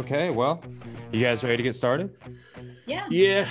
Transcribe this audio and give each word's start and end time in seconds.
Okay, 0.00 0.30
well, 0.30 0.62
you 1.12 1.20
guys 1.20 1.44
ready 1.44 1.58
to 1.58 1.62
get 1.62 1.74
started? 1.74 2.16
Yeah. 2.86 3.06
Yeah. 3.10 3.48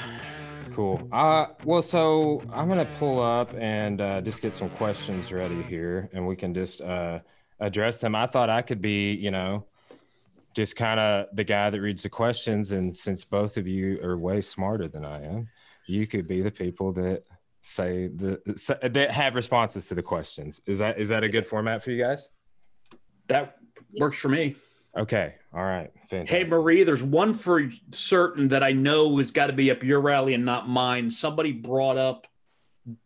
Cool. 0.73 1.07
Uh, 1.11 1.47
well, 1.63 1.81
so 1.81 2.41
I'm 2.51 2.67
gonna 2.67 2.89
pull 2.97 3.21
up 3.21 3.53
and 3.53 4.01
uh, 4.01 4.21
just 4.21 4.41
get 4.41 4.55
some 4.55 4.69
questions 4.71 5.31
ready 5.31 5.61
here, 5.63 6.09
and 6.11 6.25
we 6.25 6.35
can 6.35 6.53
just 6.53 6.81
uh, 6.81 7.19
address 7.59 8.01
them. 8.01 8.15
I 8.15 8.25
thought 8.25 8.49
I 8.49 8.61
could 8.61 8.81
be, 8.81 9.13
you 9.13 9.31
know, 9.31 9.67
just 10.59 10.75
kind 10.75 10.99
of 10.99 11.27
the 11.33 11.43
guy 11.45 11.69
that 11.69 11.79
reads 11.79 12.03
the 12.03 12.09
questions, 12.09 12.73
and 12.73 12.95
since 12.95 13.23
both 13.23 13.55
of 13.55 13.65
you 13.65 13.97
are 14.03 14.17
way 14.17 14.41
smarter 14.41 14.89
than 14.89 15.05
I 15.05 15.23
am, 15.23 15.47
you 15.87 16.05
could 16.05 16.27
be 16.27 16.41
the 16.41 16.51
people 16.51 16.91
that 16.93 17.23
say 17.61 18.07
the 18.07 18.41
that 18.81 19.09
have 19.11 19.35
responses 19.35 19.87
to 19.87 19.95
the 19.95 20.03
questions. 20.03 20.59
Is 20.65 20.79
that 20.79 20.99
is 20.99 21.07
that 21.09 21.23
a 21.23 21.29
good 21.29 21.45
format 21.45 21.81
for 21.81 21.91
you 21.91 22.03
guys? 22.03 22.27
That 23.27 23.55
works 23.97 24.17
for 24.17 24.27
me. 24.27 24.57
Okay. 24.97 25.35
All 25.53 25.63
right. 25.63 25.91
Hey, 26.09 26.43
Marie, 26.43 26.83
there's 26.83 27.03
one 27.03 27.33
for 27.33 27.69
certain 27.91 28.49
that 28.49 28.61
I 28.61 28.73
know 28.73 29.17
has 29.17 29.31
got 29.31 29.47
to 29.47 29.53
be 29.53 29.71
up 29.71 29.81
your 29.81 30.09
alley 30.09 30.33
and 30.33 30.43
not 30.43 30.67
mine. 30.67 31.09
Somebody 31.09 31.53
brought 31.53 31.97
up 31.97 32.27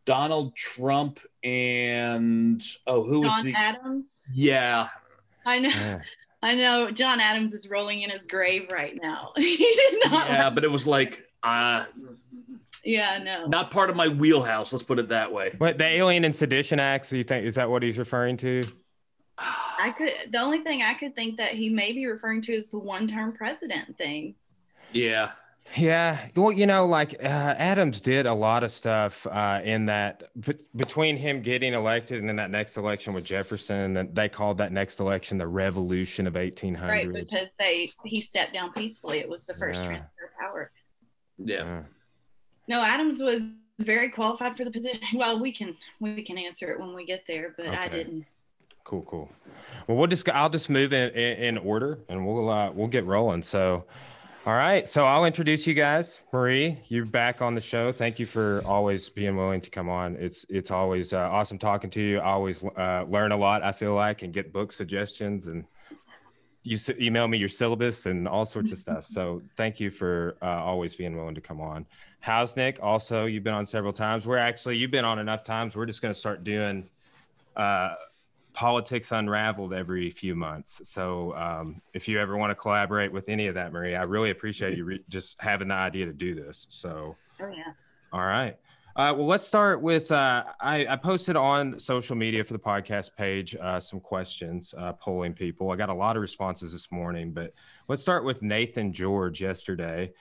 Donald 0.06 0.56
Trump 0.56 1.20
and 1.44 2.64
oh, 2.88 3.04
who 3.04 3.20
was 3.20 3.30
John 3.30 3.46
the? 3.46 3.54
Adams. 3.54 4.06
Yeah, 4.32 4.88
I 5.46 5.60
know. 5.60 5.70
Yeah. 5.70 6.02
I 6.44 6.56
know. 6.56 6.92
John 6.92 7.20
Adams 7.20 7.54
is 7.54 7.70
rolling 7.70 8.02
in 8.02 8.10
his 8.10 8.22
grave 8.24 8.68
right 8.72 9.00
now. 9.02 9.32
he 9.38 9.58
did 9.58 10.12
not. 10.12 10.28
yeah, 10.28 10.50
but 10.50 10.64
it 10.64 10.72
was 10.72 10.86
like 10.86 11.24
uh, 11.42 11.86
Yeah. 12.84 13.18
No. 13.24 13.48
not 13.48 13.72
part 13.72 13.90
of 13.90 13.96
my 13.96 14.10
wheelhouse. 14.10 14.74
Let's 14.74 14.84
put 14.84 15.00
it 15.00 15.08
that 15.10 15.32
way. 15.32 15.56
What 15.58 15.78
the 15.78 15.86
Alien 15.86 16.26
and 16.26 16.36
Sedition 16.36 16.80
Acts? 16.80 17.12
You 17.14 17.24
think 17.24 17.46
is 17.46 17.56
that 17.56 17.70
what 17.70 17.82
he's 17.82 17.98
referring 17.98 18.38
to? 18.38 18.62
I 19.38 19.94
could. 19.98 20.14
The 20.32 20.40
only 20.40 20.60
thing 20.60 20.82
I 20.84 20.94
could 20.94 21.16
think 21.16 21.38
that 21.38 21.52
he 21.54 21.70
may 21.70 21.92
be 21.94 22.06
referring 22.06 22.42
to 22.44 22.54
is 22.54 22.68
the 22.68 22.78
one-term 22.78 23.34
president 23.34 23.98
thing. 23.98 24.36
Yeah, 24.92 25.32
Yeah, 25.78 26.20
well, 26.36 26.52
you 26.52 26.68
know, 26.68 26.86
like 26.86 27.16
uh, 27.24 27.28
Adams 27.58 28.00
did 28.00 28.26
a 28.28 28.34
lot 28.34 28.64
of 28.64 28.72
stuff 28.72 29.26
uh, 29.26 29.60
in 29.64 29.86
that 29.88 30.30
b- 30.40 30.54
between 30.76 31.18
him 31.18 31.42
getting 31.42 31.74
elected 31.74 32.20
and 32.20 32.30
then 32.30 32.36
that 32.36 32.52
next 32.52 32.78
election 32.78 33.14
with 33.14 33.24
Jefferson, 33.24 33.94
that 33.94 34.14
they 34.14 34.30
called 34.30 34.58
that 34.60 34.72
next 34.72 35.00
election 35.00 35.38
the 35.38 35.48
Revolution 35.48 36.28
of 36.28 36.36
1800. 36.36 36.88
Right, 36.92 37.12
because 37.12 37.50
they 37.58 37.90
he 38.06 38.22
stepped 38.22 38.54
down 38.54 38.72
peacefully. 38.74 39.20
It 39.20 39.28
was 39.30 39.46
the 39.46 39.56
first 39.56 39.82
Yeah. 39.82 39.88
transfer 39.88 40.26
of 40.26 40.40
power. 40.40 40.72
yeah. 41.40 41.56
Yeah. 41.64 41.82
No, 42.68 42.82
Adams 42.84 43.22
was 43.22 43.44
very 43.80 44.10
qualified 44.10 44.56
for 44.56 44.66
the 44.66 44.72
position. 44.72 45.00
Well, 45.16 45.40
we 45.40 45.52
can 45.52 45.76
we 46.00 46.22
can 46.24 46.38
answer 46.38 46.72
it 46.72 46.80
when 46.80 46.94
we 46.94 47.06
get 47.06 47.24
there, 47.28 47.56
but 47.58 47.68
I 47.70 47.88
didn't. 47.88 48.26
Cool, 48.84 49.02
cool. 49.04 49.32
Well, 49.88 49.98
we'll 49.98 50.08
just 50.08 50.30
I'll 50.30 50.50
just 50.50 50.70
move 50.70 50.94
in 50.94 51.10
in, 51.12 51.38
in 51.56 51.58
order 51.58 52.00
and 52.10 52.28
we'll 52.28 52.50
uh, 52.50 52.70
we'll 52.72 52.88
get 52.90 53.06
rolling. 53.06 53.42
So, 53.44 53.86
all 54.46 54.56
right. 54.56 54.90
So 54.90 55.06
I'll 55.06 55.24
introduce 55.24 55.66
you 55.66 55.74
guys. 55.74 56.20
Marie, 56.34 56.78
you're 56.90 57.06
back 57.06 57.42
on 57.42 57.56
the 57.56 57.62
show. 57.62 57.94
Thank 57.94 58.20
you 58.20 58.26
for 58.26 58.62
always 58.66 59.08
being 59.08 59.38
willing 59.38 59.62
to 59.62 59.70
come 59.70 59.90
on. 59.90 60.18
It's 60.18 60.46
it's 60.50 60.70
always 60.70 61.14
uh, 61.14 61.30
awesome 61.32 61.58
talking 61.58 61.90
to 61.92 62.02
you. 62.02 62.20
I 62.20 62.32
always 62.32 62.64
uh, 62.64 63.06
learn 63.08 63.32
a 63.32 63.38
lot. 63.38 63.64
I 63.64 63.72
feel 63.72 63.96
like 63.96 64.22
and 64.22 64.34
get 64.34 64.52
book 64.52 64.74
suggestions 64.74 65.48
and 65.48 65.64
you 66.64 66.76
s- 66.76 66.90
email 67.00 67.28
me 67.28 67.38
your 67.38 67.50
syllabus 67.50 68.06
and 68.06 68.28
all 68.28 68.46
sorts 68.46 68.72
of 68.74 68.78
stuff. 68.78 69.06
So 69.06 69.42
thank 69.56 69.80
you 69.80 69.90
for 69.90 70.36
uh, 70.42 70.62
always 70.62 70.96
being 70.96 71.16
willing 71.16 71.36
to 71.36 71.42
come 71.42 71.62
on. 71.62 71.86
How's 72.20 72.56
Nick? 72.58 72.80
Also, 72.82 73.26
you've 73.26 73.44
been 73.44 73.54
on 73.54 73.66
several 73.66 73.94
times. 73.94 74.26
We're 74.26 74.38
actually 74.38 74.78
you've 74.78 74.92
been 74.92 75.06
on 75.06 75.20
enough 75.20 75.44
times. 75.46 75.76
We're 75.76 75.86
just 75.86 76.02
going 76.02 76.14
to 76.14 76.20
start 76.20 76.44
doing. 76.44 76.90
Politics 78.54 79.12
unraveled 79.12 79.74
every 79.74 80.10
few 80.10 80.36
months. 80.36 80.82
So 80.88 81.36
um, 81.36 81.82
if 81.94 82.08
you 82.08 82.20
ever 82.20 82.38
want 82.38 82.52
to 82.52 82.56
collaborate 82.56 83.12
with 83.12 83.30
any 83.30 83.48
of 83.48 83.56
that, 83.56 83.74
Marie, 83.74 83.96
I 83.96 84.04
really 84.04 84.30
appreciate 84.30 84.78
you 84.78 84.86
re- 84.86 85.04
just 85.10 85.42
having 85.42 85.68
the 85.70 85.74
idea 85.74 86.06
to 86.06 86.14
do 86.14 86.36
this. 86.36 86.68
So, 86.70 87.16
Oh 87.42 87.48
yeah. 87.48 87.74
all 88.12 88.26
right. 88.26 88.58
Uh, 88.96 89.12
well, 89.18 89.26
let's 89.26 89.48
start 89.48 89.82
with 89.82 90.12
uh, 90.12 90.44
I, 90.60 90.86
I 90.86 90.96
posted 90.98 91.36
on 91.36 91.80
social 91.80 92.16
media 92.16 92.44
for 92.44 92.54
the 92.54 92.60
podcast 92.60 93.16
page 93.18 93.56
uh, 93.56 93.80
some 93.80 94.00
questions, 94.00 94.76
uh, 94.78 94.94
polling 94.94 95.34
people. 95.34 95.72
I 95.72 95.76
got 95.76 95.90
a 95.90 95.94
lot 95.96 96.16
of 96.16 96.22
responses 96.22 96.74
this 96.74 96.92
morning, 96.92 97.32
but 97.32 97.56
let's 97.88 98.04
start 98.04 98.24
with 98.24 98.44
Nathan 98.44 98.94
George 98.94 99.42
yesterday. 99.42 100.14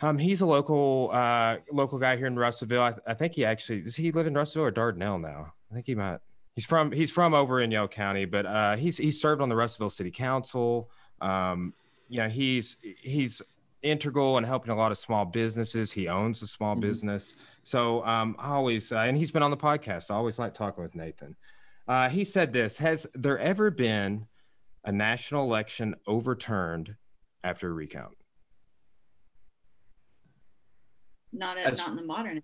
Um, 0.00 0.16
he's 0.16 0.40
a 0.40 0.46
local 0.46 1.10
uh, 1.12 1.58
local 1.70 1.98
guy 1.98 2.16
here 2.16 2.26
in 2.26 2.34
Russellville. 2.34 2.82
I, 2.82 2.94
I 3.06 3.12
think 3.12 3.34
he 3.34 3.44
actually 3.44 3.82
does 3.82 3.94
he 3.94 4.10
live 4.10 4.26
in 4.26 4.32
Russellville 4.32 4.68
or 4.68 4.72
Dardanelle 4.72 5.20
now? 5.20 5.52
I 5.70 5.74
think 5.74 5.84
he 5.86 5.94
might. 5.94 6.18
He's 6.54 6.66
from 6.66 6.92
he's 6.92 7.10
from 7.10 7.32
over 7.34 7.60
in 7.60 7.70
Yell 7.70 7.88
County, 7.88 8.24
but 8.26 8.44
uh, 8.44 8.76
he's 8.76 8.98
he's 8.98 9.20
served 9.20 9.40
on 9.40 9.48
the 9.48 9.56
Russellville 9.56 9.90
City 9.90 10.10
Council. 10.10 10.90
Um, 11.20 11.72
you 12.08 12.20
know, 12.20 12.28
he's 12.28 12.76
he's 13.00 13.40
integral 13.82 14.36
in 14.38 14.44
helping 14.44 14.70
a 14.70 14.76
lot 14.76 14.92
of 14.92 14.98
small 14.98 15.24
businesses. 15.24 15.90
He 15.90 16.08
owns 16.08 16.42
a 16.42 16.46
small 16.46 16.76
Mhm. 16.76 16.80
business, 16.82 17.34
so 17.64 18.04
um, 18.04 18.36
I 18.38 18.50
always 18.50 18.92
uh, 18.92 18.98
and 18.98 19.16
he's 19.16 19.30
been 19.30 19.42
on 19.42 19.50
the 19.50 19.56
podcast. 19.56 20.10
I 20.10 20.14
always 20.14 20.38
like 20.38 20.52
talking 20.52 20.82
with 20.82 20.94
Nathan. 20.94 21.34
Uh, 21.88 22.10
he 22.10 22.22
said 22.22 22.52
this: 22.52 22.76
Has 22.76 23.06
there 23.14 23.38
ever 23.38 23.70
been 23.70 24.26
a 24.84 24.92
national 24.92 25.44
election 25.44 25.94
overturned 26.06 26.94
after 27.44 27.70
a 27.70 27.72
recount? 27.72 28.14
Not 31.32 31.56
at, 31.56 31.64
That's- 31.64 31.78
not 31.78 31.88
in 31.90 31.96
the 31.96 32.02
modern. 32.02 32.42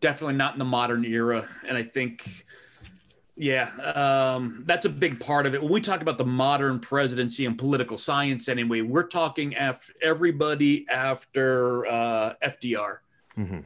definitely 0.00 0.36
not 0.36 0.54
in 0.54 0.58
the 0.58 0.64
modern 0.64 1.04
era 1.04 1.46
and 1.68 1.76
i 1.78 1.82
think 1.82 2.44
yeah 3.36 3.70
um, 3.94 4.62
that's 4.64 4.84
a 4.86 4.88
big 4.88 5.18
part 5.18 5.44
of 5.46 5.54
it 5.54 5.62
when 5.62 5.72
we 5.72 5.80
talk 5.80 6.02
about 6.02 6.18
the 6.18 6.24
modern 6.24 6.78
presidency 6.78 7.46
and 7.46 7.58
political 7.58 7.98
science 7.98 8.48
anyway 8.48 8.80
we're 8.80 9.02
talking 9.06 9.56
after 9.56 9.92
everybody 10.02 10.86
after 10.88 11.86
uh, 11.86 12.34
fdr 12.44 12.98
Mm-hmm. 13.36 13.58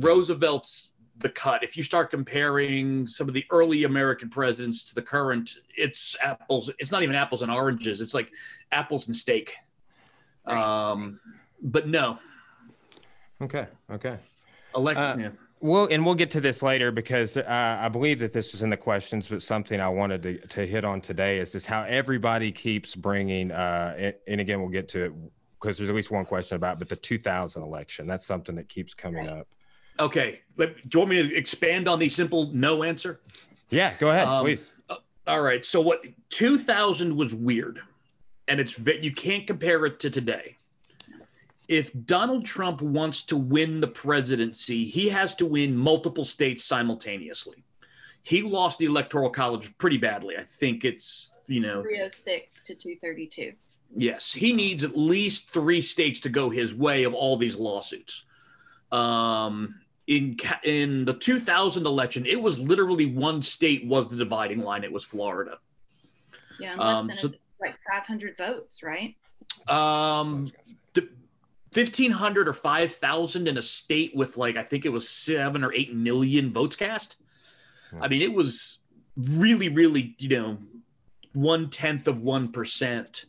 roosevelt's 0.00 0.90
the 1.18 1.28
cut 1.28 1.62
if 1.62 1.76
you 1.76 1.84
start 1.84 2.10
comparing 2.10 3.06
some 3.06 3.28
of 3.28 3.34
the 3.34 3.44
early 3.50 3.84
american 3.84 4.28
presidents 4.28 4.84
to 4.86 4.94
the 4.96 5.02
current 5.02 5.54
it's 5.76 6.16
apples 6.20 6.70
it's 6.80 6.90
not 6.90 7.04
even 7.04 7.14
apples 7.14 7.42
and 7.42 7.52
oranges 7.52 8.00
it's 8.00 8.12
like 8.14 8.30
apples 8.72 9.06
and 9.06 9.14
steak 9.14 9.54
um, 10.46 11.20
but 11.62 11.86
no 11.88 12.18
Okay. 13.42 13.66
Okay. 13.90 14.16
elect 14.74 14.98
Uh, 14.98 15.16
yeah. 15.18 15.28
Well, 15.60 15.88
and 15.90 16.04
we'll 16.04 16.14
get 16.14 16.30
to 16.32 16.40
this 16.40 16.62
later 16.62 16.92
because 16.92 17.36
uh, 17.36 17.78
I 17.80 17.88
believe 17.88 18.18
that 18.18 18.32
this 18.32 18.52
was 18.52 18.62
in 18.62 18.70
the 18.70 18.76
questions, 18.76 19.28
but 19.28 19.40
something 19.40 19.80
I 19.80 19.88
wanted 19.88 20.22
to, 20.22 20.46
to 20.48 20.66
hit 20.66 20.84
on 20.84 21.00
today 21.00 21.38
is 21.38 21.52
this 21.52 21.64
how 21.64 21.82
everybody 21.82 22.52
keeps 22.52 22.94
bringing, 22.94 23.50
uh, 23.50 23.94
and, 23.96 24.14
and 24.26 24.40
again, 24.40 24.60
we'll 24.60 24.68
get 24.68 24.88
to 24.88 25.04
it 25.04 25.12
because 25.58 25.78
there's 25.78 25.88
at 25.88 25.96
least 25.96 26.10
one 26.10 26.26
question 26.26 26.56
about, 26.56 26.78
but 26.78 26.88
the 26.88 26.96
2000 26.96 27.62
election, 27.62 28.06
that's 28.06 28.26
something 28.26 28.54
that 28.56 28.68
keeps 28.68 28.92
coming 28.94 29.28
up. 29.28 29.48
Okay. 29.98 30.40
Let, 30.56 30.76
do 30.88 30.88
you 30.92 30.98
want 31.00 31.10
me 31.10 31.28
to 31.28 31.34
expand 31.34 31.88
on 31.88 31.98
the 31.98 32.08
simple 32.08 32.50
no 32.52 32.82
answer? 32.82 33.20
Yeah, 33.70 33.94
go 33.98 34.10
ahead, 34.10 34.28
Um, 34.28 34.44
please. 34.44 34.72
All 35.26 35.40
right. 35.40 35.64
So 35.64 35.80
what 35.80 36.04
2000 36.30 37.16
was 37.16 37.34
weird, 37.34 37.80
and 38.46 38.60
it's 38.60 38.78
you 38.78 39.10
can't 39.10 39.46
compare 39.46 39.84
it 39.86 39.98
to 40.00 40.10
today. 40.10 40.56
If 41.68 41.90
Donald 42.04 42.44
Trump 42.46 42.80
wants 42.80 43.22
to 43.24 43.36
win 43.36 43.80
the 43.80 43.88
presidency, 43.88 44.84
he 44.84 45.08
has 45.08 45.34
to 45.36 45.46
win 45.46 45.76
multiple 45.76 46.24
states 46.24 46.64
simultaneously. 46.64 47.64
He 48.22 48.42
lost 48.42 48.78
the 48.78 48.86
electoral 48.86 49.30
college 49.30 49.76
pretty 49.78 49.96
badly. 49.98 50.36
I 50.36 50.44
think 50.44 50.84
it's 50.84 51.38
you 51.46 51.60
know 51.60 51.82
306 51.82 52.50
to 52.66 52.74
232. 52.74 53.52
Yes, 53.94 54.32
he 54.32 54.52
needs 54.52 54.84
at 54.84 54.96
least 54.96 55.50
three 55.52 55.80
states 55.80 56.20
to 56.20 56.28
go 56.28 56.50
his 56.50 56.74
way 56.74 57.04
of 57.04 57.14
all 57.14 57.36
these 57.36 57.56
lawsuits. 57.56 58.24
Um, 58.92 59.76
in 60.06 60.36
ca- 60.36 60.60
in 60.64 61.04
the 61.04 61.14
2000 61.14 61.86
election, 61.86 62.26
it 62.26 62.40
was 62.40 62.58
literally 62.58 63.06
one 63.06 63.42
state 63.42 63.86
was 63.86 64.08
the 64.08 64.16
dividing 64.16 64.60
line. 64.62 64.84
It 64.84 64.92
was 64.92 65.04
Florida. 65.04 65.58
Yeah, 66.60 66.74
less 66.76 66.96
Um, 66.96 67.06
than 67.08 67.16
so- 67.16 67.32
like 67.60 67.76
500 67.92 68.36
votes, 68.36 68.82
right? 68.82 69.16
Um, 69.68 70.52
1500 71.76 72.48
or 72.48 72.52
5000 72.52 73.48
in 73.48 73.58
a 73.58 73.62
state 73.62 74.14
with 74.14 74.36
like 74.36 74.56
I 74.56 74.62
think 74.62 74.86
it 74.86 74.88
was 74.88 75.08
seven 75.08 75.62
or 75.62 75.74
eight 75.74 75.94
million 75.94 76.52
votes 76.52 76.76
cast. 76.76 77.16
I 78.00 78.08
mean, 78.08 78.22
it 78.22 78.32
was 78.32 78.78
really, 79.16 79.68
really, 79.68 80.14
you 80.18 80.28
know, 80.28 80.58
one 81.32 81.68
tenth 81.68 82.08
of 82.08 82.22
one 82.22 82.50
percent. 82.50 83.26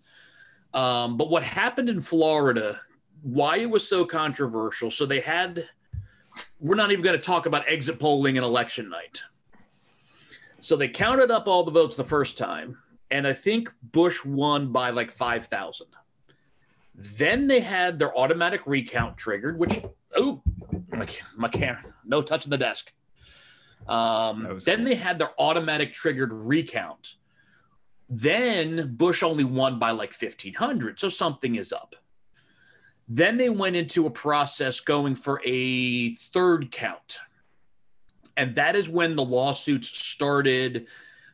Um, 0.73 1.17
but 1.17 1.29
what 1.29 1.43
happened 1.43 1.89
in 1.89 2.01
Florida, 2.01 2.79
why 3.21 3.57
it 3.57 3.69
was 3.69 3.87
so 3.87 4.05
controversial? 4.05 4.91
So 4.91 5.05
they 5.05 5.19
had. 5.19 5.65
We're 6.59 6.75
not 6.75 6.91
even 6.91 7.03
going 7.03 7.17
to 7.17 7.23
talk 7.23 7.47
about 7.47 7.67
exit 7.67 7.99
polling 7.99 8.37
and 8.37 8.45
election 8.45 8.89
night. 8.89 9.23
So 10.59 10.75
they 10.75 10.87
counted 10.87 11.31
up 11.31 11.47
all 11.47 11.63
the 11.63 11.71
votes 11.71 11.95
the 11.95 12.03
first 12.03 12.37
time, 12.37 12.77
and 13.09 13.25
I 13.27 13.33
think 13.33 13.71
Bush 13.81 14.23
won 14.23 14.71
by 14.71 14.91
like 14.91 15.11
five 15.11 15.47
thousand. 15.47 15.87
Then 16.97 17.47
they 17.47 17.59
had 17.59 17.99
their 17.99 18.17
automatic 18.17 18.61
recount 18.65 19.17
triggered, 19.17 19.59
which 19.59 19.79
oh 20.15 20.41
my, 20.91 21.07
my 21.35 21.47
camera, 21.47 21.93
no 22.03 22.21
touching 22.23 22.49
the 22.49 22.57
desk. 22.57 22.91
Um, 23.87 24.59
then 24.65 24.77
cool. 24.79 24.85
they 24.85 24.95
had 24.95 25.19
their 25.19 25.39
automatic 25.39 25.93
triggered 25.93 26.33
recount. 26.33 27.15
Then 28.09 28.95
Bush 28.95 29.21
only 29.21 29.43
won 29.43 29.79
by 29.79 29.91
like 29.91 30.13
1500, 30.19 30.99
so 30.99 31.09
something 31.09 31.55
is 31.55 31.71
up. 31.71 31.95
Then 33.07 33.37
they 33.37 33.49
went 33.49 33.75
into 33.75 34.05
a 34.05 34.09
process 34.09 34.79
going 34.79 35.15
for 35.15 35.41
a 35.45 36.15
third 36.15 36.71
count. 36.71 37.19
And 38.35 38.55
that 38.55 38.75
is 38.75 38.89
when 38.89 39.15
the 39.15 39.23
lawsuits 39.23 39.89
started. 39.89 40.87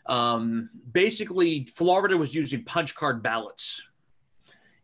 Um, 0.06 0.70
basically, 0.92 1.66
Florida 1.66 2.18
was 2.18 2.36
using 2.36 2.64
punch 2.64 2.96
card 2.96 3.24
ballots. 3.24 3.82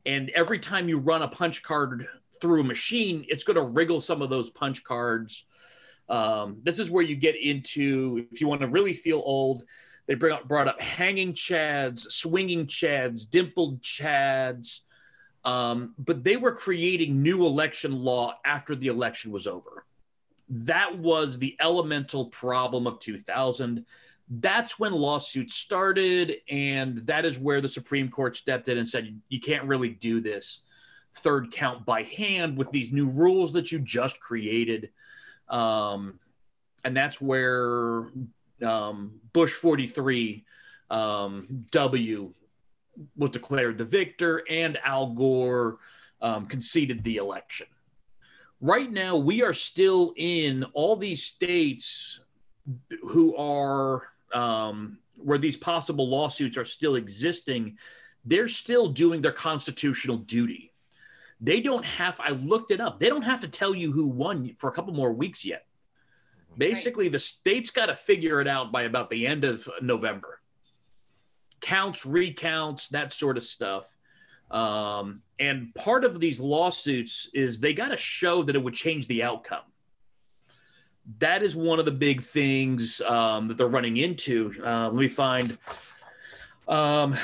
And 0.09 0.31
every 0.31 0.57
time 0.57 0.89
you 0.89 0.97
run 0.97 1.21
a 1.21 1.27
punch 1.27 1.61
card 1.61 2.07
through 2.41 2.61
a 2.61 2.63
machine, 2.63 3.25
it's 3.27 3.44
going 3.44 3.57
to 3.57 3.61
wriggle 3.61 4.01
some 4.01 4.23
of 4.23 4.31
those 4.31 4.50
punch 4.50 4.83
cards. 4.83 5.45
Um, 6.09 6.57
this 6.63 6.79
is 6.79 6.89
where 6.89 7.03
you 7.03 7.15
get 7.15 7.35
into, 7.35 8.25
if 8.31 8.41
you 8.41 8.47
want 8.47 8.61
to 8.61 8.67
really 8.67 8.95
feel 8.95 9.21
old, 9.23 9.65
they 10.07 10.15
bring 10.15 10.33
up, 10.33 10.47
brought 10.47 10.67
up 10.67 10.81
hanging 10.81 11.33
chads, 11.33 12.11
swinging 12.11 12.65
chads, 12.65 13.29
dimpled 13.29 13.83
chads. 13.83 14.79
Um, 15.45 15.94
but 16.00 16.23
they 16.23 16.38
were 16.38 16.53
creating 16.53 17.21
new 17.21 17.45
election 17.45 17.95
law 17.95 18.33
after 18.44 18.73
the 18.73 18.88
election 18.88 19.29
was 19.31 19.45
over. 19.45 19.85
That 20.50 20.97
was 20.97 21.38
the 21.38 21.55
elemental 21.62 22.25
problem 22.25 22.88
of 22.88 22.97
2000. 22.97 23.85
That's 24.29 24.77
when 24.77 24.93
lawsuits 24.93 25.55
started. 25.55 26.37
And 26.49 26.99
that 27.07 27.25
is 27.25 27.39
where 27.39 27.61
the 27.61 27.69
Supreme 27.69 28.09
Court 28.09 28.37
stepped 28.37 28.67
in 28.67 28.77
and 28.77 28.87
said, 28.87 29.19
you 29.29 29.39
can't 29.39 29.65
really 29.65 29.89
do 29.89 30.19
this 30.19 30.63
third 31.15 31.51
count 31.51 31.85
by 31.85 32.03
hand 32.03 32.55
with 32.55 32.69
these 32.71 32.91
new 32.91 33.09
rules 33.09 33.51
that 33.53 33.71
you 33.71 33.79
just 33.79 34.19
created. 34.19 34.91
Um, 35.49 36.19
and 36.83 36.95
that's 36.95 37.19
where 37.19 38.11
um, 38.63 39.19
Bush 39.33 39.53
43 39.53 40.45
um, 40.89 41.65
W 41.71 42.33
was 43.15 43.29
declared 43.29 43.77
the 43.77 43.85
victor, 43.85 44.43
and 44.49 44.77
Al 44.83 45.07
Gore 45.13 45.77
um, 46.21 46.45
conceded 46.45 47.03
the 47.03 47.17
election. 47.17 47.67
Right 48.61 48.91
now, 48.91 49.15
we 49.15 49.41
are 49.41 49.53
still 49.53 50.13
in 50.17 50.65
all 50.73 50.97
these 50.97 51.23
states 51.23 52.19
who 53.03 53.35
are 53.37 54.03
um, 54.33 54.97
where 55.17 55.37
these 55.37 55.57
possible 55.57 56.09
lawsuits 56.09 56.57
are 56.57 56.65
still 56.65 56.95
existing. 56.95 57.77
They're 58.25 58.47
still 58.47 58.89
doing 58.89 59.21
their 59.21 59.31
constitutional 59.31 60.17
duty. 60.17 60.73
They 61.41 61.61
don't 61.61 61.85
have, 61.85 62.19
I 62.19 62.31
looked 62.31 62.71
it 62.71 62.81
up, 62.81 62.99
they 62.99 63.07
don't 63.07 63.21
have 63.21 63.39
to 63.41 63.47
tell 63.47 63.73
you 63.73 63.91
who 63.91 64.07
won 64.07 64.53
for 64.57 64.69
a 64.69 64.73
couple 64.73 64.93
more 64.93 65.13
weeks 65.13 65.45
yet. 65.45 65.65
Basically, 66.57 67.05
right. 67.05 67.13
the 67.13 67.19
state's 67.19 67.69
got 67.69 67.85
to 67.85 67.95
figure 67.95 68.41
it 68.41 68.47
out 68.47 68.71
by 68.71 68.83
about 68.83 69.09
the 69.09 69.25
end 69.25 69.45
of 69.45 69.69
November. 69.81 70.41
Counts, 71.61 72.05
recounts, 72.05 72.89
that 72.89 73.13
sort 73.13 73.37
of 73.37 73.43
stuff. 73.43 73.95
Um, 74.51 75.21
and 75.39 75.73
part 75.75 76.03
of 76.03 76.19
these 76.19 76.39
lawsuits 76.39 77.29
is 77.33 77.59
they 77.59 77.73
got 77.73 77.89
to 77.89 77.97
show 77.97 78.43
that 78.43 78.55
it 78.55 78.63
would 78.63 78.73
change 78.73 79.07
the 79.07 79.23
outcome. 79.23 79.61
That 81.19 81.44
is 81.44 81.56
one 81.56 81.80
of 81.80 81.86
the 81.86 81.92
big 81.92 82.22
things 82.22 83.01
um, 83.01 83.48
that 83.48 83.57
they're 83.57 83.68
running 83.68 83.98
into. 83.98 84.54
Uh, 84.63 84.86
let 84.86 84.96
me 84.96 85.07
find 85.07 85.57
um, 86.68 87.16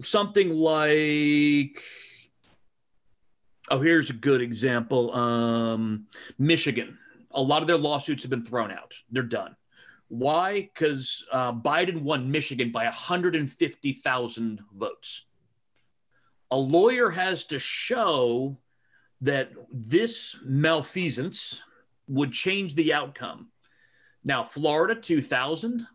something 0.00 0.50
like 0.54 1.82
Oh, 3.68 3.80
here's 3.80 4.10
a 4.10 4.14
good 4.14 4.40
example. 4.40 5.12
Um, 5.12 6.06
Michigan. 6.38 6.98
A 7.32 7.42
lot 7.42 7.62
of 7.62 7.68
their 7.68 7.76
lawsuits 7.76 8.22
have 8.22 8.30
been 8.30 8.44
thrown 8.44 8.70
out. 8.70 8.94
They're 9.10 9.22
done. 9.22 9.56
Why? 10.08 10.62
Because 10.62 11.26
uh, 11.32 11.52
Biden 11.52 12.02
won 12.02 12.30
Michigan 12.30 12.70
by 12.70 12.84
150,000 12.84 14.60
votes. 14.72 15.26
A 16.52 16.56
lawyer 16.56 17.10
has 17.10 17.44
to 17.46 17.58
show 17.58 18.56
that 19.22 19.50
this 19.72 20.36
malfeasance 20.44 21.62
would 22.08 22.32
change 22.32 22.74
the 22.74 22.92
outcome. 22.92 23.48
Now, 24.24 24.44
Florida, 24.44 24.94
2,000, 25.00 25.86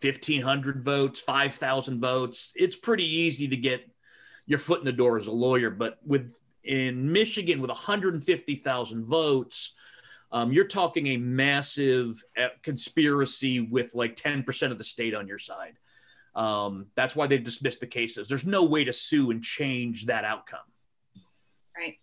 1,500 0.00 0.84
votes, 0.84 1.20
5,000 1.20 2.00
votes. 2.00 2.52
It's 2.54 2.76
pretty 2.76 3.04
easy 3.04 3.48
to 3.48 3.56
get 3.56 3.88
your 4.46 4.58
foot 4.58 4.80
in 4.80 4.84
the 4.84 4.92
door 4.92 5.18
as 5.18 5.26
a 5.26 5.32
lawyer. 5.32 5.70
But 5.70 5.98
with 6.04 6.38
in 6.64 7.10
Michigan 7.10 7.60
with 7.60 7.70
150,000 7.70 9.04
votes, 9.04 9.74
um, 10.32 10.52
you're 10.52 10.66
talking 10.66 11.08
a 11.08 11.16
massive 11.16 12.22
uh, 12.38 12.48
conspiracy 12.62 13.60
with 13.60 13.94
like 13.94 14.16
10% 14.16 14.70
of 14.70 14.78
the 14.78 14.84
state 14.84 15.14
on 15.14 15.26
your 15.26 15.38
side. 15.38 15.78
Um, 16.34 16.86
that's 16.94 17.16
why 17.16 17.26
they've 17.26 17.42
dismissed 17.42 17.80
the 17.80 17.86
cases. 17.86 18.28
There's 18.28 18.44
no 18.44 18.64
way 18.64 18.84
to 18.84 18.92
sue 18.92 19.30
and 19.30 19.42
change 19.42 20.06
that 20.06 20.24
outcome. 20.24 20.60
Right. 21.76 21.98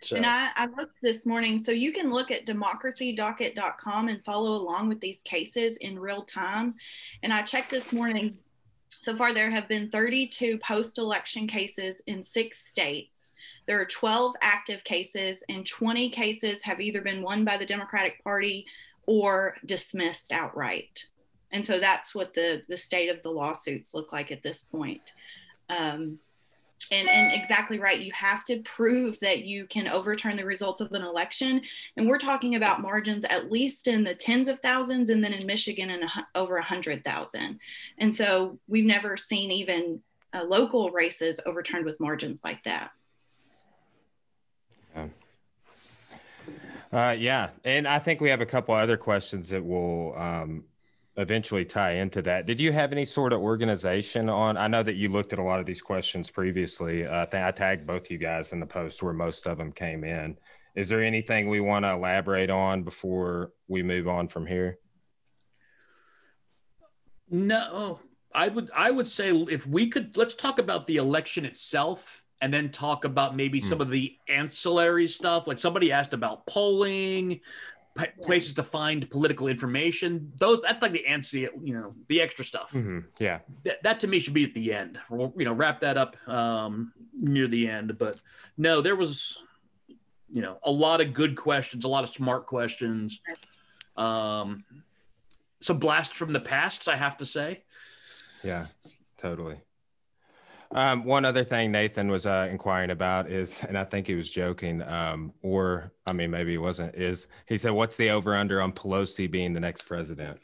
So. 0.00 0.16
And 0.16 0.26
I, 0.26 0.50
I 0.54 0.66
looked 0.66 1.00
this 1.02 1.26
morning, 1.26 1.58
so 1.58 1.72
you 1.72 1.92
can 1.92 2.10
look 2.10 2.30
at 2.30 2.46
democracydocket.com 2.46 4.08
and 4.08 4.24
follow 4.24 4.52
along 4.52 4.88
with 4.88 5.00
these 5.00 5.20
cases 5.22 5.76
in 5.78 5.98
real 5.98 6.22
time. 6.22 6.74
And 7.22 7.32
I 7.32 7.42
checked 7.42 7.70
this 7.70 7.92
morning. 7.92 8.38
So 9.00 9.14
far, 9.16 9.32
there 9.32 9.50
have 9.50 9.68
been 9.68 9.90
32 9.90 10.58
post 10.58 10.98
election 10.98 11.46
cases 11.46 12.00
in 12.06 12.22
six 12.22 12.66
states. 12.66 13.32
There 13.66 13.80
are 13.80 13.86
12 13.86 14.34
active 14.40 14.82
cases, 14.84 15.42
and 15.48 15.66
20 15.66 16.10
cases 16.10 16.62
have 16.62 16.80
either 16.80 17.02
been 17.02 17.22
won 17.22 17.44
by 17.44 17.56
the 17.56 17.66
Democratic 17.66 18.22
Party 18.24 18.66
or 19.06 19.56
dismissed 19.64 20.32
outright. 20.32 21.06
And 21.50 21.64
so 21.64 21.78
that's 21.78 22.14
what 22.14 22.34
the, 22.34 22.62
the 22.68 22.76
state 22.76 23.08
of 23.08 23.22
the 23.22 23.30
lawsuits 23.30 23.94
look 23.94 24.12
like 24.12 24.30
at 24.30 24.42
this 24.42 24.62
point. 24.62 25.12
Um, 25.70 26.18
and, 26.90 27.08
and 27.08 27.32
exactly 27.32 27.78
right. 27.78 28.00
You 28.00 28.12
have 28.12 28.44
to 28.46 28.60
prove 28.60 29.18
that 29.20 29.44
you 29.44 29.66
can 29.66 29.88
overturn 29.88 30.36
the 30.36 30.44
results 30.44 30.80
of 30.80 30.92
an 30.92 31.02
election. 31.02 31.62
And 31.96 32.08
we're 32.08 32.18
talking 32.18 32.54
about 32.54 32.80
margins 32.80 33.24
at 33.24 33.50
least 33.50 33.88
in 33.88 34.04
the 34.04 34.14
tens 34.14 34.48
of 34.48 34.60
thousands, 34.60 35.10
and 35.10 35.22
then 35.22 35.32
in 35.32 35.46
Michigan, 35.46 35.90
in 35.90 36.02
a, 36.02 36.26
over 36.34 36.56
a 36.56 36.64
hundred 36.64 37.04
thousand. 37.04 37.60
And 37.98 38.14
so 38.14 38.58
we've 38.68 38.84
never 38.84 39.16
seen 39.16 39.50
even 39.50 40.00
uh, 40.32 40.44
local 40.44 40.90
races 40.90 41.40
overturned 41.46 41.84
with 41.84 42.00
margins 42.00 42.42
like 42.44 42.62
that. 42.64 42.90
Uh, 46.90 47.14
yeah, 47.18 47.50
and 47.64 47.86
I 47.86 47.98
think 47.98 48.20
we 48.20 48.30
have 48.30 48.40
a 48.40 48.46
couple 48.46 48.74
other 48.74 48.96
questions 48.96 49.50
that 49.50 49.62
will 49.62 50.16
um, 50.16 50.64
eventually 51.18 51.64
tie 51.64 51.94
into 51.94 52.22
that. 52.22 52.46
Did 52.46 52.60
you 52.60 52.72
have 52.72 52.92
any 52.92 53.04
sort 53.04 53.32
of 53.32 53.40
organization 53.40 54.28
on? 54.28 54.56
I 54.56 54.68
know 54.68 54.84
that 54.84 54.96
you 54.96 55.08
looked 55.08 55.32
at 55.32 55.40
a 55.40 55.42
lot 55.42 55.58
of 55.58 55.66
these 55.66 55.82
questions 55.82 56.30
previously. 56.30 57.04
Uh, 57.04 57.26
I 57.32 57.50
tagged 57.50 57.86
both 57.86 58.10
you 58.10 58.18
guys 58.18 58.52
in 58.52 58.60
the 58.60 58.66
post 58.66 59.02
where 59.02 59.12
most 59.12 59.46
of 59.46 59.58
them 59.58 59.72
came 59.72 60.04
in. 60.04 60.38
Is 60.76 60.88
there 60.88 61.02
anything 61.02 61.48
we 61.48 61.60
want 61.60 61.84
to 61.84 61.90
elaborate 61.90 62.50
on 62.50 62.84
before 62.84 63.52
we 63.66 63.82
move 63.82 64.06
on 64.06 64.28
from 64.28 64.46
here? 64.46 64.78
No, 67.28 67.98
I 68.32 68.48
would 68.48 68.70
I 68.74 68.90
would 68.90 69.08
say 69.08 69.30
if 69.30 69.66
we 69.66 69.88
could 69.90 70.16
let's 70.16 70.36
talk 70.36 70.60
about 70.60 70.86
the 70.86 70.96
election 70.96 71.44
itself 71.44 72.24
and 72.40 72.54
then 72.54 72.70
talk 72.70 73.04
about 73.04 73.34
maybe 73.34 73.60
some 73.60 73.78
hmm. 73.78 73.82
of 73.82 73.90
the 73.90 74.16
ancillary 74.28 75.08
stuff. 75.08 75.48
Like 75.48 75.58
somebody 75.58 75.90
asked 75.90 76.14
about 76.14 76.46
polling, 76.46 77.40
p- 77.98 78.22
places 78.22 78.54
to 78.54 78.62
find 78.62 79.08
political 79.10 79.48
information. 79.48 80.32
Those 80.38 80.60
that's 80.62 80.80
like 80.80 80.92
the 80.92 81.06
ancillary, 81.06 81.50
you 81.62 81.74
know, 81.74 81.94
the 82.08 82.20
extra 82.20 82.44
stuff. 82.44 82.72
Mm-hmm. 82.72 83.00
Yeah, 83.18 83.40
Th- 83.64 83.76
that 83.82 84.00
to 84.00 84.06
me 84.06 84.20
should 84.20 84.34
be 84.34 84.44
at 84.44 84.54
the 84.54 84.72
end. 84.72 84.98
We'll, 85.10 85.32
you 85.36 85.44
know, 85.44 85.52
wrap 85.52 85.80
that 85.80 85.96
up 85.96 86.16
um, 86.28 86.92
near 87.12 87.48
the 87.48 87.68
end. 87.68 87.98
But 87.98 88.20
no, 88.56 88.80
there 88.80 88.96
was, 88.96 89.42
you 90.30 90.42
know, 90.42 90.58
a 90.62 90.70
lot 90.70 91.00
of 91.00 91.12
good 91.12 91.36
questions, 91.36 91.84
a 91.84 91.88
lot 91.88 92.04
of 92.04 92.10
smart 92.10 92.46
questions. 92.46 93.20
Um, 93.96 94.64
some 95.60 95.78
blast 95.78 96.14
from 96.14 96.32
the 96.32 96.40
past, 96.40 96.88
I 96.88 96.96
have 96.96 97.16
to 97.18 97.26
say. 97.26 97.64
Yeah, 98.44 98.66
totally. 99.16 99.60
Um, 100.72 101.04
one 101.04 101.24
other 101.24 101.44
thing 101.44 101.72
Nathan 101.72 102.10
was 102.10 102.26
uh, 102.26 102.46
inquiring 102.50 102.90
about 102.90 103.30
is, 103.30 103.64
and 103.64 103.78
I 103.78 103.84
think 103.84 104.06
he 104.06 104.14
was 104.14 104.30
joking, 104.30 104.82
um, 104.82 105.32
or 105.42 105.92
I 106.06 106.12
mean, 106.12 106.30
maybe 106.30 106.52
he 106.52 106.58
wasn't, 106.58 106.94
is 106.94 107.26
he 107.46 107.56
said, 107.56 107.70
What's 107.70 107.96
the 107.96 108.10
over 108.10 108.36
under 108.36 108.60
on 108.60 108.72
Pelosi 108.72 109.30
being 109.30 109.54
the 109.54 109.60
next 109.60 109.82
president? 109.82 110.38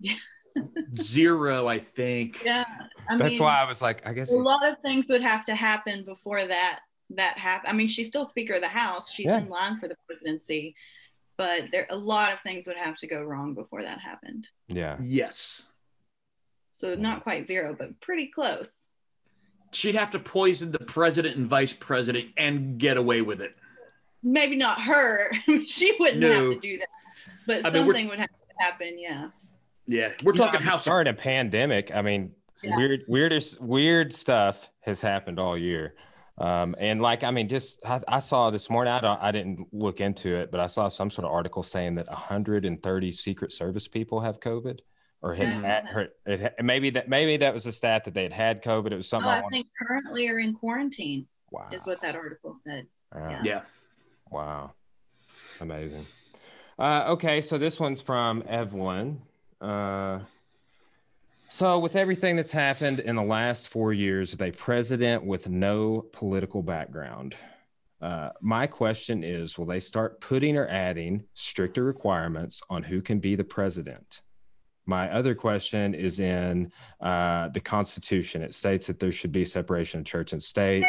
Yeah. 0.00 0.14
Zero, 0.94 1.68
I 1.68 1.78
think. 1.78 2.42
Yeah. 2.44 2.64
I 3.08 3.16
That's 3.16 3.32
mean, 3.32 3.42
why 3.42 3.60
I 3.60 3.64
was 3.64 3.80
like, 3.80 4.06
I 4.06 4.12
guess 4.12 4.30
a 4.32 4.34
lot 4.34 4.66
of 4.68 4.76
things 4.82 5.06
would 5.08 5.22
have 5.22 5.44
to 5.44 5.54
happen 5.54 6.04
before 6.04 6.44
that 6.44 6.80
that 7.10 7.38
happen. 7.38 7.70
I 7.70 7.72
mean, 7.74 7.88
she's 7.88 8.08
still 8.08 8.24
Speaker 8.24 8.54
of 8.54 8.60
the 8.60 8.68
House. 8.68 9.10
She's 9.10 9.26
yeah. 9.26 9.38
in 9.38 9.48
line 9.48 9.78
for 9.78 9.88
the 9.88 9.96
presidency, 10.06 10.74
but 11.36 11.64
there 11.70 11.86
a 11.90 11.96
lot 11.96 12.32
of 12.32 12.40
things 12.40 12.66
would 12.66 12.76
have 12.76 12.96
to 12.96 13.06
go 13.06 13.22
wrong 13.22 13.54
before 13.54 13.82
that 13.82 14.00
happened. 14.00 14.48
Yeah. 14.68 14.96
Yes. 15.00 15.68
So 16.72 16.94
not 16.94 17.22
quite 17.22 17.46
zero, 17.46 17.76
but 17.78 18.00
pretty 18.00 18.28
close. 18.28 18.70
She'd 19.72 19.94
have 19.94 20.10
to 20.12 20.18
poison 20.18 20.72
the 20.72 20.78
president 20.78 21.36
and 21.36 21.48
vice 21.48 21.72
president 21.72 22.30
and 22.36 22.78
get 22.78 22.96
away 22.96 23.22
with 23.22 23.40
it. 23.40 23.56
Maybe 24.22 24.56
not 24.56 24.80
her. 24.82 25.32
she 25.66 25.96
wouldn't 25.98 26.20
no. 26.20 26.32
have 26.32 26.52
to 26.52 26.60
do 26.60 26.78
that, 26.78 26.88
but 27.46 27.58
I 27.58 27.60
something 27.62 27.86
mean, 27.86 28.08
would 28.08 28.18
have 28.18 28.28
to 28.28 28.64
happen. 28.64 28.98
Yeah. 28.98 29.28
Yeah, 29.86 30.12
we're 30.22 30.32
talking 30.32 30.60
know, 30.60 30.70
house. 30.70 30.84
During 30.84 31.08
a 31.08 31.12
pandemic, 31.12 31.90
I 31.92 32.02
mean, 32.02 32.32
yeah. 32.62 32.76
weird, 32.76 33.02
weirdest, 33.08 33.60
weird 33.60 34.14
stuff 34.14 34.70
has 34.82 35.00
happened 35.00 35.40
all 35.40 35.58
year. 35.58 35.94
Um, 36.38 36.74
and 36.78 37.02
like, 37.02 37.24
I 37.24 37.30
mean, 37.30 37.48
just 37.48 37.84
I, 37.84 38.00
I, 38.08 38.20
saw 38.20 38.50
this 38.50 38.70
morning. 38.70 38.92
I 38.92 39.00
don't, 39.00 39.20
I 39.22 39.30
didn't 39.32 39.66
look 39.72 40.00
into 40.00 40.34
it, 40.34 40.50
but 40.50 40.60
I 40.60 40.66
saw 40.66 40.88
some 40.88 41.10
sort 41.10 41.26
of 41.26 41.32
article 41.32 41.62
saying 41.62 41.96
that 41.96 42.08
130 42.08 43.12
Secret 43.12 43.52
Service 43.52 43.86
people 43.86 44.20
have 44.20 44.40
COVID, 44.40 44.80
or 45.22 45.34
had, 45.34 45.48
had 45.48 45.86
her, 45.86 46.08
it, 46.26 46.54
maybe 46.62 46.90
that 46.90 47.08
maybe 47.08 47.36
that 47.38 47.54
was 47.54 47.64
a 47.66 47.72
stat 47.72 48.04
that 48.04 48.14
they 48.14 48.24
had 48.24 48.32
had 48.32 48.62
COVID. 48.62 48.92
It 48.92 48.96
was 48.96 49.08
something. 49.08 49.30
Oh, 49.30 49.34
I, 49.34 49.38
I 49.38 49.48
think 49.50 49.68
currently 49.80 50.28
are 50.28 50.38
in 50.38 50.54
quarantine. 50.54 51.26
Wow, 51.50 51.68
is 51.72 51.86
what 51.86 52.00
that 52.02 52.16
article 52.16 52.56
said. 52.58 52.86
yeah. 53.14 53.42
yeah. 53.44 53.60
Wow, 54.30 54.72
amazing. 55.60 56.06
Uh, 56.78 57.04
okay, 57.08 57.40
so 57.40 57.58
this 57.58 57.78
one's 57.78 58.00
from 58.00 58.42
Evelyn. 58.48 59.20
Uh, 59.60 60.20
so, 61.48 61.78
with 61.78 61.96
everything 61.96 62.34
that's 62.34 62.50
happened 62.50 62.98
in 62.98 63.14
the 63.14 63.22
last 63.22 63.68
four 63.68 63.92
years, 63.92 64.32
with 64.32 64.42
a 64.42 64.50
president 64.52 65.24
with 65.24 65.48
no 65.48 66.06
political 66.12 66.62
background. 66.62 67.36
Uh, 68.00 68.30
my 68.40 68.66
question 68.66 69.22
is 69.22 69.56
Will 69.56 69.66
they 69.66 69.78
start 69.78 70.20
putting 70.20 70.56
or 70.56 70.66
adding 70.66 71.22
stricter 71.34 71.84
requirements 71.84 72.60
on 72.68 72.82
who 72.82 73.00
can 73.00 73.20
be 73.20 73.36
the 73.36 73.44
president? 73.44 74.22
My 74.86 75.12
other 75.12 75.34
question 75.34 75.94
is 75.94 76.20
in 76.20 76.72
uh, 77.00 77.48
the 77.48 77.60
Constitution. 77.60 78.42
It 78.42 78.54
states 78.54 78.86
that 78.88 78.98
there 78.98 79.12
should 79.12 79.32
be 79.32 79.44
separation 79.44 80.00
of 80.00 80.06
church 80.06 80.32
and 80.32 80.42
state. 80.42 80.84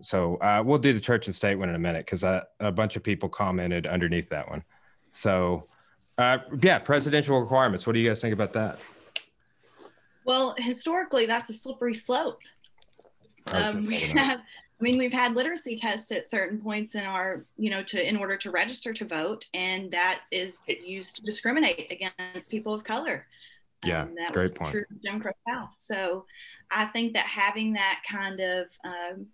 So 0.00 0.36
uh, 0.36 0.62
we'll 0.64 0.78
do 0.78 0.92
the 0.92 1.00
church 1.00 1.26
and 1.26 1.34
state 1.34 1.56
one 1.56 1.68
in 1.68 1.74
a 1.74 1.78
minute 1.78 2.06
because 2.06 2.22
a 2.24 2.72
bunch 2.72 2.96
of 2.96 3.02
people 3.02 3.28
commented 3.28 3.86
underneath 3.86 4.28
that 4.30 4.48
one. 4.48 4.64
So, 5.12 5.68
uh, 6.18 6.38
yeah, 6.62 6.78
presidential 6.78 7.38
requirements. 7.38 7.86
What 7.86 7.92
do 7.92 8.00
you 8.00 8.08
guys 8.08 8.20
think 8.20 8.34
about 8.34 8.52
that? 8.54 8.78
Well, 10.24 10.54
historically, 10.58 11.26
that's 11.26 11.50
a 11.50 11.52
slippery 11.52 11.94
slope. 11.94 12.40
Um, 13.46 13.86
we 13.86 14.00
have, 14.00 14.40
I 14.80 14.82
mean, 14.82 14.98
we've 14.98 15.12
had 15.12 15.34
literacy 15.34 15.76
tests 15.76 16.10
at 16.10 16.28
certain 16.28 16.58
points 16.58 16.94
in 16.94 17.04
our, 17.04 17.44
you 17.56 17.70
know, 17.70 17.82
to 17.84 18.08
in 18.08 18.16
order 18.16 18.36
to 18.38 18.50
register 18.50 18.92
to 18.92 19.04
vote, 19.04 19.46
and 19.54 19.90
that 19.92 20.20
is 20.32 20.58
used 20.66 21.16
to 21.16 21.22
discriminate 21.22 21.90
against 21.90 22.50
people 22.50 22.74
of 22.74 22.82
color. 22.82 23.26
Yeah, 23.84 24.02
um, 24.02 24.14
that 24.16 24.32
great 24.32 24.44
was 24.44 24.54
point. 24.54 24.70
True 24.72 24.84
Jim 25.02 25.20
Crow 25.20 25.32
South. 25.48 25.74
So, 25.78 26.26
I 26.70 26.86
think 26.86 27.14
that 27.14 27.26
having 27.26 27.74
that 27.74 28.02
kind 28.10 28.40
of, 28.40 28.66
um, 28.84 29.26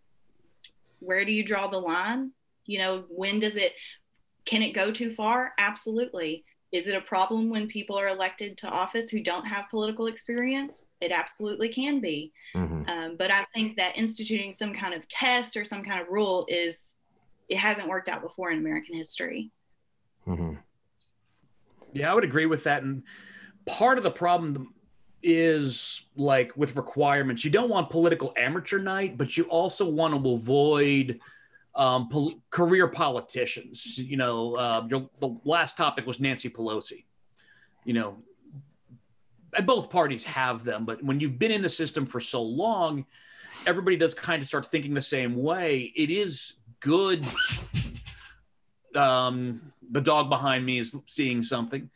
where 0.99 1.25
do 1.25 1.33
you 1.33 1.45
draw 1.45 1.69
the 1.69 1.79
line? 1.79 2.33
You 2.67 2.79
know, 2.79 3.05
when 3.09 3.41
does 3.41 3.57
it? 3.57 3.73
Can 4.45 4.63
it 4.63 4.73
go 4.73 4.91
too 4.91 5.11
far? 5.11 5.53
Absolutely. 5.59 6.45
Is 6.73 6.87
it 6.87 6.95
a 6.95 7.01
problem 7.01 7.51
when 7.51 7.67
people 7.67 7.99
are 7.99 8.09
elected 8.09 8.57
to 8.59 8.69
office 8.69 9.11
who 9.11 9.21
don't 9.21 9.47
have 9.47 9.69
political 9.71 10.07
experience? 10.07 10.89
It 11.01 11.11
absolutely 11.11 11.69
can 11.69 12.01
be. 12.01 12.33
Mm-hmm. 12.55 12.89
Um, 12.89 13.17
but 13.17 13.33
I 13.33 13.45
think 13.53 13.77
that 13.77 13.97
instituting 13.97 14.55
some 14.57 14.73
kind 14.73 14.95
of 14.95 15.07
test 15.09 15.57
or 15.57 15.65
some 15.65 15.83
kind 15.83 16.01
of 16.01 16.09
rule 16.09 16.47
is, 16.49 16.95
it 17.49 17.59
hasn't 17.59 17.89
worked 17.89 18.09
out 18.09 18.23
before 18.23 18.53
in 18.53 18.59
American 18.59 18.95
history. 18.95 19.51
Mm-hmm. 20.29 20.55
Yeah, 21.93 22.13
I 22.13 22.15
would 22.15 22.25
agree 22.25 22.47
with 22.47 22.65
that. 22.65 22.85
And 22.85 23.03
part 23.67 23.99
of 23.99 24.05
the 24.05 24.11
problem 24.11 24.73
is 25.23 26.03
like 26.17 26.57
with 26.57 26.77
requirements, 26.77 27.45
you 27.45 27.51
don't 27.51 27.69
want 27.69 27.91
political 27.91 28.33
amateur 28.37 28.79
night, 28.79 29.19
but 29.19 29.37
you 29.37 29.45
also 29.45 29.89
want 29.89 30.15
to 30.15 30.31
avoid 30.31 31.19
um, 31.75 32.09
pol- 32.09 32.41
career 32.51 32.89
politicians. 32.89 33.99
You 33.99 34.17
know, 34.17 34.57
uh, 34.57 34.87
your, 34.89 35.09
the 35.21 35.37
last 35.45 35.77
topic 35.77 36.07
was 36.07 36.21
Nancy 36.21 36.51
Pelosi. 36.51 37.05
You 37.85 37.95
know, 37.95 38.17
both 39.65 39.91
parties 39.91 40.25
have 40.25 40.65
them, 40.65 40.85
but 40.85 41.03
when 41.03 41.21
you've 41.21 41.39
been 41.39 41.51
in 41.51 41.63
the 41.63 41.69
system 41.69 42.07
for 42.07 42.21
so 42.21 42.43
long, 42.43 43.07
everybody 43.67 43.97
does 43.97 44.15
kind 44.15 44.43
of 44.43 44.49
start 44.49 44.67
thinking 44.67 44.95
the 44.95 45.03
same 45.03 45.35
way. 45.35 45.93
It 45.97 46.11
is 46.11 46.55
good. 46.81 47.27
Um, 48.95 49.73
the 49.91 50.01
dog 50.01 50.29
behind 50.29 50.65
me 50.65 50.79
is 50.79 50.95
seeing 51.07 51.43
something. 51.43 51.91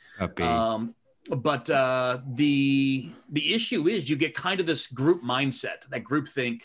Um, 0.45 0.95
but 1.31 1.71
uh, 1.71 2.19
the 2.35 3.11
the 3.31 3.55
issue 3.55 3.89
is 3.89 4.11
you 4.11 4.17
get 4.17 4.35
kind 4.35 4.61
of 4.61 4.67
this 4.67 4.87
group 4.87 5.23
mindset, 5.23 5.89
that 5.89 6.05
group 6.05 6.29
think 6.29 6.65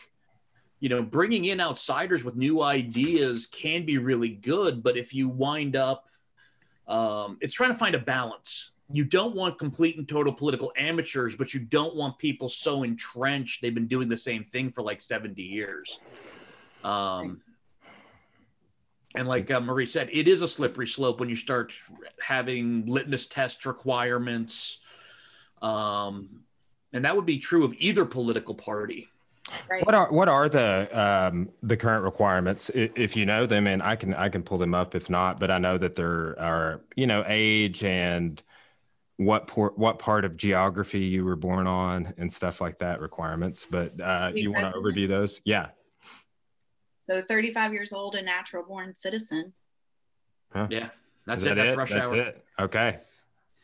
you 0.80 0.90
know, 0.90 1.02
bringing 1.02 1.46
in 1.46 1.60
outsiders 1.60 2.24
with 2.24 2.36
new 2.36 2.62
ideas 2.62 3.48
can 3.48 3.86
be 3.86 3.98
really 3.98 4.30
good, 4.30 4.82
but 4.82 4.96
if 4.96 5.14
you 5.14 5.28
wind 5.28 5.76
up, 5.76 6.06
um, 6.88 7.38
it's 7.42 7.54
trying 7.54 7.72
to 7.72 7.78
find 7.78 7.96
a 7.96 8.00
balance. 8.00 8.72
You 8.92 9.04
don't 9.04 9.36
want 9.36 9.60
complete 9.60 9.98
and 9.98 10.08
total 10.08 10.34
political 10.34 10.72
amateurs, 10.78 11.36
but 11.36 11.54
you 11.54 11.60
don't 11.60 11.96
want 11.96 12.18
people 12.18 12.50
so 12.50 12.84
entrenched 12.84 13.62
they've 13.62 13.76
been 13.76 13.88
doing 13.88 14.10
the 14.10 14.18
same 14.18 14.44
thing 14.44 14.72
for 14.72 14.82
like 14.82 15.02
70 15.02 15.42
years. 15.42 16.00
Um, 16.84 17.42
and 19.16 19.28
like 19.28 19.52
uh, 19.52 19.60
Marie 19.60 19.86
said, 19.86 20.10
it 20.12 20.28
is 20.28 20.42
a 20.42 20.48
slippery 20.48 20.88
slope 20.88 21.20
when 21.20 21.30
you 21.30 21.36
start 21.36 21.74
having 22.22 22.86
litmus 22.86 23.28
test 23.28 23.66
requirements. 23.66 24.80
Um, 25.62 26.44
and 26.94 27.06
that 27.06 27.16
would 27.16 27.26
be 27.26 27.38
true 27.38 27.66
of 27.66 27.74
either 27.78 28.06
political 28.06 28.56
party. 28.56 29.10
Right. 29.70 29.86
What 29.86 29.96
are 29.96 30.12
what 30.12 30.30
are 30.30 30.50
the 30.50 30.90
um, 31.00 31.50
the 31.64 31.78
current 31.78 32.04
requirements? 32.04 32.70
If 32.74 33.16
you 33.16 33.26
know 33.26 33.46
them, 33.46 33.68
and 33.68 33.82
I 33.82 33.96
can 33.96 34.14
I 34.14 34.30
can 34.30 34.44
pull 34.44 34.58
them 34.58 34.74
up 34.74 34.96
if 34.96 35.10
not, 35.10 35.40
but 35.40 35.52
I 35.52 35.58
know 35.58 35.78
that 35.78 35.96
there 35.96 36.40
are 36.40 36.82
you 36.96 37.08
know 37.08 37.24
age 37.28 37.84
and 37.84 38.42
what 39.18 39.48
por- 39.48 39.74
what 39.76 40.00
part 40.00 40.24
of 40.24 40.38
geography 40.38 41.02
you 41.02 41.26
were 41.26 41.36
born 41.36 41.68
on 41.68 42.14
and 42.18 42.32
stuff 42.32 42.62
like 42.62 42.78
that 42.78 43.02
requirements. 43.02 43.66
But 43.70 44.00
uh, 44.00 44.32
you 44.34 44.52
want 44.52 44.72
to 44.74 44.80
overview 44.80 45.08
those? 45.08 45.42
Yeah. 45.44 45.68
So 47.02 47.22
35 47.22 47.74
years 47.74 47.92
old, 47.92 48.16
a 48.16 48.22
natural 48.22 48.64
born 48.64 48.96
citizen. 48.96 49.54
Huh. 50.54 50.68
Yeah, 50.70 50.90
that's 51.26 51.44
Is 51.44 51.48
it. 51.48 51.56
That 51.56 51.64
that's 51.64 51.74
it? 51.74 51.78
rush 51.78 51.90
that's 51.92 52.12
hour. 52.12 52.16
It. 52.16 52.46
Okay. 52.60 52.98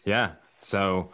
Yeah. 0.03 0.31
So 0.59 1.11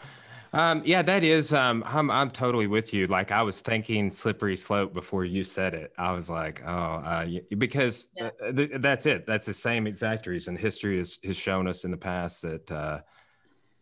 um, 0.53 0.81
yeah, 0.86 1.01
that 1.01 1.24
is. 1.24 1.53
Um, 1.53 1.84
I'm 1.88 2.12
I'm 2.12 2.29
totally 2.29 2.67
with 2.67 2.93
you. 2.93 3.08
Like 3.08 3.31
I 3.31 3.41
was 3.41 3.62
thinking 3.62 4.12
slippery 4.12 4.58
slope 4.58 4.93
before 4.93 5.24
you 5.24 5.43
said 5.43 5.74
it. 5.74 5.93
I 5.98 6.12
was 6.12 6.29
like, 6.29 6.62
oh, 6.65 6.72
uh, 6.72 7.27
because 7.58 8.10
yeah. 8.17 8.31
uh, 8.46 8.51
th- 8.51 8.72
that's 8.75 9.05
it. 9.05 9.25
That's 9.25 9.46
the 9.46 9.53
same 9.53 9.88
exact 9.88 10.27
reason. 10.27 10.58
History 10.58 10.98
has 10.98 11.20
has 11.24 11.38
shown 11.38 11.67
us 11.67 11.86
in 11.86 11.91
the 11.91 11.98
past 11.98 12.41
that, 12.41 12.72
uh, 12.72 13.00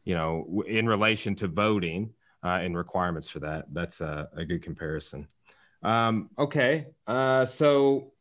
you 0.03 0.13
know, 0.13 0.63
in 0.67 0.87
relation 0.87 1.33
to 1.35 1.47
voting 1.47 2.13
uh, 2.43 2.59
and 2.61 2.77
requirements 2.77 3.29
for 3.29 3.39
that, 3.39 3.65
that's 3.73 4.01
a, 4.01 4.29
a 4.35 4.45
good 4.45 4.61
comparison. 4.61 5.27
Um, 5.81 6.29
okay, 6.37 6.87
uh, 7.07 7.45
so 7.45 8.13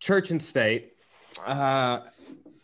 church 0.00 0.30
and 0.30 0.42
state. 0.42 0.92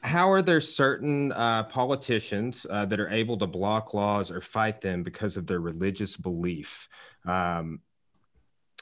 How 0.01 0.31
are 0.31 0.43
there 0.43 0.61
certain 0.61 1.33
uh, 1.33 1.65
politicians 1.65 2.67
uh, 2.69 2.85
that 2.87 3.01
are 3.01 3.11
able 3.11 3.39
to 3.39 3.47
block 3.47 3.93
laws 3.93 4.31
or 4.31 4.41
fight 4.41 4.81
them 4.81 5.03
because 5.03 5.37
of 5.37 5.47
their 5.47 5.61
religious 5.61 6.17
belief? 6.17 6.89
Um, 7.25 7.81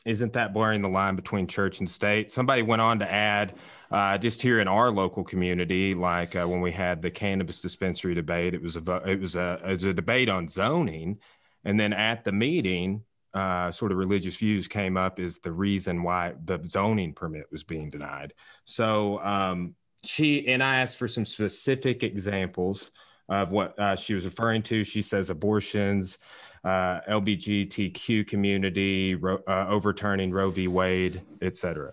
isn't 0.04 0.34
that 0.34 0.52
blurring 0.52 0.82
the 0.82 0.88
line 0.88 1.16
between 1.16 1.46
church 1.46 1.80
and 1.80 1.88
state? 1.88 2.30
Somebody 2.30 2.62
went 2.62 2.82
on 2.82 2.98
to 2.98 3.10
add, 3.10 3.54
uh, 3.90 4.18
just 4.18 4.42
here 4.42 4.60
in 4.60 4.68
our 4.68 4.90
local 4.90 5.24
community, 5.24 5.94
like 5.94 6.36
uh, 6.36 6.46
when 6.46 6.60
we 6.60 6.72
had 6.72 7.00
the 7.00 7.10
cannabis 7.10 7.60
dispensary 7.62 8.14
debate, 8.14 8.52
it 8.52 8.60
was 8.60 8.76
a 8.76 9.02
it 9.06 9.18
was 9.18 9.34
a 9.34 9.60
it 9.64 9.70
was 9.70 9.84
a 9.84 9.94
debate 9.94 10.28
on 10.28 10.46
zoning, 10.46 11.18
and 11.64 11.80
then 11.80 11.94
at 11.94 12.22
the 12.22 12.32
meeting, 12.32 13.02
uh, 13.32 13.70
sort 13.70 13.92
of 13.92 13.98
religious 13.98 14.36
views 14.36 14.68
came 14.68 14.98
up 14.98 15.18
as 15.18 15.38
the 15.38 15.52
reason 15.52 16.02
why 16.02 16.34
the 16.44 16.60
zoning 16.66 17.14
permit 17.14 17.46
was 17.50 17.64
being 17.64 17.88
denied. 17.88 18.34
So 18.64 19.20
um, 19.20 19.74
she 20.04 20.46
and 20.48 20.62
I 20.62 20.80
asked 20.80 20.96
for 20.96 21.08
some 21.08 21.24
specific 21.24 22.02
examples 22.02 22.90
of 23.28 23.52
what 23.52 23.78
uh, 23.78 23.96
she 23.96 24.14
was 24.14 24.24
referring 24.24 24.62
to. 24.64 24.84
She 24.84 25.02
says 25.02 25.30
abortions, 25.30 26.18
uh, 26.64 27.00
LBGTQ 27.08 28.26
community, 28.26 29.14
ro- 29.14 29.42
uh, 29.48 29.66
overturning 29.68 30.30
Roe 30.30 30.50
v. 30.50 30.68
Wade, 30.68 31.22
etc. 31.40 31.92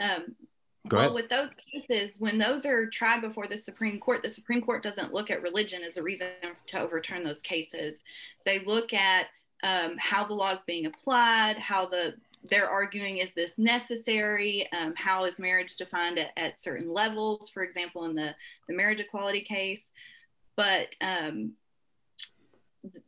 Um, 0.00 0.36
well, 0.90 1.14
with 1.14 1.28
those 1.28 1.50
cases, 1.72 2.18
when 2.18 2.38
those 2.38 2.64
are 2.64 2.86
tried 2.86 3.20
before 3.20 3.46
the 3.46 3.58
Supreme 3.58 3.98
Court, 3.98 4.22
the 4.22 4.30
Supreme 4.30 4.62
Court 4.62 4.82
doesn't 4.82 5.12
look 5.12 5.30
at 5.30 5.42
religion 5.42 5.82
as 5.82 5.96
a 5.96 6.02
reason 6.02 6.28
to 6.66 6.80
overturn 6.80 7.22
those 7.22 7.42
cases. 7.42 8.00
They 8.46 8.60
look 8.60 8.94
at 8.94 9.26
um, 9.62 9.96
how 9.98 10.24
the 10.24 10.34
law 10.34 10.52
is 10.52 10.62
being 10.62 10.86
applied, 10.86 11.58
how 11.58 11.86
the 11.86 12.14
they're 12.44 12.68
arguing 12.68 13.18
is 13.18 13.32
this 13.34 13.54
necessary? 13.58 14.68
Um, 14.72 14.94
how 14.96 15.24
is 15.24 15.38
marriage 15.38 15.76
defined 15.76 16.18
at, 16.18 16.30
at, 16.36 16.60
certain 16.60 16.90
levels? 16.90 17.50
For 17.50 17.62
example, 17.62 18.04
in 18.04 18.14
the, 18.14 18.34
the 18.68 18.74
marriage 18.74 19.00
equality 19.00 19.42
case. 19.42 19.90
But 20.56 20.94
um, 21.00 21.52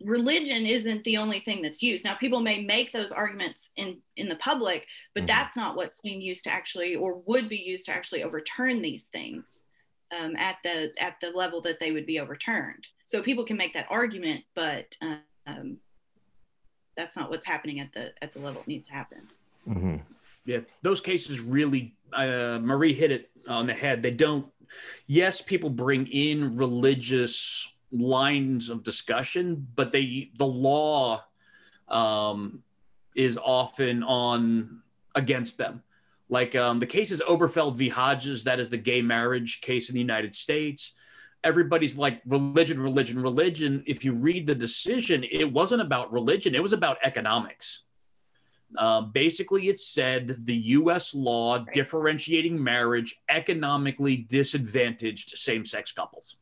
religion 0.03 0.67
isn't 0.67 1.05
the 1.05 1.17
only 1.17 1.41
thing 1.41 1.63
that's 1.63 1.83
used 1.83 2.05
now 2.05 2.15
people 2.15 2.41
may 2.41 2.63
make 2.63 2.93
those 2.93 3.13
arguments 3.13 3.71
in 3.77 3.99
in 4.17 4.29
the 4.29 4.37
public 4.37 4.87
but 5.15 5.21
mm-hmm. 5.21 5.29
that's 5.29 5.57
not 5.57 5.77
what's 5.77 6.01
being 6.01 6.21
used 6.21 6.45
to 6.45 6.51
actually 6.51 6.97
or 6.97 7.23
would 7.27 7.49
be 7.49 7.57
used 7.57 7.87
to 7.87 7.93
actually 7.93 8.23
overturn 8.23 8.83
these 8.83 9.07
things 9.07 9.63
um, 10.19 10.35
at 10.37 10.57
the 10.65 10.93
at 10.99 11.15
the 11.21 11.31
level 11.31 11.61
that 11.61 11.79
they 11.79 11.93
would 11.93 12.07
be 12.07 12.19
overturned 12.19 12.87
so 13.05 13.23
people 13.23 13.45
can 13.45 13.57
make 13.57 13.73
that 13.73 13.87
argument 13.91 14.43
but 14.55 14.97
um, 15.47 15.77
that's 16.97 17.17
not 17.17 17.31
what's 17.31 17.47
happening 17.47 17.81
at 17.81 17.93
the 17.93 18.13
at 18.23 18.33
the 18.33 18.39
level 18.39 18.61
it 18.61 18.69
needs 18.69 18.87
to 18.87 18.93
happen 18.93 19.19
mm-hmm. 19.69 19.97
yeah 20.45 20.59
those 20.83 21.01
cases 21.01 21.41
really 21.41 21.95
uh, 22.13 22.59
marie 22.63 22.93
hit 22.93 23.11
it 23.11 23.31
on 23.49 23.67
the 23.67 23.75
head 23.75 24.03
they 24.03 24.11
don't 24.11 24.47
yes 25.07 25.41
people 25.41 25.71
bring 25.71 26.07
in 26.09 26.57
religious 26.57 27.67
lines 27.93 28.69
of 28.69 28.83
discussion, 28.83 29.67
but 29.75 29.93
they 29.93 30.31
the 30.39 30.47
law 30.47 31.25
um, 31.89 32.63
is 33.15 33.39
often 33.39 34.03
on 34.03 34.83
against 35.15 35.59
them. 35.59 35.83
Like 36.29 36.55
um, 36.55 36.79
the 36.79 36.87
case 36.87 37.11
is 37.11 37.21
Obergefell 37.23 37.75
v. 37.75 37.89
Hodges, 37.89 38.45
that 38.45 38.61
is 38.61 38.71
the 38.71 38.77
gay 38.77 39.03
marriage 39.03 39.61
case 39.61 39.89
in 39.89 39.95
the 39.95 40.01
United 40.01 40.37
States. 40.37 40.93
Everybody's 41.43 41.97
like 41.97 42.21
religion, 42.27 42.81
religion, 42.81 43.21
religion. 43.21 43.83
If 43.87 44.05
you 44.05 44.13
read 44.13 44.47
the 44.47 44.55
decision, 44.55 45.25
it 45.31 45.51
wasn't 45.51 45.83
about 45.83 46.13
religion; 46.13 46.55
it 46.55 46.63
was 46.63 46.73
about 46.73 46.99
economics. 47.03 47.85
Uh, 48.77 49.01
basically, 49.01 49.69
it 49.69 49.81
said 49.81 50.45
the 50.47 50.55
U.S. 50.55 51.15
law 51.15 51.65
differentiating 51.73 52.63
marriage 52.63 53.17
economically 53.29 54.17
disadvantaged 54.17 55.31
same-sex 55.37 55.91
couples 55.91 56.37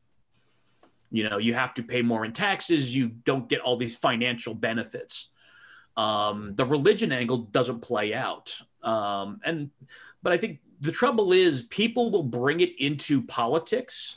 you 1.10 1.28
know 1.28 1.38
you 1.38 1.54
have 1.54 1.74
to 1.74 1.82
pay 1.82 2.02
more 2.02 2.24
in 2.24 2.32
taxes 2.32 2.94
you 2.94 3.08
don't 3.08 3.48
get 3.48 3.60
all 3.60 3.76
these 3.76 3.94
financial 3.94 4.54
benefits 4.54 5.28
um, 5.96 6.54
the 6.54 6.64
religion 6.64 7.12
angle 7.12 7.38
doesn't 7.38 7.80
play 7.80 8.14
out 8.14 8.60
um, 8.82 9.40
and 9.44 9.70
but 10.22 10.32
i 10.32 10.36
think 10.36 10.60
the 10.80 10.92
trouble 10.92 11.32
is 11.32 11.62
people 11.64 12.10
will 12.10 12.22
bring 12.22 12.60
it 12.60 12.78
into 12.78 13.22
politics 13.22 14.16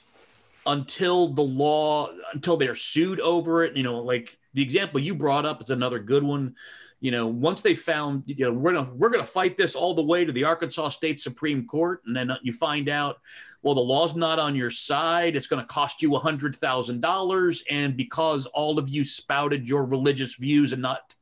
until 0.65 1.33
the 1.33 1.41
law 1.41 2.09
until 2.33 2.57
they're 2.57 2.75
sued 2.75 3.19
over 3.19 3.63
it 3.63 3.75
you 3.75 3.83
know 3.83 3.99
like 3.99 4.37
the 4.53 4.61
example 4.61 4.99
you 4.99 5.15
brought 5.15 5.45
up 5.45 5.63
is 5.63 5.71
another 5.71 5.99
good 5.99 6.23
one 6.23 6.55
you 6.99 7.09
know 7.09 7.25
once 7.25 7.61
they 7.61 7.73
found 7.73 8.23
you 8.27 8.45
know 8.45 8.53
we're 8.53 8.73
gonna 8.73 8.93
we're 8.93 9.09
gonna 9.09 9.23
fight 9.23 9.57
this 9.57 9.75
all 9.75 9.95
the 9.95 10.03
way 10.03 10.23
to 10.23 10.31
the 10.31 10.43
arkansas 10.43 10.89
state 10.89 11.19
supreme 11.19 11.65
court 11.65 12.01
and 12.05 12.15
then 12.15 12.31
you 12.43 12.53
find 12.53 12.89
out 12.89 13.17
well, 13.63 13.75
the 13.75 13.81
law's 13.81 14.15
not 14.15 14.39
on 14.39 14.55
your 14.55 14.69
side. 14.69 15.35
It's 15.35 15.47
to 15.47 15.63
cost 15.65 16.01
you 16.01 16.15
a 16.15 16.19
$100,000. 16.19 17.61
And 17.69 17.97
because 17.97 18.45
all 18.47 18.79
of 18.79 18.89
you 18.89 19.03
spouted 19.03 19.67
your 19.67 19.85
religious 19.85 20.35
views 20.35 20.73
and 20.73 20.81
not 20.81 21.13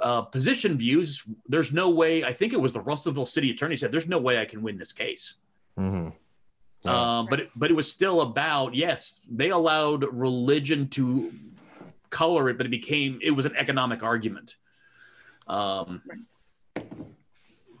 uh, 0.00 0.22
position 0.22 0.76
views, 0.76 1.24
there's 1.48 1.72
no 1.72 1.88
way. 1.88 2.24
I 2.24 2.32
think 2.32 2.52
it 2.52 2.60
was 2.60 2.72
the 2.72 2.80
Russellville 2.80 3.26
city 3.26 3.50
attorney 3.50 3.76
said, 3.76 3.92
there's 3.92 4.08
no 4.08 4.18
way 4.18 4.38
I 4.38 4.44
can 4.44 4.62
win 4.62 4.76
this 4.76 4.92
case. 4.92 5.34
Mm-hmm. 5.78 6.10
Yeah. 6.84 7.18
Um, 7.18 7.26
but 7.30 7.40
it, 7.40 7.50
but 7.56 7.70
it 7.70 7.74
was 7.74 7.90
still 7.90 8.20
about 8.20 8.74
yes, 8.74 9.20
they 9.30 9.50
allowed 9.50 10.04
religion 10.12 10.88
to 10.88 11.32
color 12.10 12.48
it, 12.50 12.58
but 12.58 12.66
it 12.66 12.70
became 12.70 13.18
it 13.22 13.30
was 13.30 13.46
an 13.46 13.56
economic 13.56 14.02
argument. 14.02 14.56
Um, 15.46 16.02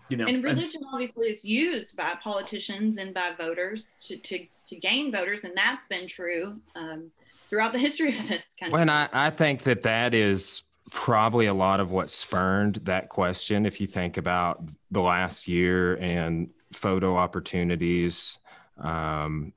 you 0.08 0.18
know, 0.18 0.26
and 0.26 0.44
religion 0.44 0.82
and, 0.82 0.90
obviously 0.92 1.28
is 1.28 1.44
used 1.44 1.96
by 1.96 2.14
politicians 2.22 2.98
and 2.98 3.14
by 3.14 3.32
voters 3.38 3.90
to, 4.00 4.16
to, 4.18 4.46
to 4.68 4.76
gain 4.76 5.10
voters. 5.10 5.44
And 5.44 5.56
that's 5.56 5.88
been 5.88 6.06
true 6.06 6.60
um, 6.74 7.10
throughout 7.48 7.72
the 7.72 7.78
history 7.86 8.10
of 8.10 8.28
this 8.28 8.46
country. 8.60 8.80
And 8.80 8.90
I, 8.90 9.08
I 9.12 9.30
think 9.30 9.62
that 9.62 9.82
that 9.84 10.12
is 10.14 10.62
probably 10.90 11.46
a 11.46 11.54
lot 11.54 11.80
of 11.80 11.90
what 11.90 12.10
spurned 12.10 12.76
that 12.84 13.08
question. 13.08 13.64
If 13.64 13.80
you 13.80 13.86
think 13.86 14.16
about 14.16 14.62
the 14.90 15.00
last 15.00 15.48
year 15.48 15.96
and 15.96 16.50
photo 16.72 17.16
opportunities 17.16 18.38
um, 18.78 19.52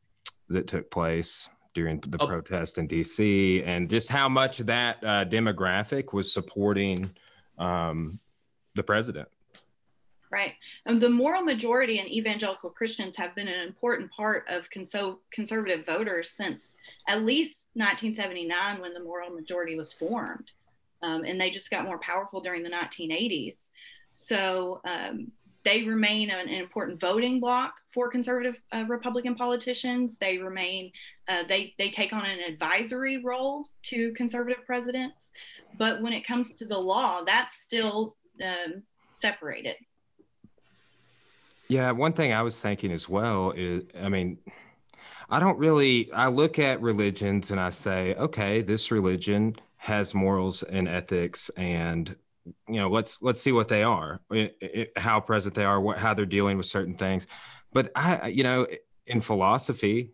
that 0.49 0.67
took 0.67 0.89
place 0.91 1.49
during 1.73 1.99
the 1.99 2.17
oh. 2.19 2.27
protest 2.27 2.77
in 2.77 2.87
DC 2.87 3.65
and 3.67 3.89
just 3.89 4.09
how 4.09 4.27
much 4.27 4.57
that 4.59 4.97
uh, 5.03 5.25
demographic 5.25 6.13
was 6.13 6.31
supporting 6.31 7.09
um, 7.57 8.19
the 8.75 8.83
president. 8.83 9.27
Right. 10.29 10.53
And 10.85 10.99
the 10.99 11.09
moral 11.09 11.41
majority 11.41 11.99
and 11.99 12.09
evangelical 12.09 12.69
Christians 12.69 13.15
have 13.17 13.33
been 13.33 13.47
an 13.47 13.65
important 13.65 14.11
part 14.11 14.45
of 14.49 14.69
conso- 14.69 15.19
conservative 15.31 15.85
voters 15.85 16.31
since 16.31 16.75
at 17.07 17.23
least 17.23 17.61
1979 17.75 18.81
when 18.81 18.93
the 18.93 19.03
moral 19.03 19.29
majority 19.29 19.77
was 19.77 19.93
formed. 19.93 20.51
Um, 21.01 21.23
and 21.23 21.39
they 21.39 21.49
just 21.49 21.69
got 21.69 21.85
more 21.85 21.99
powerful 21.99 22.41
during 22.41 22.63
the 22.63 22.71
1980s. 22.71 23.55
So 24.11 24.81
um, 24.83 25.31
they 25.67 25.83
remain 25.83 26.29
an, 26.29 26.39
an, 26.39 26.47
important 26.47 26.97
voting 26.97 27.41
bloc 27.41 27.73
for 27.93 28.09
conservative 28.09 28.57
uh, 28.71 28.85
Republican 28.87 29.35
politicians. 29.35 30.17
They 30.17 30.37
remain, 30.37 30.93
uh, 31.27 31.43
they, 31.43 31.73
they 31.77 31.89
take 31.89 32.13
on 32.13 32.25
an 32.25 32.39
advisory 32.39 33.17
role 33.21 33.65
to 33.83 34.13
conservative 34.13 34.65
presidents. 34.65 35.33
But 35.77 36.01
when 36.01 36.13
it 36.13 36.25
comes 36.25 36.53
to 36.53 36.65
the 36.65 36.79
law, 36.79 37.21
that's 37.25 37.57
still 37.57 38.15
um, 38.41 38.83
separated. 39.13 39.75
Yeah, 41.67 41.91
one 41.91 42.13
thing 42.13 42.31
I 42.31 42.43
was 42.43 42.61
thinking 42.61 42.93
as 42.93 43.09
well 43.09 43.51
is, 43.51 43.83
I 44.01 44.07
mean, 44.07 44.37
I 45.29 45.37
don't 45.41 45.57
really. 45.57 46.09
I 46.13 46.29
look 46.29 46.59
at 46.59 46.81
religions 46.81 47.51
and 47.51 47.59
I 47.59 47.71
say, 47.71 48.15
okay, 48.15 48.61
this 48.61 48.89
religion 48.89 49.57
has 49.75 50.13
morals 50.13 50.63
and 50.63 50.87
ethics, 50.87 51.49
and 51.57 52.15
you 52.67 52.79
know, 52.79 52.89
let's 52.89 53.21
let's 53.21 53.41
see 53.41 53.51
what 53.51 53.67
they 53.67 53.83
are, 53.83 54.19
it, 54.31 54.57
it, 54.61 54.97
how 54.97 55.19
present 55.19 55.55
they 55.55 55.65
are, 55.65 55.79
what 55.79 55.97
how 55.97 56.13
they're 56.13 56.25
dealing 56.25 56.57
with 56.57 56.65
certain 56.65 56.95
things. 56.95 57.27
But 57.73 57.91
I, 57.95 58.27
you 58.27 58.43
know, 58.43 58.67
in 59.05 59.21
philosophy, 59.21 60.11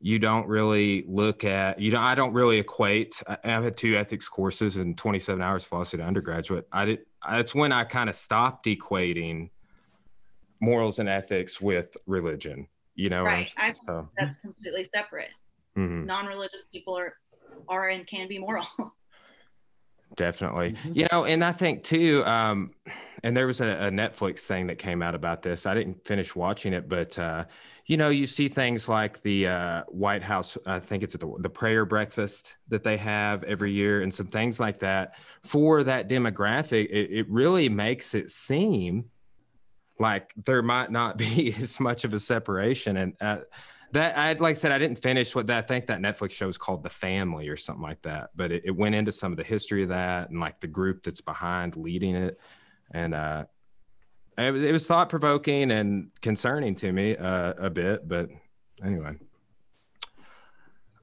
you 0.00 0.18
don't 0.18 0.46
really 0.48 1.04
look 1.06 1.44
at 1.44 1.80
you 1.80 1.90
know 1.90 2.00
i 2.00 2.14
don't 2.14 2.34
really 2.34 2.58
equate 2.58 3.22
i've 3.26 3.64
had 3.64 3.74
two 3.74 3.96
ethics 3.96 4.28
courses 4.28 4.76
and 4.76 4.98
27 4.98 5.40
hours 5.40 5.64
philosophy 5.64 5.96
to 5.96 6.02
undergraduate 6.02 6.66
i 6.72 6.84
did 6.84 6.98
that's 7.26 7.54
when 7.54 7.72
i 7.72 7.84
kind 7.84 8.10
of 8.10 8.16
stopped 8.16 8.66
equating 8.66 9.48
morals 10.64 10.98
and 10.98 11.08
ethics 11.08 11.60
with 11.60 11.96
religion. 12.06 12.66
You 12.96 13.08
know, 13.08 13.24
right? 13.24 13.52
I, 13.56 13.72
so 13.72 14.08
that's 14.16 14.38
completely 14.38 14.88
separate. 14.94 15.30
Mm-hmm. 15.76 16.06
Non-religious 16.06 16.64
people 16.72 16.96
are 16.96 17.14
are 17.68 17.88
and 17.88 18.06
can 18.06 18.28
be 18.28 18.38
moral. 18.38 18.66
Definitely, 20.16 20.72
mm-hmm. 20.72 20.92
you 20.94 21.06
know, 21.10 21.24
and 21.24 21.42
I 21.42 21.52
think 21.52 21.82
too. 21.82 22.24
Um, 22.24 22.70
and 23.22 23.36
there 23.36 23.46
was 23.46 23.60
a, 23.60 23.70
a, 23.70 23.90
Netflix 23.90 24.40
thing 24.40 24.66
that 24.66 24.78
came 24.78 25.02
out 25.02 25.14
about 25.14 25.42
this. 25.42 25.64
I 25.64 25.74
didn't 25.74 26.06
finish 26.06 26.36
watching 26.36 26.74
it, 26.74 26.88
but 26.88 27.18
uh, 27.18 27.46
you 27.86 27.96
know, 27.96 28.10
you 28.10 28.26
see 28.26 28.48
things 28.48 28.88
like 28.88 29.22
the 29.22 29.48
uh, 29.48 29.82
White 29.88 30.22
House. 30.22 30.56
I 30.66 30.78
think 30.78 31.02
it's 31.02 31.16
the, 31.16 31.34
the 31.38 31.48
prayer 31.48 31.84
breakfast 31.84 32.56
that 32.68 32.84
they 32.84 32.96
have 32.98 33.42
every 33.44 33.72
year, 33.72 34.02
and 34.02 34.12
some 34.12 34.26
things 34.26 34.60
like 34.60 34.78
that 34.80 35.16
for 35.42 35.82
that 35.84 36.08
demographic. 36.08 36.86
It, 36.90 37.10
it 37.10 37.30
really 37.30 37.68
makes 37.68 38.14
it 38.14 38.30
seem 38.30 39.06
like 39.98 40.32
there 40.44 40.62
might 40.62 40.90
not 40.90 41.16
be 41.18 41.54
as 41.58 41.80
much 41.80 42.04
of 42.04 42.14
a 42.14 42.20
separation 42.20 42.96
and 42.96 43.14
uh, 43.20 43.38
that 43.94 44.18
I 44.18 44.32
like 44.32 44.50
I 44.50 44.52
said 44.54 44.72
I 44.72 44.78
didn't 44.78 45.00
finish 45.00 45.34
what 45.34 45.46
that 45.46 45.58
I 45.58 45.62
think 45.62 45.86
that 45.86 46.00
Netflix 46.00 46.32
show 46.32 46.48
is 46.48 46.58
called 46.58 46.82
The 46.82 46.90
Family 46.90 47.48
or 47.48 47.56
something 47.56 47.82
like 47.82 48.02
that 48.02 48.30
but 48.34 48.52
it, 48.52 48.62
it, 48.66 48.70
went 48.72 48.94
into 48.94 49.12
some 49.12 49.32
of 49.32 49.38
the 49.38 49.44
history 49.44 49.84
of 49.84 49.88
that 49.90 50.30
and 50.30 50.40
like 50.40 50.60
the 50.60 50.66
group 50.66 51.04
that's 51.04 51.20
behind 51.20 51.76
leading 51.76 52.14
it. 52.14 52.38
And 52.90 53.14
uh 53.14 53.44
it, 54.36 54.52
it 54.52 54.72
was 54.72 54.86
thought 54.86 55.08
provoking 55.08 55.70
and 55.70 56.10
concerning 56.20 56.74
to 56.76 56.92
me 56.92 57.16
uh, 57.16 57.54
a 57.56 57.70
bit 57.70 58.06
but 58.06 58.28
anyway. 58.84 59.14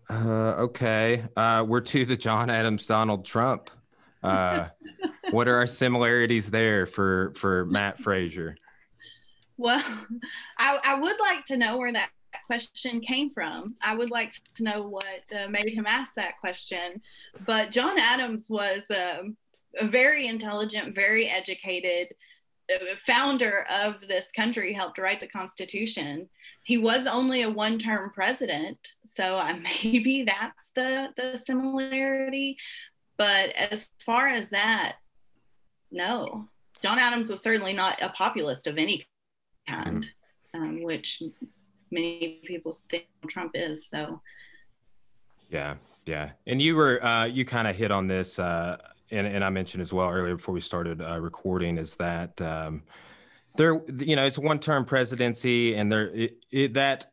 Uh, 0.10 0.56
okay. 0.58 1.24
Uh, 1.38 1.64
we're 1.66 1.80
to 1.80 2.06
the 2.06 2.18
John 2.18 2.50
Adams 2.50 2.86
Donald 2.86 3.24
Trump. 3.24 3.70
Uh, 4.22 4.68
what 5.32 5.48
are 5.48 5.56
our 5.56 5.68
similarities 5.68 6.52
there 6.52 6.86
for 6.86 7.32
for 7.38 7.66
Matt 7.68 8.00
Frazier? 8.00 8.58
Well, 9.56 9.82
I, 10.58 10.80
I 10.84 11.00
would 11.00 11.20
like 11.22 11.46
to 11.46 11.58
know 11.58 11.78
where 11.78 11.94
that 11.94 12.10
question 12.46 13.00
came 13.02 13.30
from. 13.30 13.76
I 13.82 13.96
would 13.96 14.12
like 14.12 14.34
to 14.56 14.64
know 14.64 14.84
what 14.84 15.22
uh, 15.36 15.48
made 15.50 15.70
him 15.70 15.86
ask 15.88 16.14
that 16.16 16.40
question. 16.40 17.02
But 17.46 17.72
John 17.72 17.98
Adams 17.98 18.50
was 18.50 18.82
um, 18.90 19.38
a 19.78 19.88
very 19.88 20.28
intelligent, 20.28 20.96
very 20.96 21.28
educated 21.28 22.14
uh, 22.74 22.96
founder 23.06 23.66
of 23.70 23.96
this 24.08 24.26
country, 24.36 24.74
helped 24.74 24.98
write 24.98 25.20
the 25.20 25.28
Constitution. 25.28 26.30
He 26.64 26.78
was 26.78 27.08
only 27.08 27.42
a 27.42 27.50
one 27.50 27.80
term 27.80 28.12
president. 28.14 28.94
So 29.06 29.38
uh, 29.38 29.56
maybe 29.84 30.24
that's 30.24 30.70
the, 30.76 31.10
the 31.18 31.38
similarity. 31.38 32.58
But 33.18 33.50
as 33.56 33.90
far 34.00 34.28
as 34.28 34.50
that, 34.50 34.96
no. 35.92 36.48
John 36.82 36.98
Adams 36.98 37.30
was 37.30 37.42
certainly 37.42 37.74
not 37.74 38.02
a 38.02 38.10
populist 38.10 38.66
of 38.68 38.78
any 38.78 39.06
kind. 39.68 40.04
mm-hmm. 40.56 40.64
um, 40.64 40.84
which 40.84 41.22
many 41.92 42.42
people 42.46 42.78
think 42.90 43.08
Trump 43.28 43.52
is. 43.54 43.88
So, 43.88 44.22
yeah, 45.50 45.76
Yeah, 46.06 46.32
and 46.48 46.62
you 46.62 46.76
were 46.76 47.04
uh, 47.04 47.26
you 47.26 47.46
kind 47.46 47.68
of 47.68 47.76
hit 47.76 47.92
on 47.92 48.08
this, 48.08 48.40
uh, 48.40 48.78
and 49.12 49.28
and 49.28 49.44
I 49.44 49.50
mentioned 49.50 49.82
as 49.82 49.94
well 49.94 50.10
earlier 50.10 50.36
before 50.36 50.54
we 50.54 50.62
started 50.62 51.02
uh, 51.02 51.20
recording 51.20 51.78
is 51.78 51.96
that 51.96 52.42
um, 52.42 52.84
there, 53.58 53.82
you 53.98 54.16
know, 54.16 54.26
it's 54.26 54.40
one 54.40 54.60
term 54.60 54.86
presidency, 54.86 55.76
and 55.76 55.92
there 55.92 56.10
it, 56.10 56.38
it, 56.52 56.74
that 56.74 57.08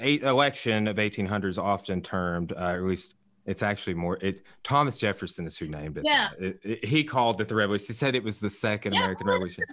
eight 0.00 0.22
election 0.22 0.88
of 0.88 0.96
1800 0.96 1.48
is 1.48 1.58
often 1.58 2.00
termed, 2.00 2.52
uh, 2.52 2.74
at 2.74 2.82
least 2.82 3.16
it's 3.46 3.62
actually 3.62 3.94
more. 3.94 4.18
It 4.20 4.42
Thomas 4.62 4.98
Jefferson 4.98 5.46
is 5.46 5.56
who 5.56 5.68
named 5.68 5.98
it. 5.98 6.04
Yeah, 6.04 6.28
it, 6.38 6.60
it, 6.62 6.84
he 6.84 7.02
called 7.02 7.40
it 7.40 7.48
the 7.48 7.54
revolution. 7.54 7.86
He 7.88 7.92
said 7.94 8.14
it 8.14 8.22
was 8.22 8.40
the 8.40 8.50
second 8.50 8.92
yeah, 8.92 9.00
American 9.00 9.26
Revolution. 9.26 9.64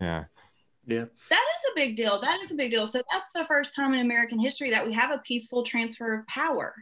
Yeah. 0.00 0.24
Yeah. 0.86 1.04
That 1.30 1.46
is 1.56 1.70
a 1.70 1.76
big 1.76 1.96
deal. 1.96 2.20
That 2.20 2.40
is 2.42 2.50
a 2.50 2.54
big 2.54 2.70
deal. 2.70 2.86
So 2.86 3.02
that's 3.12 3.30
the 3.32 3.44
first 3.44 3.74
time 3.74 3.94
in 3.94 4.00
American 4.00 4.38
history 4.38 4.70
that 4.70 4.86
we 4.86 4.92
have 4.92 5.10
a 5.10 5.18
peaceful 5.18 5.62
transfer 5.62 6.14
of 6.14 6.26
power. 6.26 6.74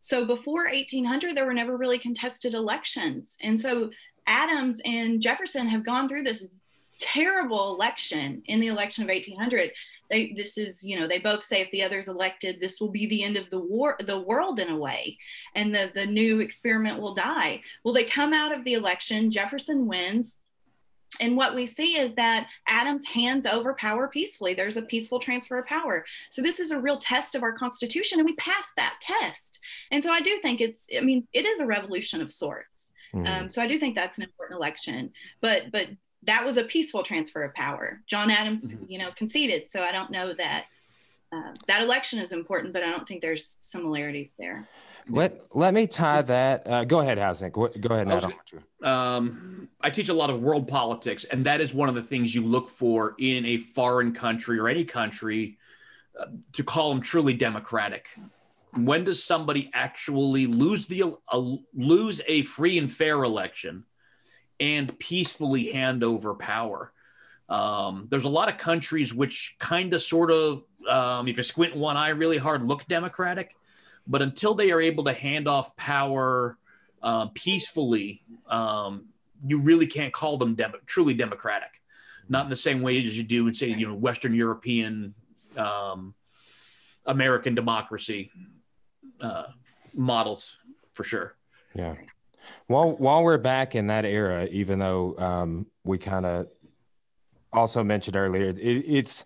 So 0.00 0.26
before 0.26 0.64
1800, 0.64 1.36
there 1.36 1.46
were 1.46 1.54
never 1.54 1.76
really 1.76 1.98
contested 1.98 2.54
elections. 2.54 3.36
And 3.40 3.58
so 3.58 3.90
Adams 4.26 4.80
and 4.84 5.20
Jefferson 5.20 5.68
have 5.68 5.84
gone 5.84 6.08
through 6.08 6.24
this 6.24 6.48
terrible 6.98 7.74
election 7.74 8.42
in 8.46 8.60
the 8.60 8.68
election 8.68 9.02
of 9.02 9.08
1800 9.08 9.72
they 10.10 10.32
this 10.36 10.56
is 10.56 10.84
you 10.84 10.98
know 10.98 11.08
they 11.08 11.18
both 11.18 11.42
say 11.42 11.60
if 11.60 11.70
the 11.72 11.82
other's 11.82 12.08
elected 12.08 12.60
this 12.60 12.80
will 12.80 12.90
be 12.90 13.06
the 13.06 13.24
end 13.24 13.36
of 13.36 13.50
the 13.50 13.58
war 13.58 13.96
the 14.00 14.18
world 14.18 14.60
in 14.60 14.68
a 14.68 14.76
way 14.76 15.18
and 15.56 15.74
the 15.74 15.90
the 15.94 16.06
new 16.06 16.40
experiment 16.40 17.00
will 17.00 17.14
die 17.14 17.60
well 17.82 17.92
they 17.92 18.04
come 18.04 18.32
out 18.32 18.56
of 18.56 18.64
the 18.64 18.74
election 18.74 19.30
jefferson 19.30 19.86
wins 19.86 20.38
and 21.20 21.36
what 21.36 21.54
we 21.54 21.66
see 21.66 21.98
is 21.98 22.14
that 22.14 22.48
Adams 22.66 23.04
hands 23.06 23.46
over 23.46 23.74
power 23.74 24.08
peacefully. 24.08 24.54
There's 24.54 24.76
a 24.76 24.82
peaceful 24.82 25.18
transfer 25.18 25.58
of 25.58 25.66
power. 25.66 26.04
So 26.30 26.42
this 26.42 26.60
is 26.60 26.70
a 26.70 26.80
real 26.80 26.98
test 26.98 27.34
of 27.34 27.42
our 27.42 27.52
Constitution, 27.52 28.18
and 28.18 28.26
we 28.26 28.34
passed 28.36 28.72
that 28.76 28.96
test. 29.00 29.60
And 29.90 30.02
so 30.02 30.10
I 30.10 30.20
do 30.20 30.38
think 30.40 30.60
it's, 30.60 30.88
I 30.96 31.00
mean, 31.00 31.26
it 31.32 31.46
is 31.46 31.60
a 31.60 31.66
revolution 31.66 32.20
of 32.20 32.32
sorts. 32.32 32.92
Mm-hmm. 33.14 33.26
Um, 33.26 33.50
so 33.50 33.62
I 33.62 33.66
do 33.66 33.78
think 33.78 33.94
that's 33.94 34.18
an 34.18 34.24
important 34.24 34.56
election. 34.58 35.12
But 35.40 35.70
but 35.70 35.88
that 36.24 36.44
was 36.44 36.56
a 36.56 36.64
peaceful 36.64 37.02
transfer 37.02 37.42
of 37.42 37.54
power. 37.54 38.00
John 38.06 38.30
Adams, 38.30 38.74
mm-hmm. 38.74 38.84
you 38.88 38.98
know, 38.98 39.10
conceded. 39.14 39.70
So 39.70 39.82
I 39.82 39.92
don't 39.92 40.10
know 40.10 40.32
that 40.34 40.66
uh, 41.32 41.52
that 41.66 41.82
election 41.82 42.18
is 42.20 42.32
important, 42.32 42.72
but 42.72 42.82
I 42.82 42.90
don't 42.90 43.06
think 43.06 43.20
there's 43.20 43.58
similarities 43.60 44.34
there. 44.38 44.66
Let 45.08 45.54
let 45.54 45.74
me 45.74 45.86
tie 45.86 46.22
that. 46.22 46.66
Uh, 46.66 46.84
go 46.84 47.00
ahead, 47.00 47.18
Housing. 47.18 47.50
Go, 47.50 47.66
ahead. 47.66 48.08
I, 48.08 49.16
um, 49.16 49.68
I 49.80 49.90
teach 49.90 50.08
a 50.08 50.14
lot 50.14 50.30
of 50.30 50.40
world 50.40 50.66
politics, 50.66 51.24
and 51.24 51.44
that 51.44 51.60
is 51.60 51.74
one 51.74 51.88
of 51.88 51.94
the 51.94 52.02
things 52.02 52.34
you 52.34 52.42
look 52.44 52.70
for 52.70 53.14
in 53.18 53.44
a 53.44 53.58
foreign 53.58 54.14
country 54.14 54.58
or 54.58 54.68
any 54.68 54.84
country 54.84 55.58
uh, 56.18 56.26
to 56.52 56.64
call 56.64 56.90
them 56.90 57.02
truly 57.02 57.34
democratic. 57.34 58.06
When 58.74 59.04
does 59.04 59.22
somebody 59.22 59.70
actually 59.74 60.46
lose 60.46 60.86
the 60.86 61.14
uh, 61.28 61.56
lose 61.74 62.20
a 62.26 62.42
free 62.42 62.78
and 62.78 62.90
fair 62.90 63.22
election 63.22 63.84
and 64.58 64.98
peacefully 64.98 65.70
hand 65.70 66.02
over 66.02 66.34
power? 66.34 66.92
Um, 67.48 68.06
there's 68.08 68.24
a 68.24 68.30
lot 68.30 68.48
of 68.48 68.56
countries 68.56 69.12
which 69.12 69.56
kind 69.58 69.92
of 69.92 70.00
sort 70.00 70.30
of, 70.30 70.62
um, 70.88 71.28
if 71.28 71.36
you 71.36 71.42
squint 71.42 71.76
one 71.76 71.98
eye 71.98 72.08
really 72.08 72.38
hard, 72.38 72.66
look 72.66 72.86
democratic 72.86 73.54
but 74.06 74.22
until 74.22 74.54
they 74.54 74.70
are 74.70 74.80
able 74.80 75.04
to 75.04 75.12
hand 75.12 75.48
off 75.48 75.76
power 75.76 76.58
uh, 77.02 77.26
peacefully, 77.34 78.22
um, 78.48 79.06
you 79.46 79.60
really 79.60 79.86
can't 79.86 80.12
call 80.12 80.36
them 80.36 80.56
truly 80.86 81.14
democratic. 81.14 81.80
Not 82.28 82.44
in 82.44 82.50
the 82.50 82.56
same 82.56 82.80
way 82.80 82.98
as 83.02 83.16
you 83.16 83.22
do 83.22 83.46
in, 83.46 83.54
say, 83.54 83.68
you 83.68 83.86
know, 83.86 83.94
Western 83.94 84.34
European, 84.34 85.14
um, 85.56 86.14
American 87.04 87.54
democracy 87.54 88.30
uh, 89.20 89.44
models, 89.94 90.58
for 90.94 91.04
sure. 91.04 91.36
Yeah. 91.74 91.94
While 92.66 92.92
while 92.92 93.22
we're 93.22 93.38
back 93.38 93.74
in 93.74 93.86
that 93.88 94.04
era, 94.04 94.46
even 94.46 94.78
though 94.78 95.18
um, 95.18 95.66
we 95.82 95.98
kind 95.98 96.26
of 96.26 96.48
also 97.52 97.82
mentioned 97.82 98.16
earlier, 98.16 98.44
it, 98.44 98.58
it's 98.58 99.24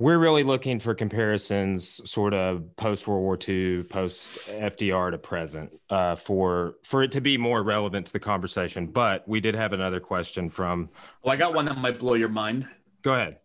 we're 0.00 0.18
really 0.18 0.44
looking 0.44 0.78
for 0.78 0.94
comparisons 0.94 2.00
sort 2.08 2.32
of 2.32 2.76
post 2.76 3.08
World 3.08 3.22
War 3.22 3.38
II, 3.46 3.82
post 3.82 4.48
FDR 4.48 5.10
to 5.10 5.18
present 5.18 5.74
uh, 5.90 6.14
for 6.14 6.74
for 6.84 7.02
it 7.02 7.10
to 7.12 7.20
be 7.20 7.36
more 7.36 7.62
relevant 7.62 8.06
to 8.06 8.12
the 8.12 8.20
conversation. 8.20 8.86
But 8.86 9.26
we 9.26 9.40
did 9.40 9.56
have 9.56 9.72
another 9.72 9.98
question 9.98 10.48
from. 10.48 10.88
Well, 11.22 11.32
I 11.32 11.36
got 11.36 11.52
one 11.52 11.64
that 11.64 11.78
might 11.78 11.98
blow 11.98 12.14
your 12.14 12.28
mind. 12.28 12.68
Go 13.02 13.14
ahead. 13.14 13.38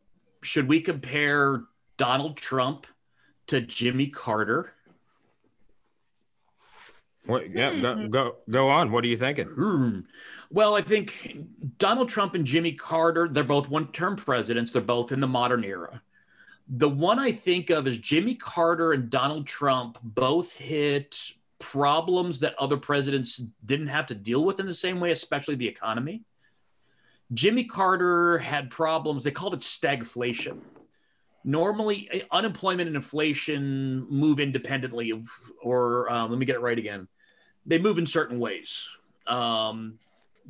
Should 0.43 0.67
we 0.67 0.79
compare 0.79 1.63
Donald 1.97 2.37
Trump 2.37 2.85
to 3.47 3.61
Jimmy 3.61 4.07
Carter? 4.07 4.73
What, 7.25 7.49
yeah, 7.49 7.79
go, 7.79 7.95
hmm. 7.95 8.07
go 8.09 8.35
go 8.47 8.69
on. 8.69 8.91
What 8.91 9.03
are 9.05 9.07
you 9.07 9.17
thinking? 9.17 9.47
Hmm. 9.47 9.99
Well, 10.51 10.75
I 10.75 10.81
think 10.81 11.35
Donald 11.79 12.09
Trump 12.09 12.35
and 12.35 12.45
Jimmy 12.45 12.73
Carter, 12.73 13.27
they're 13.27 13.43
both 13.43 13.69
one-term 13.69 14.17
presidents. 14.17 14.71
They're 14.71 14.83
both 14.83 15.11
in 15.11 15.19
the 15.19 15.27
modern 15.27 15.63
era 15.63 15.99
the 16.67 16.89
one 16.89 17.19
I 17.19 17.31
think 17.31 17.69
of 17.69 17.87
is 17.87 17.99
Jimmy 17.99 18.35
Carter 18.35 18.93
and 18.93 19.09
Donald 19.09 19.45
Trump 19.45 19.97
both 20.01 20.53
hit 20.53 21.19
problems 21.59 22.39
that 22.39 22.55
other 22.59 22.77
presidents 22.77 23.37
didn't 23.65 23.87
have 23.87 24.05
to 24.07 24.15
deal 24.15 24.43
with 24.43 24.59
in 24.59 24.65
the 24.65 24.73
same 24.73 24.99
way, 24.99 25.11
especially 25.11 25.55
the 25.55 25.67
economy. 25.67 26.23
Jimmy 27.33 27.63
Carter 27.63 28.37
had 28.37 28.69
problems, 28.69 29.23
they 29.23 29.31
called 29.31 29.53
it 29.53 29.61
stagflation. 29.61 30.59
Normally, 31.45 32.07
eh, 32.11 32.21
unemployment 32.31 32.87
and 32.87 32.95
inflation 32.95 34.07
move 34.09 34.39
independently, 34.39 35.11
of, 35.11 35.27
or 35.61 36.11
um, 36.11 36.29
let 36.29 36.39
me 36.39 36.45
get 36.45 36.55
it 36.55 36.61
right 36.61 36.77
again. 36.77 37.07
They 37.65 37.79
move 37.79 37.97
in 37.97 38.05
certain 38.05 38.39
ways. 38.39 38.87
Um, 39.27 39.99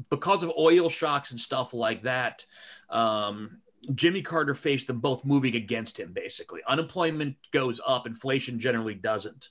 because 0.10 0.44
of 0.44 0.52
oil 0.58 0.90
shocks 0.90 1.32
and 1.32 1.40
stuff 1.40 1.74
like 1.74 2.04
that, 2.04 2.46
um, 2.90 3.62
Jimmy 3.96 4.22
Carter 4.22 4.56
faced 4.56 4.88
them 4.88 5.00
both 5.00 5.26
moving 5.26 5.56
against 5.56 6.00
him, 6.00 6.14
basically. 6.14 6.62
Unemployment 6.68 7.36
goes 7.52 7.82
up, 7.86 8.08
inflation 8.08 8.60
generally 8.60 8.96
doesn't. 8.96 9.50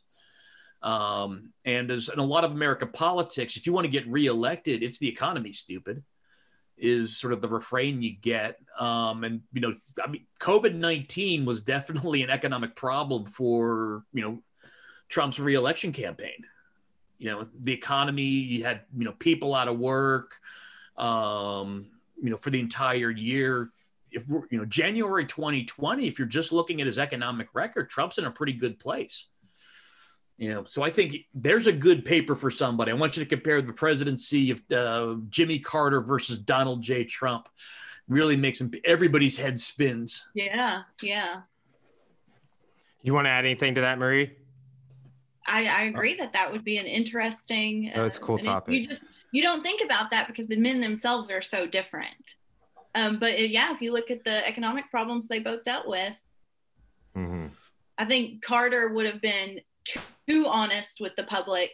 Um, 0.83 1.53
and 1.65 1.91
as 1.91 2.09
in 2.09 2.19
a 2.19 2.25
lot 2.25 2.45
of 2.45 2.53
American 2.53 2.89
politics, 2.89 3.57
if 3.57 3.67
you 3.67 3.73
want 3.73 3.85
to 3.85 3.91
get 3.91 4.07
reelected, 4.09 4.83
it's 4.83 4.99
the 4.99 5.09
economy, 5.09 5.53
stupid, 5.53 6.03
is 6.77 7.17
sort 7.17 7.33
of 7.33 7.41
the 7.41 7.49
refrain 7.49 8.03
you 8.03 8.17
get. 8.21 8.59
Um, 8.79 9.23
and, 9.23 9.43
you 9.53 9.61
know, 9.61 9.75
I 10.03 10.11
mean, 10.11 10.27
COVID 10.41 10.75
19 10.75 11.45
was 11.45 11.61
definitely 11.61 12.23
an 12.23 12.31
economic 12.31 12.75
problem 12.75 13.27
for, 13.27 14.05
you 14.13 14.23
know, 14.23 14.43
Trump's 15.09 15.39
reelection 15.39 15.93
campaign. 15.93 16.45
You 17.19 17.31
know, 17.31 17.47
the 17.61 17.73
economy, 17.73 18.23
you 18.23 18.65
had, 18.65 18.81
you 18.97 19.05
know, 19.05 19.13
people 19.13 19.55
out 19.55 19.69
of 19.69 19.79
work, 19.79 20.35
um, 20.97 21.87
you 22.21 22.31
know, 22.31 22.37
for 22.37 22.51
the 22.51 22.59
entire 22.59 23.11
year 23.11 23.71
if 24.13 24.29
we're, 24.29 24.43
you 24.51 24.59
know, 24.59 24.65
January 24.65 25.27
2020, 25.27 26.07
if 26.07 26.19
you're 26.19 26.29
just 26.29 26.53
looking 26.53 26.81
at 26.81 26.87
his 26.87 26.99
economic 26.99 27.49
record, 27.55 27.91
Trump's 27.91 28.19
in 28.19 28.25
a 28.25 28.31
pretty 28.31 28.53
good 28.53 28.79
place. 28.79 29.27
You 30.39 30.53
know, 30.53 30.65
so 30.65 30.83
I 30.83 30.91
think 30.91 31.17
there's 31.35 31.67
a 31.67 31.73
good 31.73 32.05
paper 32.05 32.35
for 32.35 32.51
somebody. 32.51 32.91
I 32.91 32.95
want 32.95 33.17
you 33.17 33.23
to 33.23 33.29
compare 33.29 33.63
the 33.63 33.73
presidency 33.73 34.51
of 34.51 34.63
uh, 34.73 35.17
Jimmy 35.29 35.59
Carter 35.59 36.01
versus 36.01 36.39
Donald 36.39 36.83
J. 36.83 37.05
Trump. 37.05 37.49
Really 38.09 38.37
makes 38.37 38.59
them, 38.59 38.73
everybody's 38.85 39.39
head 39.39 39.61
spins. 39.61 40.27
Yeah, 40.35 40.83
yeah. 41.01 41.43
You 43.03 43.15
want 43.15 43.27
to 43.27 43.31
add 43.31 43.45
anything 43.45 43.75
to 43.77 43.83
that, 43.83 43.99
Marie? 43.99 44.33
I, 45.47 45.67
I 45.67 45.83
agree 45.85 46.15
that 46.15 46.33
that 46.33 46.51
would 46.53 46.65
be 46.65 46.79
an 46.79 46.87
interesting. 46.87 47.91
Uh, 47.95 48.03
That's 48.03 48.17
a 48.17 48.21
cool 48.21 48.39
topic. 48.39 48.75
You 48.75 48.89
just 48.89 49.03
you 49.33 49.43
don't 49.43 49.63
think 49.63 49.83
about 49.83 50.11
that 50.11 50.27
because 50.27 50.47
the 50.47 50.57
men 50.57 50.81
themselves 50.81 51.31
are 51.31 51.43
so 51.43 51.67
different. 51.67 52.37
Um, 52.95 53.19
but 53.19 53.35
uh, 53.35 53.37
yeah, 53.37 53.73
if 53.73 53.81
you 53.81 53.93
look 53.93 54.11
at 54.11 54.25
the 54.25 54.47
economic 54.47 54.91
problems 54.91 55.29
they 55.29 55.39
both 55.39 55.63
dealt 55.65 55.89
with, 55.89 56.15
mm-hmm. 57.17 57.47
I 57.99 58.05
think 58.05 58.43
Carter 58.43 58.93
would 58.93 59.07
have 59.07 59.21
been 59.21 59.61
too, 59.85 60.01
too 60.29 60.47
honest 60.49 61.01
with 61.01 61.17
the 61.17 61.25
public, 61.25 61.71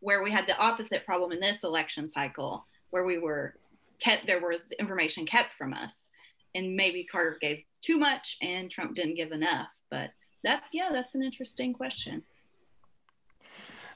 where 0.00 0.22
we 0.22 0.30
had 0.30 0.46
the 0.46 0.58
opposite 0.58 1.04
problem 1.04 1.32
in 1.32 1.40
this 1.40 1.62
election 1.62 2.10
cycle, 2.10 2.66
where 2.90 3.04
we 3.04 3.18
were 3.18 3.54
kept 4.00 4.26
there 4.26 4.40
was 4.40 4.64
information 4.78 5.26
kept 5.26 5.52
from 5.52 5.72
us, 5.72 6.06
and 6.54 6.74
maybe 6.74 7.04
Carter 7.04 7.38
gave 7.40 7.62
too 7.82 7.98
much 7.98 8.38
and 8.40 8.70
Trump 8.70 8.94
didn't 8.94 9.14
give 9.14 9.32
enough. 9.32 9.68
But 9.90 10.10
that's 10.42 10.74
yeah, 10.74 10.88
that's 10.90 11.14
an 11.14 11.22
interesting 11.22 11.72
question. 11.72 12.22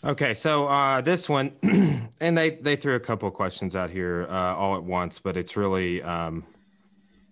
Okay, 0.05 0.35
so 0.35 0.69
uh, 0.69 1.01
this 1.01 1.29
one, 1.29 1.53
and 2.21 2.37
they 2.37 2.51
they 2.51 2.77
threw 2.77 2.95
a 2.95 3.01
couple 3.01 3.27
of 3.27 3.35
questions 3.35 3.75
out 3.75 3.91
here 3.91 4.27
uh, 4.31 4.55
all 4.55 4.77
at 4.77 4.83
once, 4.83 5.19
but 5.19 5.37
it's 5.37 5.57
really 5.57 6.03
um, 6.03 6.45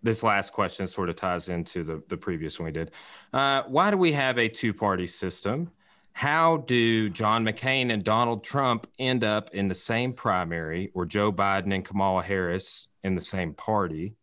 this 0.04 0.22
last 0.22 0.52
question 0.52 0.86
sort 0.86 1.08
of 1.08 1.16
ties 1.16 1.48
into 1.48 1.82
the, 1.82 2.02
the 2.08 2.16
previous 2.16 2.60
one 2.60 2.66
we 2.66 2.72
did. 2.72 2.92
Uh, 3.32 3.62
why 3.66 3.90
do 3.90 3.96
we 3.96 4.12
have 4.12 4.38
a 4.38 4.48
two 4.48 4.72
party 4.72 5.06
system? 5.06 5.70
How 6.12 6.58
do 6.58 7.08
John 7.08 7.44
McCain 7.44 7.92
and 7.92 8.04
Donald 8.04 8.44
Trump 8.44 8.86
end 9.00 9.24
up 9.24 9.52
in 9.52 9.66
the 9.66 9.74
same 9.74 10.12
primary 10.12 10.92
or 10.94 11.06
Joe 11.06 11.32
Biden 11.32 11.74
and 11.74 11.84
Kamala 11.84 12.22
Harris 12.22 12.86
in 13.02 13.16
the 13.16 13.20
same 13.20 13.54
party? 13.54 14.14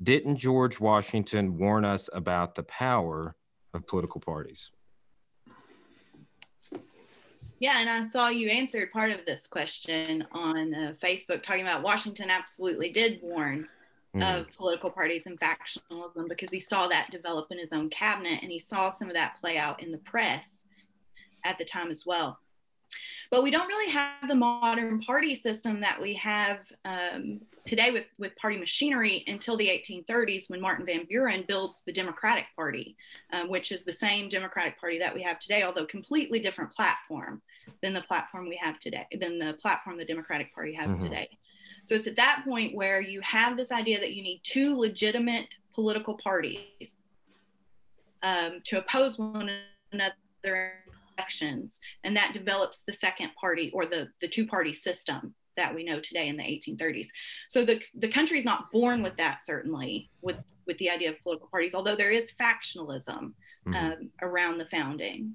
Didn't 0.00 0.36
George 0.36 0.78
Washington 0.78 1.58
warn 1.58 1.84
us 1.84 2.08
about 2.12 2.54
the 2.54 2.62
power 2.62 3.34
of 3.74 3.86
political 3.86 4.20
parties? 4.20 4.70
Yeah, 7.58 7.78
and 7.78 7.88
I 7.88 8.08
saw 8.08 8.28
you 8.28 8.48
answered 8.48 8.92
part 8.92 9.12
of 9.12 9.24
this 9.24 9.46
question 9.46 10.26
on 10.32 10.74
uh, 10.74 10.94
Facebook 11.02 11.42
talking 11.42 11.62
about 11.62 11.82
Washington 11.82 12.28
absolutely 12.28 12.90
did 12.90 13.20
warn 13.22 13.68
mm. 14.14 14.40
of 14.40 14.50
political 14.56 14.90
parties 14.90 15.22
and 15.26 15.38
factionalism 15.40 16.28
because 16.28 16.50
he 16.50 16.60
saw 16.60 16.86
that 16.88 17.10
develop 17.10 17.48
in 17.50 17.58
his 17.58 17.72
own 17.72 17.88
cabinet 17.90 18.40
and 18.42 18.50
he 18.50 18.58
saw 18.58 18.90
some 18.90 19.08
of 19.08 19.14
that 19.14 19.36
play 19.40 19.58
out 19.58 19.82
in 19.82 19.90
the 19.90 19.98
press 19.98 20.48
at 21.44 21.58
the 21.58 21.64
time 21.64 21.90
as 21.90 22.04
well. 22.06 22.38
But 23.30 23.42
we 23.42 23.50
don't 23.50 23.68
really 23.68 23.90
have 23.90 24.28
the 24.28 24.34
modern 24.34 25.00
party 25.00 25.34
system 25.34 25.80
that 25.80 26.00
we 26.00 26.14
have 26.14 26.60
um, 26.84 27.40
today 27.66 27.90
with, 27.90 28.04
with 28.18 28.36
party 28.36 28.58
machinery 28.58 29.24
until 29.26 29.56
the 29.56 29.68
1830s 29.68 30.50
when 30.50 30.60
Martin 30.60 30.84
Van 30.84 31.06
Buren 31.06 31.44
builds 31.48 31.82
the 31.86 31.92
Democratic 31.92 32.44
Party, 32.54 32.96
um, 33.32 33.48
which 33.48 33.72
is 33.72 33.84
the 33.84 33.92
same 33.92 34.28
Democratic 34.28 34.78
Party 34.78 34.98
that 34.98 35.14
we 35.14 35.22
have 35.22 35.38
today, 35.38 35.62
although 35.62 35.86
completely 35.86 36.40
different 36.40 36.72
platform 36.72 37.40
than 37.82 37.94
the 37.94 38.02
platform 38.02 38.48
we 38.48 38.58
have 38.60 38.78
today, 38.78 39.06
than 39.18 39.38
the 39.38 39.54
platform 39.54 39.96
the 39.96 40.04
Democratic 40.04 40.54
Party 40.54 40.74
has 40.74 40.90
mm-hmm. 40.90 41.04
today. 41.04 41.28
So 41.84 41.94
it's 41.94 42.06
at 42.06 42.16
that 42.16 42.42
point 42.44 42.74
where 42.74 43.00
you 43.00 43.20
have 43.22 43.56
this 43.56 43.72
idea 43.72 43.98
that 44.00 44.12
you 44.12 44.22
need 44.22 44.40
two 44.44 44.76
legitimate 44.76 45.48
political 45.74 46.14
parties 46.14 46.94
um, 48.22 48.60
to 48.64 48.78
oppose 48.78 49.18
one 49.18 49.50
another 49.92 50.12
in 50.44 50.92
elections, 51.18 51.80
and 52.04 52.16
that 52.16 52.32
develops 52.34 52.82
the 52.82 52.92
second 52.92 53.30
party 53.40 53.70
or 53.74 53.86
the, 53.86 54.08
the 54.20 54.28
two 54.28 54.46
party 54.46 54.72
system 54.72 55.34
that 55.56 55.74
we 55.74 55.84
know 55.84 56.00
today 56.00 56.28
in 56.28 56.36
the 56.36 56.42
1830s. 56.42 57.08
So 57.48 57.64
the, 57.64 57.80
the 57.94 58.08
country 58.08 58.38
is 58.38 58.44
not 58.44 58.70
born 58.72 59.02
with 59.02 59.16
that, 59.18 59.44
certainly, 59.44 60.10
with, 60.22 60.36
with 60.66 60.78
the 60.78 60.90
idea 60.90 61.10
of 61.10 61.20
political 61.20 61.48
parties, 61.48 61.74
although 61.74 61.96
there 61.96 62.10
is 62.10 62.32
factionalism 62.32 63.32
mm-hmm. 63.66 63.74
um, 63.74 64.10
around 64.22 64.58
the 64.58 64.66
founding. 64.66 65.34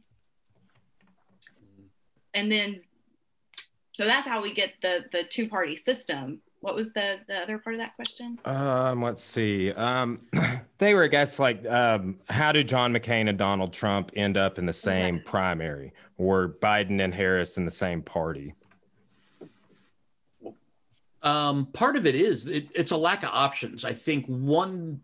And 2.34 2.52
then, 2.52 2.82
so 3.98 4.06
that's 4.06 4.28
how 4.28 4.44
we 4.44 4.54
get 4.54 4.74
the, 4.84 5.06
the 5.12 5.24
two 5.24 5.50
party 5.50 5.76
system 5.76 6.40
what 6.60 6.76
was 6.76 6.92
the 6.92 7.20
the 7.28 7.40
other 7.42 7.60
part 7.60 7.76
of 7.76 7.80
that 7.80 7.96
question? 7.96 8.40
Um, 8.44 9.02
let's 9.02 9.24
see. 9.24 9.72
Um, 9.72 10.22
they 10.80 10.96
were, 10.96 11.04
I 11.04 11.08
guess, 11.08 11.38
like, 11.38 11.66
um, 11.68 12.18
how 12.30 12.52
do 12.52 12.64
John 12.64 12.94
McCain 12.94 13.30
and 13.30 13.38
Donald 13.38 13.74
Trump 13.74 14.12
end 14.16 14.38
up 14.38 14.58
in 14.58 14.66
the 14.66 14.74
same 14.74 15.18
okay. 15.18 15.24
primary, 15.24 15.94
or 16.18 16.50
Biden 16.50 17.00
and 17.00 17.14
Harris 17.14 17.58
in 17.58 17.66
the 17.66 17.72
same 17.72 18.02
party? 18.02 18.56
Um, 21.22 21.68
part 21.68 21.96
of 21.96 22.08
it 22.08 22.16
is 22.16 22.48
it, 22.48 22.70
it's 22.74 22.92
a 22.92 22.98
lack 22.98 23.22
of 23.22 23.30
options. 23.32 23.86
I 23.86 23.94
think 23.94 24.26
one, 24.26 25.02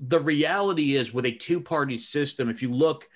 the 0.00 0.18
reality 0.18 0.96
is 0.96 1.12
with 1.12 1.26
a 1.26 1.32
two-party 1.32 1.98
system, 1.98 2.48
if 2.48 2.62
you 2.62 2.72
look. 2.72 3.06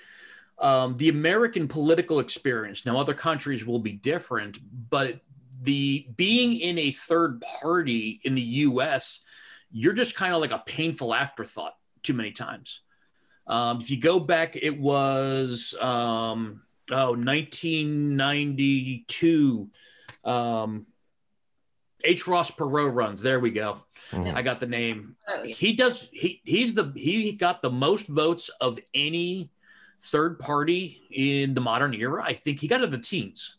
Um, 0.61 0.99
the 0.99 1.09
American 1.09 1.69
political 1.69 2.21
experience. 2.21 2.85
Now, 2.85 2.99
other 2.99 3.15
countries 3.15 3.65
will 3.65 3.79
be 3.79 3.93
different, 3.93 4.59
but 4.91 5.21
the 5.63 6.07
being 6.17 6.57
in 6.57 6.79
a 6.79 6.93
third 6.93 7.41
party 7.41 8.21
in 8.25 8.35
the 8.35 8.43
US, 8.43 9.21
you're 9.71 9.95
just 9.95 10.15
kind 10.15 10.35
of 10.35 10.41
like 10.41 10.51
a 10.51 10.63
painful 10.67 11.15
afterthought 11.15 11.77
too 12.03 12.15
many 12.15 12.33
times. 12.33 12.81
Um, 13.47 13.81
if 13.81 13.91
you 13.91 13.99
go 13.99 14.19
back, 14.21 14.57
it 14.57 14.79
was 14.79 15.75
um, 15.81 16.63
oh 16.91 17.13
1992. 17.13 19.71
Um, 20.25 20.87
H. 22.05 22.27
Ross 22.27 22.51
Perot 22.51 22.95
runs. 22.95 23.21
There 23.21 23.41
we 23.41 23.51
go. 23.51 23.83
Mm-hmm. 24.11 24.37
I 24.37 24.43
got 24.43 24.61
the 24.61 24.67
name. 24.67 25.17
Oh, 25.29 25.43
he 25.43 25.75
does. 25.75 26.09
He 26.13 26.41
he's 26.45 26.75
the 26.75 26.93
he 26.95 27.33
got 27.33 27.63
the 27.63 27.71
most 27.71 28.07
votes 28.07 28.51
of 28.61 28.79
any 28.95 29.51
third 30.05 30.39
party 30.39 31.03
in 31.11 31.55
the 31.55 31.61
modern 31.61 31.95
era. 31.95 32.23
I 32.25 32.33
think 32.33 32.61
he 32.61 32.69
got 32.69 32.83
in 32.83 32.91
the 32.91 32.99
teens. 32.99 33.57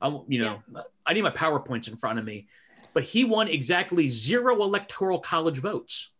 I, 0.00 0.08
you 0.28 0.42
know, 0.42 0.62
yeah. 0.74 0.82
I 1.06 1.12
need 1.12 1.22
my 1.22 1.30
PowerPoints 1.30 1.88
in 1.88 1.96
front 1.96 2.18
of 2.18 2.24
me, 2.24 2.48
but 2.92 3.04
he 3.04 3.24
won 3.24 3.48
exactly 3.48 4.08
zero 4.08 4.62
electoral 4.62 5.18
college 5.18 5.58
votes. 5.58 6.10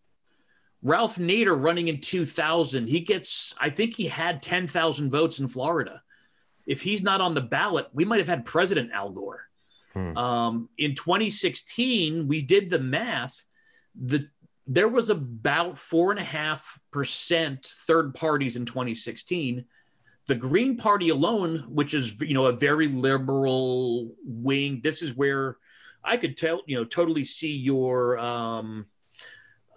Ralph 0.82 1.16
Nader 1.16 1.60
running 1.60 1.88
in 1.88 2.00
2000, 2.00 2.88
he 2.88 3.00
gets, 3.00 3.54
I 3.58 3.70
think 3.70 3.94
he 3.94 4.06
had 4.06 4.42
10,000 4.42 5.10
votes 5.10 5.40
in 5.40 5.48
Florida. 5.48 6.02
If 6.66 6.82
he's 6.82 7.02
not 7.02 7.20
on 7.20 7.34
the 7.34 7.40
ballot, 7.40 7.88
we 7.92 8.04
might 8.04 8.18
have 8.18 8.28
had 8.28 8.44
President 8.44 8.92
Al 8.92 9.10
Gore. 9.10 9.48
Hmm. 9.92 10.16
Um, 10.16 10.68
in 10.78 10.94
2016, 10.94 12.28
we 12.28 12.42
did 12.42 12.70
the 12.70 12.78
math. 12.78 13.44
The 13.94 14.28
there 14.66 14.88
was 14.88 15.10
about 15.10 15.78
four 15.78 16.10
and 16.10 16.20
a 16.20 16.24
half 16.24 16.78
percent 16.90 17.74
third 17.86 18.14
parties 18.14 18.56
in 18.56 18.64
2016 18.64 19.64
the 20.26 20.34
Green 20.34 20.76
Party 20.76 21.08
alone, 21.10 21.64
which 21.68 21.94
is 21.94 22.14
you 22.20 22.34
know 22.34 22.46
a 22.46 22.52
very 22.52 22.88
liberal 22.88 24.12
wing, 24.24 24.80
this 24.82 25.02
is 25.02 25.16
where 25.16 25.56
I 26.02 26.16
could 26.16 26.36
tell 26.36 26.62
you 26.66 26.76
know 26.76 26.84
totally 26.84 27.24
see 27.24 27.56
your 27.56 28.18
um, 28.18 28.86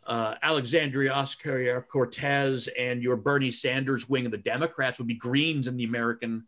uh, 0.06 0.36
Alexandria 0.42 1.12
Ocasio 1.12 1.88
Cortez 1.88 2.68
and 2.78 3.04
your 3.04 3.16
Bernie 3.16 3.52
Sanders 3.52 4.10
wing 4.10 4.26
of 4.26 4.32
the 4.32 4.38
Democrats 4.38 4.98
would 4.98 5.08
be 5.08 5.16
Greens 5.16 5.68
in 5.68 5.78
the 5.78 5.84
American. 5.84 6.46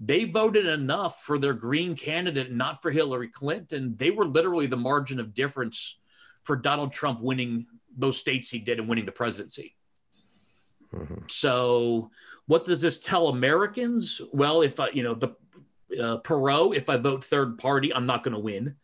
They 0.00 0.24
voted 0.24 0.66
enough 0.66 1.22
for 1.22 1.38
their 1.38 1.54
Green 1.54 1.96
candidate, 1.96 2.52
not 2.52 2.82
for 2.82 2.90
Hillary 2.90 3.28
Clinton. 3.28 3.94
They 3.96 4.10
were 4.10 4.26
literally 4.26 4.66
the 4.66 4.76
margin 4.76 5.18
of 5.18 5.34
difference 5.34 5.98
for 6.48 6.56
Donald 6.56 6.90
Trump 6.90 7.20
winning 7.20 7.66
those 7.94 8.16
states 8.16 8.48
he 8.48 8.58
did 8.58 8.78
and 8.78 8.88
winning 8.88 9.04
the 9.04 9.12
presidency. 9.12 9.76
Mm-hmm. 10.94 11.26
So 11.28 12.10
what 12.46 12.64
does 12.64 12.80
this 12.80 12.98
tell 12.98 13.28
Americans? 13.28 14.22
Well, 14.32 14.62
if 14.62 14.80
I, 14.80 14.88
you 14.88 15.02
know, 15.02 15.14
the 15.14 15.28
uh, 16.02 16.18
Perot, 16.22 16.74
if 16.74 16.88
I 16.88 16.96
vote 16.96 17.22
third 17.22 17.58
party, 17.58 17.92
I'm 17.92 18.06
not 18.06 18.24
going 18.24 18.32
to 18.32 18.40
win 18.40 18.76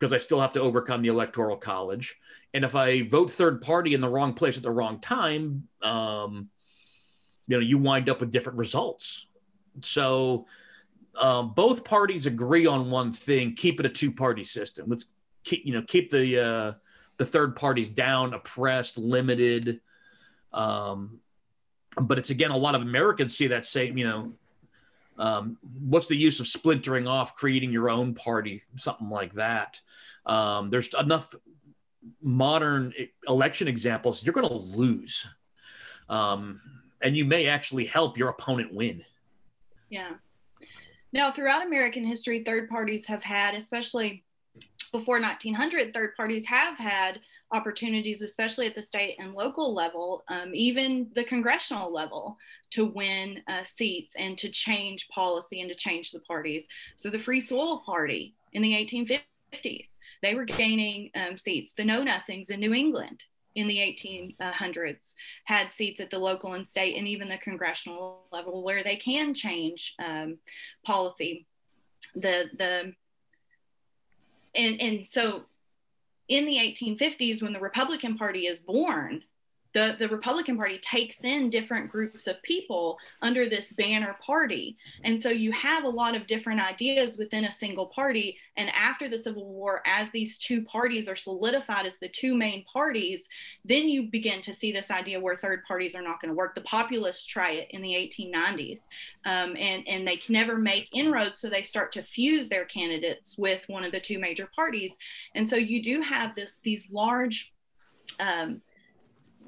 because 0.00 0.12
I 0.12 0.18
still 0.18 0.40
have 0.40 0.52
to 0.54 0.60
overcome 0.60 1.00
the 1.00 1.08
electoral 1.08 1.56
college. 1.56 2.16
And 2.54 2.64
if 2.64 2.74
I 2.74 3.02
vote 3.02 3.30
third 3.30 3.62
party 3.62 3.94
in 3.94 4.00
the 4.00 4.08
wrong 4.08 4.34
place 4.34 4.56
at 4.56 4.64
the 4.64 4.72
wrong 4.72 4.98
time, 5.00 5.68
um, 5.82 6.48
you 7.46 7.56
know, 7.56 7.62
you 7.62 7.78
wind 7.78 8.10
up 8.10 8.18
with 8.18 8.32
different 8.32 8.58
results. 8.58 9.28
So 9.82 10.46
um, 11.14 11.54
both 11.54 11.84
parties 11.84 12.26
agree 12.26 12.66
on 12.66 12.90
one 12.90 13.12
thing: 13.12 13.54
keep 13.54 13.78
it 13.78 13.86
a 13.86 13.88
two-party 13.88 14.42
system. 14.42 14.86
Let's 14.88 15.12
keep, 15.44 15.64
you 15.64 15.72
know, 15.72 15.82
keep 15.82 16.10
the 16.10 16.44
uh, 16.44 16.72
the 17.18 17.26
third 17.26 17.56
parties 17.56 17.88
down, 17.88 18.34
oppressed, 18.34 18.98
limited. 18.98 19.80
Um, 20.52 21.20
but 21.98 22.18
it's 22.18 22.30
again 22.30 22.50
a 22.50 22.56
lot 22.56 22.74
of 22.74 22.82
Americans 22.82 23.36
see 23.36 23.46
that 23.48 23.64
same 23.64 23.96
you 23.96 24.04
know 24.06 24.32
um, 25.18 25.56
what's 25.80 26.06
the 26.06 26.16
use 26.16 26.40
of 26.40 26.46
splintering 26.46 27.06
off, 27.06 27.36
creating 27.36 27.72
your 27.72 27.88
own 27.88 28.14
party, 28.14 28.62
something 28.76 29.08
like 29.08 29.32
that. 29.34 29.80
Um, 30.26 30.70
there's 30.70 30.92
enough 30.94 31.34
modern 32.22 32.92
election 33.26 33.68
examples. 33.68 34.22
You're 34.22 34.34
going 34.34 34.48
to 34.48 34.54
lose, 34.54 35.26
um, 36.08 36.60
and 37.00 37.16
you 37.16 37.24
may 37.24 37.46
actually 37.46 37.86
help 37.86 38.18
your 38.18 38.28
opponent 38.28 38.74
win. 38.74 39.04
Yeah. 39.88 40.12
Now, 41.12 41.30
throughout 41.30 41.64
American 41.64 42.04
history, 42.04 42.42
third 42.44 42.68
parties 42.68 43.06
have 43.06 43.22
had, 43.22 43.54
especially 43.54 44.24
before 44.92 45.20
1900, 45.20 45.92
third 45.92 46.16
parties 46.16 46.46
have 46.46 46.78
had 46.78 47.20
opportunities, 47.52 48.22
especially 48.22 48.66
at 48.66 48.74
the 48.74 48.82
state 48.82 49.16
and 49.18 49.34
local 49.34 49.74
level, 49.74 50.24
um, 50.28 50.54
even 50.54 51.08
the 51.14 51.24
congressional 51.24 51.92
level, 51.92 52.36
to 52.70 52.84
win 52.84 53.42
uh, 53.48 53.64
seats 53.64 54.16
and 54.16 54.36
to 54.38 54.48
change 54.48 55.08
policy 55.08 55.60
and 55.60 55.70
to 55.70 55.76
change 55.76 56.10
the 56.10 56.20
parties. 56.20 56.66
So 56.96 57.10
the 57.10 57.18
Free 57.18 57.40
Soil 57.40 57.82
Party 57.86 58.34
in 58.52 58.62
the 58.62 58.72
1850s, 58.72 59.88
they 60.22 60.34
were 60.34 60.44
gaining 60.44 61.10
um, 61.14 61.38
seats. 61.38 61.72
The 61.72 61.84
Know 61.84 62.02
Nothings 62.02 62.50
in 62.50 62.60
New 62.60 62.74
England 62.74 63.24
in 63.54 63.68
the 63.68 63.78
1800s 63.78 65.14
had 65.44 65.72
seats 65.72 66.00
at 66.00 66.10
the 66.10 66.18
local 66.18 66.52
and 66.52 66.68
state 66.68 66.96
and 66.96 67.08
even 67.08 67.26
the 67.26 67.38
congressional 67.38 68.26
level 68.30 68.62
where 68.62 68.82
they 68.82 68.96
can 68.96 69.32
change 69.32 69.94
um, 69.98 70.38
policy. 70.84 71.46
The 72.14 72.50
the 72.56 72.92
and 74.56 74.80
and 74.80 75.06
so 75.06 75.44
in 76.28 76.46
the 76.46 76.56
1850s, 76.56 77.42
when 77.42 77.52
the 77.52 77.60
Republican 77.60 78.16
Party 78.16 78.46
is 78.46 78.60
born, 78.60 79.22
the, 79.76 79.94
the 79.98 80.08
Republican 80.08 80.56
Party 80.56 80.78
takes 80.78 81.20
in 81.20 81.50
different 81.50 81.92
groups 81.92 82.26
of 82.26 82.42
people 82.42 82.96
under 83.20 83.44
this 83.44 83.70
banner 83.72 84.16
party. 84.24 84.78
And 85.04 85.22
so 85.22 85.28
you 85.28 85.52
have 85.52 85.84
a 85.84 85.88
lot 85.88 86.16
of 86.16 86.26
different 86.26 86.66
ideas 86.66 87.18
within 87.18 87.44
a 87.44 87.52
single 87.52 87.84
party. 87.84 88.38
And 88.56 88.70
after 88.70 89.06
the 89.06 89.18
Civil 89.18 89.44
War, 89.44 89.82
as 89.84 90.08
these 90.08 90.38
two 90.38 90.62
parties 90.62 91.10
are 91.10 91.14
solidified 91.16 91.84
as 91.84 91.98
the 91.98 92.08
two 92.08 92.34
main 92.34 92.64
parties, 92.72 93.24
then 93.66 93.86
you 93.86 94.04
begin 94.04 94.40
to 94.40 94.54
see 94.54 94.72
this 94.72 94.90
idea 94.90 95.20
where 95.20 95.36
third 95.36 95.62
parties 95.68 95.94
are 95.94 96.00
not 96.00 96.22
going 96.22 96.30
to 96.30 96.34
work. 96.34 96.54
The 96.54 96.62
populists 96.62 97.26
try 97.26 97.50
it 97.50 97.68
in 97.72 97.82
the 97.82 97.92
1890s, 97.92 98.80
um, 99.26 99.58
and, 99.58 99.86
and 99.86 100.08
they 100.08 100.16
can 100.16 100.32
never 100.32 100.56
make 100.56 100.88
inroads. 100.94 101.40
So 101.40 101.50
they 101.50 101.62
start 101.62 101.92
to 101.92 102.02
fuse 102.02 102.48
their 102.48 102.64
candidates 102.64 103.36
with 103.36 103.62
one 103.66 103.84
of 103.84 103.92
the 103.92 104.00
two 104.00 104.18
major 104.18 104.48
parties. 104.56 104.96
And 105.34 105.50
so 105.50 105.56
you 105.56 105.82
do 105.82 106.00
have 106.00 106.34
this 106.34 106.60
these 106.62 106.90
large 106.90 107.52
um, 108.20 108.62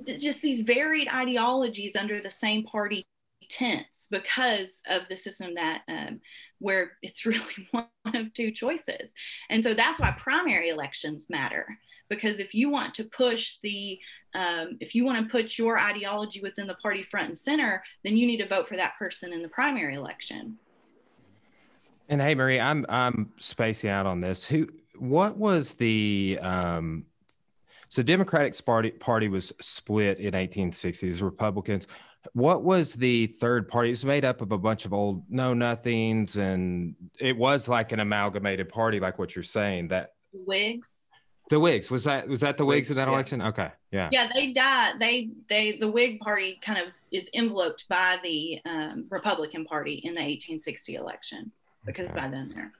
just 0.06 0.42
these 0.42 0.62
varied 0.62 1.08
ideologies 1.12 1.96
under 1.96 2.20
the 2.20 2.30
same 2.30 2.64
party 2.64 3.06
tense 3.48 4.08
because 4.10 4.82
of 4.88 5.02
the 5.08 5.16
system 5.16 5.54
that 5.54 5.82
um, 5.88 6.20
where 6.58 6.92
it's 7.02 7.24
really 7.26 7.68
one 7.70 7.86
of 8.14 8.32
two 8.32 8.50
choices. 8.50 9.10
And 9.50 9.62
so 9.62 9.74
that's 9.74 10.00
why 10.00 10.14
primary 10.18 10.68
elections 10.68 11.28
matter 11.30 11.66
because 12.08 12.38
if 12.38 12.54
you 12.54 12.70
want 12.70 12.94
to 12.94 13.04
push 13.04 13.56
the 13.62 13.98
um, 14.34 14.76
if 14.80 14.94
you 14.94 15.04
want 15.04 15.24
to 15.24 15.30
put 15.30 15.58
your 15.58 15.78
ideology 15.78 16.40
within 16.40 16.66
the 16.66 16.74
party 16.74 17.02
front 17.02 17.28
and 17.28 17.38
center 17.38 17.82
then 18.04 18.16
you 18.16 18.26
need 18.26 18.38
to 18.38 18.48
vote 18.48 18.68
for 18.68 18.76
that 18.76 18.96
person 18.98 19.32
in 19.32 19.42
the 19.42 19.48
primary 19.48 19.94
election. 19.94 20.58
And 22.08 22.20
hey 22.20 22.34
marie 22.34 22.60
i'm 22.60 22.86
i'm 22.88 23.32
spacing 23.38 23.90
out 23.90 24.06
on 24.06 24.20
this. 24.20 24.46
Who 24.46 24.68
what 24.96 25.36
was 25.36 25.74
the 25.74 26.38
um 26.40 27.04
so 27.88 28.02
democratic 28.02 28.54
party 28.64 28.90
party 28.90 29.28
was 29.28 29.52
split 29.60 30.18
in 30.18 30.34
1860s 30.34 31.22
republicans 31.22 31.86
what 32.32 32.62
was 32.62 32.94
the 32.94 33.26
third 33.26 33.68
party? 33.68 33.88
It 33.88 33.92
was 33.92 34.04
made 34.04 34.24
up 34.24 34.40
of 34.40 34.52
a 34.52 34.58
bunch 34.58 34.84
of 34.84 34.92
old 34.92 35.24
know 35.30 35.54
nothings, 35.54 36.36
and 36.36 36.94
it 37.18 37.36
was 37.36 37.68
like 37.68 37.92
an 37.92 38.00
amalgamated 38.00 38.68
party, 38.68 39.00
like 39.00 39.18
what 39.18 39.36
you're 39.36 39.42
saying. 39.42 39.88
That 39.88 40.14
Whigs. 40.32 41.06
The 41.50 41.58
Whigs 41.58 41.90
was 41.90 42.04
that 42.04 42.28
was 42.28 42.40
that 42.40 42.58
the 42.58 42.64
Whigs, 42.64 42.88
Whigs 42.88 42.90
in 42.90 42.96
that 42.96 43.08
yeah. 43.08 43.14
election? 43.14 43.42
Okay, 43.42 43.70
yeah. 43.90 44.08
Yeah, 44.12 44.28
they 44.34 44.52
died. 44.52 44.98
They 44.98 45.30
they 45.48 45.72
the 45.72 45.90
Whig 45.90 46.20
party 46.20 46.58
kind 46.60 46.78
of 46.78 46.88
is 47.10 47.28
enveloped 47.32 47.88
by 47.88 48.18
the 48.22 48.60
um, 48.66 49.06
Republican 49.08 49.64
Party 49.64 49.94
in 49.94 50.12
the 50.12 50.20
1860 50.20 50.96
election 50.96 51.50
because 51.86 52.08
okay. 52.10 52.18
by 52.18 52.28
then 52.28 52.52
they're. 52.54 52.72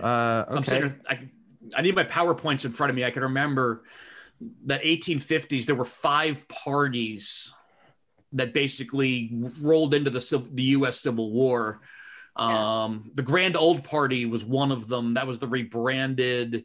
Uh, 0.00 0.44
okay. 0.46 0.56
I'm 0.56 0.64
saying 0.64 0.94
I, 1.08 1.28
I 1.76 1.82
need 1.82 1.94
my 1.94 2.04
powerpoints 2.04 2.64
in 2.64 2.72
front 2.72 2.90
of 2.90 2.96
me. 2.96 3.04
I 3.04 3.10
can 3.10 3.22
remember 3.22 3.82
the 4.64 4.74
1850s, 4.74 5.66
there 5.66 5.74
were 5.74 5.84
five 5.84 6.46
parties 6.48 7.52
that 8.32 8.52
basically 8.52 9.30
rolled 9.62 9.94
into 9.94 10.10
the 10.10 10.48
the 10.52 10.62
U.S. 10.62 11.00
Civil 11.00 11.32
War. 11.32 11.80
Um, 12.36 13.10
The 13.14 13.22
Grand 13.22 13.56
Old 13.56 13.82
Party 13.82 14.26
was 14.26 14.44
one 14.44 14.70
of 14.70 14.86
them. 14.86 15.12
That 15.12 15.26
was 15.26 15.38
the 15.38 15.48
rebranded 15.48 16.64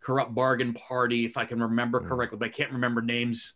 corrupt 0.00 0.34
bargain 0.34 0.74
party, 0.74 1.24
if 1.24 1.36
I 1.36 1.44
can 1.44 1.62
remember 1.62 2.00
correctly. 2.00 2.38
But 2.38 2.46
I 2.46 2.50
can't 2.50 2.72
remember 2.72 3.02
names. 3.02 3.54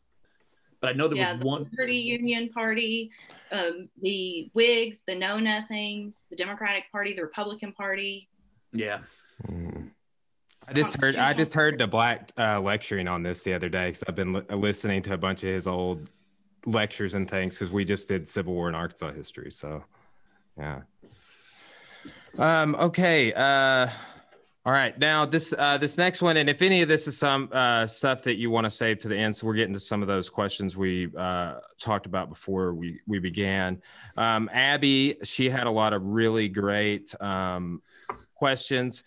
But 0.81 0.91
I 0.91 0.93
know 0.93 1.09
there 1.09 1.17
yeah, 1.17 1.33
was 1.33 1.41
the 1.41 1.47
one 1.47 1.71
Liberty 1.73 1.97
Union 1.97 2.51
Party, 2.51 3.11
um, 3.51 3.89
the 4.01 4.51
Whigs, 4.53 5.03
the 5.07 5.17
Know 5.17 5.41
Nothings, 5.41 6.27
the 6.31 6.37
Democratic 6.37 6.85
Party, 6.93 7.15
the 7.15 7.23
Republican 7.23 7.73
Party. 7.73 8.29
Yeah. 8.73 8.99
Mm. 9.49 9.76
I 10.69 10.73
just 10.73 11.01
heard 11.01 11.17
I 11.17 11.33
just 11.33 11.55
heard 11.55 11.79
the 11.79 11.87
black 11.87 12.33
uh, 12.37 12.61
lecturing 12.61 13.07
on 13.07 13.23
this 13.23 13.43
the 13.43 13.55
other 13.55 13.69
day 13.69 13.87
because 13.89 14.03
I've 14.09 14.15
been 14.15 14.33
li- 14.33 14.43
listening 14.51 15.03
to 15.03 15.15
a 15.15 15.17
bunch 15.17 15.45
of 15.45 15.55
his 15.55 15.67
old 15.67 16.11
lectures 16.65 17.15
and 17.15 17.31
things 17.31 17.55
because 17.55 17.73
we 17.73 17.85
just 17.85 18.09
did 18.09 18.29
Civil 18.29 18.55
War 18.55 18.67
and 18.67 18.77
Arkansas 18.77 19.13
history. 19.13 19.53
So, 19.53 19.85
yeah. 20.59 20.81
Um. 22.39 22.75
Okay. 22.75 23.33
Uh. 23.33 23.89
All 24.65 24.73
right. 24.73 24.99
Now 24.99 25.25
this 25.25 25.55
uh, 25.57 25.79
this 25.79 25.97
next 25.97 26.21
one, 26.21 26.37
and 26.37 26.51
if 26.51 26.61
any 26.61 26.83
of 26.83 26.89
this 26.89 27.07
is 27.07 27.17
some 27.17 27.49
uh, 27.53 27.87
stuff 27.87 28.25
that 28.25 28.37
you 28.37 28.51
want 28.51 28.65
to 28.65 28.71
save 28.71 28.99
to 29.01 29.09
the 29.09 29.17
end, 29.17 29.37
so 29.37 29.47
we're 29.47 29.55
getting 29.55 29.75
to 29.75 29.81
some 29.81 30.03
of 30.03 30.09
those 30.09 30.29
questions 30.29 30.77
we 30.77 31.09
uh, 31.17 31.61
talked 31.79 32.07
about 32.07 32.29
before 32.29 32.75
we 32.75 32.99
we 33.07 33.21
began. 33.21 33.81
Um, 34.17 34.51
Abby, 34.53 35.19
she 35.23 35.49
had 35.49 35.69
a 35.69 35.71
lot 35.71 35.93
of 35.93 36.05
really 36.05 36.49
great 36.49 37.15
um, 37.23 37.81
questions. 38.35 39.05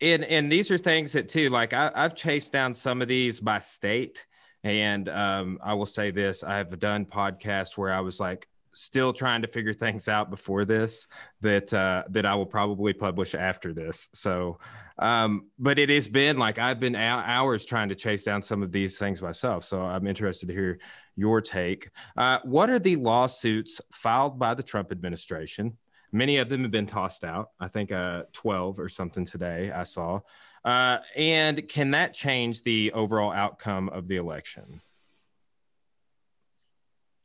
And 0.00 0.24
and 0.24 0.50
these 0.52 0.70
are 0.70 0.78
things 0.78 1.12
that 1.12 1.28
too 1.28 1.50
like 1.50 1.72
I, 1.72 1.90
have 1.94 2.14
chased 2.14 2.52
down 2.52 2.74
some 2.74 3.00
of 3.00 3.08
these 3.08 3.40
by 3.40 3.58
state. 3.60 4.26
And 4.64 5.08
um, 5.08 5.58
i 5.62 5.74
will 5.74 5.86
say 5.86 6.10
this 6.10 6.42
i've 6.42 6.78
done 6.80 7.06
podcasts 7.06 7.78
where 7.78 7.92
i 7.92 8.00
was 8.00 8.18
like 8.18 8.48
still 8.72 9.12
trying 9.12 9.40
to 9.40 9.48
figure 9.48 9.72
things 9.72 10.06
out 10.08 10.28
before 10.28 10.64
this 10.64 11.06
that 11.40 11.72
uh, 11.72 12.02
that 12.10 12.26
i 12.26 12.34
will 12.34 12.46
probably 12.46 12.92
publish 12.92 13.34
after 13.34 13.72
this. 13.72 14.08
So 14.12 14.58
um, 14.98 15.46
but 15.58 15.78
it 15.78 15.88
has 15.90 16.08
been 16.08 16.36
like 16.36 16.58
i've 16.58 16.80
been 16.80 16.96
hours 16.96 17.64
trying 17.64 17.88
to 17.90 17.94
chase 17.94 18.24
down 18.24 18.42
some 18.42 18.62
of 18.62 18.72
these 18.72 18.98
things 18.98 19.22
myself. 19.22 19.64
So 19.64 19.80
i'm 19.80 20.06
interested 20.06 20.46
to 20.48 20.52
hear 20.52 20.78
your 21.14 21.40
take. 21.40 21.88
Uh, 22.16 22.40
what 22.42 22.68
are 22.68 22.78
the 22.78 22.96
lawsuits 22.96 23.80
filed 23.92 24.38
by 24.38 24.54
the 24.54 24.62
trump 24.62 24.90
administration 24.92 25.76
Many 26.12 26.38
of 26.38 26.48
them 26.48 26.62
have 26.62 26.70
been 26.70 26.86
tossed 26.86 27.24
out. 27.24 27.50
I 27.60 27.68
think 27.68 27.92
uh, 27.92 28.24
12 28.32 28.78
or 28.78 28.88
something 28.88 29.24
today 29.24 29.70
I 29.72 29.84
saw. 29.84 30.20
Uh, 30.64 30.98
and 31.14 31.68
can 31.68 31.92
that 31.92 32.12
change 32.12 32.62
the 32.62 32.92
overall 32.92 33.32
outcome 33.32 33.88
of 33.90 34.08
the 34.08 34.16
election? 34.16 34.80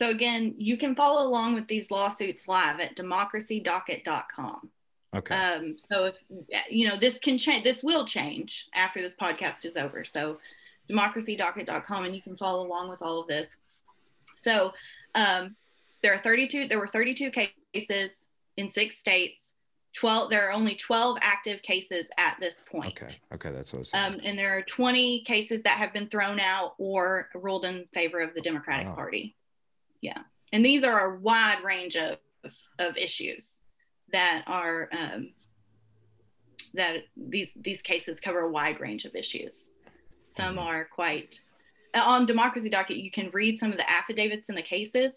So 0.02 0.10
again, 0.10 0.56
you 0.58 0.78
can 0.78 0.96
follow 0.96 1.28
along 1.28 1.56
with 1.56 1.68
these 1.68 1.92
lawsuits 1.92 2.48
live 2.48 2.80
at 2.80 2.96
democracydocket.com. 2.96 4.72
Okay. 5.14 5.36
Um, 5.36 5.76
so 5.78 6.06
if 6.06 6.16
you 6.70 6.88
know 6.88 6.98
this 6.98 7.20
can 7.20 7.38
change, 7.38 7.64
this 7.64 7.84
will 7.84 8.06
change 8.06 8.68
after 8.74 9.02
this 9.02 9.14
podcast 9.14 9.66
is 9.66 9.78
over. 9.78 10.06
So 10.06 10.40
democracydocket.com, 10.90 12.06
and 12.06 12.16
you 12.16 12.22
can 12.22 12.36
follow 12.36 12.66
along 12.66 12.90
with 12.90 13.02
all 13.02 13.20
of 13.20 13.28
this. 13.28 13.56
So 14.36 14.74
um, 15.16 15.56
there 16.02 16.14
are 16.14 16.20
32. 16.20 16.68
There 16.68 16.80
were 16.80 16.88
32 16.88 17.32
cases 17.74 18.18
in 18.58 18.70
six 18.70 18.98
states. 18.98 19.54
12 19.94 20.30
there 20.30 20.48
are 20.48 20.54
only 20.54 20.76
12 20.76 21.18
active 21.22 21.62
cases 21.64 22.08
at 22.18 22.38
this 22.40 22.64
point. 22.72 22.98
Okay 23.02 23.14
okay 23.34 23.52
that's 23.52 23.74
what 23.74 23.90
um, 23.94 24.22
and 24.24 24.40
there 24.40 24.56
are 24.56 24.62
20 24.62 25.24
cases 25.24 25.64
that 25.64 25.78
have 25.78 25.92
been 25.92 26.08
thrown 26.08 26.40
out 26.40 26.76
or 26.78 27.28
ruled 27.36 27.66
in 27.66 27.86
favor 27.94 28.22
of 28.22 28.34
the 28.34 28.40
democratic 28.40 28.88
oh. 28.88 28.94
party. 28.94 29.36
Yeah 30.00 30.20
and 30.54 30.66
these 30.66 30.84
are 30.84 31.14
a 31.14 31.20
wide 31.20 31.62
range 31.64 31.98
of 31.98 32.18
of 32.80 32.98
issues 32.98 33.56
that 34.12 34.44
are 34.48 34.90
um, 34.92 35.32
that 36.74 37.04
these 37.16 37.52
these 37.56 37.82
cases 37.82 38.20
cover 38.20 38.42
a 38.42 38.52
wide 38.52 38.80
range 38.80 39.06
of 39.06 39.16
issues. 39.16 39.68
Some 40.28 40.56
mm 40.56 40.62
are 40.62 40.86
quite 40.86 41.42
on 41.94 42.26
democracy 42.26 42.70
docket 42.70 42.98
you 42.98 43.12
can 43.12 43.30
read 43.32 43.60
some 43.60 43.72
of 43.72 43.78
the 43.78 43.90
affidavits 43.90 44.48
in 44.48 44.56
the 44.56 44.62
cases 44.62 45.12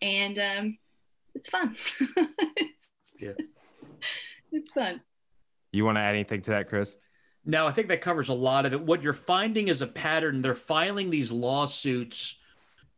and 0.00 0.38
um, 0.38 0.78
it's 1.34 1.48
fun 1.48 1.76
yeah. 3.18 3.32
it's 4.50 4.72
fun. 4.72 5.00
You 5.70 5.84
want 5.84 5.96
to 5.96 6.00
add 6.00 6.14
anything 6.14 6.42
to 6.42 6.50
that, 6.50 6.68
Chris? 6.68 6.96
No, 7.44 7.66
I 7.66 7.72
think 7.72 7.88
that 7.88 8.02
covers 8.02 8.28
a 8.28 8.34
lot 8.34 8.66
of 8.66 8.72
it. 8.72 8.80
What 8.80 9.02
you're 9.02 9.12
finding 9.12 9.68
is 9.68 9.82
a 9.82 9.86
pattern. 9.86 10.42
They're 10.42 10.54
filing 10.54 11.10
these 11.10 11.32
lawsuits, 11.32 12.36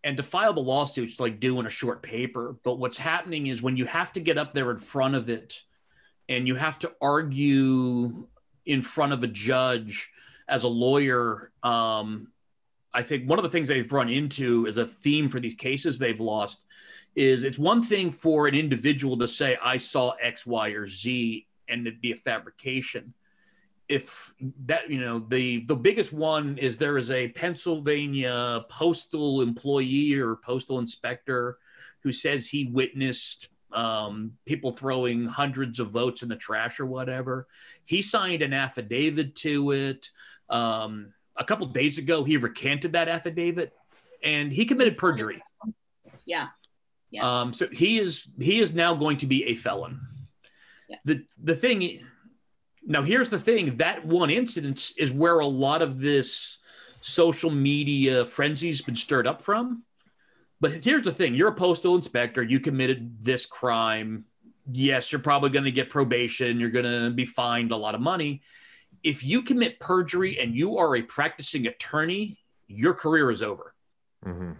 and 0.02 0.16
to 0.16 0.22
file 0.22 0.52
the 0.52 0.60
lawsuits 0.60 1.18
like 1.18 1.40
doing 1.40 1.66
a 1.66 1.70
short 1.70 2.02
paper. 2.02 2.56
But 2.62 2.78
what's 2.78 2.98
happening 2.98 3.46
is 3.46 3.62
when 3.62 3.76
you 3.76 3.86
have 3.86 4.12
to 4.12 4.20
get 4.20 4.36
up 4.36 4.52
there 4.52 4.70
in 4.70 4.78
front 4.78 5.14
of 5.14 5.30
it, 5.30 5.62
and 6.28 6.46
you 6.46 6.56
have 6.56 6.78
to 6.80 6.92
argue 7.00 8.26
in 8.66 8.82
front 8.82 9.12
of 9.12 9.22
a 9.22 9.28
judge 9.28 10.10
as 10.48 10.64
a 10.64 10.68
lawyer. 10.68 11.52
Um, 11.62 12.28
I 12.92 13.02
think 13.02 13.28
one 13.28 13.38
of 13.38 13.42
the 13.42 13.50
things 13.50 13.68
they've 13.68 13.92
run 13.92 14.08
into 14.08 14.66
is 14.66 14.78
a 14.78 14.86
theme 14.86 15.28
for 15.28 15.40
these 15.40 15.54
cases 15.54 15.98
they've 15.98 16.20
lost 16.20 16.63
is 17.14 17.44
it's 17.44 17.58
one 17.58 17.82
thing 17.82 18.10
for 18.10 18.46
an 18.46 18.54
individual 18.54 19.16
to 19.18 19.28
say 19.28 19.56
I 19.62 19.76
saw 19.76 20.10
X, 20.20 20.44
Y, 20.44 20.68
or 20.70 20.86
Z 20.86 21.46
and 21.68 21.86
it'd 21.86 22.00
be 22.00 22.12
a 22.12 22.16
fabrication. 22.16 23.14
If 23.88 24.32
that 24.64 24.88
you 24.90 25.00
know 25.00 25.18
the 25.18 25.64
the 25.66 25.76
biggest 25.76 26.12
one 26.12 26.56
is 26.56 26.76
there 26.76 26.96
is 26.96 27.10
a 27.10 27.28
Pennsylvania 27.28 28.64
postal 28.70 29.42
employee 29.42 30.14
or 30.14 30.36
postal 30.36 30.78
inspector 30.78 31.58
who 32.02 32.10
says 32.10 32.46
he 32.46 32.66
witnessed 32.66 33.48
um, 33.72 34.32
people 34.46 34.72
throwing 34.72 35.26
hundreds 35.26 35.80
of 35.80 35.90
votes 35.90 36.22
in 36.22 36.28
the 36.28 36.36
trash 36.36 36.80
or 36.80 36.86
whatever. 36.86 37.46
He 37.84 38.00
signed 38.00 38.40
an 38.40 38.52
affidavit 38.52 39.34
to 39.36 39.72
it. 39.72 40.10
Um, 40.48 41.12
a 41.36 41.44
couple 41.44 41.66
days 41.66 41.98
ago, 41.98 42.24
he 42.24 42.36
recanted 42.36 42.92
that 42.92 43.08
affidavit 43.08 43.74
and 44.22 44.52
he 44.52 44.64
committed 44.64 44.96
perjury. 44.96 45.42
Yeah. 46.24 46.48
Yeah. 47.14 47.42
Um, 47.42 47.52
so 47.52 47.68
he 47.68 47.98
is 47.98 48.26
he 48.40 48.58
is 48.58 48.74
now 48.74 48.92
going 48.94 49.18
to 49.18 49.26
be 49.26 49.44
a 49.44 49.54
felon. 49.54 50.00
Yeah. 50.88 50.96
The 51.04 51.24
the 51.40 51.54
thing 51.54 52.00
now 52.84 53.02
here's 53.02 53.30
the 53.30 53.38
thing 53.38 53.76
that 53.76 54.04
one 54.04 54.30
incident 54.30 54.90
is 54.98 55.12
where 55.12 55.38
a 55.38 55.46
lot 55.46 55.80
of 55.80 56.00
this 56.00 56.58
social 57.02 57.50
media 57.50 58.24
frenzy's 58.24 58.82
been 58.82 58.96
stirred 58.96 59.28
up 59.28 59.42
from. 59.42 59.84
But 60.60 60.72
here's 60.72 61.02
the 61.02 61.12
thing: 61.12 61.34
you're 61.34 61.50
a 61.50 61.54
postal 61.54 61.94
inspector. 61.94 62.42
You 62.42 62.58
committed 62.58 63.22
this 63.22 63.46
crime. 63.46 64.24
Yes, 64.72 65.12
you're 65.12 65.20
probably 65.20 65.50
going 65.50 65.66
to 65.66 65.70
get 65.70 65.90
probation. 65.90 66.58
You're 66.58 66.70
going 66.70 66.84
to 66.84 67.10
be 67.10 67.26
fined 67.26 67.70
a 67.70 67.76
lot 67.76 67.94
of 67.94 68.00
money. 68.00 68.42
If 69.04 69.22
you 69.22 69.42
commit 69.42 69.78
perjury 69.78 70.40
and 70.40 70.56
you 70.56 70.78
are 70.78 70.96
a 70.96 71.02
practicing 71.02 71.68
attorney, 71.68 72.38
your 72.66 72.94
career 72.94 73.30
is 73.30 73.40
over. 73.40 73.72
Mm-hmm. 74.26 74.52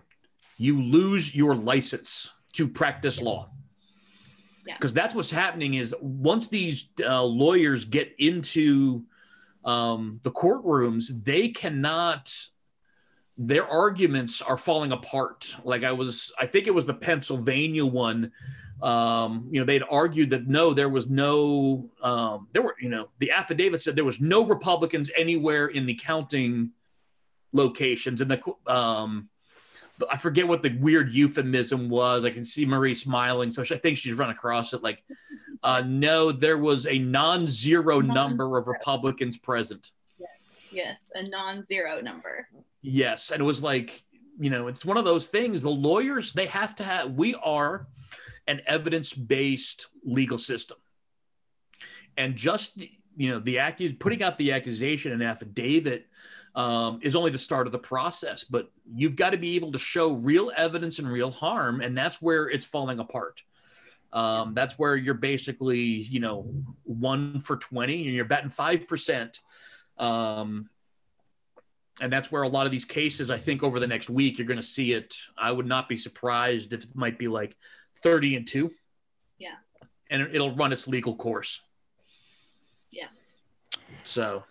You 0.59 0.83
lose 0.83 1.35
your 1.35 1.57
license 1.57 2.31
to 2.55 2.69
practice 2.69 3.21
law 3.21 3.51
because 4.65 4.93
yeah. 4.93 5.03
that's 5.03 5.15
what's 5.15 5.31
happening 5.31 5.75
is 5.75 5.95
once 6.01 6.49
these 6.49 6.89
uh, 7.05 7.23
lawyers 7.23 7.85
get 7.85 8.15
into 8.19 9.05
um, 9.65 10.21
the 10.23 10.31
courtrooms 10.31 11.25
they 11.25 11.49
cannot 11.49 12.31
their 13.37 13.67
arguments 13.67 14.41
are 14.41 14.57
falling 14.57 14.93
apart. 14.93 15.57
Like 15.65 15.83
I 15.83 15.93
was, 15.93 16.33
I 16.39 16.47
think 16.47 16.67
it 16.67 16.75
was 16.75 16.87
the 16.87 16.95
Pennsylvania 16.95 17.85
one. 17.85 18.31
Um, 18.83 19.49
you 19.51 19.61
know, 19.61 19.67
they'd 19.67 19.83
argued 19.89 20.31
that 20.31 20.47
no, 20.47 20.75
there 20.75 20.89
was 20.89 21.09
no, 21.09 21.91
um, 22.03 22.49
there 22.53 22.63
were, 22.63 22.77
you 22.81 22.89
know, 22.89 23.09
the 23.19 23.31
affidavit 23.31 23.81
said 23.81 23.97
there 23.97 24.05
was 24.05 24.21
no 24.21 24.45
Republicans 24.45 25.11
anywhere 25.17 25.69
in 25.69 25.87
the 25.87 25.95
counting 25.95 26.71
locations, 27.53 28.21
and 28.21 28.31
the 28.31 28.73
um, 28.73 29.29
I 30.11 30.17
forget 30.17 30.47
what 30.47 30.63
the 30.63 30.77
weird 30.79 31.13
euphemism 31.13 31.89
was. 31.89 32.25
I 32.25 32.31
can 32.31 32.45
see 32.45 32.67
Marie 32.67 32.95
smiling, 32.95 33.53
so 33.53 33.63
I 33.63 33.79
think 33.79 33.97
she's 33.97 34.15
run 34.15 34.31
across 34.31 34.73
it. 34.73 34.83
Like, 34.83 35.03
uh, 35.63 35.83
no, 35.87 36.33
there 36.33 36.59
was 36.59 36.87
a 36.87 36.99
non-zero 36.99 38.01
number 38.01 38.59
of 38.59 38.67
Republicans 38.67 39.39
present. 39.39 39.93
Yes, 40.19 40.31
yes, 40.73 41.05
a 41.15 41.29
non-zero 41.29 42.01
number. 42.01 42.49
Yes, 42.83 43.31
and 43.31 43.41
it 43.41 43.45
was 43.45 43.63
like, 43.63 44.05
you 44.39 44.51
know, 44.51 44.67
it's 44.67 44.85
one 44.85 44.97
of 44.97 45.05
those 45.05 45.29
things. 45.29 45.63
The 45.63 45.71
lawyers 45.71 46.33
they 46.33 46.47
have 46.47 46.75
to 46.77 46.85
have. 46.85 47.13
We 47.13 47.35
are 47.37 47.87
an 48.49 48.61
evidence-based 48.67 49.87
legal 50.05 50.39
system, 50.39 50.77
and 52.17 52.35
just 52.35 52.83
you 53.17 53.31
know 53.31 53.39
the 53.39 53.61
act 53.61 53.81
putting 54.01 54.23
out 54.25 54.39
the 54.39 54.53
accusation 54.53 55.13
and 55.13 55.23
affidavit 55.23 56.09
um, 56.55 57.01
is 57.03 57.17
only 57.17 57.31
the 57.31 57.39
start 57.39 57.67
of 57.67 57.73
the 57.73 57.79
process. 57.79 58.45
But 58.45 58.71
you've 58.95 59.17
got 59.17 59.31
to 59.31 59.39
be 59.39 59.57
able 59.57 59.73
to 59.73 59.79
show 59.79 60.13
real 60.13 60.53
evidence 60.57 60.99
and 60.99 61.11
real 61.11 61.31
harm, 61.31 61.81
and 61.81 61.97
that's 61.97 62.23
where 62.23 62.49
it's 62.49 62.65
falling 62.65 62.99
apart. 62.99 63.43
Um, 64.15 64.55
that's 64.55 64.79
where 64.79 64.95
you're 64.95 65.15
basically, 65.15 65.79
you 65.79 66.21
know, 66.21 66.49
one 66.85 67.41
for 67.41 67.57
20 67.57 68.07
and 68.07 68.15
you're 68.15 68.25
betting 68.25 68.49
5%. 68.49 69.41
Um, 69.99 70.71
and 72.01 72.13
that's 72.13 72.31
where 72.31 72.43
a 72.43 72.49
lot 72.49 72.65
of 72.65 72.73
these 72.73 72.85
cases, 72.85 73.31
I 73.33 73.39
think 73.39 73.65
over 73.65 73.81
the 73.81 73.89
next 73.89 74.09
week, 74.09 74.39
you're 74.39 74.47
going 74.47 74.57
to 74.57 74.63
see 74.63 74.93
it. 74.93 75.17
I 75.37 75.51
would 75.51 75.67
not 75.67 75.89
be 75.89 75.97
surprised 75.97 76.73
if 76.73 76.85
it 76.85 76.95
might 76.95 77.19
be 77.19 77.27
like 77.27 77.57
30 78.03 78.37
and 78.37 78.47
two. 78.47 78.71
Yeah. 79.37 79.57
And 80.11 80.23
it'll 80.23 80.55
run 80.55 80.73
its 80.73 80.87
legal 80.87 81.17
course. 81.17 81.61
Yeah. 82.93 83.09
So 84.05 84.45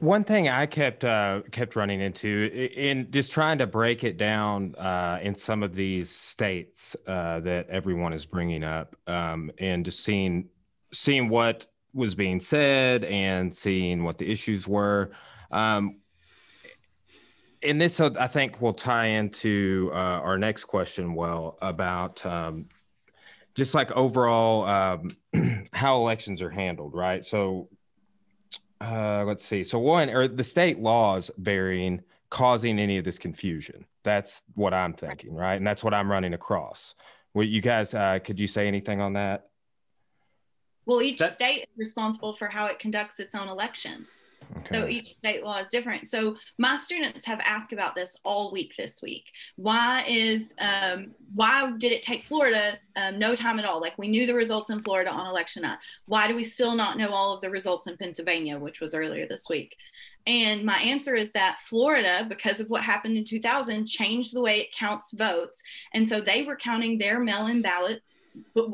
one 0.00 0.24
thing 0.24 0.48
I 0.48 0.66
kept 0.66 1.04
uh, 1.04 1.42
kept 1.50 1.76
running 1.76 2.00
into 2.00 2.50
in 2.74 3.10
just 3.10 3.32
trying 3.32 3.58
to 3.58 3.66
break 3.66 4.04
it 4.04 4.16
down 4.16 4.74
uh, 4.76 5.18
in 5.22 5.34
some 5.34 5.62
of 5.62 5.74
these 5.74 6.10
states 6.10 6.96
uh, 7.06 7.40
that 7.40 7.68
everyone 7.68 8.12
is 8.12 8.24
bringing 8.24 8.64
up, 8.64 8.96
um, 9.06 9.50
and 9.58 9.84
just 9.84 10.02
seeing 10.02 10.48
seeing 10.92 11.28
what 11.28 11.66
was 11.92 12.14
being 12.14 12.40
said 12.40 13.04
and 13.04 13.54
seeing 13.54 14.04
what 14.04 14.18
the 14.18 14.30
issues 14.30 14.66
were. 14.66 15.10
Um, 15.50 15.96
and 17.62 17.78
this, 17.80 18.00
I 18.00 18.26
think, 18.26 18.62
will 18.62 18.72
tie 18.72 19.06
into 19.06 19.90
uh, 19.92 19.96
our 19.96 20.38
next 20.38 20.64
question. 20.64 21.14
Well, 21.14 21.58
about 21.60 22.24
um, 22.24 22.66
just 23.54 23.74
like 23.74 23.92
overall 23.92 24.64
um, 24.64 25.16
how 25.72 25.98
elections 25.98 26.40
are 26.40 26.50
handled, 26.50 26.94
right? 26.94 27.22
So 27.24 27.68
uh, 28.80 29.24
let's 29.26 29.44
see. 29.44 29.62
So 29.62 29.78
one, 29.78 30.10
or 30.10 30.26
the 30.26 30.44
state 30.44 30.78
laws 30.78 31.30
varying, 31.36 32.02
causing 32.30 32.78
any 32.78 32.98
of 32.98 33.04
this 33.04 33.18
confusion. 33.18 33.84
That's 34.02 34.42
what 34.54 34.72
I'm 34.72 34.94
thinking, 34.94 35.34
right? 35.34 35.56
And 35.56 35.66
that's 35.66 35.84
what 35.84 35.92
I'm 35.92 36.10
running 36.10 36.32
across. 36.32 36.94
Well, 37.34 37.46
you 37.46 37.60
guys, 37.60 37.92
uh, 37.94 38.18
could 38.24 38.40
you 38.40 38.46
say 38.46 38.66
anything 38.66 39.00
on 39.00 39.12
that? 39.14 39.48
Well, 40.86 41.02
each 41.02 41.18
that- 41.18 41.34
state 41.34 41.60
is 41.60 41.68
responsible 41.76 42.34
for 42.34 42.48
how 42.48 42.66
it 42.66 42.78
conducts 42.78 43.20
its 43.20 43.34
own 43.34 43.48
elections. 43.48 44.06
Okay. 44.58 44.74
So 44.74 44.86
each 44.86 45.14
state 45.14 45.44
law 45.44 45.58
is 45.58 45.68
different. 45.68 46.08
So 46.08 46.36
my 46.58 46.76
students 46.76 47.26
have 47.26 47.40
asked 47.44 47.72
about 47.72 47.94
this 47.94 48.10
all 48.24 48.52
week 48.52 48.72
this 48.78 49.00
week. 49.02 49.24
Why 49.56 50.04
is 50.08 50.54
um, 50.58 51.12
why 51.34 51.72
did 51.78 51.92
it 51.92 52.02
take 52.02 52.24
Florida 52.24 52.78
um, 52.96 53.18
no 53.18 53.34
time 53.34 53.58
at 53.58 53.64
all? 53.64 53.80
Like 53.80 53.96
we 53.96 54.08
knew 54.08 54.26
the 54.26 54.34
results 54.34 54.70
in 54.70 54.82
Florida 54.82 55.10
on 55.10 55.26
election 55.26 55.62
night. 55.62 55.78
Why 56.06 56.28
do 56.28 56.34
we 56.34 56.44
still 56.44 56.74
not 56.74 56.98
know 56.98 57.10
all 57.10 57.32
of 57.32 57.40
the 57.40 57.50
results 57.50 57.86
in 57.86 57.96
Pennsylvania, 57.96 58.58
which 58.58 58.80
was 58.80 58.94
earlier 58.94 59.26
this 59.26 59.48
week? 59.48 59.76
And 60.26 60.64
my 60.64 60.78
answer 60.78 61.14
is 61.14 61.32
that 61.32 61.60
Florida, 61.62 62.26
because 62.28 62.60
of 62.60 62.68
what 62.68 62.82
happened 62.82 63.16
in 63.16 63.24
2000, 63.24 63.86
changed 63.86 64.34
the 64.34 64.42
way 64.42 64.60
it 64.60 64.72
counts 64.72 65.12
votes. 65.12 65.62
And 65.94 66.06
so 66.06 66.20
they 66.20 66.42
were 66.42 66.56
counting 66.56 66.98
their 66.98 67.20
mail 67.20 67.46
in 67.46 67.62
ballots 67.62 68.14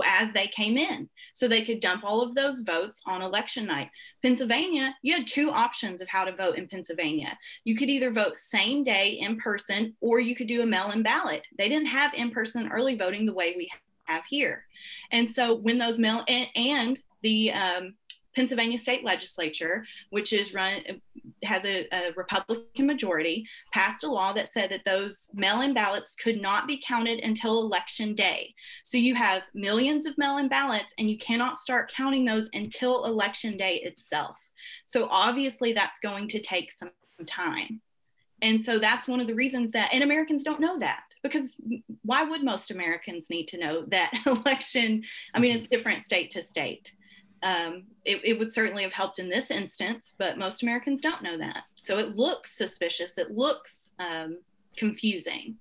as 0.04 0.32
they 0.32 0.46
came 0.48 0.76
in 0.76 1.08
so 1.34 1.46
they 1.46 1.62
could 1.64 1.80
dump 1.80 2.04
all 2.04 2.22
of 2.22 2.34
those 2.34 2.62
votes 2.62 3.02
on 3.06 3.22
election 3.22 3.66
night. 3.66 3.90
Pennsylvania, 4.22 4.94
you 5.02 5.14
had 5.14 5.26
two 5.26 5.50
options 5.50 6.00
of 6.00 6.08
how 6.08 6.24
to 6.24 6.34
vote 6.34 6.56
in 6.56 6.68
Pennsylvania. 6.68 7.36
You 7.64 7.76
could 7.76 7.90
either 7.90 8.10
vote 8.10 8.36
same 8.36 8.82
day 8.82 9.18
in 9.20 9.36
person 9.38 9.94
or 10.00 10.20
you 10.20 10.34
could 10.34 10.48
do 10.48 10.62
a 10.62 10.66
mail 10.66 10.90
in 10.90 11.02
ballot. 11.02 11.46
They 11.58 11.68
didn't 11.68 11.88
have 11.88 12.14
in 12.14 12.30
person 12.30 12.70
early 12.70 12.96
voting 12.96 13.26
the 13.26 13.34
way 13.34 13.54
we 13.56 13.70
have 14.04 14.24
here. 14.26 14.64
And 15.10 15.30
so 15.30 15.54
when 15.54 15.78
those 15.78 15.98
mail 15.98 16.24
and, 16.28 16.48
and 16.54 17.00
the 17.22 17.52
um, 17.52 17.94
Pennsylvania 18.36 18.76
state 18.76 19.02
legislature, 19.02 19.86
which 20.10 20.32
is 20.34 20.52
run 20.52 20.82
has 21.42 21.64
a, 21.64 21.88
a, 21.92 22.12
Republican 22.16 22.86
majority, 22.86 23.46
passed 23.72 24.04
a 24.04 24.10
law 24.10 24.32
that 24.34 24.52
said 24.52 24.70
that 24.70 24.84
those 24.84 25.30
mail-in 25.34 25.72
ballots 25.72 26.14
could 26.14 26.40
not 26.40 26.66
be 26.66 26.82
counted 26.86 27.20
until 27.20 27.62
election 27.62 28.14
day. 28.14 28.54
So 28.84 28.98
you 28.98 29.14
have 29.14 29.42
millions 29.54 30.06
of 30.06 30.18
mail-in 30.18 30.48
ballots, 30.48 30.92
and 30.98 31.10
you 31.10 31.16
cannot 31.18 31.56
start 31.56 31.92
counting 31.96 32.24
those 32.24 32.50
until 32.52 33.06
election 33.06 33.56
day 33.56 33.76
itself. 33.76 34.36
So 34.84 35.08
obviously, 35.10 35.72
that's 35.72 36.00
going 36.00 36.28
to 36.28 36.40
take 36.40 36.72
some 36.72 36.90
time. 37.26 37.80
And 38.42 38.62
so 38.62 38.78
that's 38.78 39.08
one 39.08 39.20
of 39.20 39.26
the 39.26 39.34
reasons 39.34 39.72
that, 39.72 39.94
and 39.94 40.02
Americans 40.02 40.44
don't 40.44 40.60
know 40.60 40.78
that 40.78 41.04
because 41.22 41.58
why 42.02 42.22
would 42.22 42.44
most 42.44 42.70
Americans 42.70 43.26
need 43.30 43.48
to 43.48 43.58
know 43.58 43.86
that 43.86 44.12
election? 44.26 45.04
I 45.32 45.38
mean, 45.38 45.56
it's 45.56 45.68
different 45.68 46.02
state 46.02 46.32
to 46.32 46.42
state 46.42 46.92
um, 47.46 47.84
it, 48.04 48.20
it, 48.24 48.38
would 48.38 48.50
certainly 48.50 48.82
have 48.82 48.92
helped 48.92 49.20
in 49.20 49.28
this 49.28 49.52
instance, 49.52 50.14
but 50.18 50.36
most 50.36 50.64
Americans 50.64 51.00
don't 51.00 51.22
know 51.22 51.38
that. 51.38 51.62
So 51.76 51.98
it 51.98 52.16
looks 52.16 52.56
suspicious. 52.56 53.16
It 53.18 53.30
looks 53.30 53.92
um, 54.00 54.38
confusing, 54.76 55.56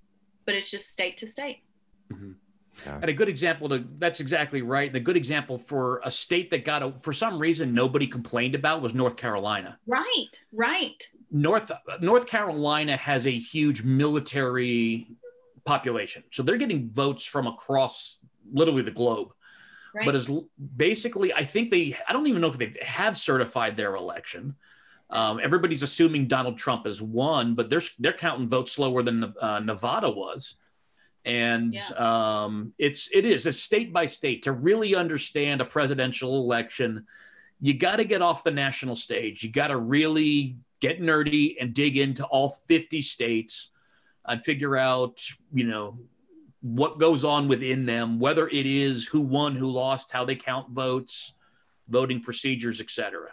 but 0.46 0.56
it's 0.56 0.68
just 0.68 0.90
state 0.90 1.16
to 1.18 1.28
state. 1.28 1.62
Mm-hmm. 2.12 2.32
Yeah. 2.84 2.98
And 3.00 3.08
a 3.08 3.12
good 3.12 3.28
example 3.28 3.68
to 3.68 3.84
that's 3.98 4.20
exactly 4.20 4.62
right. 4.62 4.88
And 4.88 4.96
a 4.96 5.00
good 5.00 5.16
example 5.16 5.58
for 5.58 6.00
a 6.04 6.10
state 6.10 6.50
that 6.50 6.64
got 6.64 6.82
a, 6.82 6.92
for 7.00 7.12
some 7.12 7.38
reason 7.38 7.72
nobody 7.72 8.06
complained 8.06 8.54
about 8.54 8.82
was 8.82 8.92
North 8.92 9.16
Carolina. 9.16 9.78
Right, 9.86 10.40
right. 10.52 11.08
North 11.30 11.70
North 12.00 12.26
Carolina 12.26 12.96
has 12.96 13.26
a 13.26 13.30
huge 13.30 13.82
military 13.82 15.06
population, 15.64 16.24
so 16.32 16.42
they're 16.42 16.56
getting 16.56 16.90
votes 16.90 17.24
from 17.24 17.46
across 17.46 18.18
literally 18.52 18.82
the 18.82 18.90
globe. 18.90 19.32
Right. 19.96 20.04
But 20.04 20.14
as 20.14 20.30
basically, 20.76 21.32
I 21.32 21.42
think 21.42 21.70
they, 21.70 21.96
I 22.06 22.12
don't 22.12 22.26
even 22.26 22.42
know 22.42 22.48
if 22.48 22.58
they 22.58 22.74
have 22.82 23.16
certified 23.16 23.78
their 23.78 23.94
election. 23.94 24.54
Um, 25.08 25.40
everybody's 25.42 25.82
assuming 25.82 26.28
Donald 26.28 26.58
Trump 26.58 26.84
has 26.84 27.00
won, 27.00 27.54
but 27.54 27.70
they're 27.70 27.80
they're 27.98 28.12
counting 28.12 28.48
votes 28.48 28.72
slower 28.72 29.02
than 29.02 29.32
uh, 29.40 29.60
Nevada 29.60 30.10
was, 30.10 30.56
and 31.24 31.72
yeah. 31.72 32.44
um, 32.44 32.74
it's 32.76 33.08
it 33.14 33.24
is 33.24 33.46
a 33.46 33.52
state 33.52 33.92
by 33.92 34.04
state 34.04 34.42
to 34.42 34.52
really 34.52 34.94
understand 34.94 35.60
a 35.60 35.64
presidential 35.64 36.36
election. 36.42 37.06
You 37.60 37.72
got 37.72 37.96
to 37.96 38.04
get 38.04 38.20
off 38.20 38.44
the 38.44 38.50
national 38.50 38.96
stage. 38.96 39.42
You 39.42 39.50
got 39.50 39.68
to 39.68 39.78
really 39.78 40.56
get 40.80 41.00
nerdy 41.00 41.56
and 41.58 41.72
dig 41.72 41.96
into 41.96 42.24
all 42.26 42.60
50 42.68 43.00
states 43.00 43.70
and 44.26 44.42
figure 44.42 44.76
out, 44.76 45.22
you 45.54 45.64
know, 45.64 45.98
what 46.60 46.98
goes 46.98 47.24
on 47.24 47.48
within 47.48 47.86
them, 47.86 48.18
whether 48.18 48.48
it 48.48 48.66
is 48.66 49.06
who 49.06 49.20
won, 49.20 49.56
who 49.56 49.66
lost, 49.66 50.10
how 50.10 50.24
they 50.24 50.36
count 50.36 50.70
votes, 50.70 51.34
voting 51.88 52.20
procedures, 52.20 52.80
etc. 52.80 53.30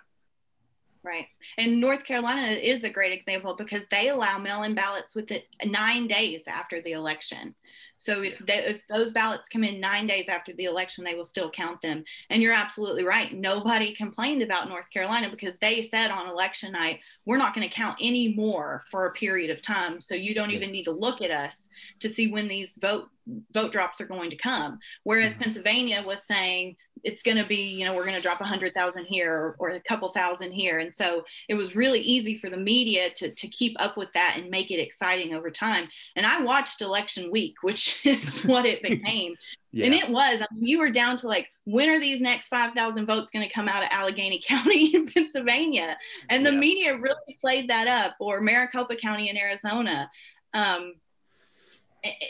Right. 1.04 1.28
And 1.58 1.82
North 1.82 2.06
Carolina 2.06 2.48
is 2.48 2.86
a 2.86 2.90
great 2.90 3.12
example 3.12 3.56
because 3.56 3.82
they 3.92 4.08
allow 4.08 4.38
mail 4.38 4.64
in 4.64 4.74
ballots 4.74 5.14
within 5.14 5.42
nine 5.66 6.08
days 6.08 6.44
after 6.48 6.80
the 6.80 6.94
election. 6.94 7.56
So 7.98 8.22
if, 8.22 8.40
they, 8.40 8.58
if, 8.60 8.88
those 8.88 9.12
ballots 9.12 9.50
come 9.50 9.64
in 9.64 9.80
nine 9.80 10.08
days 10.08 10.28
after 10.28 10.54
the 10.54 10.66
election, 10.66 11.04
they 11.04 11.16
will 11.16 11.26
still 11.26 11.50
count 11.50 11.82
them. 11.82 12.04
And 12.30 12.42
you're 12.42 12.54
absolutely 12.54 13.04
right. 13.04 13.34
Nobody 13.34 13.94
complained 13.94 14.42
about 14.42 14.70
North 14.70 14.90
Carolina 14.90 15.30
because 15.30 15.58
they 15.58 15.82
said 15.82 16.10
on 16.10 16.30
election 16.30 16.72
night, 16.72 17.00
we're 17.26 17.38
not 17.38 17.54
going 17.54 17.68
to 17.68 17.74
count 17.74 17.98
any 18.02 18.34
more 18.34 18.84
for 18.90 19.06
a 19.06 19.14
period 19.14 19.52
of 19.52 19.62
time. 19.62 20.02
So 20.02 20.16
you 20.16 20.34
don't 20.34 20.52
even 20.52 20.72
need 20.72 20.86
to 20.86 20.92
look 20.92 21.22
at 21.22 21.32
us 21.32 21.68
to 22.00 22.10
see 22.10 22.28
when 22.28 22.48
these 22.48 22.78
vote 22.82 23.10
vote 23.52 23.72
drops 23.72 24.02
are 24.02 24.06
going 24.06 24.30
to 24.30 24.36
come. 24.36 24.80
Whereas 25.04 25.34
mm-hmm. 25.34 25.44
Pennsylvania 25.44 26.04
was 26.06 26.24
saying 26.26 26.76
it's 27.04 27.24
going 27.24 27.38
to 27.38 27.46
be, 27.46 27.58
you 27.58 27.86
know, 27.86 27.94
we're 27.94 28.06
going 28.06 28.16
to 28.16 28.22
drop 28.22 28.42
a 28.42 28.46
hundred 28.46 28.74
thousand 28.74 29.06
here 29.06 29.34
or, 29.34 29.56
or, 29.60 29.70
a 29.70 29.80
couple 29.80 30.10
thousand 30.10 30.52
here. 30.52 30.80
And 30.80 30.94
so 30.94 31.24
it 31.50 31.56
was 31.56 31.76
really 31.76 32.00
easy 32.00 32.38
for 32.38 32.50
the 32.50 32.58
media 32.58 33.10
to, 33.12 33.30
to 33.30 33.48
keep 33.48 33.76
up 33.80 33.98
with 33.98 34.12
that 34.14 34.36
and 34.38 34.50
make 34.50 34.72
it 34.72 34.80
exciting 34.80 35.34
over 35.34 35.52
time. 35.52 35.88
And 36.16 36.26
I 36.26 36.42
watched 36.42 36.82
election 36.82 37.32
week, 37.32 37.56
which 37.62 38.00
is 38.06 38.40
what 38.40 38.66
it 38.66 38.82
became. 38.84 39.36
yeah. 39.72 39.86
And 39.86 39.94
it 39.94 40.10
was, 40.10 40.42
I 40.42 40.48
mean, 40.54 40.66
you 40.66 40.80
were 40.80 40.90
down 40.90 41.18
to 41.18 41.28
like, 41.28 41.48
when 41.66 41.90
are 41.90 42.00
these 42.00 42.22
next 42.22 42.48
5,000 42.50 43.06
votes 43.06 43.32
going 43.32 43.48
to 43.48 43.54
come 43.54 43.68
out 43.68 43.84
of 43.84 43.90
Allegheny 43.92 44.42
County 44.48 44.96
in 44.96 45.08
Pennsylvania? 45.08 45.98
And 46.30 46.46
the 46.46 46.54
yeah. 46.54 46.60
media 46.60 46.98
really 46.98 47.38
played 47.42 47.70
that 47.70 47.88
up 47.88 48.16
or 48.20 48.40
Maricopa 48.40 48.96
County 48.96 49.30
in 49.30 49.38
Arizona. 49.38 50.10
Um, 50.54 50.94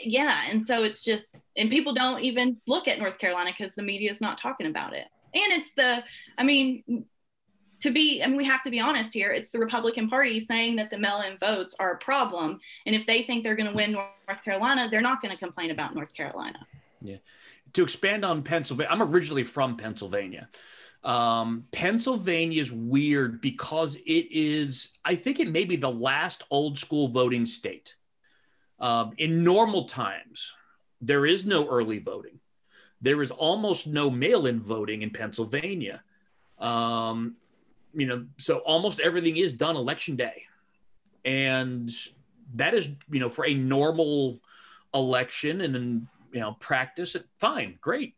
yeah 0.02 0.42
and 0.50 0.66
so 0.66 0.82
it's 0.84 1.04
just 1.04 1.26
and 1.56 1.70
people 1.70 1.92
don't 1.92 2.22
even 2.22 2.56
look 2.66 2.88
at 2.88 2.98
north 2.98 3.18
carolina 3.18 3.52
because 3.56 3.74
the 3.74 3.82
media 3.82 4.10
is 4.10 4.20
not 4.20 4.38
talking 4.38 4.66
about 4.66 4.94
it. 4.94 5.06
And 5.34 5.60
it's 5.60 5.72
the 5.72 6.04
i 6.38 6.44
mean 6.44 7.06
to 7.80 7.90
be 7.90 8.22
I 8.22 8.28
mean, 8.28 8.36
we 8.36 8.44
have 8.44 8.62
to 8.62 8.70
be 8.70 8.80
honest 8.80 9.12
here 9.12 9.30
it's 9.30 9.50
the 9.50 9.58
republican 9.58 10.08
party 10.08 10.40
saying 10.40 10.76
that 10.76 10.90
the 10.90 10.98
mail-in 10.98 11.38
votes 11.38 11.74
are 11.78 11.92
a 11.92 11.98
problem 11.98 12.60
and 12.86 12.94
if 12.94 13.06
they 13.06 13.22
think 13.22 13.42
they're 13.42 13.56
going 13.56 13.70
to 13.70 13.76
win 13.76 13.92
north 13.92 14.44
carolina 14.44 14.88
they're 14.90 15.00
not 15.00 15.20
going 15.20 15.32
to 15.32 15.38
complain 15.38 15.70
about 15.70 15.94
north 15.94 16.14
carolina. 16.14 16.58
Yeah. 17.02 17.16
To 17.74 17.82
expand 17.82 18.24
on 18.24 18.42
pennsylvania 18.42 18.90
i'm 18.92 19.02
originally 19.02 19.44
from 19.44 19.76
pennsylvania. 19.76 20.48
Um, 21.04 21.66
Pennsylvania 21.70 22.62
is 22.62 22.72
weird 22.72 23.42
because 23.42 23.96
it 23.96 24.26
is, 24.30 24.94
I 25.04 25.14
think 25.14 25.38
it 25.38 25.50
may 25.50 25.64
be 25.64 25.76
the 25.76 25.90
last 25.90 26.44
old 26.50 26.78
school 26.78 27.08
voting 27.08 27.44
state. 27.44 27.94
Um, 28.84 29.14
in 29.16 29.42
normal 29.42 29.86
times, 29.86 30.54
there 31.00 31.24
is 31.24 31.46
no 31.46 31.66
early 31.66 32.00
voting. 32.00 32.38
There 33.00 33.22
is 33.22 33.30
almost 33.30 33.86
no 33.86 34.10
mail-in 34.10 34.60
voting 34.60 35.00
in 35.00 35.08
Pennsylvania. 35.08 36.02
Um, 36.58 37.36
you 37.94 38.06
know, 38.06 38.26
so 38.36 38.58
almost 38.58 39.00
everything 39.00 39.38
is 39.38 39.54
done 39.54 39.76
election 39.76 40.16
day, 40.16 40.42
and 41.24 41.90
that 42.56 42.74
is, 42.74 42.90
you 43.10 43.20
know, 43.20 43.30
for 43.30 43.46
a 43.46 43.54
normal 43.54 44.40
election 44.92 45.62
and 45.62 45.74
then 45.74 46.08
you 46.32 46.40
know 46.40 46.52
practice, 46.60 47.16
fine, 47.38 47.78
great. 47.80 48.14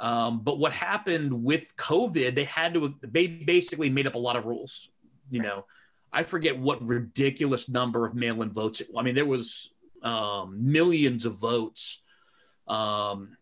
Um, 0.00 0.40
but 0.40 0.58
what 0.58 0.72
happened 0.72 1.44
with 1.44 1.76
COVID, 1.76 2.34
they 2.34 2.44
had 2.44 2.74
to 2.74 2.96
they 3.00 3.28
basically 3.28 3.90
made 3.90 4.08
up 4.08 4.16
a 4.16 4.18
lot 4.18 4.34
of 4.34 4.44
rules. 4.44 4.88
You 5.30 5.42
know, 5.42 5.66
I 6.12 6.24
forget 6.24 6.58
what 6.58 6.84
ridiculous 6.84 7.68
number 7.68 8.04
of 8.04 8.16
mail-in 8.16 8.50
votes. 8.50 8.82
I 8.98 9.02
mean, 9.02 9.14
there 9.14 9.24
was 9.24 9.70
um, 10.02 10.72
millions 10.72 11.26
of 11.26 11.36
votes 11.36 12.00
um, 12.66 13.36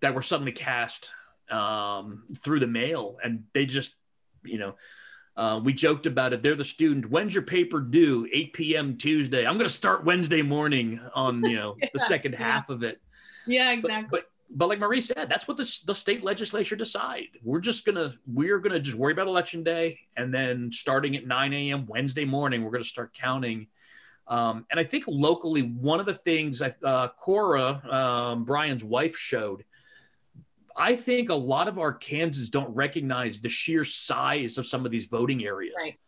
that 0.00 0.14
were 0.14 0.22
suddenly 0.22 0.52
cast 0.52 1.12
um, 1.50 2.24
through 2.38 2.60
the 2.60 2.66
mail, 2.66 3.18
and 3.22 3.44
they 3.52 3.66
just, 3.66 3.94
you 4.44 4.58
know, 4.58 4.74
uh, 5.36 5.60
we 5.62 5.72
joked 5.72 6.06
about 6.06 6.32
it. 6.32 6.42
They're 6.42 6.54
the 6.54 6.64
student. 6.64 7.10
When's 7.10 7.34
your 7.34 7.44
paper 7.44 7.80
due? 7.80 8.28
8 8.32 8.52
p.m. 8.52 8.96
Tuesday. 8.96 9.46
I'm 9.46 9.54
going 9.54 9.68
to 9.68 9.74
start 9.74 10.04
Wednesday 10.04 10.42
morning 10.42 11.00
on 11.14 11.42
you 11.44 11.56
know 11.56 11.76
yeah, 11.82 11.88
the 11.94 12.00
second 12.00 12.32
yeah. 12.32 12.38
half 12.38 12.68
of 12.68 12.82
it. 12.82 13.00
Yeah, 13.46 13.72
exactly. 13.72 14.08
But, 14.10 14.10
but 14.10 14.30
but 14.52 14.68
like 14.68 14.80
Marie 14.80 15.00
said, 15.00 15.28
that's 15.28 15.46
what 15.46 15.56
the, 15.56 15.80
the 15.86 15.94
state 15.94 16.24
legislature 16.24 16.76
decide. 16.76 17.28
We're 17.42 17.60
just 17.60 17.84
gonna 17.84 18.14
we're 18.26 18.58
gonna 18.58 18.80
just 18.80 18.96
worry 18.96 19.12
about 19.12 19.28
election 19.28 19.62
day, 19.62 20.00
and 20.16 20.34
then 20.34 20.72
starting 20.72 21.16
at 21.16 21.26
9 21.26 21.52
a.m. 21.52 21.86
Wednesday 21.86 22.24
morning, 22.24 22.64
we're 22.64 22.72
gonna 22.72 22.84
start 22.84 23.14
counting 23.14 23.68
um, 24.30 24.64
and 24.70 24.78
I 24.78 24.84
think 24.84 25.04
locally, 25.08 25.62
one 25.62 25.98
of 25.98 26.06
the 26.06 26.14
things 26.14 26.62
uh, 26.62 27.08
Cora, 27.18 27.82
um, 27.90 28.44
Brian's 28.44 28.84
wife, 28.84 29.16
showed, 29.16 29.64
I 30.76 30.94
think 30.94 31.30
a 31.30 31.34
lot 31.34 31.66
of 31.66 31.80
our 31.80 31.92
Arkansans 31.92 32.48
don't 32.48 32.72
recognize 32.72 33.40
the 33.40 33.48
sheer 33.48 33.84
size 33.84 34.56
of 34.56 34.66
some 34.66 34.86
of 34.86 34.92
these 34.92 35.06
voting 35.06 35.44
areas. 35.44 35.74
Right. 35.78 35.98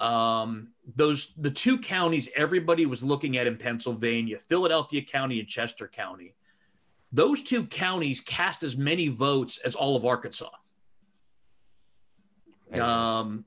Um, 0.00 0.72
those 0.96 1.32
the 1.36 1.52
two 1.52 1.78
counties 1.78 2.28
everybody 2.34 2.84
was 2.84 3.04
looking 3.04 3.36
at 3.36 3.46
in 3.46 3.56
Pennsylvania, 3.56 4.40
Philadelphia 4.40 5.02
County 5.02 5.38
and 5.38 5.48
Chester 5.48 5.86
County. 5.86 6.34
Those 7.12 7.42
two 7.42 7.66
counties 7.66 8.20
cast 8.20 8.64
as 8.64 8.76
many 8.76 9.06
votes 9.06 9.58
as 9.64 9.76
all 9.76 9.94
of 9.94 10.04
Arkansas. 10.04 10.50
Um, 12.74 13.44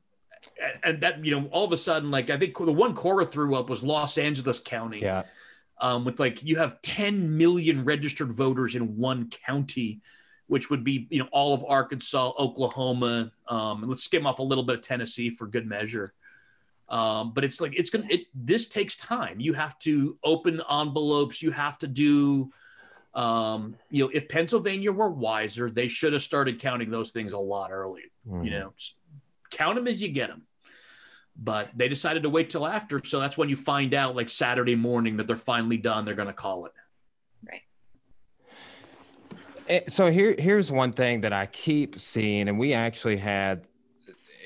and 0.84 1.02
that 1.02 1.24
you 1.24 1.32
know 1.32 1.48
all 1.52 1.66
of 1.66 1.72
a 1.72 1.78
sudden 1.78 2.12
like 2.12 2.30
i 2.30 2.38
think 2.38 2.58
the 2.58 2.72
one 2.72 2.94
cora 2.94 3.26
threw 3.26 3.56
up 3.56 3.70
was 3.70 3.84
los 3.84 4.18
angeles 4.18 4.60
county. 4.60 5.00
Yeah. 5.02 5.24
Um, 5.82 6.06
with 6.06 6.22
like 6.22 6.42
you 6.42 6.56
have 6.56 6.82
10 6.84 7.38
million 7.38 7.84
registered 7.84 8.32
voters 8.32 8.76
in 8.76 8.96
one 8.96 9.30
county 9.30 10.00
which 10.48 10.70
would 10.70 10.86
be 10.86 11.08
you 11.10 11.20
know 11.20 11.28
all 11.32 11.54
of 11.54 11.66
arkansas 11.66 12.32
oklahoma 12.40 13.32
um, 13.50 13.82
and 13.82 13.90
let's 13.90 14.04
skim 14.04 14.26
off 14.26 14.40
a 14.40 14.44
little 14.44 14.64
bit 14.64 14.78
of 14.78 14.82
tennessee 14.82 15.30
for 15.30 15.48
good 15.48 15.68
measure. 15.68 16.14
Um, 16.88 17.34
but 17.34 17.44
it's 17.44 17.60
like 17.60 17.74
it's 17.76 17.90
gonna 17.90 18.06
it 18.10 18.28
this 18.34 18.68
takes 18.68 18.96
time. 18.96 19.40
You 19.40 19.54
have 19.54 19.78
to 19.80 20.18
open 20.24 20.62
envelopes. 20.70 21.42
You 21.42 21.50
have 21.50 21.80
to 21.80 21.88
do 21.88 22.52
um, 23.16 23.76
you 23.90 24.04
know 24.04 24.12
if 24.14 24.28
pennsylvania 24.28 24.92
were 24.92 25.10
wiser 25.10 25.72
they 25.72 25.88
should 25.88 26.14
have 26.14 26.22
started 26.22 26.60
counting 26.60 26.92
those 26.92 27.12
things 27.12 27.32
a 27.32 27.40
lot 27.40 27.72
earlier 27.72 28.04
mm-hmm. 28.28 28.44
you 28.44 28.52
know 28.52 28.74
count 29.56 29.76
them 29.76 29.88
as 29.88 30.02
you 30.02 30.10
get 30.10 30.30
them. 30.30 30.44
But 31.38 31.70
they 31.76 31.90
decided 31.90 32.24
to 32.24 32.30
wait 32.30 32.50
till 32.50 32.66
after, 32.66 33.04
so 33.04 33.20
that's 33.20 33.38
when 33.38 33.50
you 33.50 33.58
find 33.58 33.94
out, 33.94 34.16
like 34.16 34.30
Saturday 34.30 34.76
morning, 34.76 35.18
that 35.18 35.28
they're 35.28 35.36
finally 35.36 35.78
done. 35.78 36.06
They're 36.06 36.16
going 36.16 36.28
to 36.28 36.34
call 36.34 36.66
it. 36.66 36.72
Right. 37.46 37.62
Eh, 39.68 39.82
so 39.90 40.10
here, 40.10 40.36
here's 40.40 40.72
one 40.72 40.94
thing 40.94 41.22
that 41.22 41.34
I 41.34 41.48
keep 41.48 42.00
seeing, 42.00 42.48
and 42.48 42.58
we 42.58 42.74
actually 42.74 43.18
had 43.18 43.68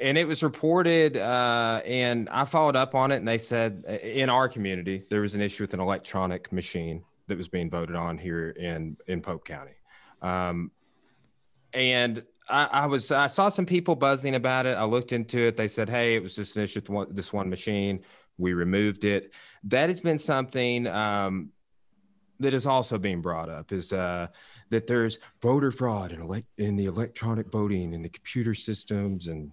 and 0.02 0.18
it 0.18 0.26
was 0.26 0.44
reported 0.44 1.18
uh, 1.18 1.82
and 1.86 2.30
i 2.30 2.46
followed 2.46 2.78
up 2.78 2.96
on 2.96 3.12
it 3.12 3.18
and 3.18 3.28
they 3.28 3.38
said 3.38 3.84
eh, 3.86 3.98
in 3.98 4.30
our 4.30 4.48
community 4.48 5.04
there 5.10 5.20
was 5.22 5.36
an 5.36 5.42
issue 5.42 5.64
with 5.64 5.74
an 5.74 5.80
electronic 5.80 6.52
machine 6.54 7.04
that 7.28 7.38
was 7.38 7.50
being 7.50 7.70
voted 7.70 7.98
on 7.98 8.18
here 8.18 8.52
in 8.52 8.96
in 9.08 9.22
pope 9.22 9.46
county 9.46 9.74
um, 10.22 10.72
and 11.74 12.24
I, 12.50 12.66
I, 12.72 12.86
was 12.88 13.12
I 13.12 13.28
saw 13.28 13.50
some 13.50 13.66
people 13.66 13.96
buzzing 13.96 14.36
about 14.36 14.66
it. 14.66 14.78
I 14.78 14.84
looked 14.84 15.12
into 15.12 15.40
it. 15.40 15.56
They 15.56 15.68
said, 15.68 15.90
"Hey, 15.90 16.16
it 16.16 16.24
was 16.24 16.36
just 16.36 16.56
an 16.56 16.64
issue 16.64 16.80
with 16.80 16.90
one, 16.90 17.08
this 17.12 17.32
one 17.32 17.50
machine. 17.50 18.02
We 18.38 18.54
removed 18.54 19.06
it." 19.06 19.34
That 19.66 19.90
has 19.90 20.02
been 20.02 20.20
something 20.20 20.88
um, 20.88 21.50
that 22.40 22.54
is 22.54 22.66
also 22.66 22.98
being 22.98 23.22
brought 23.22 23.50
up. 23.50 23.72
Is 23.72 23.94
uh, 23.94 24.28
that 24.70 24.88
there's 24.88 25.20
voter 25.42 25.72
fraud 25.72 26.12
in, 26.12 26.22
ele- 26.22 26.44
in 26.58 26.76
the 26.76 26.86
electronic 26.86 27.52
voting 27.52 27.94
and 27.94 28.04
the 28.04 28.10
computer 28.10 28.54
systems 28.54 29.28
and 29.28 29.52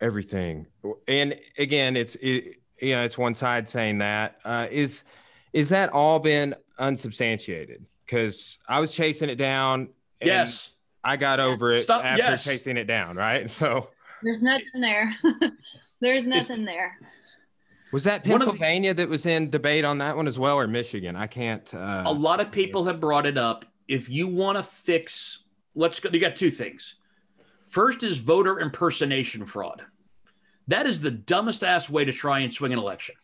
everything. 0.00 0.66
And 1.08 1.38
again, 1.58 1.96
it's 1.96 2.16
it, 2.16 2.62
you 2.80 2.94
know 2.94 3.02
it's 3.02 3.18
one 3.18 3.34
side 3.34 3.68
saying 3.68 3.98
that 3.98 4.36
uh, 4.44 4.66
is 4.70 5.04
is 5.52 5.68
that 5.68 5.90
all 5.92 6.18
been 6.18 6.54
unsubstantiated? 6.78 7.88
Because 8.06 8.58
I 8.68 8.80
was 8.80 8.94
chasing 8.94 9.28
it 9.28 9.36
down. 9.36 9.90
yes 10.20 10.73
I 11.04 11.16
got 11.16 11.40
over 11.40 11.72
it 11.72 11.80
Stop. 11.80 12.04
after 12.04 12.22
yes. 12.22 12.44
chasing 12.44 12.76
it 12.76 12.84
down, 12.84 13.16
right? 13.16 13.48
So 13.54 13.88
there's 14.22 14.40
nothing 14.40 14.80
there. 14.80 15.14
there's 16.00 16.24
nothing 16.24 16.64
there. 16.64 16.96
Was 17.92 18.04
that 18.04 18.24
Pennsylvania 18.24 18.94
the, 18.94 19.02
that 19.02 19.08
was 19.08 19.26
in 19.26 19.50
debate 19.50 19.84
on 19.84 19.98
that 19.98 20.16
one 20.16 20.26
as 20.26 20.38
well, 20.38 20.58
or 20.58 20.66
Michigan? 20.66 21.14
I 21.14 21.26
can't. 21.26 21.72
Uh, 21.72 22.02
a 22.06 22.12
lot 22.12 22.40
of 22.40 22.50
people 22.50 22.84
have 22.86 23.00
brought 23.00 23.26
it 23.26 23.38
up. 23.38 23.66
If 23.86 24.08
you 24.08 24.26
want 24.26 24.56
to 24.56 24.62
fix, 24.62 25.44
let's 25.74 26.00
go. 26.00 26.08
You 26.10 26.18
got 26.18 26.36
two 26.36 26.50
things. 26.50 26.94
First 27.66 28.02
is 28.02 28.18
voter 28.18 28.58
impersonation 28.60 29.46
fraud. 29.46 29.82
That 30.68 30.86
is 30.86 31.00
the 31.00 31.10
dumbest 31.10 31.62
ass 31.62 31.90
way 31.90 32.04
to 32.04 32.12
try 32.12 32.40
and 32.40 32.52
swing 32.52 32.72
an 32.72 32.78
election. 32.78 33.14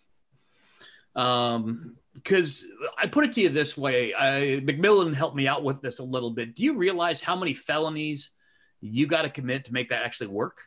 Um, 1.16 1.96
because 2.14 2.64
I 2.98 3.06
put 3.06 3.24
it 3.24 3.32
to 3.32 3.40
you 3.40 3.48
this 3.48 3.76
way, 3.76 4.14
I, 4.14 4.60
McMillan 4.64 5.14
helped 5.14 5.36
me 5.36 5.46
out 5.46 5.62
with 5.62 5.80
this 5.80 5.98
a 6.00 6.04
little 6.04 6.30
bit. 6.30 6.54
Do 6.54 6.62
you 6.62 6.76
realize 6.76 7.20
how 7.20 7.36
many 7.36 7.54
felonies 7.54 8.30
you 8.80 9.06
got 9.06 9.22
to 9.22 9.30
commit 9.30 9.66
to 9.66 9.72
make 9.72 9.90
that 9.90 10.02
actually 10.02 10.28
work? 10.28 10.58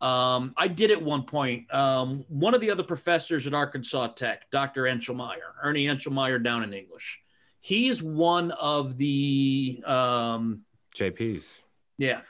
Um, 0.00 0.52
I 0.56 0.68
did 0.68 0.90
at 0.90 1.00
one 1.00 1.22
point. 1.22 1.72
Um, 1.72 2.24
one 2.28 2.54
of 2.54 2.60
the 2.60 2.70
other 2.70 2.82
professors 2.82 3.46
at 3.46 3.54
Arkansas 3.54 4.08
Tech, 4.08 4.50
Dr. 4.50 4.82
Enchelmeyer, 4.82 5.54
Ernie 5.62 5.86
Enchelmeyer 5.86 6.42
down 6.42 6.62
in 6.62 6.74
English, 6.74 7.20
he 7.60 7.88
is 7.88 8.02
one 8.02 8.50
of 8.50 8.98
the 8.98 9.82
um, 9.86 10.62
JPs. 10.94 11.58
Yeah. 11.96 12.20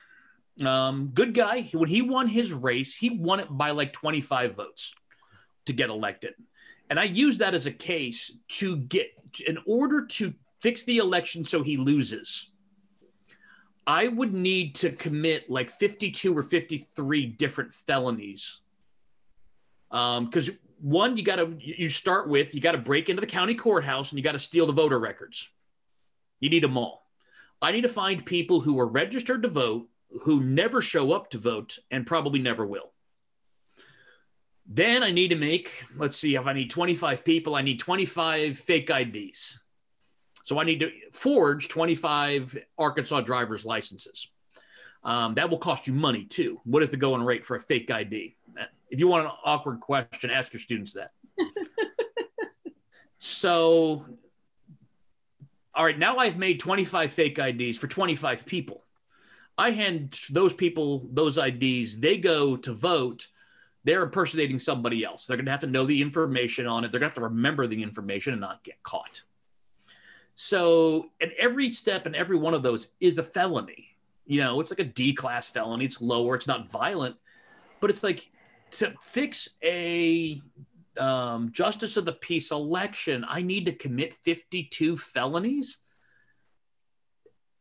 Um, 0.65 1.11
good 1.13 1.35
guy. 1.35 1.69
When 1.73 1.89
he 1.89 2.03
won 2.03 2.29
his 2.29 2.53
race, 2.53 2.95
he 2.95 3.11
won 3.11 3.41
it 3.41 3.49
by 3.51 3.73
like 3.73 3.93
25 3.93 4.55
votes 4.55 4.95
to 5.67 5.73
get 5.73 5.91
elected. 5.91 6.35
And 6.91 7.01
I 7.01 7.05
use 7.05 7.39
that 7.39 7.55
as 7.55 7.66
a 7.66 7.72
case 7.72 8.37
to 8.49 8.76
get, 8.76 9.11
in 9.47 9.59
order 9.66 10.07
to 10.07 10.35
fix 10.61 10.85
the 10.85 10.99
election 10.99 11.45
so 11.45 11.62
he 11.62 11.76
loses, 11.76 12.51
I 13.87 14.09
would 14.09 14.32
need 14.32 14.76
to 14.76 14.91
commit 14.91 15.51
like 15.51 15.70
52 15.70 16.37
or 16.37 16.43
53 16.43 17.26
different 17.26 17.74
felonies. 17.74 18.61
Because 19.91 20.49
um, 20.49 20.59
one, 20.80 21.16
you 21.16 21.22
got 21.22 21.37
to 21.37 21.55
you 21.59 21.89
start 21.89 22.28
with 22.28 22.55
you 22.55 22.61
got 22.61 22.72
to 22.72 22.78
break 22.78 23.09
into 23.09 23.20
the 23.20 23.26
county 23.26 23.55
courthouse 23.55 24.11
and 24.11 24.18
you 24.18 24.24
got 24.24 24.32
to 24.32 24.39
steal 24.39 24.66
the 24.66 24.72
voter 24.72 24.99
records. 24.99 25.49
You 26.41 26.51
need 26.51 26.64
them 26.64 26.76
all. 26.76 27.07
I 27.62 27.72
need 27.72 27.82
to 27.82 27.89
find 27.89 28.24
people 28.24 28.61
who 28.61 28.78
are 28.80 28.87
registered 28.87 29.43
to 29.43 29.49
vote, 29.49 29.89
who 30.22 30.43
never 30.43 30.82
show 30.82 31.12
up 31.12 31.30
to 31.30 31.39
vote, 31.39 31.78
and 31.91 32.07
probably 32.07 32.41
never 32.41 32.66
will. 32.66 32.94
Then 34.67 35.03
I 35.03 35.11
need 35.11 35.29
to 35.29 35.37
make, 35.37 35.85
let's 35.97 36.17
see, 36.17 36.37
if 36.37 36.47
I 36.47 36.53
need 36.53 36.71
25 36.71 37.25
people, 37.25 37.55
I 37.55 37.62
need 37.62 37.79
25 37.79 38.59
fake 38.59 38.91
IDs. 38.91 39.59
So 40.43 40.59
I 40.59 40.65
need 40.65 40.81
to 40.81 40.91
forge 41.12 41.69
25 41.69 42.57
Arkansas 42.79 43.21
driver's 43.23 43.65
licenses. 43.65 44.29
Um, 45.03 45.35
that 45.35 45.51
will 45.51 45.59
cost 45.59 45.87
you 45.87 45.93
money 45.93 46.25
too. 46.25 46.61
What 46.65 46.83
is 46.83 46.91
the 46.91 46.97
going 46.97 47.23
rate 47.23 47.45
for 47.45 47.57
a 47.57 47.61
fake 47.61 47.91
ID? 47.91 48.37
If 48.91 49.01
you 49.01 49.09
want 49.09 49.27
an 49.27 49.33
awkward 49.45 49.81
question, 49.81 50.31
ask 50.31 50.53
your 50.53 50.61
students 50.61 50.95
that. 50.95 51.11
so, 53.19 54.07
all 55.75 55.85
right, 55.85 55.99
now 55.99 56.19
I've 56.19 56.39
made 56.39 56.61
25 56.61 57.12
fake 57.12 57.39
IDs 57.39 57.77
for 57.77 57.87
25 57.87 58.47
people. 58.47 58.83
I 59.59 59.71
hand 59.71 60.21
those 60.31 60.55
people 60.55 61.07
those 61.12 61.39
IDs, 61.39 61.99
they 61.99 62.17
go 62.17 62.57
to 62.57 62.73
vote. 62.73 63.29
They're 63.85 64.03
impersonating 64.03 64.59
somebody 64.59 65.05
else. 65.05 65.26
They're 65.26 65.37
going 65.37 65.47
to 65.47 65.53
have 65.53 65.61
to 65.61 65.66
know 65.66 65.85
the 65.85 66.01
information 66.01 66.66
on 66.66 66.85
it. 66.85 66.91
They're 66.91 67.01
going 67.01 67.11
to 67.11 67.14
have 67.14 67.22
to 67.22 67.35
remember 67.35 67.66
the 67.66 67.82
information 67.82 68.32
and 68.32 68.41
not 68.41 68.64
get 68.64 68.82
caught. 68.82 69.22
So, 70.35 71.11
at 71.20 71.32
every 71.39 71.70
step 71.70 72.07
and 72.07 72.16
every 72.16 72.37
one 72.37 72.55
of 72.55 72.62
those 72.62 72.89
is 73.01 73.18
a 73.18 73.22
felony 73.22 73.95
you 74.26 74.41
know, 74.41 74.61
it's 74.61 74.70
like 74.70 74.80
a 74.80 74.85
D 74.85 75.12
class 75.12 75.49
felony. 75.49 75.85
It's 75.85 76.01
lower. 76.01 76.35
It's 76.35 76.47
not 76.47 76.68
violent, 76.68 77.16
but 77.80 77.91
it's 77.91 78.03
like 78.03 78.30
to 78.72 78.95
fix 79.03 79.49
a 79.62 80.41
um, 80.99 81.53
justice 81.53 81.97
of 81.97 82.05
the 82.05 82.12
peace 82.12 82.51
election, 82.51 83.24
I 83.28 83.43
need 83.43 83.66
to 83.66 83.72
commit 83.72 84.14
52 84.24 84.97
felonies 84.97 85.78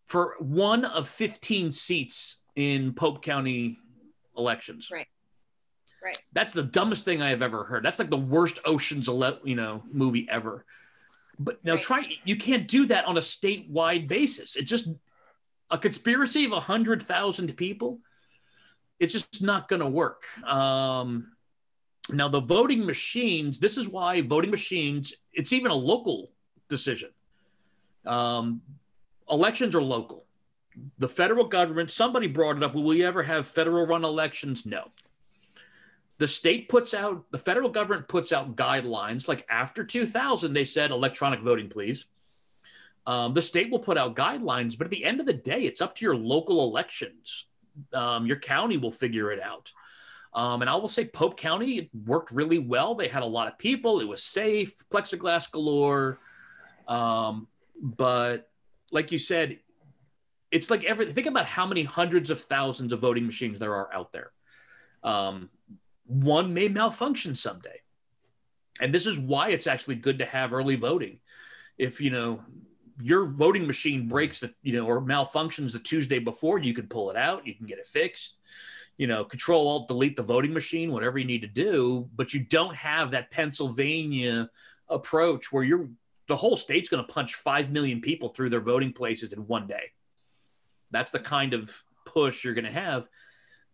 for 0.07 0.36
one 0.39 0.86
of 0.86 1.09
15 1.09 1.71
seats 1.71 2.38
in 2.55 2.93
Pope 2.93 3.24
County 3.24 3.80
elections. 4.38 4.89
Right. 4.91 5.07
Right. 6.04 6.18
That's 6.34 6.54
the 6.54 6.64
dumbest 6.64 7.06
thing 7.06 7.22
I 7.22 7.30
have 7.30 7.41
ever 7.41 7.64
heard. 7.64 7.84
That's 7.86 7.99
like 7.99 8.10
the 8.10 8.18
worst 8.18 8.60
Ocean's 8.66 9.08
Ele- 9.08 9.39
you 9.43 9.56
know 9.56 9.84
movie 9.91 10.28
ever. 10.30 10.66
But 11.39 11.64
now 11.64 11.74
right. 11.74 11.82
try 11.82 12.06
you 12.26 12.36
can't 12.36 12.68
do 12.68 12.86
that 12.88 13.06
on 13.06 13.18
a 13.18 13.22
statewide 13.22 14.08
basis. 14.08 14.56
It 14.56 14.64
just 14.64 14.89
a 15.74 15.78
conspiracy 15.78 16.45
of 16.45 16.51
a 16.51 16.56
100,000 16.56 17.58
people, 17.58 17.99
it's 18.99 19.12
just 19.12 19.41
not 19.41 19.68
going 19.68 19.82
to 19.82 19.88
work. 19.88 20.24
Um, 20.47 21.32
now, 22.10 22.28
the 22.28 22.41
voting 22.41 22.86
machines, 22.86 23.60
this 23.60 23.78
is 23.78 23.88
why 23.88 24.22
voting 24.22 24.51
machines, 24.51 25.14
it's 25.34 25.51
even 25.51 25.72
a 25.72 25.76
local 25.76 26.30
decision. 26.70 27.10
Um, 28.06 28.62
elections 29.30 29.74
are 29.74 29.82
local. 29.82 30.26
The 30.99 31.10
federal 31.10 31.47
government, 31.47 31.89
somebody 31.89 32.28
brought 32.28 32.58
it 32.58 32.64
up. 32.64 32.76
Will 32.76 32.84
we 32.84 33.04
ever 33.04 33.24
have 33.24 33.47
federal 33.47 33.88
run 33.88 34.04
elections? 34.04 34.66
No. 34.66 34.91
The 36.24 36.28
state 36.30 36.69
puts 36.69 36.93
out, 36.93 37.26
the 37.32 37.38
federal 37.38 37.67
government 37.67 38.07
puts 38.07 38.32
out 38.32 38.55
guidelines. 38.55 39.28
Like 39.28 39.45
after 39.49 39.84
2000, 39.84 40.53
they 40.53 40.63
said 40.63 40.91
electronic 40.91 41.41
voting, 41.41 41.67
please. 41.67 42.05
Um, 43.05 43.34
the 43.34 43.41
state 43.41 43.69
will 43.69 43.80
put 43.80 43.97
out 43.97 44.15
guidelines, 44.15 44.78
but 44.78 44.86
at 44.86 44.91
the 44.91 45.03
end 45.03 45.19
of 45.19 45.26
the 45.26 45.34
day, 45.34 45.63
it's 45.63 45.82
up 45.82 45.95
to 45.95 46.05
your 46.05 46.15
local 46.15 46.63
elections. 46.63 47.47
Um, 47.91 48.26
your 48.26 48.38
county 48.38 48.78
will 48.78 48.89
figure 48.89 49.34
it 49.34 49.41
out. 49.41 49.74
Um, 50.34 50.61
and 50.61 50.69
I 50.69 50.76
will 50.76 50.88
say 50.88 51.03
Pope 51.03 51.36
County 51.36 51.78
it 51.78 51.89
worked 52.05 52.32
really 52.32 52.57
well. 52.57 52.95
They 52.95 53.09
had 53.09 53.24
a 53.24 53.26
lot 53.26 53.49
of 53.49 53.57
people. 53.57 53.99
It 53.99 54.07
was 54.07 54.24
safe, 54.24 54.78
plexiglass 54.89 55.51
galore. 55.51 56.19
Um, 56.88 57.49
but 57.82 58.49
like 58.93 59.11
you 59.11 59.17
said, 59.17 59.59
it's 60.51 60.69
like 60.69 60.86
every 60.86 61.11
think 61.11 61.28
about 61.28 61.47
how 61.47 61.67
many 61.67 61.84
hundreds 61.84 62.30
of 62.30 62.39
thousands 62.39 62.93
of 62.93 63.01
voting 63.01 63.26
machines 63.26 63.59
there 63.59 63.76
are 63.76 63.93
out 63.93 64.13
there. 64.13 64.32
Um, 65.03 65.49
one 66.06 66.54
may 66.54 66.68
malfunction 66.68 67.36
someday. 67.36 67.80
And 68.80 68.93
this 68.93 69.06
is 69.06 69.18
why 69.20 69.49
it's 69.49 69.68
actually 69.68 69.95
good 69.95 70.20
to 70.20 70.26
have 70.26 70.54
early 70.54 70.76
voting. 70.76 71.20
If 71.78 72.01
you 72.01 72.10
know 72.10 72.41
your 73.01 73.26
voting 73.26 73.66
machine 73.66 74.08
breaks 74.08 74.39
the 74.39 74.54
you 74.62 74.74
know 74.74 74.86
or 74.86 75.01
malfunctions 75.01 75.74
the 75.74 75.80
Tuesday 75.80 76.20
before, 76.20 76.60
you 76.60 76.74
can 76.74 76.88
pull 76.88 77.10
it 77.10 77.18
out, 77.18 77.47
you 77.47 77.56
can 77.56 77.66
get 77.66 77.80
it 77.80 77.86
fixed. 77.86 78.39
You 78.97 79.08
know, 79.08 79.24
control 79.24 79.68
alt 79.68 79.88
delete 79.88 80.16
the 80.16 80.24
voting 80.24 80.54
machine, 80.54 80.91
whatever 80.91 81.18
you 81.18 81.26
need 81.26 81.41
to 81.41 81.47
do, 81.47 82.08
but 82.16 82.34
you 82.34 82.41
don't 82.41 82.76
have 82.76 83.12
that 83.12 83.32
Pennsylvania 83.32 84.49
approach 84.88 85.51
where 85.51 85.64
you're 85.64 85.89
the 86.28 86.36
whole 86.36 86.56
state's 86.56 86.89
going 86.89 87.06
to 87.06 87.12
punch 87.12 87.36
5 87.36 87.72
million 87.72 88.01
people 88.01 88.30
through 88.30 88.49
their 88.49 88.62
voting 88.62 88.93
places 88.93 89.34
in 89.34 89.45
one 89.47 89.68
day. 89.68 89.91
That's 90.91 91.12
the 91.12 91.20
kind 91.20 91.54
of 91.54 91.84
push 92.06 92.43
you're 92.43 92.54
going 92.54 92.66
to 92.66 92.72
have 92.72 93.08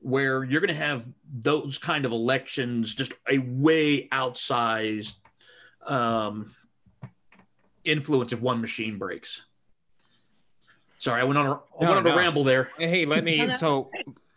where 0.02 0.44
you're 0.44 0.62
going 0.62 0.70
to 0.70 0.74
have 0.74 1.08
those 1.32 1.78
kind 1.78 2.06
of 2.06 2.12
elections 2.12 2.96
just 2.96 3.14
a 3.30 3.40
way 3.40 4.08
outsized 4.10 5.16
um, 5.86 6.56
influence 7.84 8.34
if 8.34 8.42
one 8.42 8.62
machine 8.62 8.98
breaks. 8.98 9.44
Sorry, 10.98 11.22
I 11.22 11.24
went 11.24 11.38
on 11.38 11.46
a, 11.48 11.52
I 11.52 11.54
no, 11.82 11.88
went 11.88 11.98
on 11.98 12.04
no. 12.04 12.14
a 12.14 12.18
ramble 12.18 12.44
there. 12.44 12.70
Hey, 12.78 13.06
let 13.06 13.24
me. 13.24 13.54
so, 13.54 13.90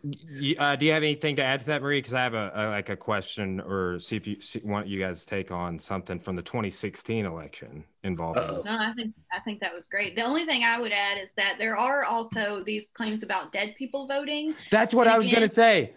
uh, 0.05 0.77
do 0.77 0.87
you 0.87 0.93
have 0.93 1.03
anything 1.03 1.37
to 1.37 1.43
add 1.43 1.61
to 1.61 1.67
that, 1.67 1.83
Marie? 1.83 1.99
Because 1.99 2.15
I 2.15 2.23
have 2.23 2.35
a, 2.35 2.51
a, 2.55 2.63
like 2.71 2.89
a 2.89 2.97
question, 2.97 3.61
or 3.61 3.99
see 3.99 4.17
if 4.17 4.27
you 4.27 4.41
see, 4.41 4.61
want 4.65 4.87
you 4.87 4.99
guys 4.99 5.25
take 5.25 5.51
on 5.51 5.79
something 5.79 6.19
from 6.19 6.37
the 6.37 6.43
2016 6.43 7.25
election 7.25 7.85
involving. 8.03 8.43
No, 8.43 8.61
I 8.67 8.93
think 8.95 9.15
I 9.33 9.39
think 9.41 9.61
that 9.61 9.73
was 9.73 9.87
great. 9.87 10.17
The 10.17 10.23
only 10.23 10.45
thing 10.45 10.65
I 10.65 10.81
would 10.81 10.93
add 10.93 11.19
is 11.19 11.31
that 11.37 11.57
there 11.59 11.77
are 11.77 12.05
also 12.05 12.63
these 12.65 12.85
claims 12.95 13.23
about 13.23 13.53
dead 13.53 13.75
people 13.77 14.07
voting. 14.07 14.55
That's 14.71 14.95
what 14.95 15.07
and 15.07 15.15
I 15.15 15.19
was 15.19 15.29
going 15.29 15.43
to 15.43 15.49
say 15.49 15.93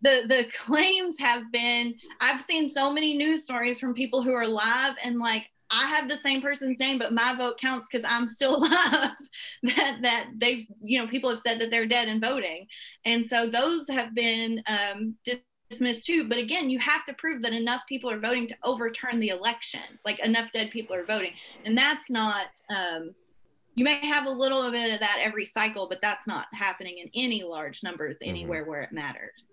the 0.00 0.24
the 0.26 0.46
claims 0.56 1.16
have 1.18 1.50
been 1.50 1.94
i've 2.20 2.40
seen 2.40 2.68
so 2.68 2.92
many 2.92 3.16
news 3.16 3.42
stories 3.42 3.80
from 3.80 3.94
people 3.94 4.22
who 4.22 4.32
are 4.32 4.46
live 4.46 4.94
and 5.02 5.18
like 5.18 5.50
I 5.70 5.86
have 5.86 6.08
the 6.08 6.16
same 6.16 6.40
person's 6.40 6.78
name, 6.78 6.98
but 6.98 7.12
my 7.12 7.34
vote 7.36 7.58
counts 7.58 7.88
because 7.90 8.08
I'm 8.08 8.26
still 8.26 8.56
alive. 8.58 9.10
that 9.62 9.98
that 10.02 10.30
they've 10.36 10.66
you 10.82 11.00
know 11.00 11.08
people 11.08 11.30
have 11.30 11.40
said 11.40 11.60
that 11.60 11.70
they're 11.70 11.86
dead 11.86 12.08
and 12.08 12.20
voting, 12.20 12.66
and 13.04 13.26
so 13.26 13.46
those 13.46 13.88
have 13.88 14.14
been 14.14 14.62
um, 14.66 15.14
dismissed 15.70 16.06
too. 16.06 16.28
But 16.28 16.38
again, 16.38 16.70
you 16.70 16.78
have 16.78 17.04
to 17.06 17.14
prove 17.14 17.42
that 17.42 17.52
enough 17.52 17.82
people 17.88 18.10
are 18.10 18.20
voting 18.20 18.48
to 18.48 18.56
overturn 18.64 19.18
the 19.18 19.28
election. 19.28 19.80
Like 20.04 20.18
enough 20.20 20.50
dead 20.52 20.70
people 20.70 20.96
are 20.96 21.04
voting, 21.04 21.32
and 21.64 21.76
that's 21.76 22.08
not. 22.10 22.46
Um, 22.70 23.14
you 23.74 23.84
may 23.84 24.04
have 24.04 24.26
a 24.26 24.30
little 24.30 24.68
bit 24.72 24.92
of 24.92 24.98
that 24.98 25.20
every 25.20 25.44
cycle, 25.44 25.88
but 25.88 26.00
that's 26.02 26.26
not 26.26 26.48
happening 26.52 26.98
in 26.98 27.08
any 27.14 27.44
large 27.44 27.84
numbers 27.84 28.16
mm-hmm. 28.16 28.30
anywhere 28.30 28.62
mm-hmm. 28.62 28.70
where 28.70 28.82
it 28.82 28.92
matters. 28.92 29.46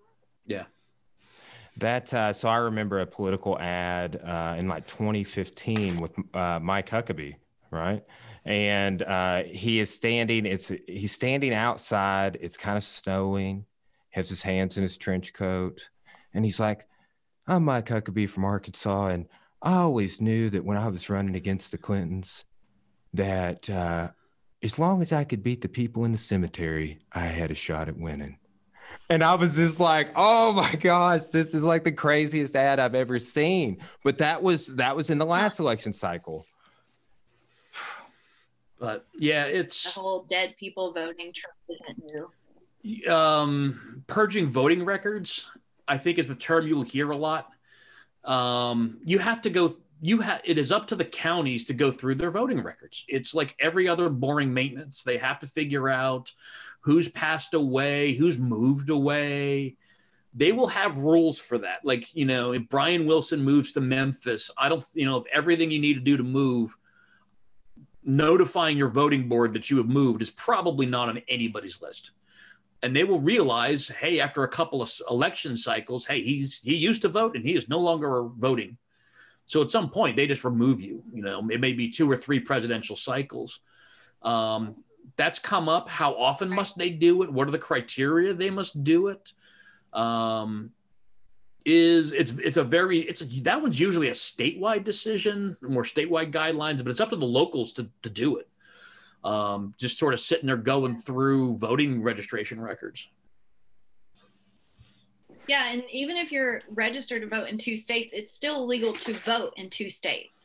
Yeah. 0.46 0.64
That 1.78 2.12
uh, 2.14 2.32
so 2.32 2.48
I 2.48 2.56
remember 2.56 3.00
a 3.00 3.06
political 3.06 3.58
ad 3.58 4.20
uh, 4.24 4.56
in 4.58 4.66
like 4.66 4.86
2015 4.86 6.00
with 6.00 6.12
uh, 6.34 6.58
Mike 6.60 6.88
Huckabee, 6.88 7.36
right? 7.70 8.02
And 8.46 9.02
uh, 9.02 9.42
he 9.42 9.80
is 9.80 9.92
standing. 9.92 10.46
It's 10.46 10.72
he's 10.86 11.12
standing 11.12 11.52
outside. 11.52 12.38
It's 12.40 12.56
kind 12.56 12.78
of 12.78 12.84
snowing. 12.84 13.66
Has 14.10 14.30
his 14.30 14.40
hands 14.40 14.78
in 14.78 14.82
his 14.82 14.96
trench 14.96 15.34
coat, 15.34 15.86
and 16.32 16.46
he's 16.46 16.58
like, 16.58 16.86
"I'm 17.46 17.64
Mike 17.64 17.86
Huckabee 17.86 18.30
from 18.30 18.46
Arkansas, 18.46 19.08
and 19.08 19.26
I 19.60 19.74
always 19.74 20.18
knew 20.18 20.48
that 20.50 20.64
when 20.64 20.78
I 20.78 20.88
was 20.88 21.10
running 21.10 21.34
against 21.34 21.72
the 21.72 21.78
Clintons, 21.78 22.46
that 23.12 23.68
uh, 23.68 24.12
as 24.62 24.78
long 24.78 25.02
as 25.02 25.12
I 25.12 25.24
could 25.24 25.42
beat 25.42 25.60
the 25.60 25.68
people 25.68 26.06
in 26.06 26.12
the 26.12 26.18
cemetery, 26.18 27.00
I 27.12 27.20
had 27.20 27.50
a 27.50 27.54
shot 27.54 27.88
at 27.88 27.98
winning." 27.98 28.38
And 29.08 29.22
I 29.22 29.34
was 29.34 29.56
just 29.56 29.78
like, 29.80 30.10
oh 30.16 30.52
my 30.52 30.74
gosh, 30.74 31.28
this 31.28 31.54
is 31.54 31.62
like 31.62 31.84
the 31.84 31.92
craziest 31.92 32.56
ad 32.56 32.78
I've 32.78 32.94
ever 32.94 33.18
seen. 33.18 33.78
But 34.02 34.18
that 34.18 34.42
was 34.42 34.74
that 34.76 34.96
was 34.96 35.10
in 35.10 35.18
the 35.18 35.26
last 35.26 35.58
election 35.58 35.92
cycle. 35.92 36.46
But 38.78 39.06
yeah, 39.18 39.44
it's 39.44 39.94
the 39.94 40.00
whole 40.00 40.26
dead 40.28 40.54
people 40.58 40.92
voting 40.92 41.32
Trump 41.34 41.56
isn't 41.70 42.04
new. 42.04 43.10
Um, 43.10 44.04
purging 44.06 44.48
voting 44.48 44.84
records, 44.84 45.50
I 45.88 45.96
think, 45.96 46.18
is 46.18 46.28
the 46.28 46.34
term 46.34 46.66
you 46.66 46.76
will 46.76 46.82
hear 46.82 47.10
a 47.10 47.16
lot. 47.16 47.50
Um, 48.22 48.98
you 49.02 49.18
have 49.18 49.40
to 49.42 49.50
go. 49.50 49.78
You 50.02 50.20
have. 50.20 50.42
It 50.44 50.58
is 50.58 50.72
up 50.72 50.88
to 50.88 50.94
the 50.94 51.06
counties 51.06 51.64
to 51.64 51.72
go 51.72 51.90
through 51.90 52.16
their 52.16 52.30
voting 52.30 52.62
records. 52.62 53.06
It's 53.08 53.34
like 53.34 53.56
every 53.60 53.88
other 53.88 54.10
boring 54.10 54.52
maintenance. 54.52 55.02
They 55.02 55.16
have 55.16 55.40
to 55.40 55.46
figure 55.46 55.88
out 55.88 56.30
who's 56.86 57.08
passed 57.08 57.52
away, 57.52 58.14
who's 58.14 58.38
moved 58.38 58.90
away. 58.90 59.76
They 60.34 60.52
will 60.52 60.68
have 60.68 60.98
rules 60.98 61.40
for 61.40 61.58
that. 61.58 61.80
Like, 61.82 62.14
you 62.14 62.26
know, 62.26 62.52
if 62.52 62.68
Brian 62.68 63.06
Wilson 63.06 63.42
moves 63.42 63.72
to 63.72 63.80
Memphis, 63.80 64.50
I 64.56 64.68
don't, 64.68 64.84
you 64.94 65.04
know, 65.04 65.16
if 65.16 65.26
everything 65.32 65.72
you 65.72 65.80
need 65.80 65.94
to 65.94 66.00
do 66.00 66.16
to 66.16 66.22
move, 66.22 66.76
notifying 68.04 68.78
your 68.78 68.88
voting 68.88 69.28
board 69.28 69.52
that 69.54 69.68
you 69.68 69.78
have 69.78 69.88
moved 69.88 70.22
is 70.22 70.30
probably 70.30 70.86
not 70.86 71.08
on 71.08 71.20
anybody's 71.28 71.82
list. 71.82 72.12
and 72.82 72.94
they 72.94 73.04
will 73.04 73.20
realize, 73.20 73.88
hey, 73.88 74.20
after 74.20 74.44
a 74.44 74.48
couple 74.48 74.82
of 74.82 74.92
election 75.10 75.56
cycles, 75.56 76.06
hey, 76.06 76.22
he's 76.22 76.60
he 76.62 76.76
used 76.76 77.02
to 77.02 77.08
vote 77.08 77.34
and 77.36 77.44
he 77.44 77.54
is 77.54 77.68
no 77.68 77.80
longer 77.80 78.28
voting. 78.36 78.76
So 79.46 79.62
at 79.62 79.70
some 79.70 79.90
point, 79.90 80.16
they 80.16 80.26
just 80.26 80.44
remove 80.44 80.80
you. 80.80 81.02
You 81.12 81.22
know, 81.22 81.48
it 81.50 81.60
may 81.60 81.72
be 81.72 81.88
two 81.90 82.10
or 82.10 82.16
three 82.16 82.40
presidential 82.40 82.96
cycles. 82.96 83.60
Um, 84.22 84.76
that's 85.16 85.38
come 85.38 85.68
up. 85.68 85.88
How 85.88 86.14
often 86.14 86.48
must 86.48 86.76
they 86.76 86.90
do 86.90 87.22
it? 87.22 87.32
What 87.32 87.48
are 87.48 87.52
the 87.52 87.58
criteria 87.58 88.34
they 88.34 88.50
must 88.50 88.82
do 88.82 89.08
it? 89.08 89.32
Um, 89.92 90.72
is 91.64 92.12
it's 92.12 92.30
it's 92.32 92.56
a 92.56 92.64
very 92.64 93.00
it's 93.00 93.22
a, 93.22 93.26
that 93.42 93.60
one's 93.60 93.78
usually 93.78 94.08
a 94.08 94.12
statewide 94.12 94.84
decision, 94.84 95.56
more 95.60 95.82
statewide 95.82 96.32
guidelines, 96.32 96.78
but 96.78 96.88
it's 96.88 97.00
up 97.00 97.10
to 97.10 97.16
the 97.16 97.26
locals 97.26 97.72
to 97.74 97.88
to 98.02 98.10
do 98.10 98.36
it. 98.36 98.48
Um, 99.24 99.74
just 99.76 99.98
sort 99.98 100.14
of 100.14 100.20
sitting 100.20 100.46
there 100.46 100.56
going 100.56 100.96
through 100.96 101.56
voting 101.58 102.02
registration 102.02 102.60
records. 102.60 103.08
Yeah, 105.48 105.70
and 105.70 105.84
even 105.90 106.16
if 106.16 106.30
you're 106.30 106.62
registered 106.70 107.22
to 107.22 107.28
vote 107.28 107.48
in 107.48 107.58
two 107.58 107.76
states, 107.76 108.12
it's 108.12 108.34
still 108.34 108.62
illegal 108.62 108.92
to 108.92 109.12
vote 109.12 109.52
in 109.56 109.70
two 109.70 109.90
states. 109.90 110.35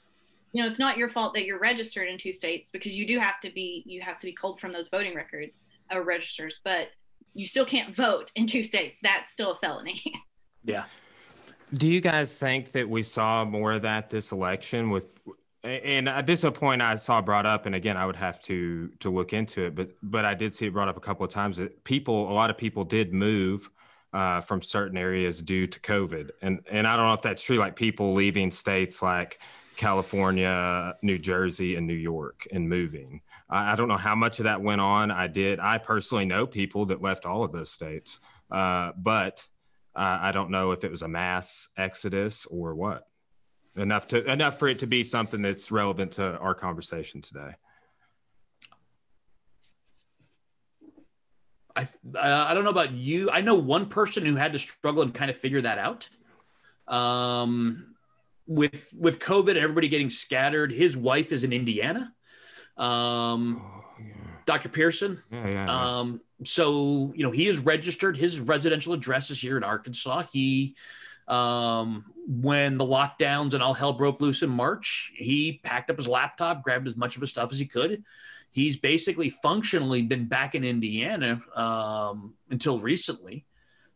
You 0.52 0.64
know, 0.64 0.70
it's 0.70 0.80
not 0.80 0.98
your 0.98 1.10
fault 1.10 1.34
that 1.36 1.46
you're 1.46 1.60
registered 1.60 2.08
in 2.08 2.18
two 2.18 2.34
states 2.34 2.70
because 2.72 2.98
you 2.98 3.08
do 3.08 3.20
have 3.20 3.40
to 3.42 3.50
be 3.52 3.84
you 3.86 4.02
have 4.02 4.20
to 4.20 4.28
be 4.28 4.34
culled 4.34 4.60
from 4.60 4.72
those 4.72 4.90
voting 4.90 5.16
records 5.16 5.66
or 5.92 6.04
registers, 6.04 6.60
but 6.64 6.90
you 7.34 7.48
still 7.48 7.66
can't 7.66 7.96
vote 7.96 8.32
in 8.36 8.48
two 8.48 8.64
states. 8.64 9.00
That's 9.02 9.32
still 9.32 9.54
a 9.54 9.60
felony. 9.60 10.02
yeah. 10.64 10.86
Do 11.74 11.88
you 11.88 12.02
guys 12.02 12.38
think 12.38 12.74
that 12.74 12.90
we 12.90 13.02
saw 13.02 13.46
more 13.46 13.72
of 13.72 13.84
that 13.84 14.10
this 14.10 14.34
election 14.34 14.90
with 14.90 15.06
and 15.64 16.08
this 16.26 16.40
is 16.40 16.46
a 16.46 16.52
point 16.52 16.82
I 16.82 16.96
saw 16.96 17.22
brought 17.22 17.46
up, 17.46 17.68
and 17.68 17.76
again, 17.76 17.96
I 17.96 18.06
would 18.06 18.16
have 18.16 18.40
to 18.42 18.90
to 19.00 19.10
look 19.12 19.34
into 19.34 19.66
it, 19.66 19.76
but 19.76 19.90
but 20.02 20.26
I 20.26 20.34
did 20.34 20.54
see 20.54 20.66
it 20.66 20.74
brought 20.74 20.88
up 20.88 20.98
a 20.98 21.02
couple 21.02 21.24
of 21.24 21.32
times 21.32 21.58
that 21.58 21.84
people, 21.84 22.32
a 22.32 22.34
lot 22.34 22.50
of 22.50 22.58
people 22.58 22.84
did 22.84 23.14
move 23.14 23.70
uh, 24.12 24.42
from 24.42 24.62
certain 24.62 24.98
areas 24.98 25.40
due 25.40 25.68
to 25.68 25.80
COVID, 25.80 26.32
and 26.42 26.62
and 26.70 26.88
I 26.88 26.96
don't 26.96 27.06
know 27.06 27.14
if 27.14 27.22
that's 27.22 27.44
true. 27.44 27.58
Like 27.58 27.76
people 27.76 28.14
leaving 28.14 28.50
states 28.50 29.04
like 29.04 29.40
California, 29.82 30.96
New 31.02 31.18
Jersey, 31.18 31.76
and 31.76 31.88
New 31.88 31.96
York, 31.96 32.48
and 32.52 32.70
moving. 32.70 33.20
I, 33.50 33.72
I 33.72 33.76
don't 33.76 33.88
know 33.88 33.98
how 33.98 34.14
much 34.14 34.40
of 34.40 34.44
that 34.44 34.62
went 34.62 34.80
on. 34.80 35.10
I 35.10 35.26
did. 35.26 35.60
I 35.60 35.80
personally 35.80 36.26
know 36.26 36.46
people 36.46 36.86
that 36.86 37.02
left 37.02 37.26
all 37.26 37.44
of 37.44 37.52
those 37.52 37.72
states, 37.72 38.20
uh, 38.52 38.92
but 38.96 39.44
uh, 39.96 40.20
I 40.22 40.32
don't 40.34 40.52
know 40.52 40.72
if 40.72 40.84
it 40.84 40.92
was 40.92 41.02
a 41.02 41.08
mass 41.08 41.70
exodus 41.78 42.46
or 42.46 42.76
what 42.76 43.08
enough 43.76 44.08
to 44.10 44.24
enough 44.32 44.60
for 44.60 44.68
it 44.68 44.78
to 44.80 44.88
be 44.88 45.04
something 45.04 45.42
that's 45.42 45.72
relevant 45.72 46.12
to 46.14 46.38
our 46.38 46.54
conversation 46.54 47.20
today. 47.22 47.56
I 51.76 51.88
I 52.20 52.54
don't 52.54 52.66
know 52.66 52.70
about 52.70 52.92
you. 52.92 53.32
I 53.32 53.42
know 53.42 53.56
one 53.56 53.88
person 53.88 54.28
who 54.28 54.36
had 54.36 54.54
to 54.54 54.60
struggle 54.60 55.02
and 55.02 55.12
kind 55.12 55.32
of 55.32 55.38
figure 55.38 55.62
that 55.62 55.80
out. 55.80 56.08
Um, 56.88 57.91
with 58.52 58.94
with 58.98 59.20
COVID, 59.20 59.56
everybody 59.56 59.88
getting 59.88 60.10
scattered. 60.10 60.72
His 60.72 60.98
wife 60.98 61.32
is 61.32 61.44
in 61.44 61.54
Indiana. 61.54 62.14
Um, 62.78 63.62
oh, 63.64 63.84
yeah. 64.00 64.14
Dr. 64.46 64.70
Pearson. 64.70 65.22
Yeah, 65.32 65.48
yeah, 65.48 65.66
yeah. 65.66 66.00
Um, 66.00 66.22
so 66.44 67.14
you 67.16 67.24
know 67.24 67.32
he 67.32 67.48
is 67.48 67.60
registered. 67.60 68.18
His 68.18 68.40
residential 68.40 68.94
address 68.94 69.32
is 69.32 69.40
here 69.40 69.58
in 69.58 69.64
Arkansas. 69.64 70.24
He 70.32 70.76
um, 71.28 72.06
when 72.28 72.78
the 72.78 72.86
lockdowns 72.86 73.54
and 73.54 73.64
all 73.64 73.74
hell 73.74 73.94
broke 73.94 74.20
loose 74.20 74.42
in 74.42 74.50
March, 74.50 75.12
he 75.16 75.62
packed 75.64 75.90
up 75.90 75.98
his 75.98 76.08
laptop, 76.08 76.64
grabbed 76.64 76.88
as 76.88 76.98
much 76.98 77.16
of 77.16 77.22
his 77.22 77.30
stuff 77.30 77.54
as 77.54 77.60
he 77.60 77.66
could. 77.66 78.04
He's 78.52 78.76
basically 78.76 79.30
functionally 79.30 80.02
been 80.02 80.28
back 80.28 80.56
in 80.56 80.66
Indiana 80.66 81.42
um, 81.56 82.34
until 82.50 82.80
recently. 82.80 83.46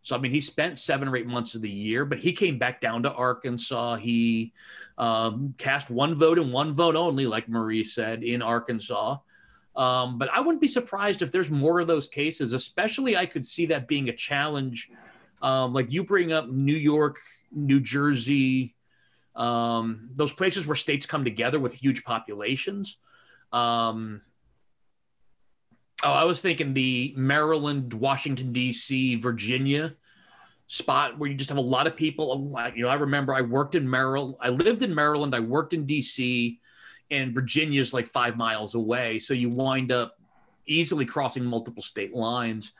So, 0.06 0.16
I 0.16 0.20
mean, 0.20 0.32
he 0.32 0.40
spent 0.40 0.78
seven 0.78 1.08
or 1.08 1.18
eight 1.18 1.26
months 1.26 1.56
of 1.56 1.64
the 1.64 1.70
year, 1.70 2.06
but 2.06 2.20
he 2.20 2.32
came 2.32 2.60
back 2.60 2.80
down 2.80 3.02
to 3.04 3.12
Arkansas. 3.12 3.96
He 3.96 4.54
um, 5.00 5.56
cast 5.58 5.90
one 5.90 6.14
vote 6.14 6.38
and 6.38 6.54
one 6.54 6.76
vote 6.76 6.96
only, 6.96 7.26
like 7.26 7.50
Marie 7.50 7.84
said, 7.84 8.24
in 8.24 8.44
Arkansas. 8.44 9.18
Um, 9.76 10.20
but 10.20 10.30
I 10.30 10.42
wouldn't 10.42 10.62
be 10.62 10.68
surprised 10.68 11.24
if 11.24 11.32
there's 11.32 11.50
more 11.50 11.80
of 11.80 11.88
those 11.88 12.08
cases, 12.08 12.54
especially 12.54 13.18
I 13.18 13.26
could 13.26 13.44
see 13.44 13.66
that 13.66 13.88
being 13.88 14.10
a 14.10 14.14
challenge 14.14 14.92
um, 15.42 15.74
like 15.74 15.92
you 15.92 16.04
bring 16.04 16.32
up 16.32 16.50
New 16.50 16.78
York, 16.78 17.18
New 17.52 17.80
Jersey, 17.80 18.76
um, 19.36 20.12
those 20.14 20.32
places 20.32 20.68
where 20.68 20.76
states 20.76 21.08
come 21.08 21.24
together 21.24 21.60
with 21.60 21.74
huge 21.74 22.04
populations. 22.04 22.98
Oh, 26.04 26.12
I 26.12 26.24
was 26.26 26.42
thinking 26.42 26.74
the 26.74 27.14
Maryland, 27.16 27.94
Washington, 27.94 28.52
D.C., 28.52 29.16
Virginia 29.16 29.96
spot 30.68 31.18
where 31.18 31.30
you 31.30 31.36
just 31.36 31.50
have 31.50 31.58
a 31.58 31.62
lot 31.62 31.88
of 31.88 31.96
people. 31.96 32.56
You 32.76 32.84
know, 32.84 32.90
I 32.90 32.96
remember 32.96 33.34
I 33.34 33.42
worked 33.42 33.76
in 33.76 33.90
Maryland, 33.90 34.36
I 34.40 34.50
lived 34.50 34.82
in 34.82 34.94
Maryland, 34.94 35.36
I 35.36 35.40
worked 35.40 35.74
in 35.74 35.86
D.C., 35.86 36.60
and 37.12 37.36
Virginia 37.36 37.80
is 37.80 37.94
like 37.94 38.08
five 38.08 38.36
miles 38.36 38.74
away. 38.74 39.20
So 39.20 39.34
you 39.34 39.50
wind 39.50 39.92
up 39.92 40.18
easily 40.66 41.06
crossing 41.06 41.46
multiple 41.46 41.84
state 41.84 42.16
lines. 42.16 42.74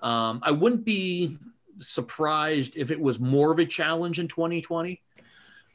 Um, 0.00 0.40
I 0.42 0.50
wouldn't 0.50 0.84
be 0.84 1.38
surprised 1.78 2.76
if 2.76 2.90
it 2.90 3.00
was 3.00 3.18
more 3.18 3.50
of 3.50 3.58
a 3.58 3.64
challenge 3.64 4.20
in 4.20 4.28
2020 4.28 5.00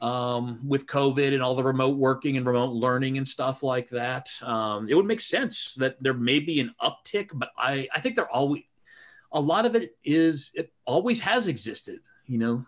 um, 0.00 0.60
with 0.66 0.86
COVID 0.86 1.32
and 1.32 1.42
all 1.42 1.54
the 1.54 1.62
remote 1.64 1.96
working 1.96 2.36
and 2.36 2.46
remote 2.46 2.72
learning 2.72 3.18
and 3.18 3.28
stuff 3.28 3.62
like 3.62 3.88
that. 3.90 4.28
Um, 4.42 4.88
it 4.88 4.94
would 4.94 5.06
make 5.06 5.20
sense 5.20 5.74
that 5.74 6.02
there 6.02 6.14
may 6.14 6.38
be 6.38 6.60
an 6.60 6.74
uptick, 6.82 7.30
but 7.32 7.50
I, 7.56 7.88
I 7.94 8.00
think 8.00 8.16
there 8.16 8.30
always 8.30 8.62
a 9.32 9.40
lot 9.40 9.66
of 9.66 9.74
it 9.74 9.96
is 10.04 10.50
it 10.54 10.72
always 10.84 11.20
has 11.20 11.48
existed. 11.48 12.00
You 12.26 12.38
know, 12.38 12.66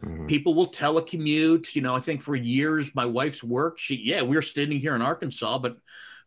mm-hmm. 0.00 0.26
people 0.26 0.54
will 0.54 0.70
telecommute. 0.70 1.74
You 1.74 1.82
know, 1.82 1.94
I 1.94 2.00
think 2.00 2.22
for 2.22 2.34
years 2.34 2.94
my 2.94 3.06
wife's 3.06 3.42
work, 3.42 3.78
she 3.78 3.96
yeah, 3.96 4.22
we 4.22 4.36
were 4.36 4.42
sitting 4.42 4.80
here 4.80 4.94
in 4.94 5.02
Arkansas, 5.02 5.58
but 5.58 5.76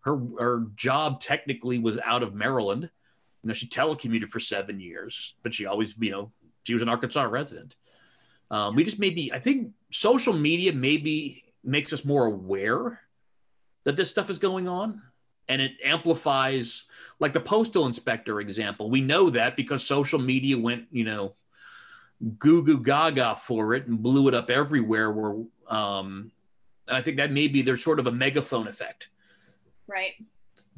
her 0.01 0.17
her 0.39 0.67
job 0.75 1.19
technically 1.19 1.79
was 1.79 1.97
out 1.99 2.23
of 2.23 2.35
Maryland. 2.35 2.89
You 3.43 3.47
know, 3.47 3.53
she 3.53 3.67
telecommuted 3.67 4.29
for 4.29 4.39
seven 4.39 4.79
years, 4.79 5.35
but 5.43 5.53
she 5.53 5.65
always, 5.65 5.95
you 5.99 6.11
know, 6.11 6.31
she 6.63 6.73
was 6.73 6.81
an 6.81 6.89
Arkansas 6.89 7.23
resident. 7.23 7.75
Um, 8.51 8.75
we 8.75 8.83
just 8.83 8.99
maybe, 8.99 9.33
I 9.33 9.39
think 9.39 9.71
social 9.91 10.33
media 10.33 10.71
maybe 10.73 11.45
makes 11.63 11.93
us 11.93 12.05
more 12.05 12.25
aware 12.25 13.01
that 13.83 13.95
this 13.95 14.09
stuff 14.09 14.29
is 14.29 14.37
going 14.37 14.67
on 14.67 15.01
and 15.47 15.61
it 15.61 15.73
amplifies 15.83 16.85
like 17.19 17.33
the 17.33 17.39
postal 17.39 17.85
inspector 17.85 18.39
example. 18.39 18.89
We 18.89 19.01
know 19.01 19.29
that 19.29 19.55
because 19.55 19.85
social 19.85 20.19
media 20.19 20.57
went 20.57 20.85
you 20.91 21.03
know 21.03 21.35
goo 22.39 22.63
goo 22.63 22.79
gaga 22.79 23.35
for 23.35 23.73
it 23.73 23.87
and 23.87 24.01
blew 24.01 24.27
it 24.27 24.33
up 24.33 24.49
everywhere 24.49 25.11
where 25.11 25.35
um 25.67 26.31
and 26.87 26.97
i 26.97 27.01
think 27.01 27.17
that 27.17 27.31
maybe 27.31 27.61
there's 27.61 27.83
sort 27.83 27.99
of 27.99 28.07
a 28.07 28.11
megaphone 28.11 28.67
effect. 28.67 29.09
Right. 29.87 30.13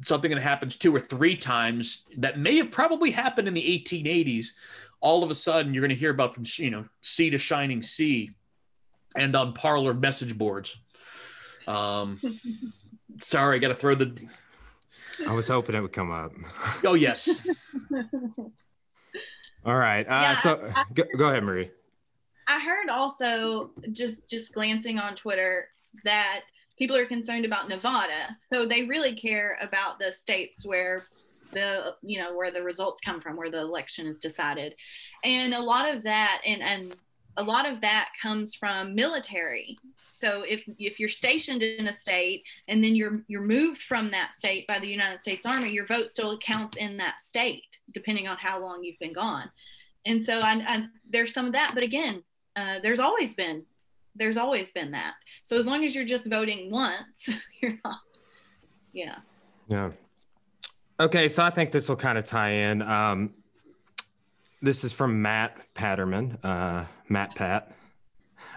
Something 0.04 0.30
that 0.30 0.40
happens 0.40 0.76
two 0.76 0.94
or 0.94 1.00
three 1.00 1.36
times 1.36 2.04
that 2.18 2.38
may 2.38 2.56
have 2.56 2.70
probably 2.70 3.10
happened 3.10 3.48
in 3.48 3.54
the 3.54 3.84
1880s 3.84 4.48
all 5.00 5.22
of 5.22 5.30
a 5.30 5.34
sudden 5.34 5.72
you're 5.72 5.80
going 5.80 5.90
to 5.90 5.96
hear 5.96 6.10
about 6.10 6.34
from 6.34 6.44
you 6.56 6.70
know 6.70 6.84
sea 7.00 7.30
to 7.30 7.38
shining 7.38 7.82
sea 7.82 8.30
and 9.16 9.34
on 9.34 9.52
Parler 9.52 9.94
message 9.94 10.36
boards. 10.36 10.76
Um 11.66 12.20
sorry 13.20 13.56
i 13.56 13.58
gotta 13.58 13.74
throw 13.74 13.96
the 13.96 14.16
i 15.26 15.32
was 15.32 15.48
hoping 15.48 15.74
it 15.74 15.80
would 15.80 15.92
come 15.92 16.12
up. 16.12 16.32
Oh 16.84 16.94
yes. 16.94 17.40
All 19.64 19.76
right 19.76 20.06
uh 20.06 20.20
yeah, 20.22 20.34
so 20.36 20.70
I, 20.74 20.84
go, 20.94 21.04
go 21.16 21.28
ahead 21.28 21.42
marie. 21.42 21.70
I 22.46 22.60
heard 22.60 22.88
also 22.88 23.72
just 23.92 24.28
just 24.28 24.52
glancing 24.52 24.98
on 24.98 25.14
twitter 25.16 25.68
that 26.04 26.42
people 26.78 26.96
are 26.96 27.04
concerned 27.04 27.44
about 27.44 27.68
nevada. 27.68 28.36
So 28.46 28.64
they 28.64 28.84
really 28.84 29.14
care 29.14 29.58
about 29.60 29.98
the 29.98 30.12
states 30.12 30.64
where 30.64 31.06
the 31.50 31.94
you 32.02 32.18
know 32.18 32.36
where 32.36 32.50
the 32.50 32.62
results 32.62 33.00
come 33.00 33.20
from 33.20 33.36
where 33.36 33.50
the 33.50 33.60
election 33.60 34.06
is 34.06 34.20
decided. 34.20 34.74
And 35.24 35.54
a 35.54 35.62
lot 35.62 35.88
of 35.94 36.04
that 36.04 36.40
and 36.44 36.62
and 36.62 36.96
a 37.36 37.42
lot 37.42 37.70
of 37.70 37.80
that 37.80 38.10
comes 38.20 38.54
from 38.54 38.94
military. 38.94 39.78
So 40.14 40.42
if 40.42 40.64
if 40.78 40.98
you're 40.98 41.08
stationed 41.08 41.62
in 41.62 41.86
a 41.86 41.92
state 41.92 42.42
and 42.66 42.82
then 42.82 42.94
you're 42.94 43.22
you're 43.28 43.42
moved 43.42 43.82
from 43.82 44.10
that 44.10 44.34
state 44.34 44.66
by 44.66 44.78
the 44.78 44.88
united 44.88 45.22
states 45.22 45.46
army 45.46 45.70
your 45.70 45.86
vote 45.86 46.08
still 46.08 46.36
counts 46.38 46.76
in 46.76 46.96
that 46.96 47.20
state 47.20 47.62
depending 47.92 48.26
on 48.26 48.36
how 48.36 48.60
long 48.60 48.82
you've 48.82 48.98
been 48.98 49.12
gone. 49.12 49.50
And 50.04 50.24
so 50.24 50.40
I, 50.40 50.62
I 50.66 50.86
there's 51.08 51.32
some 51.32 51.46
of 51.46 51.52
that 51.52 51.72
but 51.74 51.82
again 51.82 52.22
uh, 52.56 52.80
there's 52.82 52.98
always 52.98 53.34
been 53.34 53.64
there's 54.16 54.36
always 54.36 54.72
been 54.72 54.90
that. 54.90 55.14
So 55.44 55.56
as 55.56 55.66
long 55.66 55.84
as 55.84 55.94
you're 55.94 56.04
just 56.04 56.28
voting 56.28 56.70
once 56.70 57.28
you're 57.62 57.78
not 57.84 58.00
yeah. 58.92 59.16
Yeah 59.68 59.90
Okay, 61.00 61.28
so 61.28 61.44
I 61.44 61.50
think 61.50 61.70
this 61.70 61.88
will 61.88 61.96
kind 61.96 62.18
of 62.18 62.24
tie 62.24 62.50
in. 62.50 62.82
Um, 62.82 63.30
this 64.60 64.82
is 64.82 64.92
from 64.92 65.22
Matt 65.22 65.56
Patterman, 65.72 66.38
uh, 66.42 66.86
Matt 67.08 67.36
Pat. 67.36 67.70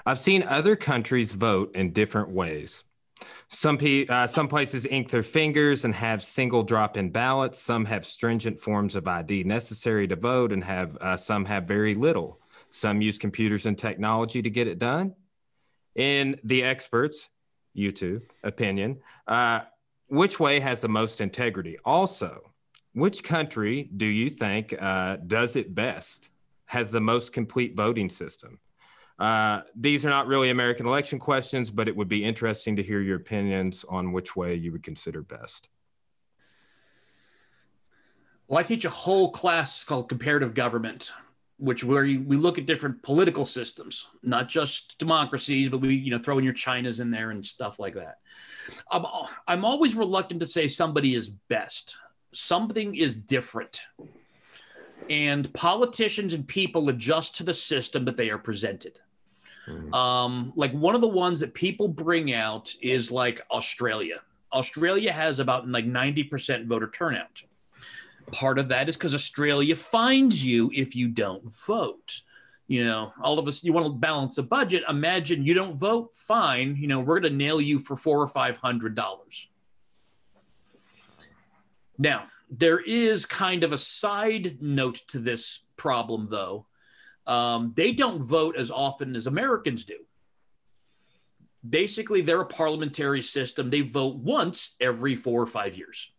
I've 0.07 0.19
seen 0.19 0.41
other 0.41 0.75
countries 0.75 1.33
vote 1.33 1.75
in 1.75 1.93
different 1.93 2.29
ways. 2.29 2.83
Some 3.47 3.77
pe- 3.77 4.07
uh, 4.07 4.25
some 4.25 4.47
places 4.47 4.87
ink 4.87 5.11
their 5.11 5.21
fingers 5.21 5.85
and 5.85 5.93
have 5.93 6.23
single 6.23 6.63
drop-in 6.63 7.11
ballots. 7.11 7.59
Some 7.59 7.85
have 7.85 8.07
stringent 8.07 8.57
forms 8.57 8.95
of 8.95 9.07
ID 9.07 9.43
necessary 9.43 10.07
to 10.07 10.15
vote, 10.15 10.51
and 10.51 10.63
have 10.63 10.97
uh, 10.97 11.17
some 11.17 11.45
have 11.45 11.65
very 11.65 11.93
little. 11.93 12.39
Some 12.71 13.01
use 13.01 13.19
computers 13.19 13.67
and 13.67 13.77
technology 13.77 14.41
to 14.41 14.49
get 14.49 14.65
it 14.65 14.79
done. 14.79 15.13
In 15.93 16.39
the 16.43 16.63
experts, 16.63 17.29
YouTube 17.77 18.23
opinion, 18.43 19.01
uh, 19.27 19.61
which 20.11 20.41
way 20.41 20.59
has 20.59 20.81
the 20.81 20.89
most 20.89 21.21
integrity? 21.21 21.77
Also, 21.85 22.51
which 22.93 23.23
country 23.23 23.89
do 23.95 24.05
you 24.05 24.29
think 24.29 24.75
uh, 24.77 25.15
does 25.25 25.55
it 25.55 25.73
best? 25.73 26.29
Has 26.65 26.91
the 26.91 26.99
most 26.99 27.31
complete 27.31 27.77
voting 27.77 28.09
system? 28.09 28.59
Uh, 29.17 29.61
these 29.73 30.05
are 30.05 30.09
not 30.09 30.27
really 30.27 30.49
American 30.49 30.85
election 30.85 31.17
questions, 31.17 31.71
but 31.71 31.87
it 31.87 31.95
would 31.95 32.09
be 32.09 32.25
interesting 32.25 32.75
to 32.75 32.83
hear 32.83 32.99
your 32.99 33.15
opinions 33.15 33.85
on 33.87 34.11
which 34.11 34.35
way 34.35 34.53
you 34.53 34.73
would 34.73 34.83
consider 34.83 35.21
best. 35.21 35.69
Well, 38.49 38.59
I 38.59 38.63
teach 38.63 38.83
a 38.83 38.89
whole 38.89 39.31
class 39.31 39.85
called 39.85 40.09
comparative 40.09 40.53
government, 40.53 41.13
which 41.61 41.83
where 41.83 42.03
we 42.03 42.35
look 42.37 42.57
at 42.57 42.65
different 42.65 43.01
political 43.03 43.45
systems, 43.45 44.07
not 44.23 44.49
just 44.49 44.97
democracies, 44.97 45.69
but 45.69 45.79
we 45.79 45.95
you 45.95 46.11
know 46.11 46.19
throw 46.19 46.37
in 46.37 46.43
your 46.43 46.53
Chinas 46.53 46.99
in 46.99 47.11
there 47.11 47.31
and 47.31 47.45
stuff 47.45 47.79
like 47.79 47.93
that. 47.95 48.19
I'm 48.91 49.05
I'm 49.47 49.65
always 49.65 49.95
reluctant 49.95 50.41
to 50.41 50.47
say 50.47 50.67
somebody 50.67 51.15
is 51.15 51.29
best. 51.29 51.97
Something 52.33 52.95
is 52.95 53.13
different 53.15 53.81
and 55.09 55.51
politicians 55.53 56.33
and 56.33 56.47
people 56.47 56.89
adjust 56.89 57.35
to 57.35 57.43
the 57.43 57.53
system 57.53 58.05
that 58.05 58.17
they 58.17 58.29
are 58.29 58.37
presented. 58.37 58.99
Mm-hmm. 59.67 59.93
Um, 59.93 60.53
like 60.55 60.71
one 60.73 60.95
of 60.95 61.01
the 61.01 61.07
ones 61.07 61.39
that 61.39 61.53
people 61.53 61.87
bring 61.87 62.33
out 62.33 62.73
is 62.81 63.11
like 63.11 63.41
Australia. 63.51 64.21
Australia 64.53 65.11
has 65.11 65.39
about 65.39 65.67
like 65.67 65.85
90% 65.85 66.65
voter 66.65 66.89
turnout. 66.89 67.43
Part 68.31 68.59
of 68.59 68.69
that 68.69 68.87
is 68.87 68.95
because 68.95 69.13
Australia 69.13 69.75
fines 69.75 70.43
you 70.43 70.71
if 70.73 70.95
you 70.95 71.07
don't 71.07 71.43
vote. 71.65 72.21
You 72.67 72.85
know, 72.85 73.11
all 73.21 73.37
of 73.37 73.47
us, 73.47 73.63
you 73.63 73.73
want 73.73 73.87
to 73.87 73.93
balance 73.93 74.35
the 74.35 74.43
budget. 74.43 74.83
Imagine 74.87 75.45
you 75.45 75.53
don't 75.53 75.77
vote, 75.77 76.15
fine. 76.15 76.77
You 76.77 76.87
know, 76.87 77.01
we're 77.01 77.19
going 77.19 77.33
to 77.33 77.37
nail 77.37 77.59
you 77.59 77.79
for 77.79 77.97
four 77.97 78.21
or 78.21 78.27
five 78.27 78.55
hundred 78.55 78.95
dollars. 78.95 79.49
Now, 81.97 82.27
there 82.49 82.79
is 82.79 83.25
kind 83.25 83.63
of 83.63 83.73
a 83.73 83.77
side 83.77 84.61
note 84.61 85.01
to 85.07 85.19
this 85.19 85.65
problem, 85.75 86.27
though, 86.29 86.65
um, 87.27 87.73
they 87.75 87.91
don't 87.91 88.23
vote 88.23 88.55
as 88.57 88.71
often 88.71 89.15
as 89.15 89.27
Americans 89.27 89.83
do. 89.83 89.97
Basically, 91.67 92.21
they're 92.21 92.41
a 92.41 92.45
parliamentary 92.45 93.21
system. 93.21 93.69
They 93.69 93.81
vote 93.81 94.15
once 94.15 94.75
every 94.79 95.15
four 95.15 95.41
or 95.41 95.47
five 95.47 95.77
years. 95.77 96.11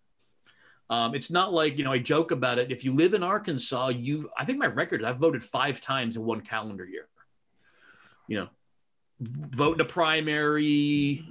Um, 0.92 1.14
it's 1.14 1.30
not 1.30 1.54
like, 1.54 1.78
you 1.78 1.84
know, 1.84 1.92
I 1.92 1.98
joke 1.98 2.32
about 2.32 2.58
it. 2.58 2.70
If 2.70 2.84
you 2.84 2.94
live 2.94 3.14
in 3.14 3.22
Arkansas, 3.22 3.88
you, 3.88 4.28
I 4.36 4.44
think 4.44 4.58
my 4.58 4.66
record, 4.66 5.02
I've 5.02 5.16
voted 5.16 5.42
five 5.42 5.80
times 5.80 6.16
in 6.16 6.22
one 6.22 6.42
calendar 6.42 6.84
year. 6.84 7.08
You 8.28 8.40
know, 8.40 8.48
vote 9.18 9.76
in 9.76 9.80
a 9.80 9.88
primary, 9.88 11.24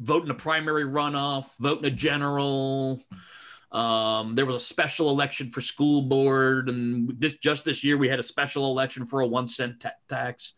vote 0.00 0.22
in 0.24 0.30
a 0.30 0.34
primary 0.34 0.84
runoff, 0.84 1.46
vote 1.58 1.80
in 1.80 1.86
a 1.86 1.90
general. 1.90 3.02
Um, 3.72 4.36
there 4.36 4.46
was 4.46 4.62
a 4.62 4.64
special 4.64 5.10
election 5.10 5.50
for 5.50 5.62
school 5.62 6.02
board, 6.02 6.68
and 6.68 7.18
this 7.18 7.38
just 7.38 7.64
this 7.64 7.82
year 7.82 7.98
we 7.98 8.08
had 8.08 8.20
a 8.20 8.22
special 8.22 8.70
election 8.70 9.04
for 9.04 9.20
a 9.22 9.26
one 9.26 9.48
cent 9.48 9.80
ta- 9.80 9.98
tax. 10.08 10.52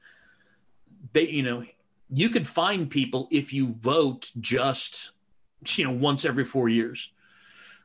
They, 1.14 1.28
you 1.28 1.44
know, 1.44 1.64
you 2.12 2.28
could 2.28 2.46
find 2.46 2.90
people 2.90 3.26
if 3.30 3.54
you 3.54 3.74
vote 3.80 4.30
just, 4.38 5.12
you 5.76 5.84
know, 5.86 5.92
once 5.92 6.26
every 6.26 6.44
four 6.44 6.68
years. 6.68 7.10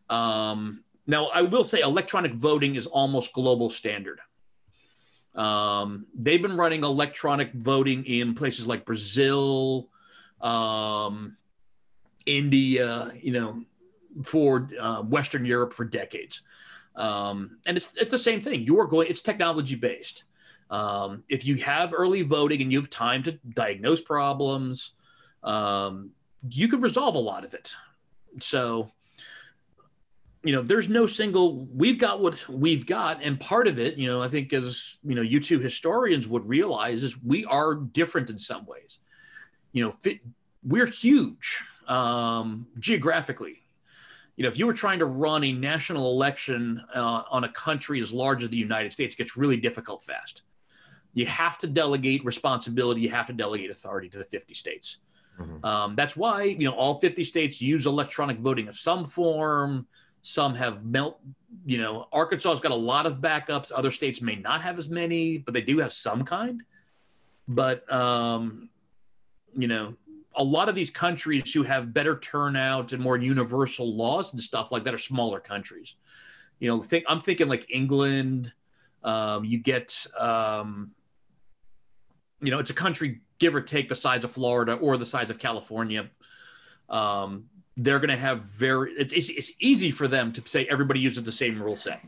Um, 0.10 0.84
now, 1.08 1.28
I 1.28 1.42
will 1.42 1.64
say 1.64 1.82
electronic 1.82 2.34
voting 2.34 2.76
is 2.76 2.88
almost 2.88 3.34
global 3.34 3.70
standard. 3.70 4.20
Um, 5.36 6.08
they've 6.16 6.42
been 6.42 6.58
running 6.58 6.84
electronic 6.84 7.54
voting 7.54 8.06
in 8.06 8.36
places 8.36 8.68
like 8.68 8.86
Brazil, 8.86 9.90
um, 10.42 11.38
India, 12.26 13.12
you 13.22 13.34
know, 13.34 13.64
for 14.24 14.70
uh, 14.80 15.02
Western 15.02 15.46
Europe 15.46 15.74
for 15.74 15.86
decades. 15.86 16.42
Um, 16.96 17.58
and 17.68 17.76
it's, 17.76 17.90
it's 17.98 18.12
the 18.12 18.18
same 18.18 18.42
thing. 18.42 18.62
You're 18.62 18.86
going, 18.86 19.10
it's 19.10 19.22
technology 19.22 19.76
based. 19.76 20.24
Um, 20.70 21.24
if 21.30 21.46
you 21.46 21.56
have 21.58 21.94
early 21.94 22.22
voting 22.22 22.62
and 22.62 22.72
you 22.72 22.80
have 22.80 22.90
time 22.90 23.22
to 23.24 23.34
diagnose 23.54 24.02
problems, 24.02 24.94
um, 25.44 26.12
you 26.50 26.68
can 26.68 26.82
resolve 26.82 27.16
a 27.16 27.20
lot 27.20 27.44
of 27.44 27.54
it. 27.54 27.76
So, 28.40 28.92
you 30.46 30.54
know, 30.54 30.62
there's 30.62 30.88
no 30.88 31.06
single, 31.06 31.66
we've 31.74 31.98
got 31.98 32.22
what 32.22 32.48
we've 32.48 32.86
got. 32.86 33.22
And 33.22 33.40
part 33.40 33.68
of 33.68 33.80
it, 33.80 33.98
you 33.98 34.08
know, 34.08 34.22
I 34.22 34.30
think 34.30 34.54
as, 34.54 35.00
you 35.04 35.16
know, 35.16 35.22
you 35.22 35.40
two 35.40 35.60
historians 35.60 36.28
would 36.28 36.46
realize 36.46 37.04
is 37.04 37.22
we 37.22 37.46
are 37.46 37.76
different 37.76 38.30
in 38.30 38.40
some 38.40 38.66
ways. 38.66 39.00
You 39.74 39.86
know, 39.86 39.92
fit, 39.92 40.20
we're 40.64 40.86
huge 40.86 41.64
um, 41.88 42.68
geographically 42.80 43.66
you 44.36 44.44
know, 44.44 44.50
if 44.50 44.60
you 44.60 44.66
were 44.66 44.74
trying 44.74 45.00
to 45.00 45.06
run 45.06 45.44
a 45.44 45.52
national 45.52 46.12
election 46.12 46.84
uh, 46.94 47.24
on 47.30 47.46
a 47.46 47.50
country 47.50 48.02
as 48.02 48.12
large 48.12 48.44
as 48.44 48.50
the 48.50 48.58
United 48.58 48.92
States, 48.92 49.16
it 49.16 49.18
gets 49.18 49.38
really 49.38 49.58
difficult 49.58 50.04
fast. 50.04 50.42
You 51.14 51.26
have 51.28 51.58
to 51.60 51.68
delegate 51.68 52.26
responsibility. 52.26 53.02
You 53.02 53.10
have 53.12 53.28
to 53.28 53.34
delegate 53.34 53.72
authority 53.72 54.10
to 54.10 54.18
the 54.18 54.26
50 54.26 54.54
states. 54.54 55.00
Mm-hmm. 55.40 55.66
Um, 55.66 55.96
that's 55.96 56.16
why 56.16 56.44
you 56.44 56.66
know 56.66 56.74
all 56.74 57.00
50 57.00 57.24
states 57.24 57.62
use 57.62 57.86
electronic 57.86 58.40
voting 58.40 58.68
of 58.68 58.78
some 58.78 59.06
form. 59.06 59.88
Some 60.26 60.56
have 60.56 60.84
melt. 60.84 61.20
You 61.68 61.78
know, 61.78 62.08
Arkansas's 62.12 62.60
got 62.60 62.72
a 62.72 62.76
lot 62.76 63.06
of 63.06 63.18
backups. 63.18 63.72
Other 63.74 63.92
states 63.92 64.22
may 64.22 64.36
not 64.36 64.60
have 64.64 64.80
as 64.80 64.90
many, 64.90 65.38
but 65.38 65.54
they 65.54 65.62
do 65.62 65.78
have 65.78 65.94
some 65.94 66.26
kind. 66.26 66.64
But 67.48 67.92
um, 67.94 68.72
you 69.56 69.68
know, 69.68 69.94
a 70.36 70.44
lot 70.44 70.68
of 70.68 70.74
these 70.74 70.90
countries 70.90 71.54
who 71.54 71.62
have 71.62 71.94
better 71.94 72.18
turnout 72.18 72.92
and 72.92 73.04
more 73.04 73.18
universal 73.18 73.96
laws 73.96 74.34
and 74.34 74.42
stuff 74.42 74.72
like 74.72 74.84
that 74.86 74.96
are 74.96 74.98
smaller 74.98 75.40
countries. 75.40 75.94
You 76.58 76.70
know, 76.70 76.82
think 76.82 77.06
I'm 77.08 77.22
thinking 77.22 77.48
like 77.48 77.68
England. 77.70 78.52
Um, 79.04 79.46
you 79.46 79.60
get, 79.60 80.08
um, 80.20 80.90
you 82.42 82.50
know, 82.50 82.58
it's 82.58 82.72
a 82.72 82.74
country 82.76 83.22
give 83.38 83.54
or 83.54 83.62
take 83.62 83.90
the 83.90 83.96
size 83.96 84.24
of 84.24 84.32
Florida 84.32 84.74
or 84.74 84.98
the 84.98 85.06
size 85.06 85.30
of 85.30 85.38
California. 85.38 86.10
Um, 86.90 87.46
they're 87.78 88.00
going 88.00 88.10
to 88.10 88.18
have 88.18 88.44
very. 88.44 88.94
It's, 88.94 89.30
it's 89.30 89.52
easy 89.60 89.92
for 89.92 90.08
them 90.08 90.32
to 90.34 90.42
say 90.48 90.66
everybody 90.66 91.00
uses 91.00 91.24
the 91.24 91.32
same 91.32 91.62
rule 91.62 91.76
set. 91.76 92.02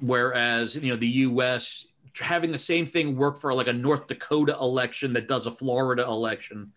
Whereas 0.00 0.76
you 0.76 0.90
know 0.90 0.96
the 0.96 1.08
U.S 1.08 1.86
having 2.20 2.52
the 2.52 2.58
same 2.58 2.84
thing 2.84 3.16
work 3.16 3.38
for 3.38 3.54
like 3.54 3.68
a 3.68 3.72
North 3.72 4.06
Dakota 4.06 4.56
election 4.60 5.12
that 5.14 5.28
does 5.28 5.46
a 5.46 5.50
Florida 5.50 6.02
election 6.02 6.72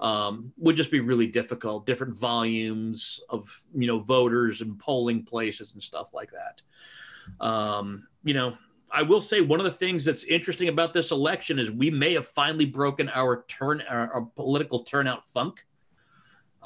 um, 0.00 0.52
would 0.58 0.76
just 0.76 0.90
be 0.90 1.00
really 1.00 1.26
difficult. 1.26 1.86
Different 1.86 2.16
volumes 2.16 3.20
of 3.30 3.48
you 3.74 3.86
know 3.86 4.00
voters 4.00 4.60
and 4.60 4.78
polling 4.78 5.24
places 5.24 5.74
and 5.74 5.82
stuff 5.82 6.12
like 6.12 6.30
that. 6.32 7.44
Um, 7.44 8.06
you 8.22 8.34
know, 8.34 8.56
I 8.90 9.02
will 9.02 9.20
say 9.20 9.40
one 9.40 9.60
of 9.60 9.64
the 9.64 9.72
things 9.72 10.04
that's 10.04 10.24
interesting 10.24 10.68
about 10.68 10.92
this 10.92 11.10
election 11.10 11.58
is 11.58 11.70
we 11.70 11.90
may 11.90 12.12
have 12.12 12.26
finally 12.26 12.66
broken 12.66 13.08
our 13.10 13.44
turn 13.48 13.82
our, 13.88 14.12
our 14.12 14.22
political 14.22 14.82
turnout 14.84 15.26
funk. 15.26 15.64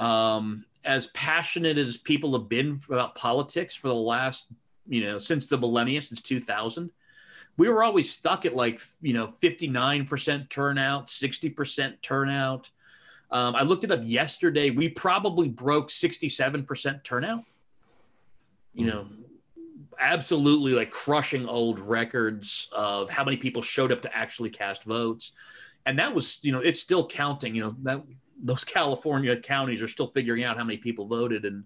Um, 0.00 0.64
as 0.84 1.08
passionate 1.08 1.78
as 1.78 1.98
people 1.98 2.32
have 2.32 2.48
been 2.48 2.80
about 2.88 3.14
politics 3.14 3.74
for 3.74 3.88
the 3.88 3.94
last 3.94 4.46
you 4.88 5.02
know 5.02 5.18
since 5.18 5.46
the 5.46 5.58
millennia 5.58 6.00
since 6.00 6.22
2000 6.22 6.90
we 7.56 7.68
were 7.68 7.82
always 7.82 8.10
stuck 8.10 8.46
at 8.46 8.56
like 8.56 8.80
you 9.02 9.12
know 9.12 9.28
59% 9.42 10.48
turnout 10.48 11.06
60% 11.08 12.00
turnout. 12.00 12.70
Um, 13.30 13.54
i 13.54 13.62
looked 13.62 13.84
it 13.84 13.92
up 13.92 14.00
yesterday. 14.02 14.70
We 14.70 14.88
probably 14.88 15.48
broke 15.48 15.90
67% 15.90 17.04
turnout. 17.04 17.44
You 18.72 18.86
know 18.86 19.06
absolutely 19.98 20.72
like 20.72 20.90
crushing 20.90 21.46
old 21.46 21.78
records 21.78 22.68
of 22.72 23.10
how 23.10 23.22
many 23.22 23.36
people 23.36 23.60
showed 23.60 23.92
up 23.92 24.00
to 24.00 24.16
actually 24.16 24.48
cast 24.48 24.84
votes. 24.84 25.32
And 25.84 25.98
that 25.98 26.14
was 26.14 26.38
you 26.42 26.52
know 26.52 26.60
it's 26.60 26.80
still 26.80 27.06
counting 27.06 27.54
you 27.54 27.62
know 27.62 27.76
that 27.82 28.02
those 28.42 28.64
california 28.76 29.36
counties 29.36 29.82
are 29.82 29.88
still 29.88 30.08
figuring 30.08 30.44
out 30.44 30.56
how 30.56 30.64
many 30.64 30.78
people 30.78 31.06
voted 31.06 31.44
and 31.44 31.64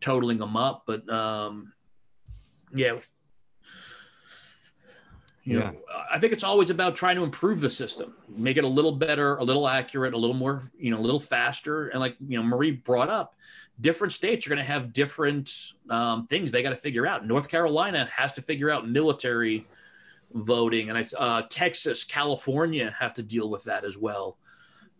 totaling 0.00 0.38
them 0.38 0.56
up 0.56 0.84
but 0.86 1.08
um 1.10 1.72
yeah 2.74 2.96
you 5.48 5.58
yeah. 5.58 5.70
know, 5.70 5.76
I 6.10 6.18
think 6.18 6.34
it's 6.34 6.44
always 6.44 6.68
about 6.68 6.94
trying 6.94 7.16
to 7.16 7.24
improve 7.24 7.62
the 7.62 7.70
system, 7.70 8.12
make 8.28 8.58
it 8.58 8.64
a 8.64 8.68
little 8.68 8.92
better, 8.92 9.36
a 9.36 9.42
little 9.42 9.66
accurate, 9.66 10.12
a 10.12 10.18
little 10.18 10.36
more, 10.36 10.70
you 10.78 10.90
know, 10.90 10.98
a 10.98 11.00
little 11.00 11.18
faster. 11.18 11.88
And 11.88 12.00
like, 12.00 12.16
you 12.20 12.36
know, 12.36 12.44
Marie 12.44 12.72
brought 12.72 13.08
up, 13.08 13.34
different 13.80 14.12
states 14.12 14.46
are 14.46 14.50
going 14.50 14.58
to 14.58 14.64
have 14.64 14.92
different 14.92 15.50
um, 15.88 16.26
things 16.26 16.52
they 16.52 16.62
got 16.62 16.70
to 16.70 16.76
figure 16.76 17.06
out. 17.06 17.26
North 17.26 17.48
Carolina 17.48 18.06
has 18.14 18.34
to 18.34 18.42
figure 18.42 18.70
out 18.70 18.90
military 18.90 19.66
voting, 20.34 20.90
and 20.90 20.98
I, 20.98 21.04
uh, 21.16 21.42
Texas, 21.48 22.04
California 22.04 22.94
have 22.98 23.14
to 23.14 23.22
deal 23.22 23.48
with 23.48 23.64
that 23.64 23.86
as 23.86 23.96
well. 23.96 24.36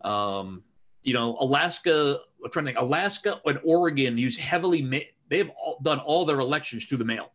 Um, 0.01 0.63
you 1.03 1.13
know, 1.13 1.37
Alaska. 1.39 2.19
I'm 2.43 2.51
trying 2.51 2.65
to 2.65 2.71
think. 2.71 2.81
Alaska 2.81 3.41
and 3.45 3.59
Oregon 3.63 4.17
use 4.17 4.37
heavily. 4.37 5.07
They've 5.27 5.49
all, 5.49 5.79
done 5.81 5.99
all 5.99 6.25
their 6.25 6.39
elections 6.39 6.85
through 6.85 6.99
the 6.99 7.05
mail. 7.05 7.31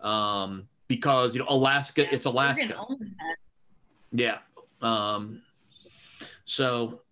Um, 0.00 0.68
because 0.88 1.34
you 1.34 1.40
know 1.40 1.46
Alaska, 1.48 2.02
yeah, 2.02 2.08
it's 2.12 2.26
Alaska. 2.26 2.86
Yeah. 4.12 4.38
Um, 4.82 5.42
so 6.44 7.02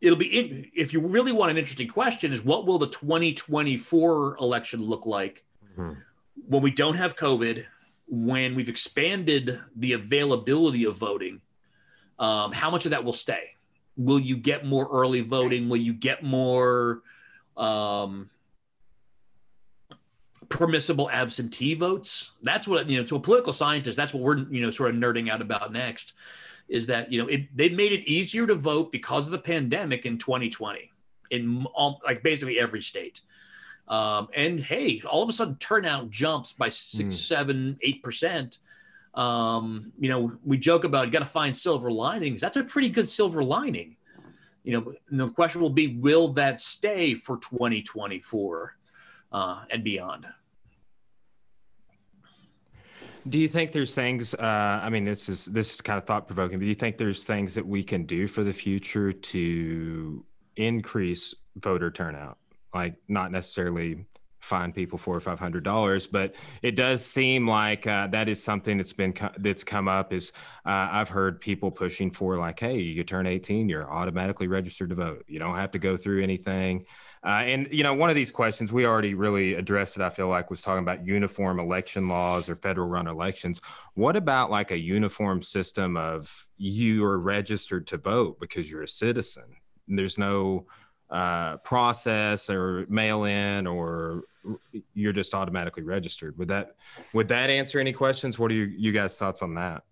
it'll 0.00 0.18
be 0.18 0.38
in, 0.38 0.70
if 0.74 0.92
you 0.92 1.00
really 1.00 1.32
want 1.32 1.50
an 1.50 1.58
interesting 1.58 1.88
question 1.88 2.32
is 2.32 2.42
what 2.42 2.66
will 2.66 2.78
the 2.78 2.88
2024 2.88 4.36
election 4.40 4.82
look 4.82 5.06
like 5.06 5.44
mm-hmm. 5.78 5.92
when 6.48 6.62
we 6.62 6.70
don't 6.70 6.96
have 6.96 7.16
COVID, 7.16 7.64
when 8.08 8.54
we've 8.54 8.68
expanded 8.68 9.60
the 9.76 9.92
availability 9.92 10.84
of 10.84 10.96
voting? 10.96 11.40
Um, 12.18 12.52
how 12.52 12.70
much 12.70 12.84
of 12.84 12.90
that 12.90 13.04
will 13.04 13.12
stay? 13.12 13.50
Will 14.00 14.18
you 14.18 14.36
get 14.36 14.64
more 14.64 14.88
early 14.90 15.20
voting? 15.20 15.68
Will 15.68 15.76
you 15.76 15.92
get 15.92 16.22
more 16.22 17.02
um, 17.56 18.30
permissible 20.50 21.08
absentee 21.10 21.74
votes. 21.74 22.32
That's 22.42 22.68
what 22.68 22.90
you 22.90 22.98
know. 22.98 23.06
To 23.06 23.16
a 23.16 23.20
political 23.20 23.54
scientist, 23.54 23.96
that's 23.96 24.12
what 24.12 24.22
we're 24.22 24.38
you 24.50 24.60
know 24.60 24.70
sort 24.70 24.90
of 24.90 24.96
nerding 24.96 25.30
out 25.30 25.40
about 25.40 25.72
next. 25.72 26.12
Is 26.68 26.86
that 26.88 27.10
you 27.10 27.22
know 27.22 27.28
it, 27.28 27.56
they 27.56 27.70
made 27.70 27.92
it 27.92 28.08
easier 28.10 28.46
to 28.46 28.54
vote 28.54 28.92
because 28.92 29.24
of 29.26 29.32
the 29.32 29.38
pandemic 29.38 30.04
in 30.04 30.18
2020 30.18 30.90
in 31.30 31.64
all, 31.74 32.00
like 32.04 32.22
basically 32.22 32.58
every 32.58 32.82
state. 32.82 33.22
Um, 33.88 34.28
and 34.34 34.60
hey, 34.60 35.02
all 35.08 35.22
of 35.22 35.28
a 35.28 35.32
sudden 35.32 35.56
turnout 35.56 36.10
jumps 36.10 36.52
by 36.52 36.68
six, 36.68 37.08
mm. 37.08 37.18
seven, 37.18 37.78
eight 37.82 38.02
percent. 38.02 38.58
Um, 39.14 39.92
you 39.98 40.08
know, 40.08 40.32
we 40.44 40.56
joke 40.56 40.84
about 40.84 41.06
you 41.06 41.12
got 41.12 41.20
to 41.20 41.24
find 41.24 41.56
silver 41.56 41.90
linings. 41.90 42.40
That's 42.40 42.56
a 42.56 42.64
pretty 42.64 42.88
good 42.88 43.08
silver 43.08 43.42
lining. 43.42 43.96
You 44.62 44.72
know, 44.72 44.94
the 45.10 45.32
question 45.32 45.60
will 45.60 45.70
be, 45.70 45.96
will 45.96 46.28
that 46.34 46.60
stay 46.60 47.14
for 47.14 47.38
2024 47.38 48.76
uh, 49.32 49.64
and 49.70 49.82
beyond? 49.82 50.26
Do 53.28 53.38
you 53.38 53.48
think 53.48 53.72
there's 53.72 53.94
things? 53.94 54.34
Uh, 54.34 54.80
I 54.82 54.88
mean, 54.88 55.04
this 55.04 55.28
is 55.28 55.44
this 55.46 55.74
is 55.74 55.80
kind 55.80 55.98
of 55.98 56.06
thought 56.06 56.26
provoking. 56.26 56.58
But 56.58 56.64
do 56.64 56.68
you 56.68 56.74
think 56.74 56.96
there's 56.96 57.24
things 57.24 57.54
that 57.54 57.66
we 57.66 57.82
can 57.82 58.04
do 58.04 58.26
for 58.26 58.42
the 58.44 58.52
future 58.52 59.12
to 59.12 60.24
increase 60.56 61.34
voter 61.56 61.90
turnout? 61.90 62.38
Like 62.74 62.94
not 63.08 63.30
necessarily 63.30 64.06
fine 64.40 64.72
people 64.72 64.98
four 64.98 65.16
or 65.16 65.20
five 65.20 65.38
hundred 65.38 65.64
dollars, 65.64 66.06
but 66.06 66.34
it 66.62 66.72
does 66.72 67.04
seem 67.04 67.46
like 67.46 67.86
uh, 67.86 68.06
that 68.08 68.28
is 68.28 68.42
something 68.42 68.78
that's 68.78 68.92
been 68.92 69.14
that's 69.38 69.64
come 69.64 69.88
up. 69.88 70.12
Is 70.12 70.32
uh, 70.64 70.88
I've 70.90 71.08
heard 71.08 71.40
people 71.40 71.70
pushing 71.70 72.10
for 72.10 72.36
like, 72.36 72.58
hey, 72.58 72.78
you 72.78 73.04
turn 73.04 73.26
18, 73.26 73.68
you're 73.68 73.90
automatically 73.90 74.46
registered 74.46 74.90
to 74.90 74.94
vote. 74.94 75.24
You 75.28 75.38
don't 75.38 75.56
have 75.56 75.72
to 75.72 75.78
go 75.78 75.96
through 75.96 76.22
anything. 76.22 76.86
Uh, 77.22 77.42
and 77.44 77.68
you 77.70 77.82
know, 77.82 77.92
one 77.92 78.08
of 78.08 78.16
these 78.16 78.30
questions 78.30 78.72
we 78.72 78.86
already 78.86 79.14
really 79.14 79.54
addressed 79.54 79.96
it. 79.96 80.02
I 80.02 80.08
feel 80.08 80.28
like 80.28 80.48
was 80.48 80.62
talking 80.62 80.82
about 80.82 81.06
uniform 81.06 81.60
election 81.60 82.08
laws 82.08 82.48
or 82.48 82.56
federal 82.56 82.88
run 82.88 83.06
elections. 83.06 83.60
What 83.94 84.16
about 84.16 84.50
like 84.50 84.70
a 84.70 84.78
uniform 84.78 85.42
system 85.42 85.96
of 85.96 86.46
you 86.56 87.04
are 87.04 87.18
registered 87.18 87.86
to 87.88 87.98
vote 87.98 88.40
because 88.40 88.70
you're 88.70 88.82
a 88.82 88.88
citizen? 88.88 89.56
There's 89.86 90.16
no 90.16 90.66
uh, 91.10 91.56
process 91.58 92.48
or 92.48 92.86
mail 92.88 93.24
in 93.24 93.66
or 93.66 94.22
you're 94.94 95.12
just 95.12 95.34
automatically 95.34 95.82
registered. 95.82 96.36
Would 96.38 96.48
that 96.48 96.76
would 97.12 97.28
that 97.28 97.50
answer 97.50 97.78
any 97.78 97.92
questions? 97.92 98.38
What 98.38 98.50
are 98.50 98.54
you, 98.54 98.64
you 98.64 98.92
guys' 98.92 99.16
thoughts 99.16 99.42
on 99.42 99.54
that? 99.54 99.82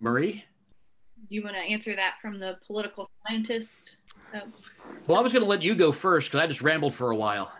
Marie? 0.00 0.44
do 1.32 1.36
you 1.36 1.42
want 1.42 1.56
to 1.56 1.62
answer 1.62 1.94
that 1.94 2.16
from 2.20 2.38
the 2.38 2.58
political 2.66 3.10
scientist? 3.26 3.96
Um, 4.34 4.52
well, 5.06 5.18
I 5.18 5.22
was 5.22 5.32
going 5.32 5.42
to 5.42 5.48
let 5.48 5.62
you 5.62 5.74
go 5.74 5.92
first 5.92 6.30
because 6.30 6.44
I 6.44 6.46
just 6.46 6.60
rambled 6.60 6.94
for 6.94 7.10
a 7.10 7.16
while. 7.16 7.52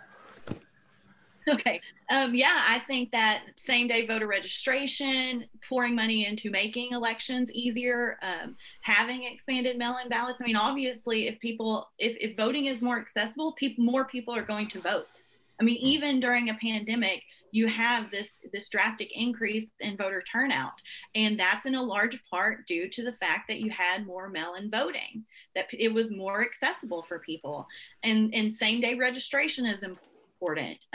Okay. 1.49 1.81
Um, 2.11 2.35
yeah, 2.35 2.65
I 2.69 2.79
think 2.81 3.11
that 3.13 3.43
same 3.57 3.89
day 3.89 4.07
voter 4.07 4.27
registration, 4.27 5.45
pouring 5.69 5.95
money 5.95 6.27
into 6.27 6.51
making 6.51 6.93
elections 6.93 7.51
easier, 7.53 8.19
um, 8.23 8.57
having 8.83 9.25
expanded 9.25 9.77
mail 9.77 9.97
in 10.03 10.09
ballots. 10.09 10.41
I 10.41 10.47
mean, 10.47 10.57
obviously, 10.57 11.27
if 11.29 11.41
people, 11.41 11.91
if, 11.99 12.17
if 12.21 12.37
voting 12.37 12.67
is 12.67 12.81
more 12.81 12.99
accessible, 12.99 13.53
people, 13.53 13.85
more 13.85 14.05
people 14.05 14.35
are 14.35 14.45
going 14.45 14.69
to 14.69 14.81
vote. 14.81 15.07
I 15.61 15.65
mean, 15.65 15.79
even 15.79 16.21
during 16.21 16.49
a 16.49 16.55
pandemic, 16.55 17.23
you 17.53 17.69
have 17.69 18.11
this 18.11 18.29
this 18.53 18.69
drastic 18.69 19.11
increase 19.15 19.71
in 19.81 19.97
voter 19.97 20.23
turnout, 20.23 20.73
and 21.15 21.39
that's 21.39 21.67
in 21.67 21.75
a 21.75 21.83
large 21.83 22.21
part 22.31 22.67
due 22.67 22.89
to 22.89 23.05
the 23.05 23.13
fact 23.13 23.47
that 23.49 23.61
you 23.61 23.71
had 23.71 24.07
more 24.07 24.29
mail-in 24.29 24.71
voting, 24.71 25.25
that 25.55 25.67
it 25.73 25.93
was 25.93 26.11
more 26.11 26.43
accessible 26.43 27.03
for 27.03 27.19
people, 27.19 27.67
and 28.03 28.35
and 28.35 28.57
same 28.57 28.81
day 28.81 28.95
registration 28.95 29.67
is 29.67 29.83
important. 29.83 30.12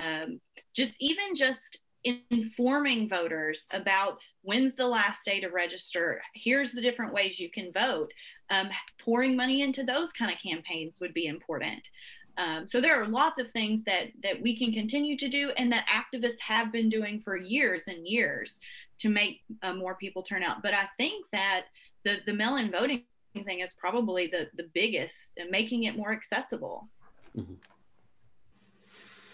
Um, 0.04 0.39
just 0.74 0.93
even 1.00 1.36
just 1.36 1.80
informing 2.04 3.10
voters 3.10 3.68
about 3.72 4.20
when's 4.41 4.76
the 4.76 4.88
last 4.88 5.26
day 5.26 5.41
to 5.41 5.48
register 5.48 6.22
here's 6.36 6.72
the 6.72 6.80
different 6.80 7.12
ways 7.12 7.39
you 7.39 7.50
can 7.50 7.70
vote 7.74 8.14
um, 8.50 8.70
pouring 9.04 9.36
money 9.36 9.62
into 9.62 9.84
those 9.84 10.14
kind 10.14 10.32
of 10.32 10.38
campaigns 10.39 11.02
would 11.02 11.14
be 11.14 11.26
important 11.26 11.89
um, 12.38 12.68
so 12.68 12.80
there 12.80 13.02
are 13.02 13.08
lots 13.08 13.39
of 13.39 13.52
things 13.52 13.84
that 13.86 14.08
that 14.22 14.41
we 14.41 14.58
can 14.58 14.72
continue 14.72 15.18
to 15.18 15.28
do, 15.28 15.52
and 15.58 15.72
that 15.72 15.88
activists 15.88 16.39
have 16.39 16.72
been 16.72 16.88
doing 16.88 17.20
for 17.22 17.36
years 17.36 17.88
and 17.88 18.08
years 18.08 18.60
to 19.00 19.10
make 19.10 19.41
uh, 19.64 19.74
more 19.74 19.95
people 19.95 20.22
turn 20.22 20.43
out. 20.43 20.62
But 20.62 20.74
I 20.74 20.88
think 20.98 21.26
that 21.34 21.66
the 22.06 22.20
the 22.26 22.34
mail-in 22.34 22.72
voting 22.72 23.04
thing 23.45 23.62
is 23.62 23.74
probably 23.74 24.28
the 24.28 24.50
the 24.56 24.70
biggest, 24.74 25.34
and 25.38 25.50
making 25.50 25.84
it 25.84 25.98
more 25.98 26.12
accessible. 26.12 26.88
Mm-hmm. 27.36 27.54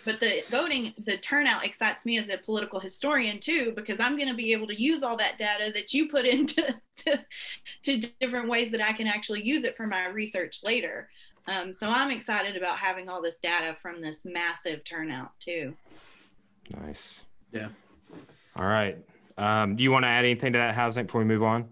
But 0.05 0.19
the 0.19 0.43
voting, 0.49 0.93
the 1.05 1.17
turnout 1.17 1.65
excites 1.65 2.05
me 2.05 2.17
as 2.17 2.29
a 2.29 2.37
political 2.37 2.79
historian 2.79 3.39
too, 3.39 3.73
because 3.75 3.99
I'm 3.99 4.17
going 4.17 4.27
to 4.27 4.33
be 4.33 4.51
able 4.53 4.67
to 4.67 4.79
use 4.79 5.03
all 5.03 5.15
that 5.17 5.37
data 5.37 5.71
that 5.73 5.93
you 5.93 6.09
put 6.09 6.25
into 6.25 6.75
to, 7.05 7.25
to 7.83 7.97
different 8.19 8.49
ways 8.49 8.71
that 8.71 8.81
I 8.81 8.93
can 8.93 9.07
actually 9.07 9.43
use 9.43 9.63
it 9.63 9.77
for 9.77 9.87
my 9.87 10.07
research 10.07 10.61
later. 10.63 11.09
Um, 11.47 11.73
so 11.73 11.89
I'm 11.89 12.11
excited 12.11 12.55
about 12.55 12.77
having 12.77 13.09
all 13.09 13.21
this 13.21 13.35
data 13.35 13.75
from 13.81 14.01
this 14.01 14.25
massive 14.25 14.83
turnout 14.83 15.31
too. 15.39 15.75
Nice. 16.81 17.23
Yeah. 17.51 17.69
All 18.55 18.65
right. 18.65 18.97
Um, 19.37 19.75
do 19.75 19.83
you 19.83 19.91
want 19.91 20.03
to 20.03 20.09
add 20.09 20.25
anything 20.25 20.53
to 20.53 20.59
that 20.59 20.75
housing 20.75 21.05
before 21.05 21.19
we 21.19 21.25
move 21.25 21.43
on? 21.43 21.67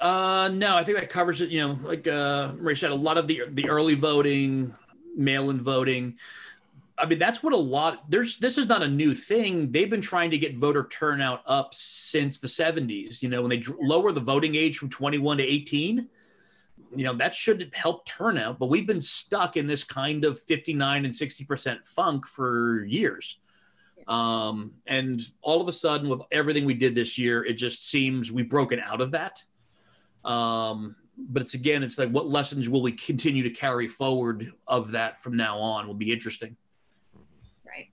Uh, 0.00 0.48
no, 0.52 0.76
I 0.76 0.82
think 0.82 0.98
that 0.98 1.10
covers 1.10 1.40
it. 1.40 1.50
You 1.50 1.68
know, 1.68 1.78
like 1.84 2.08
uh, 2.08 2.52
Ray 2.56 2.74
said, 2.74 2.90
a 2.90 2.94
lot 2.94 3.18
of 3.18 3.28
the 3.28 3.42
the 3.50 3.68
early 3.68 3.94
voting, 3.94 4.74
mail-in 5.16 5.60
voting. 5.60 6.18
I 6.98 7.06
mean, 7.06 7.18
that's 7.18 7.42
what 7.42 7.52
a 7.52 7.56
lot. 7.56 8.10
There's 8.10 8.38
this 8.38 8.58
is 8.58 8.68
not 8.68 8.82
a 8.82 8.88
new 8.88 9.14
thing. 9.14 9.72
They've 9.72 9.90
been 9.90 10.02
trying 10.02 10.30
to 10.30 10.38
get 10.38 10.58
voter 10.58 10.88
turnout 10.90 11.42
up 11.46 11.74
since 11.74 12.38
the 12.38 12.46
70s. 12.46 13.22
You 13.22 13.28
know, 13.28 13.42
when 13.42 13.50
they 13.50 13.62
lower 13.80 14.12
the 14.12 14.20
voting 14.20 14.54
age 14.54 14.78
from 14.78 14.90
21 14.90 15.38
to 15.38 15.44
18 15.44 16.08
you 16.94 17.04
know 17.04 17.14
that 17.14 17.34
should 17.34 17.70
help 17.74 18.04
turnout 18.04 18.58
but 18.58 18.66
we've 18.66 18.86
been 18.86 19.00
stuck 19.00 19.56
in 19.56 19.66
this 19.66 19.84
kind 19.84 20.24
of 20.24 20.40
59 20.40 21.04
and 21.04 21.14
60% 21.14 21.86
funk 21.86 22.26
for 22.26 22.84
years 22.84 23.38
um, 24.08 24.72
and 24.86 25.22
all 25.42 25.60
of 25.60 25.68
a 25.68 25.72
sudden 25.72 26.08
with 26.08 26.20
everything 26.30 26.64
we 26.64 26.74
did 26.74 26.94
this 26.94 27.18
year 27.18 27.44
it 27.44 27.54
just 27.54 27.88
seems 27.88 28.30
we've 28.30 28.48
broken 28.48 28.80
out 28.80 29.00
of 29.00 29.10
that 29.12 29.42
um, 30.24 30.96
but 31.16 31.42
it's 31.42 31.54
again 31.54 31.82
it's 31.82 31.98
like 31.98 32.10
what 32.10 32.28
lessons 32.28 32.68
will 32.68 32.82
we 32.82 32.92
continue 32.92 33.42
to 33.42 33.50
carry 33.50 33.88
forward 33.88 34.52
of 34.66 34.90
that 34.90 35.22
from 35.22 35.36
now 35.36 35.58
on 35.58 35.86
will 35.86 35.94
be 35.94 36.12
interesting 36.12 36.56
right 37.66 37.88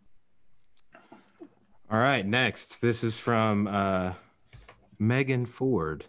all 1.92 2.00
right 2.00 2.26
next 2.26 2.82
this 2.82 3.04
is 3.04 3.18
from 3.18 3.68
uh, 3.68 4.14
megan 5.00 5.46
ford 5.46 6.06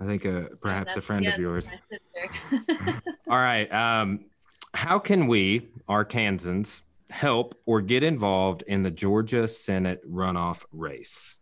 I 0.00 0.06
think 0.06 0.24
uh, 0.24 0.44
perhaps 0.60 0.96
a 0.96 1.00
friend 1.00 1.26
of 1.26 1.38
yours. 1.38 1.70
All 3.28 3.38
right. 3.38 3.70
Um, 3.72 4.24
how 4.72 4.98
can 4.98 5.26
we, 5.26 5.68
Arkansans, 5.88 6.82
help 7.10 7.54
or 7.66 7.82
get 7.82 8.02
involved 8.02 8.62
in 8.66 8.82
the 8.82 8.90
Georgia 8.90 9.46
Senate 9.46 10.00
runoff 10.10 10.64
race? 10.72 11.38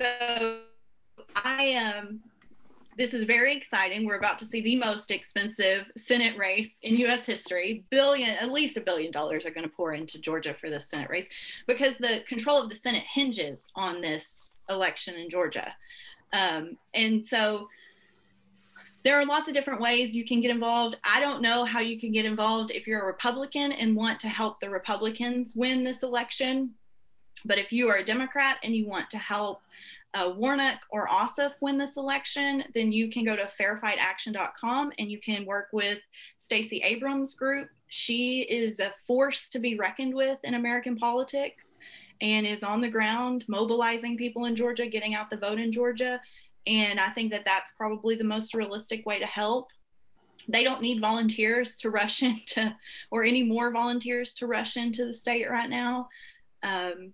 So 0.00 0.58
I 1.36 1.62
am. 1.62 2.06
Um, 2.06 2.20
this 3.00 3.14
is 3.14 3.22
very 3.22 3.56
exciting. 3.56 4.04
We're 4.04 4.18
about 4.18 4.38
to 4.40 4.44
see 4.44 4.60
the 4.60 4.76
most 4.76 5.10
expensive 5.10 5.86
Senate 5.96 6.36
race 6.36 6.68
in 6.82 6.96
U.S. 6.96 7.24
history. 7.24 7.82
Billion, 7.88 8.28
at 8.28 8.52
least 8.52 8.76
a 8.76 8.82
billion 8.82 9.10
dollars, 9.10 9.46
are 9.46 9.50
going 9.50 9.66
to 9.66 9.74
pour 9.74 9.94
into 9.94 10.18
Georgia 10.18 10.52
for 10.52 10.68
this 10.68 10.90
Senate 10.90 11.08
race 11.08 11.24
because 11.66 11.96
the 11.96 12.22
control 12.28 12.62
of 12.62 12.68
the 12.68 12.76
Senate 12.76 13.04
hinges 13.10 13.60
on 13.74 14.02
this 14.02 14.50
election 14.68 15.14
in 15.14 15.30
Georgia. 15.30 15.74
Um, 16.34 16.76
and 16.92 17.26
so 17.26 17.70
there 19.02 19.18
are 19.18 19.24
lots 19.24 19.48
of 19.48 19.54
different 19.54 19.80
ways 19.80 20.14
you 20.14 20.26
can 20.26 20.42
get 20.42 20.50
involved. 20.50 20.98
I 21.02 21.20
don't 21.20 21.40
know 21.40 21.64
how 21.64 21.80
you 21.80 21.98
can 21.98 22.12
get 22.12 22.26
involved 22.26 22.70
if 22.70 22.86
you're 22.86 23.00
a 23.00 23.06
Republican 23.06 23.72
and 23.72 23.96
want 23.96 24.20
to 24.20 24.28
help 24.28 24.60
the 24.60 24.68
Republicans 24.68 25.56
win 25.56 25.84
this 25.84 26.02
election. 26.02 26.72
But 27.46 27.56
if 27.56 27.72
you 27.72 27.88
are 27.88 27.96
a 27.96 28.04
Democrat 28.04 28.58
and 28.62 28.76
you 28.76 28.86
want 28.86 29.08
to 29.08 29.16
help 29.16 29.62
uh, 30.14 30.32
Warnock 30.36 30.80
or 30.90 31.06
Ossoff 31.08 31.52
win 31.60 31.76
this 31.76 31.96
election, 31.96 32.64
then 32.74 32.90
you 32.90 33.10
can 33.10 33.24
go 33.24 33.36
to 33.36 33.48
fairfightaction.com 33.60 34.92
and 34.98 35.10
you 35.10 35.20
can 35.20 35.44
work 35.44 35.68
with 35.72 35.98
Stacey 36.38 36.78
Abrams' 36.78 37.34
group. 37.34 37.68
She 37.88 38.42
is 38.42 38.80
a 38.80 38.92
force 39.06 39.48
to 39.50 39.58
be 39.58 39.76
reckoned 39.76 40.14
with 40.14 40.38
in 40.44 40.54
American 40.54 40.96
politics 40.96 41.66
and 42.20 42.46
is 42.46 42.62
on 42.62 42.80
the 42.80 42.88
ground 42.88 43.44
mobilizing 43.48 44.16
people 44.16 44.44
in 44.44 44.56
Georgia, 44.56 44.86
getting 44.86 45.14
out 45.14 45.30
the 45.30 45.36
vote 45.36 45.58
in 45.58 45.72
Georgia. 45.72 46.20
And 46.66 47.00
I 47.00 47.10
think 47.10 47.30
that 47.30 47.44
that's 47.44 47.72
probably 47.76 48.16
the 48.16 48.24
most 48.24 48.52
realistic 48.52 49.06
way 49.06 49.18
to 49.18 49.26
help. 49.26 49.68
They 50.48 50.64
don't 50.64 50.82
need 50.82 51.00
volunteers 51.00 51.76
to 51.76 51.90
rush 51.90 52.22
into, 52.22 52.74
or 53.10 53.22
any 53.22 53.42
more 53.42 53.70
volunteers 53.70 54.34
to 54.34 54.46
rush 54.46 54.76
into 54.76 55.06
the 55.06 55.14
state 55.14 55.48
right 55.48 55.70
now. 55.70 56.08
Um, 56.62 57.12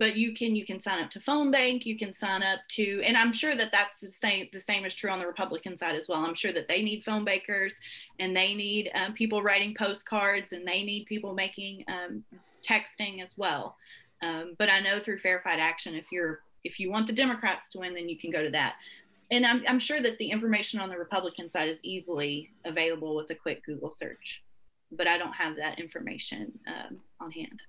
but 0.00 0.16
you 0.16 0.32
can 0.32 0.56
you 0.56 0.64
can 0.64 0.80
sign 0.80 1.00
up 1.04 1.10
to 1.10 1.20
phone 1.20 1.50
bank 1.52 1.86
you 1.86 1.96
can 1.96 2.12
sign 2.12 2.42
up 2.42 2.58
to 2.68 3.02
and 3.04 3.16
i'm 3.16 3.32
sure 3.32 3.54
that 3.54 3.70
that's 3.70 3.98
the 3.98 4.10
same 4.10 4.48
the 4.52 4.60
same 4.60 4.84
is 4.84 4.94
true 4.94 5.10
on 5.10 5.20
the 5.20 5.26
republican 5.26 5.76
side 5.76 5.94
as 5.94 6.08
well. 6.08 6.24
I'm 6.24 6.34
sure 6.34 6.52
that 6.52 6.68
they 6.68 6.82
need 6.82 7.04
phone 7.04 7.24
bakers 7.24 7.74
and 8.18 8.36
they 8.36 8.54
need 8.54 8.90
um, 8.94 9.12
people 9.14 9.42
writing 9.42 9.74
postcards 9.74 10.52
and 10.52 10.66
they 10.66 10.82
need 10.82 11.06
people 11.06 11.34
making 11.34 11.84
um, 11.88 12.24
texting 12.66 13.22
as 13.22 13.36
well. 13.36 13.76
Um, 14.22 14.54
but 14.58 14.70
i 14.70 14.80
know 14.80 14.98
through 14.98 15.18
fair 15.18 15.40
fight 15.40 15.60
action 15.60 15.94
if 15.94 16.12
you're 16.12 16.40
if 16.62 16.78
you 16.78 16.90
want 16.90 17.06
the 17.06 17.12
democrats 17.12 17.70
to 17.70 17.78
win 17.78 17.94
then 17.94 18.08
you 18.08 18.18
can 18.18 18.30
go 18.30 18.42
to 18.42 18.50
that. 18.50 18.74
And 19.30 19.46
i'm, 19.46 19.62
I'm 19.68 19.78
sure 19.78 20.00
that 20.00 20.18
the 20.18 20.30
information 20.30 20.80
on 20.80 20.88
the 20.88 20.98
republican 20.98 21.48
side 21.48 21.68
is 21.68 21.80
easily 21.82 22.50
available 22.64 23.16
with 23.16 23.30
a 23.30 23.34
quick 23.34 23.64
google 23.64 23.92
search 23.92 24.42
but 24.92 25.06
i 25.06 25.16
don't 25.16 25.32
have 25.32 25.56
that 25.56 25.78
information 25.80 26.52
um, 26.66 26.98
on 27.20 27.30
hand 27.30 27.62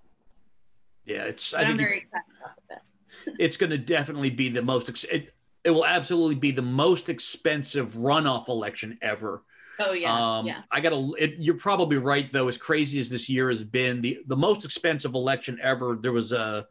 yeah, 1.05 1.23
it's. 1.23 1.53
I 1.53 1.63
very 1.73 1.97
excited 1.99 2.25
about 2.39 2.55
it. 2.69 3.35
it's 3.39 3.57
going 3.57 3.69
to 3.69 3.77
definitely 3.77 4.29
be 4.29 4.49
the 4.49 4.61
most. 4.61 5.03
It, 5.05 5.33
it 5.63 5.71
will 5.71 5.85
absolutely 5.85 6.35
be 6.35 6.51
the 6.51 6.61
most 6.61 7.09
expensive 7.09 7.93
runoff 7.93 8.47
election 8.49 8.97
ever. 9.01 9.43
Oh 9.79 9.93
yeah, 9.93 10.37
um, 10.37 10.45
yeah. 10.45 10.61
I 10.71 10.79
got 10.79 10.89
to. 10.89 11.13
You're 11.37 11.55
probably 11.55 11.97
right 11.97 12.29
though. 12.29 12.47
As 12.47 12.57
crazy 12.57 12.99
as 12.99 13.09
this 13.09 13.29
year 13.29 13.49
has 13.49 13.63
been, 13.63 14.01
the 14.01 14.19
the 14.27 14.37
most 14.37 14.65
expensive 14.65 15.15
election 15.15 15.59
ever. 15.61 15.97
There 15.99 16.11
was 16.11 16.31
a 16.31 16.67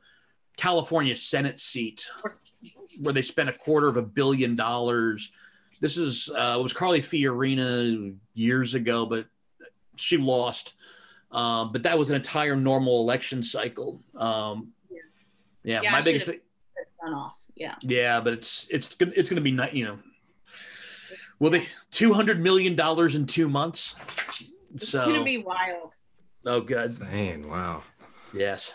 California 0.57 1.17
Senate 1.17 1.59
seat 1.59 2.09
where 3.01 3.13
they 3.13 3.23
spent 3.23 3.49
a 3.49 3.53
quarter 3.53 3.89
of 3.89 3.97
a 3.97 4.03
billion 4.03 4.55
dollars. 4.55 5.33
This 5.81 5.97
is 5.97 6.29
uh, 6.29 6.57
it 6.59 6.63
was 6.63 6.73
Carly 6.73 7.01
Fiorina 7.01 8.15
years 8.35 8.75
ago, 8.75 9.07
but 9.07 9.27
she 9.97 10.17
lost. 10.17 10.75
Um, 11.33 11.73
but 11.73 11.85
that 11.85 11.99
was 11.99 12.11
an 12.11 12.17
entire 12.17 12.57
normal 12.57 13.01
election 13.01 13.43
cycle. 13.43 14.03
Um, 14.17 14.73
yeah. 14.91 14.99
yeah, 15.63 15.81
yeah, 15.83 15.93
my 15.93 16.01
biggest 16.01 16.27
thing. 16.27 16.41
Runoff. 17.05 17.33
Yeah. 17.55 17.75
Yeah, 17.83 18.21
but 18.21 18.33
it's 18.33 18.67
it's 18.71 18.97
it's 19.01 19.31
going 19.31 19.37
to 19.37 19.41
be 19.43 19.51
you 19.77 19.85
know, 19.85 19.99
will 21.39 21.51
they 21.51 21.67
two 21.91 22.13
hundred 22.13 22.41
million 22.41 22.75
dollars 22.75 23.15
in 23.15 23.27
two 23.27 23.49
months? 23.49 23.95
It's 24.75 24.89
so, 24.89 25.05
going 25.05 25.19
to 25.19 25.25
be 25.25 25.39
wild. 25.39 25.93
Oh, 26.47 26.61
good. 26.61 26.99
Dang! 26.99 27.49
Wow. 27.49 27.83
Yes. 28.33 28.73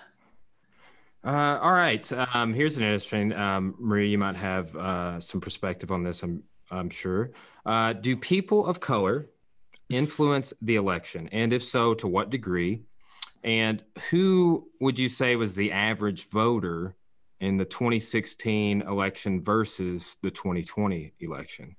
Uh, 1.23 1.57
all 1.59 1.73
right. 1.73 2.11
Um, 2.35 2.53
here's 2.53 2.77
an 2.77 2.83
interesting. 2.83 3.33
Um, 3.33 3.75
Marie, 3.79 4.09
you 4.09 4.19
might 4.19 4.35
have 4.35 4.75
uh, 4.75 5.19
some 5.19 5.41
perspective 5.41 5.91
on 5.91 6.03
this. 6.03 6.21
I'm 6.21 6.43
I'm 6.69 6.89
sure. 6.89 7.31
Uh, 7.65 7.93
do 7.93 8.15
people 8.15 8.65
of 8.67 8.79
color 8.79 9.29
influence 9.89 10.53
the 10.61 10.75
election? 10.75 11.29
And 11.31 11.53
if 11.53 11.63
so, 11.63 11.93
to 11.95 12.07
what 12.07 12.29
degree? 12.29 12.83
And 13.43 13.83
who 14.09 14.69
would 14.79 14.97
you 14.97 15.09
say 15.09 15.36
was 15.36 15.55
the 15.55 15.71
average 15.71 16.29
voter 16.29 16.95
in 17.39 17.57
the 17.57 17.65
2016 17.65 18.81
election 18.81 19.43
versus 19.43 20.17
the 20.21 20.31
2020 20.31 21.13
election? 21.19 21.75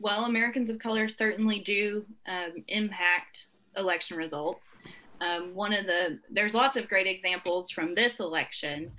Well, 0.00 0.24
Americans 0.24 0.70
of 0.70 0.78
color 0.78 1.08
certainly 1.08 1.58
do 1.58 2.06
um, 2.26 2.64
impact 2.68 3.48
election 3.76 4.16
results. 4.16 4.76
Um, 5.20 5.54
one 5.54 5.72
of 5.72 5.86
the, 5.86 6.20
there's 6.30 6.54
lots 6.54 6.76
of 6.76 6.88
great 6.88 7.08
examples 7.08 7.70
from 7.70 7.94
this 7.94 8.20
election, 8.20 8.92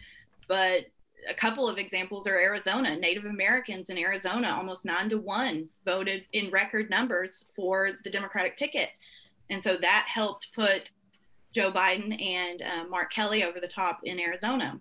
but 0.48 0.86
a 1.28 1.34
couple 1.34 1.68
of 1.68 1.78
examples 1.78 2.28
are 2.28 2.38
Arizona. 2.38 2.96
Native 2.96 3.26
Americans 3.26 3.90
in 3.90 3.98
Arizona, 3.98 4.50
almost 4.50 4.86
nine 4.86 5.10
to 5.10 5.18
one, 5.18 5.68
voted 5.86 6.26
in 6.34 6.50
record 6.50 6.90
numbers 6.90 7.46
for 7.56 7.92
the 8.04 8.10
Democratic 8.10 8.56
ticket. 8.56 8.90
And 9.50 9.64
so 9.64 9.78
that 9.78 10.06
helped 10.08 10.54
put 10.54 10.92
Joe 11.54 11.72
Biden 11.72 12.22
and 12.24 12.62
uh, 12.62 12.84
Mark 12.90 13.12
Kelly 13.12 13.44
over 13.44 13.60
the 13.60 13.68
top 13.68 14.02
in 14.04 14.20
Arizona. 14.20 14.80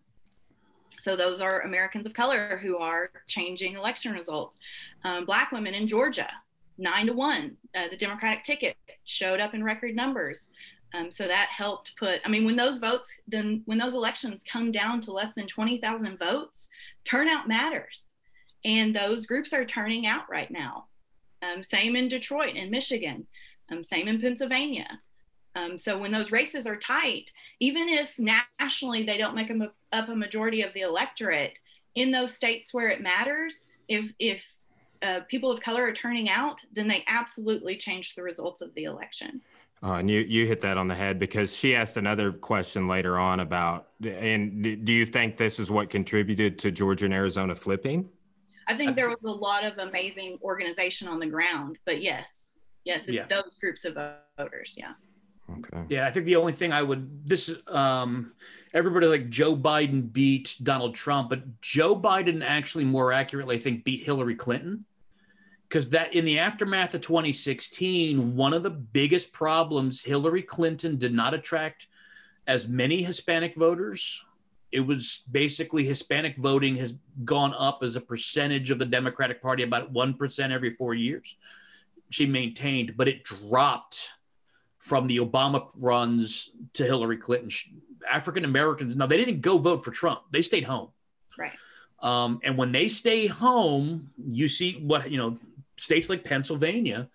So 0.99 1.16
those 1.16 1.41
are 1.41 1.62
Americans 1.62 2.07
of 2.07 2.12
color 2.12 2.59
who 2.59 2.76
are 2.78 3.11
changing 3.26 3.76
election 3.76 4.12
results. 4.12 4.59
Um, 5.05 5.24
black 5.24 5.53
women 5.53 5.74
in 5.74 5.86
Georgia, 5.86 6.30
nine 6.76 7.07
to 7.07 7.12
one, 7.12 7.57
uh, 7.74 7.89
the 7.89 7.97
Democratic 7.97 8.45
ticket 8.45 8.76
showed 9.05 9.41
up 9.41 9.55
in 9.55 9.64
record 9.64 9.95
numbers. 9.95 10.51
Um, 10.95 11.11
so 11.11 11.26
that 11.26 11.49
helped 11.51 11.95
put, 11.97 12.20
I 12.24 12.28
mean, 12.28 12.45
when 12.45 12.57
those 12.57 12.78
votes, 12.78 13.12
then 13.26 13.62
when 13.66 13.78
those 13.78 13.95
elections 13.95 14.43
come 14.43 14.72
down 14.72 15.01
to 15.03 15.12
less 15.12 15.32
than 15.34 15.47
20,000 15.47 16.18
votes, 16.18 16.68
turnout 17.05 17.47
matters. 17.47 18.05
And 18.64 18.95
those 18.95 19.26
groups 19.26 19.53
are 19.53 19.64
turning 19.64 20.07
out 20.07 20.28
right 20.30 20.51
now. 20.51 20.86
Um, 21.43 21.62
same 21.62 21.95
in 21.95 22.09
Detroit 22.09 22.55
and 22.57 22.70
Michigan, 22.70 23.26
um, 23.70 23.84
same 23.84 24.09
in 24.09 24.20
Pennsylvania. 24.20 24.99
Um, 25.55 25.78
so 25.78 25.99
when 25.99 26.12
those 26.12 26.32
races 26.32 26.66
are 26.66 26.76
tight, 26.76 27.32
even 27.61 27.89
if 27.89 28.12
nationally 28.18 29.05
they 29.05 29.18
don't 29.18 29.34
make 29.34 29.51
a, 29.51 29.72
up 29.93 30.09
a 30.09 30.16
majority 30.16 30.62
of 30.62 30.72
the 30.72 30.82
electorate, 30.82 31.59
in 31.95 32.11
those 32.11 32.34
states 32.34 32.72
where 32.72 32.89
it 32.89 33.03
matters, 33.03 33.68
if, 33.89 34.12
if 34.18 34.45
uh, 35.03 35.20
people 35.28 35.51
of 35.51 35.61
color 35.61 35.84
are 35.84 35.93
turning 35.93 36.28
out, 36.28 36.61
then 36.72 36.86
they 36.86 37.05
absolutely 37.07 37.76
change 37.76 38.14
the 38.14 38.22
results 38.22 38.61
of 38.61 38.74
the 38.74 38.84
election. 38.84 39.41
Uh, 39.83 39.95
and 39.95 40.11
you, 40.11 40.20
you 40.20 40.47
hit 40.47 40.61
that 40.61 40.76
on 40.76 40.89
the 40.89 40.95
head 40.95 41.18
because 41.18 41.55
she 41.57 41.76
asked 41.76 41.97
another 41.97 42.33
question 42.33 42.89
later 42.89 43.18
on 43.18 43.41
about, 43.41 43.89
and 44.05 44.85
do 44.85 44.93
you 44.93 45.07
think 45.07 45.37
this 45.37 45.61
is 45.61 45.70
what 45.70 45.89
contributed 45.89 46.59
to 46.59 46.70
Georgia 46.70 47.05
and 47.05 47.14
Arizona 47.14 47.55
flipping? 47.55 48.09
I 48.66 48.74
think 48.74 48.97
there 48.97 49.09
was 49.09 49.24
a 49.24 49.31
lot 49.31 49.64
of 49.64 49.79
amazing 49.79 50.39
organization 50.43 51.09
on 51.09 51.18
the 51.18 51.26
ground, 51.26 51.79
but 51.87 52.03
yes, 52.03 52.53
yes, 52.85 53.03
it's 53.09 53.12
yeah. 53.12 53.26
those 53.26 53.57
groups 53.61 53.85
of 53.85 53.97
voters. 54.37 54.74
Yeah. 54.76 54.93
Okay. 55.51 55.85
Yeah, 55.89 56.07
I 56.07 56.11
think 56.11 56.26
the 56.26 56.37
only 56.37 56.53
thing 56.53 56.72
I 56.72 56.83
would 56.83 57.26
this 57.26 57.51
um 57.68 58.33
everybody 58.74 59.07
like 59.07 59.31
Joe 59.31 59.57
Biden 59.57 60.12
beat 60.12 60.57
Donald 60.62 60.95
Trump, 60.95 61.31
but 61.31 61.62
Joe 61.62 61.99
Biden 61.99 62.45
actually 62.45 62.85
more 62.85 63.12
accurately 63.12 63.57
I 63.57 63.59
think 63.59 63.85
beat 63.85 64.05
Hillary 64.05 64.35
Clinton 64.35 64.85
because 65.69 65.91
that 65.91 66.14
in 66.14 66.25
the 66.25 66.39
aftermath 66.39 66.95
of 66.95 67.01
2016 67.01 68.35
one 68.35 68.53
of 68.53 68.62
the 68.62 68.71
biggest 68.71 69.33
problems 69.33 70.03
hillary 70.03 70.43
clinton 70.43 70.97
did 70.97 71.12
not 71.12 71.35
attract 71.35 71.87
as 72.47 72.69
many 72.69 73.03
hispanic 73.03 73.55
voters 73.57 74.25
it 74.73 74.81
was 74.81 75.23
basically 75.31 75.85
hispanic 75.85 76.37
voting 76.37 76.77
has 76.77 76.95
gone 77.25 77.55
up 77.57 77.81
as 77.83 77.97
a 77.97 78.01
percentage 78.01 78.71
of 78.71 78.79
the 78.79 78.85
democratic 78.85 79.41
party 79.43 79.62
about 79.62 79.93
1% 79.93 80.51
every 80.51 80.73
four 80.73 80.95
years 80.95 81.37
she 82.11 82.27
maintained 82.27 82.95
but 82.97 83.09
it 83.09 83.25
dropped 83.25 84.11
from 84.79 85.07
the 85.07 85.19
obama 85.19 85.71
runs 85.79 86.51
to 86.73 86.85
hillary 86.85 87.16
clinton. 87.16 87.51
African 88.11 88.45
americans 88.45 88.97
now 88.97 89.07
they 89.07 89.19
didn't 89.19 89.43
go 89.43 89.59
vote 89.59 89.85
for 89.85 89.91
trump. 89.91 90.21
They 90.31 90.43
stayed 90.43 90.64
home. 90.64 90.89
Right. 91.39 91.53
Um, 92.01 92.41
and 92.45 92.57
when 92.57 92.73
they 92.73 92.89
stay 92.89 93.27
home, 93.27 94.11
you 94.16 94.49
see 94.49 94.75
what 94.75 95.11
you 95.11 95.19
know 95.19 95.37
states 95.81 96.09
like 96.09 96.24
Pennsylvania, 96.24 97.09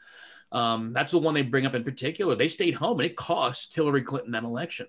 um, 0.51 0.93
that's 0.93 1.11
the 1.11 1.19
one 1.19 1.33
they 1.33 1.41
bring 1.41 1.65
up 1.65 1.73
in 1.73 1.83
particular. 1.83 2.35
They 2.35 2.47
stayed 2.47 2.75
home 2.75 2.99
and 2.99 3.09
it 3.09 3.15
cost 3.15 3.75
Hillary 3.75 4.03
Clinton 4.03 4.31
that 4.31 4.43
election. 4.43 4.87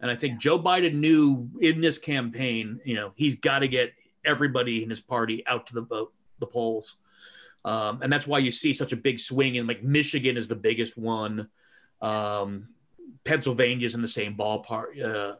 And 0.00 0.10
I 0.10 0.16
think 0.16 0.38
Joe 0.38 0.58
Biden 0.58 0.94
knew 0.94 1.48
in 1.60 1.80
this 1.80 1.98
campaign, 1.98 2.80
you 2.84 2.94
know, 2.94 3.12
he's 3.16 3.36
got 3.36 3.60
to 3.60 3.68
get 3.68 3.92
everybody 4.24 4.82
in 4.82 4.90
his 4.90 5.00
party 5.00 5.44
out 5.46 5.66
to 5.68 5.74
the 5.74 5.82
vote, 5.82 6.12
the 6.38 6.46
polls. 6.46 6.96
Um, 7.64 8.00
and 8.02 8.12
that's 8.12 8.26
why 8.26 8.38
you 8.38 8.52
see 8.52 8.74
such 8.74 8.92
a 8.92 8.96
big 8.96 9.18
swing 9.18 9.54
in 9.54 9.66
like 9.66 9.82
Michigan 9.82 10.36
is 10.36 10.46
the 10.46 10.54
biggest 10.54 10.96
one. 10.96 11.48
Um, 12.02 12.68
Pennsylvania's 13.24 13.94
in 13.94 14.02
the 14.02 14.08
same 14.08 14.36
ballpark. 14.36 15.02
Uh, 15.02 15.36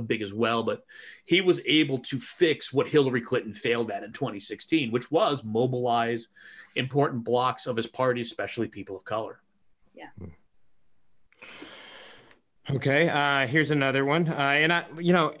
big 0.00 0.22
as 0.22 0.32
well, 0.32 0.62
but 0.62 0.84
he 1.24 1.40
was 1.40 1.60
able 1.66 1.98
to 1.98 2.18
fix 2.18 2.72
what 2.72 2.88
Hillary 2.88 3.20
Clinton 3.20 3.54
failed 3.54 3.90
at 3.90 4.02
in 4.02 4.12
2016, 4.12 4.90
which 4.90 5.10
was 5.10 5.44
mobilize 5.44 6.28
important 6.76 7.24
blocks 7.24 7.66
of 7.66 7.76
his 7.76 7.86
party, 7.86 8.20
especially 8.20 8.68
people 8.68 8.96
of 8.96 9.04
color. 9.04 9.40
Yeah. 9.94 10.08
Okay, 12.70 13.08
uh, 13.08 13.46
here's 13.46 13.70
another 13.70 14.04
one, 14.04 14.28
uh, 14.28 14.32
and 14.32 14.72
I, 14.72 14.84
you 14.98 15.12
know, 15.12 15.34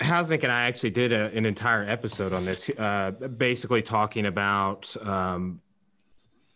Housnick 0.00 0.42
and 0.42 0.52
I 0.52 0.66
actually 0.66 0.90
did 0.90 1.12
a, 1.12 1.26
an 1.34 1.44
entire 1.44 1.82
episode 1.82 2.32
on 2.32 2.44
this, 2.44 2.70
uh, 2.70 3.10
basically 3.10 3.82
talking 3.82 4.26
about 4.26 4.94
um, 5.04 5.60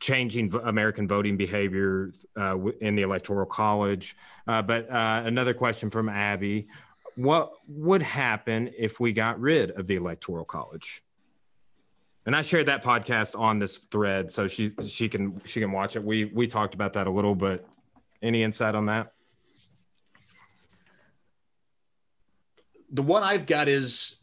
changing 0.02 0.52
American 0.64 1.06
voting 1.09 1.36
behavior 1.36 2.12
uh, 2.36 2.59
in 2.80 2.96
the 2.96 3.02
Electoral 3.02 3.46
College. 3.46 4.16
Uh, 4.46 4.60
but 4.62 4.90
uh, 4.90 5.22
another 5.24 5.54
question 5.54 5.90
from 5.90 6.09
Abby 6.09 6.68
what 7.16 7.52
would 7.68 8.02
happen 8.02 8.70
if 8.76 9.01
we 9.01 9.12
got 9.12 9.40
rid 9.40 9.70
of 9.72 9.86
the 9.86 9.97
electoral 9.97 10.44
college? 10.44 11.02
And 12.24 12.36
I 12.36 12.43
shared 12.43 12.66
that 12.66 12.84
podcast 12.84 13.39
on 13.39 13.59
this 13.59 13.76
thread, 13.76 14.30
so 14.30 14.47
she 14.47 14.72
she 14.86 15.09
can 15.09 15.40
she 15.44 15.60
can 15.60 15.72
watch 15.72 15.97
it. 15.97 16.05
We 16.05 16.26
we 16.26 16.47
talked 16.47 16.74
about 16.74 16.93
that 16.93 17.06
a 17.06 17.10
little, 17.10 17.34
but 17.34 17.66
any 18.22 18.43
insight 18.44 18.74
on 18.74 18.86
that? 18.86 19.12
The 22.93 23.02
one 23.02 23.22
I've 23.22 23.47
got 23.47 23.68
is 23.68 24.18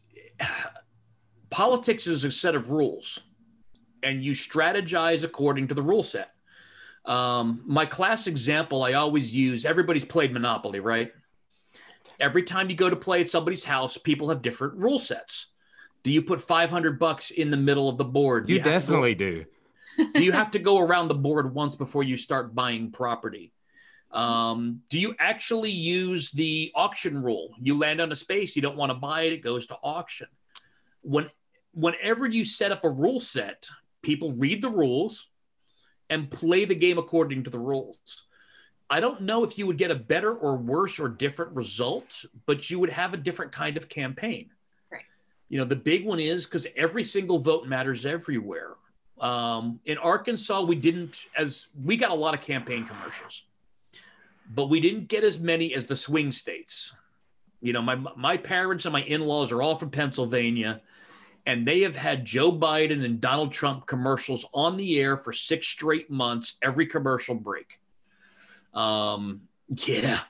politics 1.50 2.06
is 2.06 2.24
a 2.24 2.30
set 2.30 2.54
of 2.54 2.70
rules, 2.70 3.18
and 4.02 4.24
you 4.24 4.32
strategize 4.32 5.22
according 5.22 5.68
to 5.68 5.74
the 5.74 5.82
rule 5.82 6.02
set. 6.02 6.30
Um, 7.04 7.62
my 7.66 7.84
class 7.86 8.26
example 8.26 8.82
I 8.82 8.94
always 8.94 9.34
use 9.34 9.64
everybody's 9.64 10.04
played 10.04 10.32
Monopoly, 10.32 10.80
right? 10.80 11.12
Every 12.20 12.42
time 12.42 12.70
you 12.70 12.76
go 12.76 12.90
to 12.90 12.96
play 12.96 13.20
at 13.22 13.30
somebody's 13.30 13.64
house, 13.64 13.96
people 13.96 14.28
have 14.28 14.42
different 14.42 14.74
rule 14.74 14.98
sets. 14.98 15.46
Do 16.02 16.12
you 16.12 16.22
put 16.22 16.40
500 16.40 16.98
bucks 16.98 17.30
in 17.30 17.50
the 17.50 17.56
middle 17.56 17.88
of 17.88 17.98
the 17.98 18.04
board? 18.04 18.48
You, 18.48 18.56
you 18.56 18.62
definitely 18.62 19.14
go, 19.14 19.44
do. 19.98 20.12
do 20.14 20.24
you 20.24 20.32
have 20.32 20.50
to 20.52 20.58
go 20.58 20.78
around 20.78 21.08
the 21.08 21.14
board 21.14 21.54
once 21.54 21.76
before 21.76 22.02
you 22.02 22.16
start 22.16 22.54
buying 22.54 22.90
property? 22.90 23.52
Um, 24.10 24.80
do 24.88 24.98
you 24.98 25.14
actually 25.18 25.70
use 25.70 26.32
the 26.32 26.72
auction 26.74 27.22
rule? 27.22 27.54
You 27.60 27.78
land 27.78 28.00
on 28.00 28.10
a 28.10 28.16
space, 28.16 28.56
you 28.56 28.62
don't 28.62 28.76
want 28.76 28.90
to 28.90 28.94
buy 28.94 29.22
it, 29.22 29.32
it 29.32 29.42
goes 29.42 29.66
to 29.66 29.76
auction. 29.82 30.26
When 31.02 31.30
whenever 31.72 32.26
you 32.26 32.44
set 32.44 32.72
up 32.72 32.84
a 32.84 32.90
rule 32.90 33.20
set, 33.20 33.68
people 34.02 34.32
read 34.32 34.62
the 34.62 34.70
rules 34.70 35.28
and 36.08 36.30
play 36.30 36.64
the 36.64 36.74
game 36.74 36.98
according 36.98 37.44
to 37.44 37.50
the 37.50 37.58
rules. 37.58 38.26
I 38.90 38.98
don't 38.98 39.20
know 39.20 39.44
if 39.44 39.56
you 39.56 39.68
would 39.68 39.78
get 39.78 39.92
a 39.92 39.94
better 39.94 40.34
or 40.34 40.56
worse 40.56 40.98
or 40.98 41.08
different 41.08 41.54
result, 41.54 42.24
but 42.46 42.68
you 42.68 42.80
would 42.80 42.90
have 42.90 43.14
a 43.14 43.16
different 43.16 43.52
kind 43.52 43.76
of 43.76 43.88
campaign. 43.88 44.50
Right. 44.90 45.04
You 45.48 45.58
know, 45.58 45.64
the 45.64 45.76
big 45.76 46.04
one 46.04 46.18
is 46.18 46.44
because 46.44 46.66
every 46.76 47.04
single 47.04 47.38
vote 47.38 47.68
matters 47.68 48.04
everywhere. 48.04 48.74
Um, 49.20 49.78
in 49.84 49.96
Arkansas, 49.98 50.62
we 50.62 50.74
didn't, 50.74 51.26
as 51.36 51.68
we 51.84 51.96
got 51.96 52.10
a 52.10 52.14
lot 52.14 52.34
of 52.34 52.40
campaign 52.40 52.84
commercials, 52.84 53.44
but 54.52 54.66
we 54.66 54.80
didn't 54.80 55.06
get 55.06 55.22
as 55.22 55.38
many 55.38 55.72
as 55.74 55.86
the 55.86 55.94
swing 55.94 56.32
states. 56.32 56.92
You 57.60 57.72
know, 57.72 57.82
my 57.82 57.94
my 57.94 58.36
parents 58.38 58.86
and 58.86 58.92
my 58.92 59.02
in-laws 59.02 59.52
are 59.52 59.62
all 59.62 59.76
from 59.76 59.90
Pennsylvania, 59.90 60.80
and 61.46 61.68
they 61.68 61.82
have 61.82 61.94
had 61.94 62.24
Joe 62.24 62.50
Biden 62.50 63.04
and 63.04 63.20
Donald 63.20 63.52
Trump 63.52 63.86
commercials 63.86 64.46
on 64.54 64.78
the 64.78 64.98
air 64.98 65.18
for 65.18 65.32
six 65.32 65.68
straight 65.68 66.10
months, 66.10 66.58
every 66.62 66.86
commercial 66.86 67.34
break. 67.34 67.79
Um, 68.74 69.42
yeah, 69.68 70.20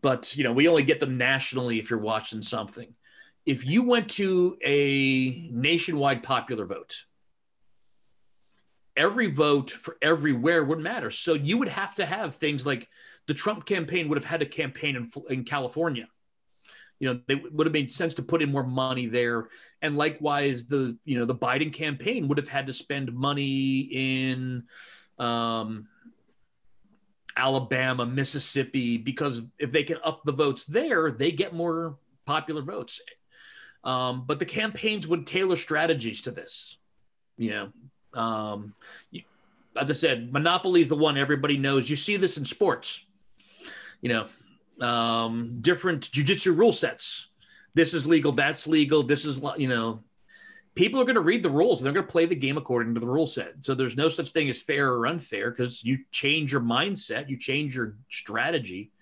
but 0.00 0.36
you 0.36 0.44
know, 0.44 0.52
we 0.52 0.68
only 0.68 0.82
get 0.82 1.00
them 1.00 1.18
nationally 1.18 1.78
if 1.78 1.90
you're 1.90 1.98
watching 1.98 2.42
something. 2.42 2.94
If 3.46 3.64
you 3.64 3.82
went 3.82 4.10
to 4.10 4.58
a 4.64 5.48
nationwide 5.50 6.22
popular 6.22 6.66
vote, 6.66 7.04
every 8.96 9.30
vote 9.30 9.70
for 9.70 9.96
everywhere 10.02 10.64
would 10.64 10.80
matter. 10.80 11.10
So 11.10 11.34
you 11.34 11.56
would 11.58 11.68
have 11.68 11.94
to 11.94 12.04
have 12.04 12.34
things 12.34 12.66
like 12.66 12.88
the 13.26 13.34
Trump 13.34 13.64
campaign 13.64 14.08
would 14.08 14.18
have 14.18 14.24
had 14.24 14.42
a 14.42 14.46
campaign 14.46 14.96
in, 14.96 15.10
in 15.30 15.44
California. 15.44 16.08
You 16.98 17.14
know, 17.14 17.20
it 17.28 17.52
would 17.52 17.66
have 17.66 17.72
made 17.72 17.92
sense 17.92 18.14
to 18.14 18.22
put 18.22 18.42
in 18.42 18.50
more 18.50 18.66
money 18.66 19.06
there. 19.06 19.48
And 19.82 19.96
likewise, 19.96 20.66
the 20.66 20.98
you 21.04 21.18
know 21.18 21.24
the 21.24 21.34
Biden 21.34 21.72
campaign 21.72 22.26
would 22.26 22.38
have 22.38 22.48
had 22.48 22.66
to 22.66 22.72
spend 22.72 23.14
money 23.14 23.88
in 23.92 24.64
um, 25.18 25.86
Alabama, 27.38 28.04
Mississippi, 28.04 28.98
because 28.98 29.42
if 29.58 29.70
they 29.70 29.84
can 29.84 29.98
up 30.04 30.22
the 30.24 30.32
votes 30.32 30.64
there, 30.64 31.10
they 31.10 31.30
get 31.30 31.54
more 31.54 31.96
popular 32.26 32.60
votes. 32.60 33.00
Um, 33.84 34.24
but 34.26 34.38
the 34.38 34.44
campaigns 34.44 35.06
would 35.06 35.26
tailor 35.26 35.56
strategies 35.56 36.22
to 36.22 36.32
this. 36.32 36.76
You 37.38 37.50
know, 37.50 38.20
um, 38.20 38.74
as 39.76 39.90
I 39.90 39.94
said, 39.94 40.32
monopoly 40.32 40.80
is 40.80 40.88
the 40.88 40.96
one 40.96 41.16
everybody 41.16 41.56
knows. 41.56 41.88
You 41.88 41.96
see 41.96 42.16
this 42.16 42.36
in 42.36 42.44
sports. 42.44 43.04
You 44.02 44.08
know, 44.80 44.86
um, 44.86 45.58
different 45.60 46.10
jujitsu 46.10 46.56
rule 46.56 46.72
sets. 46.72 47.28
This 47.74 47.94
is 47.94 48.06
legal. 48.06 48.32
That's 48.32 48.66
legal. 48.66 49.04
This 49.04 49.24
is 49.24 49.40
you 49.56 49.68
know 49.68 50.02
people 50.78 51.00
are 51.00 51.04
going 51.04 51.16
to 51.16 51.20
read 51.20 51.42
the 51.42 51.50
rules 51.50 51.80
and 51.80 51.86
they're 51.86 51.92
going 51.92 52.06
to 52.06 52.10
play 52.10 52.24
the 52.24 52.36
game 52.36 52.56
according 52.56 52.94
to 52.94 53.00
the 53.00 53.06
rule 53.06 53.26
set. 53.26 53.52
So 53.62 53.74
there's 53.74 53.96
no 53.96 54.08
such 54.08 54.30
thing 54.30 54.48
as 54.48 54.62
fair 54.62 54.92
or 54.92 55.08
unfair 55.08 55.50
because 55.50 55.82
you 55.82 55.98
change 56.12 56.52
your 56.52 56.60
mindset, 56.60 57.28
you 57.28 57.36
change 57.36 57.74
your 57.74 57.96
strategy. 58.08 58.92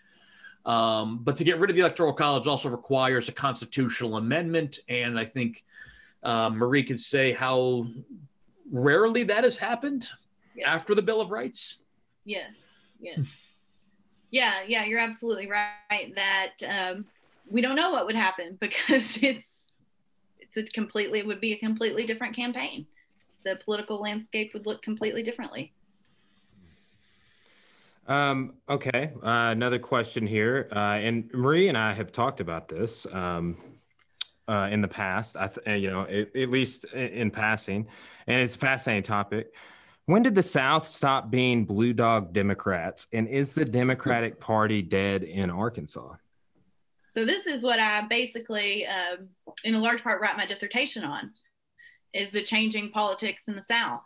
Um, 0.64 1.18
but 1.22 1.36
to 1.36 1.44
get 1.44 1.58
rid 1.58 1.68
of 1.68 1.76
the 1.76 1.82
electoral 1.82 2.14
college 2.14 2.46
also 2.46 2.70
requires 2.70 3.28
a 3.28 3.32
constitutional 3.32 4.16
amendment, 4.16 4.78
and 4.88 5.20
I 5.20 5.26
think 5.26 5.64
uh, 6.22 6.48
Marie 6.48 6.82
could 6.82 6.98
say 6.98 7.32
how 7.32 7.84
rarely 8.72 9.24
that 9.24 9.44
has 9.44 9.58
happened 9.58 10.08
yes. 10.56 10.66
after 10.66 10.94
the 10.94 11.02
Bill 11.02 11.20
of 11.20 11.30
Rights. 11.30 11.82
Yes. 12.24 12.54
Yes. 12.98 13.18
yeah. 14.30 14.54
Yeah. 14.66 14.84
You're 14.86 14.98
absolutely 14.98 15.50
right 15.50 16.14
that 16.14 16.54
um, 16.66 17.04
we 17.46 17.60
don't 17.60 17.76
know 17.76 17.90
what 17.90 18.06
would 18.06 18.16
happen 18.16 18.56
because 18.60 19.18
it's 19.22 19.55
it's 20.56 20.70
a 20.70 20.72
completely 20.72 21.18
it 21.18 21.26
would 21.26 21.40
be 21.40 21.52
a 21.52 21.58
completely 21.58 22.04
different 22.04 22.34
campaign. 22.34 22.86
The 23.44 23.56
political 23.64 24.00
landscape 24.00 24.52
would 24.54 24.66
look 24.66 24.82
completely 24.82 25.22
differently. 25.22 25.72
Um, 28.08 28.54
okay, 28.68 29.12
uh, 29.22 29.50
another 29.50 29.80
question 29.80 30.26
here, 30.26 30.68
uh, 30.70 30.78
and 30.78 31.32
Marie 31.34 31.68
and 31.68 31.76
I 31.76 31.92
have 31.92 32.12
talked 32.12 32.40
about 32.40 32.68
this 32.68 33.04
um, 33.12 33.56
uh, 34.46 34.68
in 34.70 34.80
the 34.80 34.88
past. 34.88 35.36
I 35.36 35.48
th- 35.48 35.82
you 35.82 35.90
know, 35.90 36.02
it, 36.02 36.30
at 36.36 36.50
least 36.50 36.84
in 36.84 37.32
passing, 37.32 37.88
and 38.28 38.40
it's 38.40 38.54
a 38.54 38.58
fascinating 38.58 39.02
topic. 39.02 39.52
When 40.04 40.22
did 40.22 40.36
the 40.36 40.42
South 40.42 40.86
stop 40.86 41.30
being 41.32 41.64
blue 41.64 41.92
dog 41.92 42.32
Democrats, 42.32 43.08
and 43.12 43.26
is 43.26 43.54
the 43.54 43.64
Democratic 43.64 44.38
Party 44.38 44.82
dead 44.82 45.24
in 45.24 45.50
Arkansas? 45.50 46.14
So 47.16 47.24
this 47.24 47.46
is 47.46 47.62
what 47.62 47.80
I 47.80 48.02
basically, 48.02 48.86
um, 48.86 49.28
in 49.64 49.74
a 49.74 49.80
large 49.80 50.02
part, 50.02 50.20
write 50.20 50.36
my 50.36 50.44
dissertation 50.44 51.02
on, 51.02 51.30
is 52.12 52.30
the 52.30 52.42
changing 52.42 52.90
politics 52.90 53.44
in 53.48 53.56
the 53.56 53.62
South. 53.62 54.02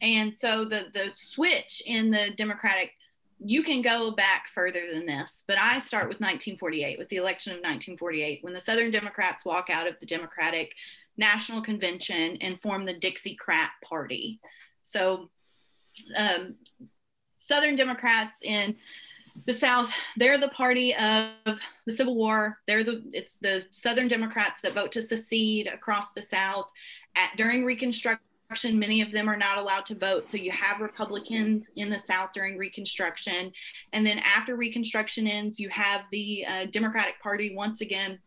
And 0.00 0.34
so 0.34 0.64
the 0.64 0.86
the 0.94 1.10
switch 1.12 1.82
in 1.84 2.10
the 2.10 2.30
Democratic, 2.36 2.92
you 3.38 3.62
can 3.62 3.82
go 3.82 4.12
back 4.12 4.46
further 4.54 4.90
than 4.90 5.04
this, 5.04 5.44
but 5.46 5.58
I 5.60 5.78
start 5.78 6.08
with 6.08 6.20
1948, 6.20 6.98
with 6.98 7.10
the 7.10 7.16
election 7.16 7.52
of 7.52 7.58
1948, 7.58 8.38
when 8.42 8.54
the 8.54 8.60
Southern 8.60 8.90
Democrats 8.90 9.44
walk 9.44 9.68
out 9.68 9.86
of 9.86 10.00
the 10.00 10.06
Democratic 10.06 10.74
National 11.18 11.60
Convention 11.60 12.38
and 12.40 12.62
form 12.62 12.86
the 12.86 12.94
Dixiecrat 12.94 13.72
Party. 13.86 14.40
So 14.82 15.28
um, 16.16 16.54
Southern 17.40 17.76
Democrats 17.76 18.40
in 18.42 18.76
the 19.46 19.52
South, 19.52 19.90
they're 20.16 20.38
the 20.38 20.48
party 20.48 20.94
of 20.94 21.58
the 21.86 21.92
Civil 21.92 22.14
War. 22.14 22.58
They're 22.66 22.84
the 22.84 23.02
it's 23.12 23.36
the 23.38 23.64
Southern 23.70 24.08
Democrats 24.08 24.60
that 24.62 24.72
vote 24.72 24.92
to 24.92 25.02
secede 25.02 25.66
across 25.66 26.12
the 26.12 26.22
South. 26.22 26.68
At 27.16 27.36
during 27.36 27.64
Reconstruction, 27.64 28.20
many 28.72 29.02
of 29.02 29.12
them 29.12 29.28
are 29.28 29.36
not 29.36 29.58
allowed 29.58 29.86
to 29.86 29.94
vote. 29.94 30.24
So 30.24 30.36
you 30.36 30.50
have 30.50 30.80
Republicans 30.80 31.70
in 31.76 31.90
the 31.90 31.98
South 31.98 32.32
during 32.32 32.56
Reconstruction, 32.56 33.52
and 33.92 34.06
then 34.06 34.18
after 34.20 34.56
Reconstruction 34.56 35.26
ends, 35.26 35.60
you 35.60 35.68
have 35.68 36.02
the 36.10 36.46
uh, 36.46 36.64
Democratic 36.66 37.20
Party 37.22 37.54
once 37.54 37.80
again 37.80 38.18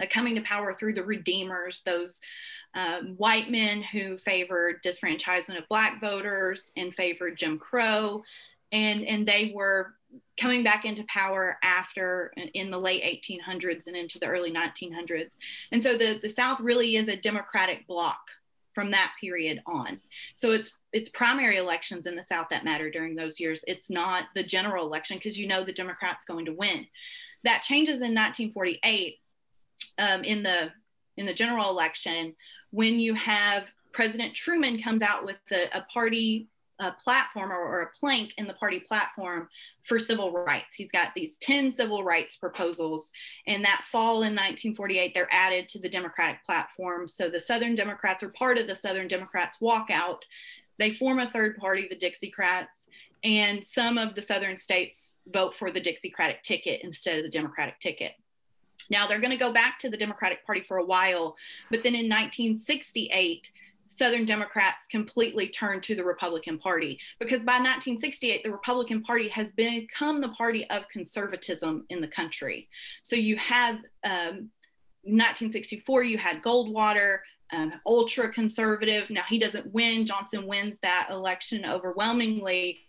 uh, 0.00 0.06
coming 0.10 0.34
to 0.36 0.40
power 0.42 0.74
through 0.74 0.94
the 0.94 1.04
Redeemers, 1.04 1.82
those 1.82 2.20
um, 2.74 3.14
white 3.16 3.50
men 3.50 3.82
who 3.82 4.18
favored 4.18 4.82
disfranchisement 4.82 5.58
of 5.58 5.68
black 5.68 6.00
voters 6.00 6.72
and 6.76 6.94
favored 6.94 7.38
Jim 7.38 7.58
Crow, 7.58 8.22
and 8.72 9.04
and 9.04 9.26
they 9.26 9.52
were 9.54 9.94
coming 10.36 10.62
back 10.62 10.84
into 10.84 11.04
power 11.04 11.58
after 11.62 12.32
in 12.54 12.70
the 12.70 12.78
late 12.78 13.02
1800s 13.02 13.86
and 13.86 13.96
into 13.96 14.18
the 14.18 14.26
early 14.26 14.52
1900s. 14.52 15.36
And 15.72 15.82
so 15.82 15.96
the, 15.96 16.18
the 16.20 16.28
South 16.28 16.60
really 16.60 16.96
is 16.96 17.08
a 17.08 17.16
Democratic 17.16 17.86
bloc 17.86 18.18
from 18.72 18.90
that 18.90 19.12
period 19.20 19.62
on. 19.66 20.00
So 20.34 20.50
it's 20.50 20.74
it's 20.92 21.08
primary 21.08 21.56
elections 21.56 22.06
in 22.06 22.16
the 22.16 22.22
South 22.22 22.48
that 22.50 22.64
matter 22.64 22.90
during 22.90 23.14
those 23.14 23.40
years. 23.40 23.60
It's 23.66 23.90
not 23.90 24.26
the 24.34 24.42
general 24.42 24.86
election 24.86 25.16
because 25.16 25.38
you 25.38 25.46
know 25.46 25.64
the 25.64 25.72
Democrats 25.72 26.24
going 26.24 26.46
to 26.46 26.52
win. 26.52 26.86
That 27.44 27.62
changes 27.62 27.96
in 27.96 28.14
1948 28.14 29.18
um, 29.98 30.24
in 30.24 30.42
the 30.42 30.72
in 31.16 31.26
the 31.26 31.34
general 31.34 31.70
election 31.70 32.34
when 32.70 32.98
you 32.98 33.14
have 33.14 33.72
President 33.92 34.34
Truman 34.34 34.82
comes 34.82 35.02
out 35.02 35.24
with 35.24 35.38
a, 35.52 35.78
a 35.78 35.82
party 35.82 36.48
a 36.80 36.92
platform 36.92 37.52
or, 37.52 37.60
or, 37.60 37.82
a 37.82 37.90
plank 37.98 38.34
in 38.36 38.46
the 38.46 38.54
party 38.54 38.80
platform 38.80 39.48
for 39.82 39.98
civil 39.98 40.32
rights. 40.32 40.74
He's 40.76 40.90
got 40.90 41.14
these 41.14 41.36
10 41.36 41.72
civil 41.72 42.02
rights 42.02 42.36
proposals. 42.36 43.12
And 43.46 43.64
that 43.64 43.84
fall 43.92 44.22
in 44.22 44.34
1948, 44.34 45.14
they're 45.14 45.28
added 45.30 45.68
to 45.68 45.78
the 45.78 45.88
Democratic 45.88 46.44
platform. 46.44 47.06
So 47.06 47.28
the 47.28 47.38
Southern 47.38 47.76
Democrats 47.76 48.22
are 48.24 48.28
part 48.30 48.58
of 48.58 48.66
the 48.66 48.74
Southern 48.74 49.06
Democrats 49.06 49.58
walkout. 49.62 50.22
They 50.78 50.90
form 50.90 51.20
a 51.20 51.30
third 51.30 51.56
party, 51.58 51.86
the 51.88 51.96
Dixiecrats, 51.96 52.88
and 53.22 53.66
some 53.66 53.96
of 53.96 54.14
the 54.14 54.22
Southern 54.22 54.58
states 54.58 55.18
vote 55.28 55.54
for 55.54 55.70
the 55.70 55.80
Dixiecratic 55.80 56.42
ticket 56.42 56.80
instead 56.82 57.18
of 57.18 57.24
the 57.24 57.30
Democratic 57.30 57.78
ticket. 57.78 58.12
Now 58.90 59.06
they're 59.06 59.20
going 59.20 59.30
to 59.30 59.36
go 59.36 59.52
back 59.52 59.78
to 59.78 59.88
the 59.88 59.96
Democratic 59.96 60.44
Party 60.44 60.60
for 60.60 60.76
a 60.76 60.84
while, 60.84 61.36
but 61.70 61.82
then 61.82 61.94
in 61.94 62.08
1968, 62.08 63.50
Southern 63.94 64.24
Democrats 64.24 64.88
completely 64.88 65.48
turned 65.48 65.82
to 65.84 65.94
the 65.94 66.04
Republican 66.04 66.58
Party 66.58 66.98
because 67.20 67.44
by 67.44 67.54
1968, 67.54 68.42
the 68.42 68.50
Republican 68.50 69.02
Party 69.02 69.28
has 69.28 69.52
become 69.52 70.20
the 70.20 70.30
party 70.30 70.68
of 70.70 70.88
conservatism 70.88 71.84
in 71.90 72.00
the 72.00 72.08
country. 72.08 72.68
So 73.02 73.14
you 73.14 73.36
have 73.36 73.76
um, 74.02 74.50
1964, 75.04 76.02
you 76.02 76.18
had 76.18 76.42
Goldwater, 76.42 77.18
um, 77.52 77.72
ultra 77.86 78.28
conservative. 78.32 79.10
Now 79.10 79.22
he 79.28 79.38
doesn't 79.38 79.72
win. 79.72 80.06
Johnson 80.06 80.46
wins 80.46 80.78
that 80.80 81.08
election 81.10 81.64
overwhelmingly, 81.64 82.80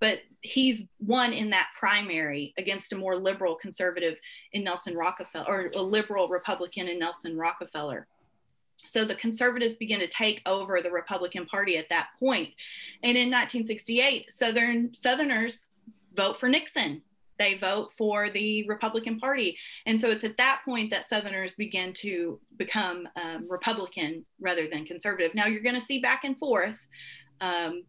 but 0.00 0.20
he's 0.40 0.86
won 1.00 1.34
in 1.34 1.50
that 1.50 1.68
primary 1.78 2.54
against 2.56 2.94
a 2.94 2.96
more 2.96 3.16
liberal 3.16 3.56
conservative 3.56 4.16
in 4.52 4.64
Nelson 4.64 4.96
Rockefeller 4.96 5.46
or 5.46 5.70
a 5.74 5.82
liberal 5.82 6.28
Republican 6.28 6.88
in 6.88 6.98
Nelson 6.98 7.36
Rockefeller. 7.36 8.06
So 8.76 9.04
the 9.04 9.14
conservatives 9.14 9.76
begin 9.76 10.00
to 10.00 10.06
take 10.06 10.42
over 10.46 10.80
the 10.80 10.90
Republican 10.90 11.46
Party 11.46 11.76
at 11.76 11.88
that 11.88 12.08
point. 12.18 12.50
And 13.02 13.16
in 13.16 13.30
1968, 13.30 14.32
Southern 14.32 14.94
Southerners 14.94 15.66
vote 16.14 16.38
for 16.38 16.48
Nixon. 16.48 17.02
They 17.38 17.54
vote 17.54 17.92
for 17.98 18.30
the 18.30 18.66
Republican 18.66 19.18
Party. 19.18 19.58
And 19.86 20.00
so 20.00 20.08
it's 20.08 20.24
at 20.24 20.38
that 20.38 20.62
point 20.64 20.90
that 20.90 21.08
Southerners 21.08 21.54
begin 21.54 21.92
to 21.94 22.40
become 22.56 23.06
um, 23.16 23.46
Republican 23.48 24.24
rather 24.40 24.66
than 24.66 24.86
conservative. 24.86 25.34
Now 25.34 25.46
you're 25.46 25.62
going 25.62 25.74
to 25.74 25.80
see 25.80 26.00
back 26.00 26.24
and 26.24 26.38
forth, 26.38 26.78
um, 27.40 27.84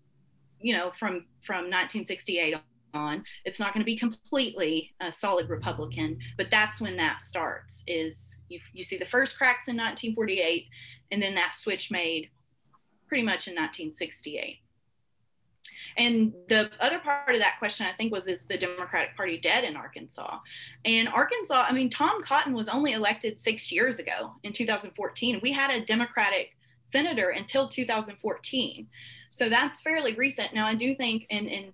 you 0.59 0.75
know, 0.75 0.91
from 0.91 1.25
from 1.41 1.69
1968 1.69 2.55
on. 2.93 3.23
It's 3.45 3.59
not 3.59 3.73
going 3.73 3.81
to 3.81 3.85
be 3.85 3.97
completely 3.97 4.93
a 4.99 5.11
solid 5.11 5.49
Republican, 5.49 6.19
but 6.37 6.49
that's 6.49 6.81
when 6.81 6.95
that 6.97 7.19
starts. 7.19 7.83
Is 7.87 8.37
you, 8.49 8.59
you 8.73 8.83
see 8.83 8.97
the 8.97 9.05
first 9.05 9.37
cracks 9.37 9.67
in 9.67 9.75
1948, 9.75 10.67
and 11.11 11.21
then 11.21 11.35
that 11.35 11.55
switch 11.55 11.91
made 11.91 12.29
pretty 13.07 13.23
much 13.23 13.47
in 13.47 13.53
1968. 13.53 14.59
And 15.97 16.33
the 16.47 16.69
other 16.79 16.99
part 16.99 17.33
of 17.33 17.39
that 17.39 17.57
question, 17.59 17.87
I 17.87 17.91
think, 17.93 18.11
was 18.11 18.27
is 18.27 18.43
the 18.43 18.57
Democratic 18.57 19.15
Party 19.15 19.37
dead 19.37 19.63
in 19.63 19.75
Arkansas? 19.75 20.39
And 20.85 21.07
Arkansas, 21.09 21.65
I 21.67 21.73
mean, 21.73 21.89
Tom 21.89 22.23
Cotton 22.23 22.53
was 22.53 22.69
only 22.69 22.93
elected 22.93 23.39
six 23.39 23.71
years 23.71 23.99
ago 23.99 24.33
in 24.43 24.53
2014. 24.53 25.39
We 25.41 25.51
had 25.51 25.71
a 25.71 25.83
Democratic 25.83 26.55
senator 26.83 27.29
until 27.29 27.67
2014. 27.67 28.87
So 29.31 29.49
that's 29.49 29.81
fairly 29.81 30.13
recent. 30.13 30.53
Now, 30.53 30.67
I 30.67 30.75
do 30.75 30.95
think, 30.95 31.25
and, 31.29 31.49
and 31.49 31.73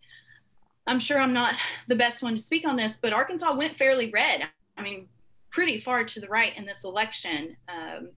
I'm 0.85 0.99
sure 0.99 1.19
I'm 1.19 1.33
not 1.33 1.55
the 1.87 1.95
best 1.95 2.21
one 2.21 2.35
to 2.35 2.41
speak 2.41 2.67
on 2.67 2.75
this, 2.75 2.97
but 3.01 3.13
Arkansas 3.13 3.55
went 3.55 3.77
fairly 3.77 4.09
red. 4.09 4.47
I 4.77 4.81
mean, 4.81 5.07
pretty 5.49 5.79
far 5.79 6.03
to 6.03 6.19
the 6.19 6.27
right 6.27 6.57
in 6.57 6.65
this 6.65 6.83
election. 6.83 7.55
Um, 7.69 8.09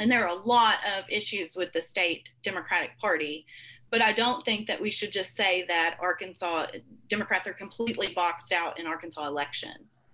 and 0.00 0.10
there 0.10 0.24
are 0.24 0.36
a 0.36 0.42
lot 0.42 0.76
of 0.96 1.04
issues 1.08 1.56
with 1.56 1.72
the 1.72 1.82
state 1.82 2.30
Democratic 2.42 2.98
Party. 2.98 3.46
But 3.90 4.02
I 4.02 4.12
don't 4.12 4.44
think 4.44 4.66
that 4.66 4.80
we 4.80 4.90
should 4.90 5.10
just 5.10 5.34
say 5.34 5.64
that 5.68 5.96
Arkansas 6.00 6.66
Democrats 7.08 7.48
are 7.48 7.54
completely 7.54 8.12
boxed 8.14 8.52
out 8.52 8.78
in 8.78 8.86
Arkansas 8.86 9.26
elections. 9.26 10.06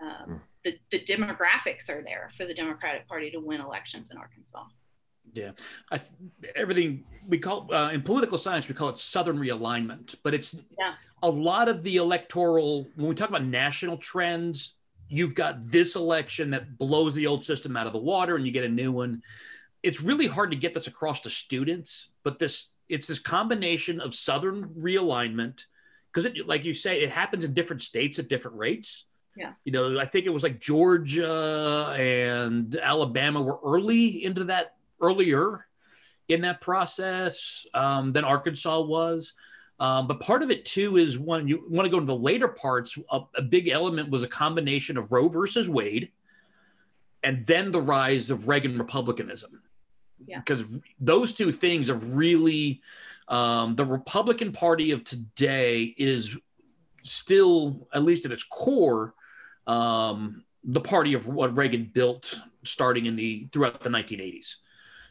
Um, 0.00 0.24
hmm. 0.24 0.36
the, 0.64 0.78
the 0.90 1.00
demographics 1.00 1.90
are 1.90 2.02
there 2.02 2.30
for 2.36 2.46
the 2.46 2.54
Democratic 2.54 3.06
Party 3.06 3.30
to 3.30 3.38
win 3.38 3.60
elections 3.60 4.10
in 4.10 4.16
Arkansas. 4.16 4.64
Yeah, 5.32 5.52
I, 5.92 6.00
everything 6.56 7.04
we 7.28 7.38
call 7.38 7.72
uh, 7.72 7.90
in 7.90 8.02
political 8.02 8.36
science 8.36 8.68
we 8.68 8.74
call 8.74 8.88
it 8.88 8.98
Southern 8.98 9.38
realignment, 9.38 10.16
but 10.24 10.34
it's 10.34 10.56
yeah. 10.78 10.94
a 11.22 11.30
lot 11.30 11.68
of 11.68 11.82
the 11.82 11.96
electoral. 11.96 12.88
When 12.96 13.08
we 13.08 13.14
talk 13.14 13.28
about 13.28 13.44
national 13.44 13.96
trends, 13.98 14.74
you've 15.08 15.34
got 15.34 15.66
this 15.70 15.94
election 15.94 16.50
that 16.50 16.78
blows 16.78 17.14
the 17.14 17.26
old 17.26 17.44
system 17.44 17.76
out 17.76 17.86
of 17.86 17.92
the 17.92 17.98
water, 18.00 18.36
and 18.36 18.44
you 18.44 18.52
get 18.52 18.64
a 18.64 18.68
new 18.68 18.90
one. 18.90 19.22
It's 19.82 20.00
really 20.00 20.26
hard 20.26 20.50
to 20.50 20.56
get 20.56 20.74
this 20.74 20.88
across 20.88 21.20
to 21.20 21.30
students, 21.30 22.10
but 22.24 22.38
this 22.38 22.72
it's 22.88 23.06
this 23.06 23.20
combination 23.20 24.00
of 24.00 24.14
Southern 24.14 24.68
realignment 24.70 25.64
because, 26.12 26.28
like 26.44 26.64
you 26.64 26.74
say, 26.74 27.02
it 27.02 27.10
happens 27.10 27.44
in 27.44 27.54
different 27.54 27.82
states 27.82 28.18
at 28.18 28.28
different 28.28 28.56
rates. 28.56 29.04
Yeah. 29.36 29.52
You 29.64 29.72
know, 29.72 29.98
I 29.98 30.06
think 30.06 30.26
it 30.26 30.30
was 30.30 30.42
like 30.42 30.60
Georgia 30.60 31.94
and 31.96 32.74
Alabama 32.76 33.40
were 33.40 33.60
early 33.64 34.24
into 34.24 34.44
that 34.44 34.74
earlier 35.00 35.66
in 36.28 36.40
that 36.42 36.60
process 36.60 37.66
um, 37.74 38.12
than 38.12 38.24
Arkansas 38.24 38.80
was. 38.80 39.34
Um, 39.80 40.06
but 40.06 40.20
part 40.20 40.42
of 40.42 40.50
it 40.50 40.64
too 40.64 40.98
is 40.98 41.18
when 41.18 41.48
you 41.48 41.64
want 41.68 41.86
to 41.86 41.90
go 41.90 41.98
to 41.98 42.06
the 42.06 42.14
later 42.14 42.48
parts, 42.48 42.98
a, 43.10 43.20
a, 43.34 43.42
big 43.42 43.68
element 43.68 44.10
was 44.10 44.22
a 44.22 44.28
combination 44.28 44.98
of 44.98 45.10
Roe 45.10 45.28
versus 45.28 45.70
Wade 45.70 46.12
and 47.22 47.46
then 47.46 47.72
the 47.72 47.80
rise 47.80 48.30
of 48.30 48.46
Reagan 48.46 48.78
Republicanism. 48.78 49.62
Yeah. 50.26 50.38
Because 50.38 50.64
those 51.00 51.32
two 51.32 51.50
things 51.50 51.88
have 51.88 52.12
really 52.12 52.82
um, 53.28 53.74
the 53.74 53.84
Republican 53.84 54.52
Party 54.52 54.90
of 54.90 55.02
today 55.02 55.94
is 55.96 56.36
still, 57.02 57.88
at 57.94 58.02
least 58.02 58.26
at 58.26 58.32
its 58.32 58.42
core, 58.42 59.14
um, 59.66 60.44
the 60.64 60.80
party 60.80 61.14
of 61.14 61.26
what 61.26 61.56
Reagan 61.56 61.90
built 61.92 62.38
starting 62.64 63.06
in 63.06 63.16
the 63.16 63.48
throughout 63.50 63.82
the 63.82 63.88
1980s 63.88 64.56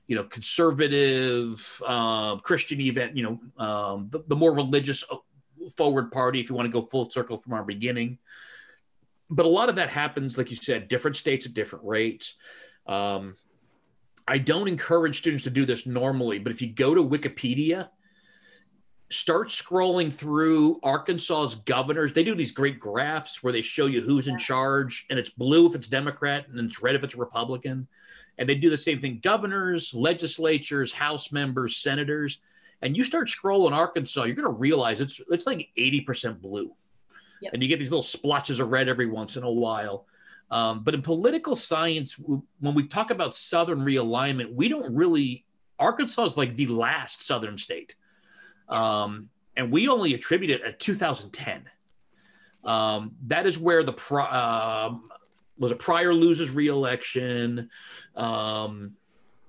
you 0.10 0.16
know, 0.16 0.24
conservative, 0.24 1.82
uh, 1.86 2.36
Christian 2.38 2.82
event, 2.82 3.16
you 3.16 3.24
know, 3.24 3.64
um, 3.64 4.10
the, 4.10 4.24
the, 4.28 4.36
more 4.36 4.52
religious 4.52 5.04
uh, 5.12 5.18
forward 5.78 6.12
party, 6.12 6.40
if 6.40 6.50
you 6.50 6.56
want 6.56 6.66
to 6.66 6.72
go 6.72 6.88
full 6.88 7.06
circle 7.06 7.38
from 7.38 7.54
our 7.54 7.64
beginning. 7.64 8.18
But 9.30 9.46
a 9.46 9.50
lot 9.50 9.70
of 9.70 9.76
that 9.76 9.92
happens, 9.92 10.36
like 10.36 10.50
you 10.50 10.58
said, 10.58 10.88
different 10.88 11.16
states 11.16 11.46
at 11.46 11.54
different 11.54 11.86
rates. 11.86 12.38
Um, 12.88 13.36
I 14.28 14.40
don't 14.40 14.68
encourage 14.68 15.20
students 15.20 15.44
to 15.44 15.52
do 15.52 15.64
this 15.64 15.86
normally, 15.86 16.40
but 16.40 16.52
if 16.52 16.60
you 16.60 16.74
go 16.74 16.96
to 16.96 17.04
Wikipedia, 17.04 17.90
start 19.12 19.50
scrolling 19.50 20.14
through 20.14 20.80
Arkansas's 20.84 21.56
governors. 21.56 22.14
They 22.14 22.24
do 22.24 22.36
these 22.36 22.52
great 22.52 22.80
graphs 22.80 23.42
where 23.42 23.52
they 23.52 23.62
show 23.62 23.88
you 23.88 24.02
who's 24.02 24.28
in 24.28 24.38
charge, 24.38 25.08
and 25.10 25.18
it's 25.18 25.32
blue 25.32 25.68
if 25.68 25.76
it's 25.76 25.88
Democrat, 25.88 26.48
and 26.48 26.60
it's 26.60 26.82
red 26.82 26.96
if 26.96 27.04
it's 27.04 27.16
Republican. 27.16 27.88
And 28.38 28.48
they 28.48 28.56
do 28.56 28.70
the 28.70 28.78
same 28.78 29.00
thing 29.00 29.20
governors, 29.22 29.94
legislatures, 29.94 30.94
House 30.94 31.32
members, 31.32 31.78
senators. 31.78 32.40
And 32.82 32.96
you 32.96 33.04
start 33.04 33.28
scrolling 33.28 33.74
Arkansas, 33.74 34.24
you're 34.24 34.36
going 34.36 34.46
to 34.46 34.60
realize 34.60 35.02
it's, 35.02 35.20
it's 35.30 35.46
like 35.46 35.70
80% 35.78 36.40
blue. 36.40 36.72
Yep. 37.42 37.54
And 37.54 37.64
you 37.64 37.68
get 37.68 37.80
these 37.80 37.92
little 37.92 38.02
splotches 38.04 38.60
of 38.60 38.70
red 38.70 38.88
every 38.88 39.08
once 39.08 39.36
in 39.36 39.44
a 39.44 39.52
while. 39.52 40.06
Um, 40.52 40.84
but 40.84 40.94
in 40.94 41.02
political 41.02 41.56
science, 41.56 42.16
when 42.60 42.76
we 42.76 42.88
talk 42.88 43.12
about 43.12 43.36
Southern 43.36 43.80
realignment, 43.80 44.54
we 44.54 44.68
don't 44.68 44.96
really, 44.96 45.46
Arkansas 45.78 46.26
is 46.26 46.38
like 46.38 46.56
the 46.56 46.68
last 46.68 47.28
Southern 47.28 47.58
state. 47.58 47.96
Um, 48.70 49.30
and 49.56 49.72
we 49.72 49.88
only 49.88 50.14
attribute 50.14 50.52
it 50.52 50.62
at 50.62 50.80
2010. 50.80 51.70
Um, 52.64 53.16
that 53.28 53.46
is 53.46 53.58
where 53.58 53.84
the 53.84 53.94
pro, 53.94 54.24
uh, 54.24 54.96
was 55.58 55.72
a 55.72 55.76
Pryor 55.76 56.14
loses 56.14 56.50
reelection. 56.50 57.70
Um, 58.16 58.96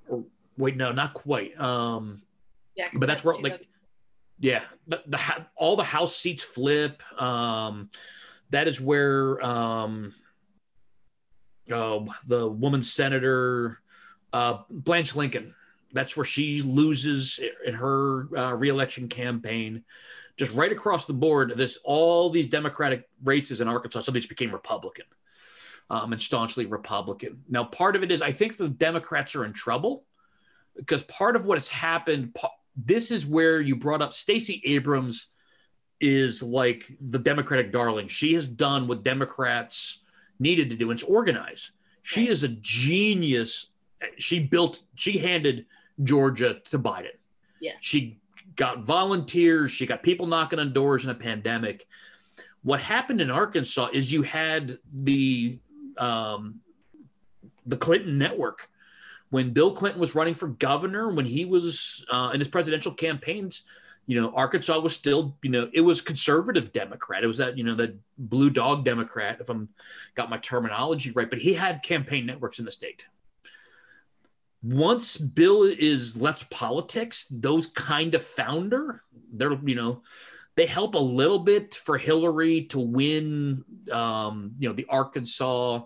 or 0.08 0.24
wait, 0.56 0.76
no, 0.76 0.92
not 0.92 1.14
quite. 1.14 1.58
Um, 1.60 2.22
yeah, 2.76 2.88
but 2.92 3.06
that's, 3.06 3.22
that's 3.22 3.24
where 3.24 3.50
like, 3.50 3.66
yeah, 4.38 4.62
the, 4.88 5.02
the 5.06 5.20
all 5.54 5.76
the 5.76 5.84
House 5.84 6.16
seats 6.16 6.42
flip. 6.42 7.02
Um, 7.20 7.90
that 8.50 8.66
is 8.66 8.80
where 8.80 9.44
um, 9.44 10.12
oh, 11.70 12.08
the 12.26 12.48
woman 12.48 12.82
senator 12.82 13.80
uh, 14.32 14.58
Blanche 14.68 15.14
Lincoln. 15.14 15.54
That's 15.92 16.16
where 16.16 16.24
she 16.24 16.62
loses 16.62 17.40
in 17.64 17.74
her 17.74 18.28
uh, 18.36 18.54
reelection 18.54 19.08
campaign. 19.08 19.84
Just 20.36 20.52
right 20.54 20.72
across 20.72 21.06
the 21.06 21.12
board, 21.12 21.52
this 21.56 21.78
all 21.84 22.30
these 22.30 22.48
Democratic 22.48 23.08
races 23.22 23.60
in 23.60 23.68
Arkansas, 23.68 24.00
so 24.00 24.12
they 24.12 24.20
just 24.20 24.28
became 24.28 24.52
Republican 24.52 25.04
um, 25.90 26.12
and 26.12 26.22
staunchly 26.22 26.66
Republican. 26.66 27.42
Now, 27.48 27.64
part 27.64 27.96
of 27.96 28.02
it 28.02 28.10
is 28.10 28.22
I 28.22 28.32
think 28.32 28.56
the 28.56 28.68
Democrats 28.68 29.34
are 29.34 29.44
in 29.44 29.52
trouble 29.52 30.04
because 30.76 31.02
part 31.02 31.36
of 31.36 31.44
what 31.44 31.58
has 31.58 31.68
happened, 31.68 32.36
this 32.76 33.10
is 33.10 33.26
where 33.26 33.60
you 33.60 33.76
brought 33.76 34.00
up 34.00 34.14
Stacey 34.14 34.62
Abrams 34.64 35.26
is 36.00 36.42
like 36.42 36.86
the 37.00 37.18
Democratic 37.18 37.72
darling. 37.72 38.08
She 38.08 38.32
has 38.34 38.48
done 38.48 38.86
what 38.86 39.02
Democrats 39.02 39.98
needed 40.38 40.70
to 40.70 40.76
do, 40.76 40.90
and 40.90 40.98
it's 40.98 41.08
organize. 41.08 41.72
She 42.02 42.28
is 42.28 42.44
a 42.44 42.48
genius. 42.48 43.66
She 44.16 44.40
built, 44.40 44.80
she 44.94 45.18
handed 45.18 45.66
Georgia 46.02 46.60
to 46.70 46.78
Biden. 46.78 47.16
Yes. 47.60 47.76
She 47.80 48.18
got 48.56 48.84
volunteers, 48.84 49.70
she 49.70 49.86
got 49.86 50.02
people 50.02 50.26
knocking 50.26 50.58
on 50.58 50.72
doors 50.72 51.04
in 51.04 51.10
a 51.10 51.14
pandemic. 51.14 51.86
What 52.62 52.80
happened 52.80 53.20
in 53.20 53.30
Arkansas 53.30 53.88
is 53.92 54.12
you 54.12 54.22
had 54.22 54.78
the 54.92 55.58
um, 55.96 56.60
the 57.66 57.76
Clinton 57.76 58.18
network. 58.18 58.68
When 59.30 59.52
Bill 59.52 59.72
Clinton 59.72 60.00
was 60.00 60.14
running 60.14 60.34
for 60.34 60.48
governor, 60.48 61.12
when 61.12 61.24
he 61.24 61.44
was 61.44 62.04
uh, 62.10 62.32
in 62.34 62.40
his 62.40 62.48
presidential 62.48 62.92
campaigns, 62.92 63.62
you 64.06 64.20
know, 64.20 64.32
Arkansas 64.34 64.76
was 64.80 64.92
still, 64.92 65.36
you 65.42 65.50
know, 65.50 65.70
it 65.72 65.82
was 65.82 66.00
conservative 66.00 66.72
Democrat. 66.72 67.22
It 67.22 67.28
was 67.28 67.38
that, 67.38 67.56
you 67.56 67.62
know, 67.62 67.76
the 67.76 67.96
blue 68.18 68.50
dog 68.50 68.84
Democrat, 68.84 69.38
if 69.40 69.48
I'm 69.48 69.68
got 70.16 70.28
my 70.28 70.38
terminology 70.38 71.12
right, 71.12 71.30
but 71.30 71.38
he 71.38 71.52
had 71.52 71.82
campaign 71.84 72.26
networks 72.26 72.58
in 72.58 72.64
the 72.64 72.72
state. 72.72 73.06
Once 74.62 75.16
Bill 75.16 75.62
is 75.62 76.16
left 76.16 76.50
politics, 76.50 77.26
those 77.30 77.68
kind 77.68 78.14
of 78.14 78.22
founder, 78.24 79.02
they're, 79.32 79.58
you 79.64 79.74
know, 79.74 80.02
they 80.56 80.66
help 80.66 80.94
a 80.94 80.98
little 80.98 81.38
bit 81.38 81.74
for 81.74 81.96
Hillary 81.96 82.62
to 82.64 82.78
win, 82.78 83.64
um, 83.90 84.52
you 84.58 84.68
know, 84.68 84.74
the 84.74 84.86
Arkansas 84.90 85.80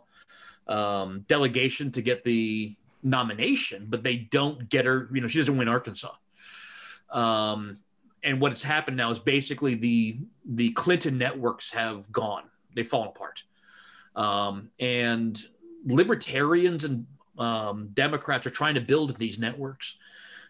um, 0.66 1.24
delegation 1.28 1.92
to 1.92 2.02
get 2.02 2.24
the 2.24 2.74
nomination, 3.02 3.86
but 3.88 4.02
they 4.02 4.16
don't 4.16 4.68
get 4.68 4.86
her, 4.86 5.09
you 5.12 5.20
know, 5.20 5.28
she 5.28 5.38
doesn't 5.38 5.56
win 5.56 5.68
Arkansas. 5.68 6.14
Um, 7.10 7.78
and 8.24 8.40
what 8.40 8.51
has 8.52 8.62
happened 8.62 8.96
now 8.96 9.10
is 9.10 9.18
basically 9.18 9.74
the 9.74 10.18
the 10.44 10.70
Clinton 10.72 11.18
networks 11.18 11.70
have 11.70 12.10
gone. 12.10 12.44
They've 12.74 12.88
fallen 12.88 13.09
apart. 13.09 13.44
Um, 14.16 14.70
and 14.80 15.40
libertarians 15.86 16.84
and 16.84 17.06
um, 17.39 17.89
Democrats 17.94 18.47
are 18.47 18.51
trying 18.51 18.74
to 18.74 18.81
build 18.81 19.16
these 19.19 19.39
networks. 19.39 19.97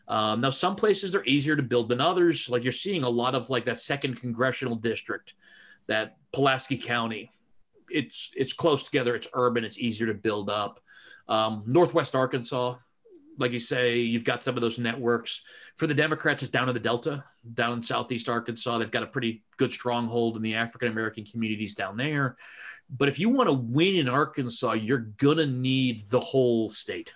Um, 0.06 0.40
now, 0.40 0.51
some 0.51 0.77
places 0.77 1.12
they're 1.12 1.24
easier 1.24 1.56
to 1.56 1.62
build 1.62 1.89
than 1.89 2.01
others. 2.01 2.48
Like 2.48 2.62
you're 2.62 2.73
seeing 2.73 3.05
a 3.05 3.09
lot 3.09 3.35
of 3.35 3.48
like 3.51 3.65
that 3.66 3.78
second 3.78 4.16
congressional 4.16 4.77
district, 4.77 5.35
that 5.86 6.16
Pulaski 6.32 6.77
County. 6.77 7.31
It's 7.90 8.31
it's 8.35 8.52
close 8.52 8.82
together. 8.82 9.15
It's 9.15 9.28
urban. 9.35 9.65
It's 9.65 9.78
easier 9.78 10.06
to 10.06 10.15
build 10.15 10.51
up. 10.51 10.81
Um, 11.28 11.62
Northwest 11.66 12.15
Arkansas, 12.15 12.77
like 13.39 13.52
you 13.52 13.59
say, 13.59 13.98
you've 13.98 14.24
got 14.24 14.43
some 14.43 14.56
of 14.56 14.61
those 14.61 14.78
networks. 14.78 15.43
For 15.77 15.86
the 15.86 15.94
Democrats, 15.94 16.43
it's 16.43 16.52
down 16.52 16.69
in 16.69 16.74
the 16.74 16.81
Delta, 16.81 17.24
down 17.55 17.74
in 17.74 17.82
Southeast 17.82 18.28
Arkansas. 18.28 18.78
They've 18.78 18.90
got 18.90 19.02
a 19.02 19.09
pretty 19.09 19.43
good 19.56 19.73
stronghold 19.73 20.36
in 20.36 20.43
the 20.43 20.55
African 20.55 20.89
American 20.89 21.24
communities 21.24 21.74
down 21.74 21.97
there. 21.97 22.36
But 22.90 23.09
if 23.09 23.19
you 23.19 23.28
want 23.28 23.48
to 23.48 23.52
win 23.52 23.97
in 23.97 24.09
Arkansas, 24.09 24.73
you're 24.73 24.98
gonna 25.19 25.47
need 25.47 26.09
the 26.11 26.20
whole 26.20 26.70
state, 26.70 27.12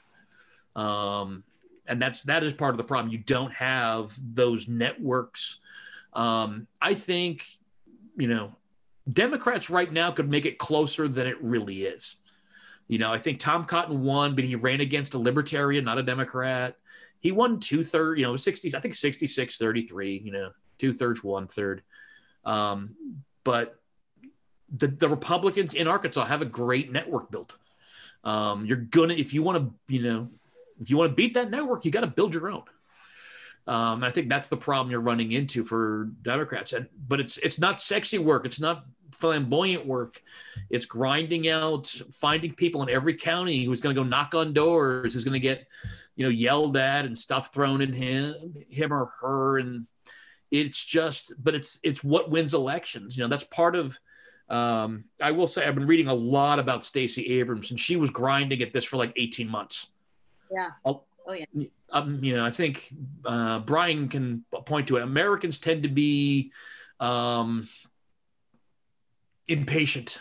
um, 0.74 1.45
and 1.86 2.01
that's 2.01 2.23
that 2.23 2.43
is 2.43 2.53
part 2.53 2.74
of 2.74 2.78
the 2.78 2.85
problem. 2.85 3.12
You 3.12 3.19
don't 3.19 3.53
have 3.53 4.16
those 4.35 4.69
networks. 4.69 5.61
Um, 6.12 6.66
I 6.81 6.95
think, 6.95 7.45
you 8.16 8.28
know, 8.28 8.57
Democrats 9.09 9.70
right 9.70 9.93
now 9.93 10.11
could 10.11 10.28
make 10.28 10.47
it 10.47 10.59
closer 10.59 11.09
than 11.09 11.27
it 11.27 11.43
really 11.43 11.85
is. 11.85 12.16
You 12.89 12.99
know, 12.99 13.12
I 13.12 13.19
think 13.19 13.39
Tom 13.39 13.66
Cotton 13.66 14.03
won, 14.03 14.35
but 14.35 14.45
he 14.45 14.55
ran 14.55 14.81
against 14.81 15.15
a 15.15 15.19
libertarian, 15.19 15.85
not 15.85 15.99
a 15.99 16.03
Democrat. 16.03 16.77
He 17.20 17.32
won 17.32 17.61
two 17.61 17.85
thirds, 17.85 18.19
you 18.19 18.27
know, 18.27 18.35
60s, 18.35 18.74
I 18.74 18.81
think 18.81 18.95
66, 18.95 19.59
33, 19.59 20.23
you 20.24 20.32
know, 20.32 20.51
two 20.78 20.95
thirds, 20.95 21.23
one 21.23 21.47
third. 21.47 21.82
Um, 22.45 22.95
but 23.45 23.78
the, 24.77 24.89
the 24.89 25.09
Republicans 25.09 25.74
in 25.74 25.86
Arkansas 25.89 26.24
have 26.24 26.43
a 26.43 26.47
great 26.47 26.93
network 26.93 27.31
built. 27.31 27.57
Um, 28.24 28.66
you're 28.66 28.77
gonna, 28.77 29.15
if 29.15 29.32
you 29.32 29.43
want 29.43 29.59
to, 29.59 29.95
you 29.95 30.03
know, 30.03 30.28
if 30.81 30.90
you 30.90 30.97
want 30.97 31.11
to 31.11 31.15
beat 31.15 31.35
that 31.35 31.51
network, 31.51 31.85
you 31.85 31.90
got 31.90 32.01
to 32.01 32.07
build 32.07 32.35
your 32.35 32.51
own. 32.51 32.62
Um, 33.66 34.03
and 34.03 34.05
I 34.07 34.11
think 34.11 34.28
that's 34.28 34.49
the 34.49 34.57
problem 34.57 34.90
you're 34.90 35.01
running 35.01 35.32
into 35.32 35.62
for 35.65 36.09
Democrats. 36.23 36.73
And 36.73 36.89
but 37.07 37.20
it's 37.20 37.36
it's 37.39 37.59
not 37.59 37.82
sexy 37.82 38.19
work. 38.19 38.47
It's 38.47 38.61
not 38.61 38.86
flamboyant 39.12 39.85
work. 39.86 40.23
It's 40.70 40.86
grinding 40.86 41.49
out, 41.49 41.86
finding 42.12 42.55
people 42.55 42.82
in 42.82 42.89
every 42.89 43.15
county 43.15 43.65
who's 43.65 43.81
going 43.81 43.95
to 43.95 44.01
go 44.01 44.09
knock 44.09 44.35
on 44.35 44.53
doors, 44.53 45.12
who's 45.12 45.24
going 45.24 45.35
to 45.35 45.40
get, 45.40 45.66
you 46.16 46.24
know, 46.24 46.31
yelled 46.31 46.77
at 46.77 47.05
and 47.05 47.16
stuff 47.16 47.53
thrown 47.53 47.82
in 47.82 47.93
him, 47.93 48.55
him 48.70 48.93
or 48.93 49.12
her, 49.20 49.59
and 49.59 49.86
it's 50.51 50.82
just. 50.82 51.35
But 51.43 51.55
it's 51.55 51.78
it's 51.82 52.03
what 52.03 52.31
wins 52.31 52.55
elections. 52.55 53.16
You 53.16 53.24
know, 53.24 53.28
that's 53.28 53.45
part 53.45 53.77
of. 53.77 53.99
Um, 54.49 55.05
I 55.20 55.31
will 55.33 55.47
say 55.47 55.66
I've 55.66 55.75
been 55.75 55.87
reading 55.87 56.09
a 56.09 56.15
lot 56.15 56.59
about 56.59 56.85
Stacey 56.85 57.39
Abrams, 57.39 57.70
and 57.70 57.79
she 57.79 57.97
was 57.97 58.11
grinding 58.11 58.62
at 58.62 58.73
this 58.73 58.85
for 58.85 58.97
like 58.97 59.12
18 59.16 59.49
months. 59.49 59.89
Yeah. 60.51 60.70
I'll, 60.85 61.07
oh 61.27 61.33
yeah. 61.33 61.45
Um, 61.91 62.23
you 62.23 62.37
know, 62.37 62.45
I 62.45 62.51
think 62.51 62.93
uh, 63.25 63.61
Brian 63.61 64.09
can 64.09 64.45
point 64.66 64.89
to 64.89 64.97
it. 64.97 65.03
Americans 65.03 65.59
tend 65.59 65.83
to 65.85 65.89
be 65.89 66.53
um, 67.01 67.69
impatient. 69.47 70.20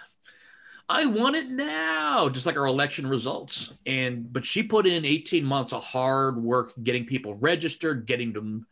I 0.89 1.05
want 1.05 1.35
it 1.35 1.49
now, 1.49 2.29
just 2.29 2.45
like 2.45 2.57
our 2.57 2.65
election 2.65 3.07
results. 3.07 3.73
And 3.85 4.31
but 4.31 4.45
she 4.45 4.63
put 4.63 4.87
in 4.87 5.03
18 5.03 5.43
months 5.43 5.73
of 5.73 5.83
hard 5.83 6.41
work 6.41 6.73
getting 6.81 7.05
people 7.05 7.35
registered, 7.35 8.05
getting 8.05 8.31
them 8.31 8.65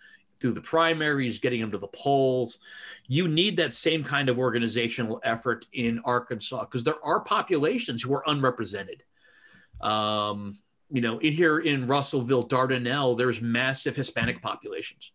through 0.46 0.54
the 0.54 0.62
primaries, 0.62 1.40
getting 1.40 1.60
them 1.60 1.72
to 1.72 1.80
the 1.80 1.88
polls. 1.88 2.60
You 3.08 3.28
need 3.28 3.58
that 3.58 3.74
same 3.74 4.04
kind 4.04 4.30
of 4.30 4.38
organizational 4.38 5.20
effort 5.24 5.66
in 5.74 6.00
Arkansas 6.06 6.66
because 6.66 6.84
there 6.84 7.04
are 7.04 7.22
populations 7.22 8.04
who 8.04 8.14
are 8.14 8.24
unrepresented. 8.28 9.02
Um, 9.82 10.60
you 10.92 11.02
know, 11.02 11.18
in 11.18 11.34
here 11.34 11.58
in 11.58 11.88
Russellville, 11.88 12.48
Dardanelle, 12.48 13.18
there's 13.18 13.42
massive 13.42 13.96
Hispanic 13.96 14.40
populations. 14.40 15.14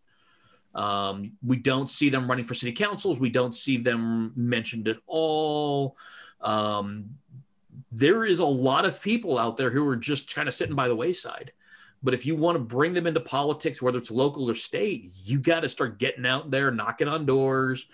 Um, 0.75 1.37
we 1.41 1.55
don't 1.55 1.89
see 1.89 2.09
them 2.09 2.27
running 2.27 2.43
for 2.43 2.53
city 2.53 2.73
councils. 2.73 3.17
We 3.17 3.29
don't 3.29 3.55
see 3.55 3.77
them 3.77 4.33
mentioned 4.35 4.89
at 4.89 4.97
all. 5.07 5.95
Um, 6.41 7.11
there 7.89 8.25
is 8.25 8.39
a 8.39 8.45
lot 8.45 8.83
of 8.83 9.01
people 9.01 9.37
out 9.37 9.55
there 9.55 9.69
who 9.69 9.87
are 9.87 9.95
just 9.95 10.35
kind 10.35 10.49
of 10.49 10.53
sitting 10.53 10.75
by 10.75 10.89
the 10.89 10.95
wayside. 10.95 11.53
But 12.03 12.13
if 12.13 12.25
you 12.25 12.35
want 12.35 12.55
to 12.55 12.63
bring 12.63 12.93
them 12.93 13.05
into 13.05 13.19
politics, 13.19 13.81
whether 13.81 13.99
it's 13.99 14.09
local 14.09 14.49
or 14.49 14.55
state, 14.55 15.11
you 15.23 15.39
got 15.39 15.59
to 15.59 15.69
start 15.69 15.99
getting 15.99 16.25
out 16.25 16.49
there, 16.49 16.71
knocking 16.71 17.07
on 17.07 17.25
doors, 17.25 17.85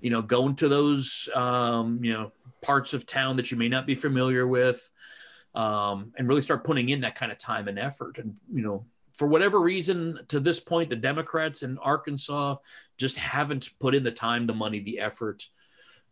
you 0.00 0.10
know, 0.10 0.22
going 0.22 0.54
to 0.56 0.68
those, 0.68 1.28
um, 1.34 2.02
you 2.04 2.12
know, 2.12 2.32
parts 2.62 2.94
of 2.94 3.06
town 3.06 3.36
that 3.36 3.50
you 3.50 3.56
may 3.56 3.68
not 3.68 3.86
be 3.86 3.94
familiar 3.94 4.46
with, 4.46 4.90
um, 5.54 6.12
and 6.16 6.28
really 6.28 6.42
start 6.42 6.64
putting 6.64 6.90
in 6.90 7.00
that 7.00 7.16
kind 7.16 7.32
of 7.32 7.38
time 7.38 7.66
and 7.66 7.78
effort. 7.78 8.18
And 8.18 8.38
you 8.52 8.62
know, 8.62 8.86
for 9.16 9.26
whatever 9.26 9.60
reason, 9.60 10.20
to 10.28 10.38
this 10.38 10.60
point, 10.60 10.88
the 10.88 10.96
Democrats 10.96 11.62
in 11.62 11.78
Arkansas 11.78 12.56
just 12.98 13.16
haven't 13.16 13.70
put 13.80 13.94
in 13.94 14.04
the 14.04 14.12
time, 14.12 14.46
the 14.46 14.54
money, 14.54 14.80
the 14.80 15.00
effort. 15.00 15.44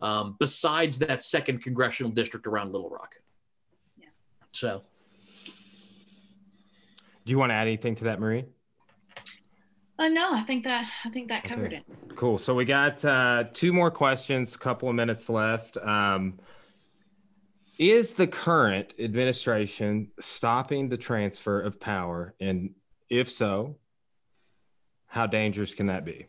Um, 0.00 0.36
besides 0.38 0.98
that 0.98 1.22
second 1.24 1.62
congressional 1.62 2.10
district 2.10 2.46
around 2.46 2.72
Little 2.72 2.90
Rock. 2.90 3.14
Yeah. 3.96 4.08
So, 4.52 4.82
do 7.24 7.30
you 7.30 7.38
want 7.38 7.50
to 7.50 7.54
add 7.54 7.66
anything 7.66 7.94
to 7.96 8.04
that, 8.04 8.20
Marie? 8.20 8.44
Uh, 9.98 10.08
no, 10.08 10.34
I 10.34 10.42
think 10.42 10.64
that 10.64 10.90
I 11.04 11.08
think 11.08 11.28
that 11.28 11.44
covered 11.44 11.72
okay. 11.72 11.76
it. 11.76 12.16
Cool. 12.16 12.38
So 12.38 12.54
we 12.54 12.64
got 12.64 13.04
uh, 13.04 13.44
two 13.52 13.72
more 13.72 13.90
questions, 13.90 14.54
a 14.54 14.58
couple 14.58 14.88
of 14.88 14.94
minutes 14.94 15.28
left. 15.28 15.76
Um, 15.76 16.38
is 17.78 18.12
the 18.14 18.26
current 18.26 18.94
administration 18.98 20.10
stopping 20.20 20.88
the 20.88 20.96
transfer 20.96 21.60
of 21.60 21.80
power 21.80 22.34
and 22.40 22.74
if 23.08 23.30
so, 23.30 23.76
how 25.06 25.26
dangerous 25.26 25.74
can 25.74 25.86
that 25.86 26.04
be? 26.04 26.26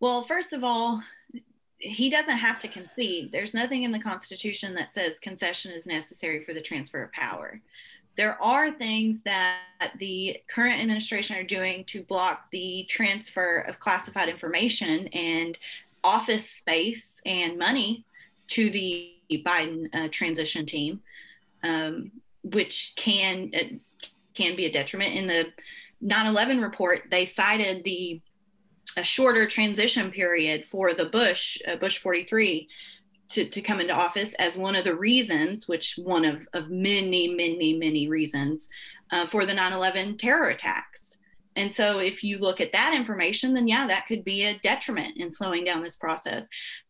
Well, 0.00 0.24
first 0.24 0.52
of 0.52 0.64
all, 0.64 1.02
he 1.78 2.10
doesn't 2.10 2.36
have 2.36 2.58
to 2.60 2.68
concede. 2.68 3.30
There's 3.32 3.54
nothing 3.54 3.82
in 3.84 3.92
the 3.92 3.98
Constitution 3.98 4.74
that 4.74 4.92
says 4.92 5.18
concession 5.20 5.72
is 5.72 5.86
necessary 5.86 6.44
for 6.44 6.52
the 6.54 6.60
transfer 6.60 7.02
of 7.02 7.12
power. 7.12 7.60
There 8.16 8.40
are 8.42 8.72
things 8.72 9.20
that 9.22 9.58
the 9.98 10.38
current 10.48 10.80
administration 10.80 11.36
are 11.36 11.42
doing 11.42 11.84
to 11.84 12.02
block 12.02 12.50
the 12.50 12.86
transfer 12.88 13.58
of 13.58 13.78
classified 13.78 14.28
information 14.28 15.08
and 15.08 15.58
office 16.02 16.48
space 16.48 17.20
and 17.26 17.58
money 17.58 18.04
to 18.48 18.70
the 18.70 19.12
Biden 19.30 19.94
uh, 19.94 20.08
transition 20.10 20.64
team, 20.64 21.00
um, 21.62 22.10
which 22.42 22.94
can 22.96 23.50
uh, 23.54 23.64
can 24.34 24.56
be 24.56 24.66
a 24.66 24.72
detriment. 24.72 25.14
In 25.14 25.26
the 25.26 25.52
9/11 26.02 26.62
report, 26.62 27.04
they 27.10 27.24
cited 27.24 27.84
the 27.84 28.20
a 28.96 29.04
shorter 29.04 29.46
transition 29.46 30.10
period 30.10 30.64
for 30.64 30.94
the 30.94 31.04
Bush 31.04 31.58
uh, 31.68 31.76
Bush 31.76 31.98
43 31.98 32.68
to, 33.30 33.44
to 33.44 33.60
come 33.60 33.80
into 33.80 33.94
office 33.94 34.34
as 34.34 34.56
one 34.56 34.76
of 34.76 34.84
the 34.84 34.94
reasons, 34.94 35.68
which 35.68 35.94
one 35.96 36.24
of, 36.24 36.46
of 36.52 36.70
many, 36.70 37.28
many, 37.28 37.74
many 37.74 38.08
reasons 38.08 38.68
uh, 39.10 39.26
for 39.26 39.44
the 39.44 39.54
9 39.54 39.72
11 39.72 40.16
terror 40.18 40.48
attacks. 40.48 41.16
And 41.56 41.74
so, 41.74 42.00
if 42.00 42.22
you 42.22 42.38
look 42.38 42.60
at 42.60 42.72
that 42.72 42.94
information, 42.94 43.54
then 43.54 43.66
yeah, 43.66 43.86
that 43.86 44.06
could 44.06 44.24
be 44.24 44.44
a 44.44 44.58
detriment 44.58 45.16
in 45.16 45.32
slowing 45.32 45.64
down 45.64 45.82
this 45.82 45.96
process. 45.96 46.48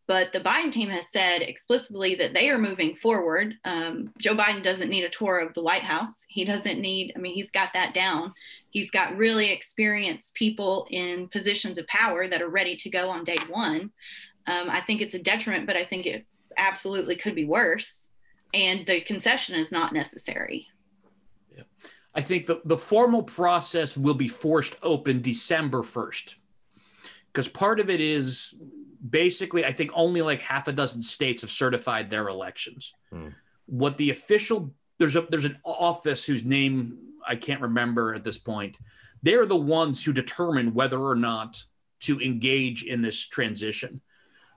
But 0.08 0.32
the 0.32 0.40
Biden 0.40 0.70
team 0.70 0.88
has 0.90 1.10
said 1.10 1.42
explicitly 1.42 2.14
that 2.16 2.32
they 2.32 2.48
are 2.50 2.58
moving 2.58 2.94
forward. 2.94 3.54
Um, 3.64 4.12
Joe 4.18 4.36
Biden 4.36 4.62
doesn't 4.62 4.88
need 4.88 5.04
a 5.04 5.08
tour 5.08 5.40
of 5.40 5.52
the 5.54 5.62
White 5.62 5.82
House. 5.82 6.24
He 6.28 6.44
doesn't 6.44 6.80
need, 6.80 7.12
I 7.16 7.18
mean, 7.18 7.34
he's 7.34 7.50
got 7.50 7.72
that 7.72 7.92
down. 7.92 8.32
He's 8.70 8.90
got 8.90 9.16
really 9.16 9.50
experienced 9.50 10.34
people 10.34 10.86
in 10.90 11.28
positions 11.28 11.76
of 11.76 11.88
power 11.88 12.28
that 12.28 12.42
are 12.42 12.48
ready 12.48 12.76
to 12.76 12.90
go 12.90 13.10
on 13.10 13.24
day 13.24 13.38
one. 13.48 13.90
Um, 14.46 14.70
I 14.70 14.80
think 14.80 15.00
it's 15.00 15.14
a 15.14 15.22
detriment, 15.22 15.66
but 15.66 15.76
I 15.76 15.84
think 15.84 16.06
it 16.06 16.26
absolutely 16.56 17.16
could 17.16 17.34
be 17.34 17.44
worse. 17.44 18.10
And 18.54 18.86
the 18.86 19.00
concession 19.00 19.58
is 19.58 19.72
not 19.72 19.92
necessary. 19.92 20.68
Yeah. 21.54 21.64
I 22.14 22.22
think 22.22 22.46
the, 22.46 22.60
the 22.64 22.78
formal 22.78 23.22
process 23.22 23.96
will 23.96 24.14
be 24.14 24.28
forced 24.28 24.76
open 24.82 25.20
December 25.20 25.82
1st. 25.82 26.34
Because 27.32 27.48
part 27.48 27.80
of 27.80 27.90
it 27.90 28.00
is 28.00 28.54
basically, 29.10 29.64
I 29.64 29.72
think 29.72 29.90
only 29.94 30.22
like 30.22 30.40
half 30.40 30.68
a 30.68 30.72
dozen 30.72 31.02
states 31.02 31.42
have 31.42 31.50
certified 31.50 32.08
their 32.08 32.28
elections. 32.28 32.94
Hmm. 33.12 33.28
What 33.66 33.98
the 33.98 34.10
official 34.10 34.72
there's 34.98 35.16
a 35.16 35.26
there's 35.28 35.44
an 35.44 35.58
office 35.64 36.24
whose 36.24 36.44
name 36.44 36.98
I 37.26 37.36
can't 37.36 37.60
remember 37.60 38.14
at 38.14 38.24
this 38.24 38.38
point. 38.38 38.76
They're 39.22 39.46
the 39.46 39.56
ones 39.56 40.02
who 40.02 40.12
determine 40.12 40.74
whether 40.74 41.00
or 41.00 41.16
not 41.16 41.62
to 42.00 42.20
engage 42.20 42.84
in 42.84 43.02
this 43.02 43.26
transition. 43.26 44.00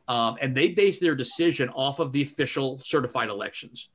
Um, 0.10 0.38
and 0.41 0.57
they 0.57 0.69
base 0.69 0.99
their 0.99 1.15
decision 1.15 1.69
off 1.69 1.99
of 1.99 2.11
the 2.11 2.23
official 2.23 2.80
certified 2.84 3.30
elections. 3.30 3.90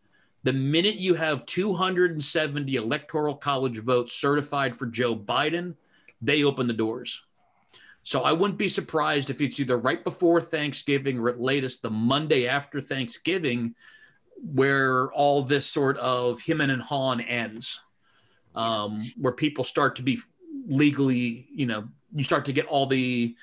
The 0.45 0.53
minute 0.53 0.95
you 0.95 1.15
have 1.15 1.45
270 1.45 2.77
electoral 2.77 3.35
college 3.35 3.79
votes 3.81 4.15
certified 4.15 4.77
for 4.77 4.87
Joe 4.87 5.17
Biden, 5.17 5.75
they 6.23 6.45
open 6.45 6.69
the 6.69 6.73
doors. 6.73 7.27
So 8.05 8.21
I 8.21 8.33
wouldn't 8.33 8.59
be 8.59 8.69
surprised 8.69 9.29
if 9.29 9.41
it's 9.41 9.59
either 9.59 9.77
right 9.77 10.05
before 10.05 10.41
Thanksgiving 10.41 11.19
or 11.19 11.31
at 11.31 11.41
latest 11.41 11.83
the 11.83 11.91
Monday 11.91 12.47
after 12.47 12.81
Thanksgiving, 12.81 13.75
where 14.37 15.11
all 15.13 15.43
this 15.43 15.67
sort 15.67 15.97
of 15.97 16.41
him 16.41 16.61
and 16.61 16.83
Han 16.83 17.23
ends, 17.23 17.81
um, 18.55 19.11
where 19.17 19.33
people 19.33 19.65
start 19.65 19.97
to 19.97 20.03
be 20.03 20.21
legally, 20.69 21.49
you 21.53 21.67
know, 21.67 21.89
you 22.15 22.23
start 22.23 22.45
to 22.45 22.53
get 22.53 22.67
all 22.67 22.87
the 22.87 23.35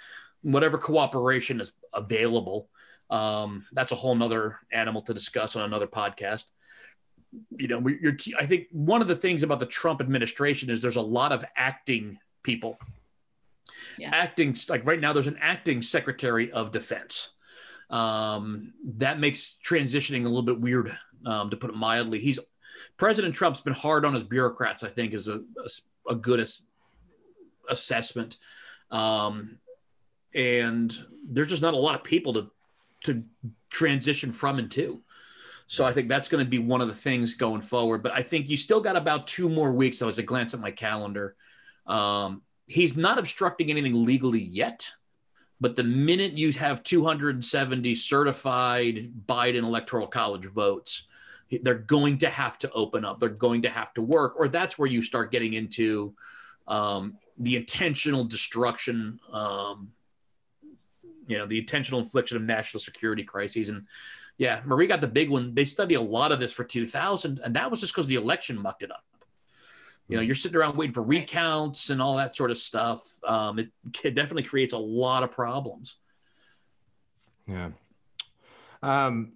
whatever 0.44 0.78
cooperation 0.78 1.60
is 1.60 1.74
available. 1.94 2.70
Um, 3.10 3.66
that's 3.74 3.92
a 3.92 3.96
whole 3.96 4.16
nother 4.16 4.58
animal 4.72 5.02
to 5.04 5.14
discuss 5.14 5.56
on 5.56 5.64
another 5.64 5.88
podcast. 5.88 6.46
You 7.58 7.68
know, 7.68 7.80
we, 7.80 8.00
you're, 8.02 8.18
I 8.38 8.46
think 8.46 8.68
one 8.72 9.02
of 9.02 9.08
the 9.08 9.16
things 9.16 9.44
about 9.44 9.60
the 9.60 9.66
Trump 9.66 10.02
administration 10.02 10.70
is 10.70 10.82
there's 10.82 10.96
a 10.96 11.02
lot 11.02 11.32
of 11.32 11.44
acting 11.56 12.18
people. 12.44 12.78
Yeah. 13.98 14.12
Acting, 14.14 14.56
like 14.70 14.86
right 14.86 15.00
now, 15.00 15.14
there's 15.14 15.28
an 15.28 15.40
acting 15.42 15.82
secretary 15.82 16.52
of 16.52 16.72
defense. 16.72 17.32
Um, 17.90 18.74
that 18.98 19.20
makes 19.20 19.58
transitioning 19.66 20.22
a 20.22 20.30
little 20.30 20.42
bit 20.44 20.60
weird, 20.60 20.98
um, 21.26 21.50
to 21.50 21.58
put 21.58 21.70
it 21.70 21.76
mildly. 21.76 22.20
He's 22.20 22.40
President 22.98 23.36
Trump's 23.36 23.62
been 23.62 23.74
hard 23.74 24.06
on 24.06 24.14
his 24.14 24.24
bureaucrats. 24.24 24.84
I 24.84 24.90
think 24.90 25.14
is 25.14 25.28
a, 25.28 25.36
a, 25.36 26.12
a 26.12 26.16
good 26.16 26.40
as, 26.40 26.62
assessment. 27.70 28.38
Um, 28.90 29.60
and 30.34 30.96
there's 31.28 31.48
just 31.48 31.62
not 31.62 31.74
a 31.74 31.78
lot 31.78 31.96
of 31.96 32.04
people 32.04 32.34
to 32.34 32.52
to 33.04 33.24
transition 33.70 34.32
from 34.32 34.60
and 34.60 34.70
to. 34.72 35.02
So 35.68 35.86
I 35.86 35.94
think 35.94 36.10
that's 36.10 36.28
going 36.28 36.44
to 36.44 36.50
be 36.50 36.60
one 36.60 36.82
of 36.82 36.90
the 36.90 36.94
things 36.94 37.34
going 37.34 37.62
forward. 37.62 38.04
But 38.04 38.12
I 38.12 38.22
think 38.22 38.50
you 38.50 38.58
still 38.58 38.82
got 38.82 38.98
about 38.98 39.26
two 39.26 39.48
more 39.48 39.72
weeks. 39.72 39.98
So 39.98 40.10
as 40.10 40.18
a 40.18 40.24
glance 40.24 40.54
at 40.54 40.60
my 40.60 40.70
calendar, 40.70 41.36
um, 41.88 42.42
he's 42.68 42.98
not 42.98 43.18
obstructing 43.18 43.72
anything 43.72 44.06
legally 44.06 44.42
yet. 44.42 44.92
But 45.62 45.76
the 45.76 45.84
minute 45.84 46.34
you 46.34 46.52
have 46.54 46.84
270 46.84 47.96
certified 47.96 49.14
Biden 49.28 49.64
electoral 49.64 50.08
college 50.08 50.46
votes, 50.46 51.08
they're 51.62 51.76
going 51.76 52.18
to 52.20 52.30
have 52.30 52.58
to 52.60 52.72
open 52.72 53.06
up. 53.06 53.20
They're 53.20 53.30
going 53.30 53.62
to 53.62 53.70
have 53.70 53.94
to 53.94 54.02
work, 54.02 54.34
or 54.38 54.48
that's 54.48 54.78
where 54.78 54.90
you 54.90 55.02
start 55.02 55.32
getting 55.32 55.54
into 55.54 56.14
um, 56.68 57.18
the 57.38 57.56
intentional 57.56 58.24
destruction 58.24 59.20
um, 59.32 59.92
you 61.32 61.38
know 61.38 61.46
the 61.46 61.58
intentional 61.58 62.00
infliction 62.00 62.38
of 62.38 62.44
national 62.44 62.82
security 62.82 63.24
crises. 63.24 63.70
And 63.70 63.88
yeah 64.38 64.62
marie 64.66 64.88
got 64.88 65.02
the 65.02 65.08
big 65.08 65.30
one. 65.30 65.54
They 65.54 65.66
study 65.66 65.96
a 65.96 66.02
lot 66.02 66.32
of 66.32 66.40
this 66.40 66.54
for 66.54 66.64
2000 66.64 67.40
and 67.44 67.56
that 67.56 67.72
was 67.72 67.80
just 67.80 67.94
because 67.94 68.08
the 68.08 68.16
election 68.16 68.62
mucked 68.62 68.84
it 68.84 68.92
up. 68.92 69.04
You 70.08 70.18
know 70.18 70.24
you're 70.24 70.36
sitting 70.36 70.58
around 70.58 70.76
waiting 70.78 70.94
for 70.94 71.04
recounts 71.04 71.90
and 71.90 72.02
all 72.02 72.18
that 72.18 72.36
sort 72.36 72.52
of 72.52 72.58
stuff. 72.58 73.02
Um, 73.26 73.60
it, 73.60 73.70
it 74.04 74.14
definitely 74.14 74.44
creates 74.44 74.74
a 74.74 74.78
lot 74.78 75.24
of 75.24 75.32
problems. 75.32 75.96
Yeah. 77.48 77.70
Um, 78.84 79.34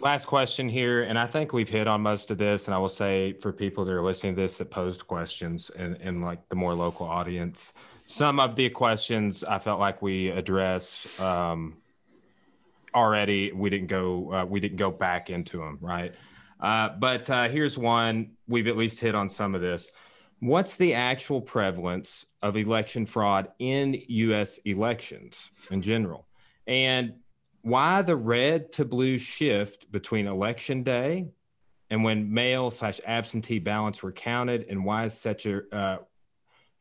last 0.00 0.24
question 0.24 0.68
here 0.68 1.02
and 1.02 1.18
i 1.18 1.26
think 1.26 1.52
we've 1.52 1.68
hit 1.68 1.86
on 1.86 2.00
most 2.00 2.30
of 2.30 2.38
this 2.38 2.66
and 2.66 2.74
i 2.74 2.78
will 2.78 2.88
say 2.88 3.34
for 3.34 3.52
people 3.52 3.84
that 3.84 3.92
are 3.92 4.02
listening 4.02 4.34
to 4.34 4.40
this 4.40 4.56
that 4.56 4.70
posed 4.70 5.06
questions 5.06 5.70
and, 5.76 5.96
and 6.00 6.24
like 6.24 6.48
the 6.48 6.56
more 6.56 6.74
local 6.74 7.06
audience 7.06 7.74
some 8.12 8.38
of 8.38 8.56
the 8.56 8.68
questions 8.68 9.42
I 9.42 9.58
felt 9.58 9.80
like 9.80 10.02
we 10.02 10.28
addressed 10.28 11.18
um, 11.18 11.78
already. 12.94 13.52
We 13.52 13.70
didn't 13.70 13.86
go 13.86 14.32
uh, 14.32 14.44
we 14.44 14.60
didn't 14.60 14.76
go 14.76 14.90
back 14.90 15.30
into 15.30 15.58
them, 15.58 15.78
right? 15.80 16.14
Uh, 16.60 16.90
but 16.90 17.28
uh, 17.30 17.48
here's 17.48 17.78
one 17.78 18.32
we've 18.46 18.66
at 18.66 18.76
least 18.76 19.00
hit 19.00 19.14
on 19.14 19.30
some 19.30 19.54
of 19.54 19.62
this. 19.62 19.90
What's 20.40 20.76
the 20.76 20.92
actual 20.92 21.40
prevalence 21.40 22.26
of 22.42 22.56
election 22.56 23.06
fraud 23.06 23.48
in 23.58 24.02
U.S. 24.08 24.58
elections 24.58 25.50
in 25.70 25.80
general, 25.80 26.26
and 26.66 27.14
why 27.62 28.02
the 28.02 28.16
red 28.16 28.72
to 28.74 28.84
blue 28.84 29.16
shift 29.16 29.90
between 29.90 30.26
election 30.26 30.82
day 30.82 31.28
and 31.88 32.04
when 32.04 32.34
mail 32.34 32.70
slash 32.70 33.00
absentee 33.06 33.58
ballots 33.58 34.02
were 34.02 34.12
counted, 34.12 34.66
and 34.68 34.84
why 34.84 35.04
is 35.06 35.18
such 35.18 35.46
a 35.46 35.62
uh, 35.74 35.98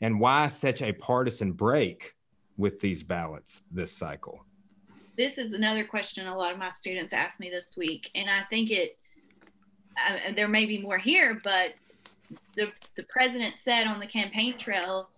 and 0.02 0.20
why 0.20 0.48
such 0.48 0.82
a 0.82 0.92
partisan 0.92 1.52
break 1.52 2.16
with 2.58 2.80
these 2.80 3.04
ballots 3.04 3.64
this 3.72 3.92
cycle? 3.92 4.44
This 5.18 5.38
is 5.38 5.54
another 5.54 5.84
question 5.84 6.28
a 6.28 6.36
lot 6.36 6.54
of 6.54 6.60
my 6.60 6.70
students 6.70 7.14
asked 7.14 7.40
me 7.40 7.50
this 7.50 7.78
week, 7.78 8.10
and 8.16 8.30
I 8.30 8.42
think 8.50 8.72
it. 8.72 8.98
Uh, 10.08 10.32
there 10.36 10.48
may 10.48 10.66
be 10.66 10.80
more 10.80 10.98
here, 10.98 11.40
but 11.44 11.74
the 12.56 12.72
the 12.96 13.04
president 13.04 13.56
said 13.62 13.88
on 13.88 14.00
the 14.00 14.08
campaign 14.08 14.58
trail 14.58 15.10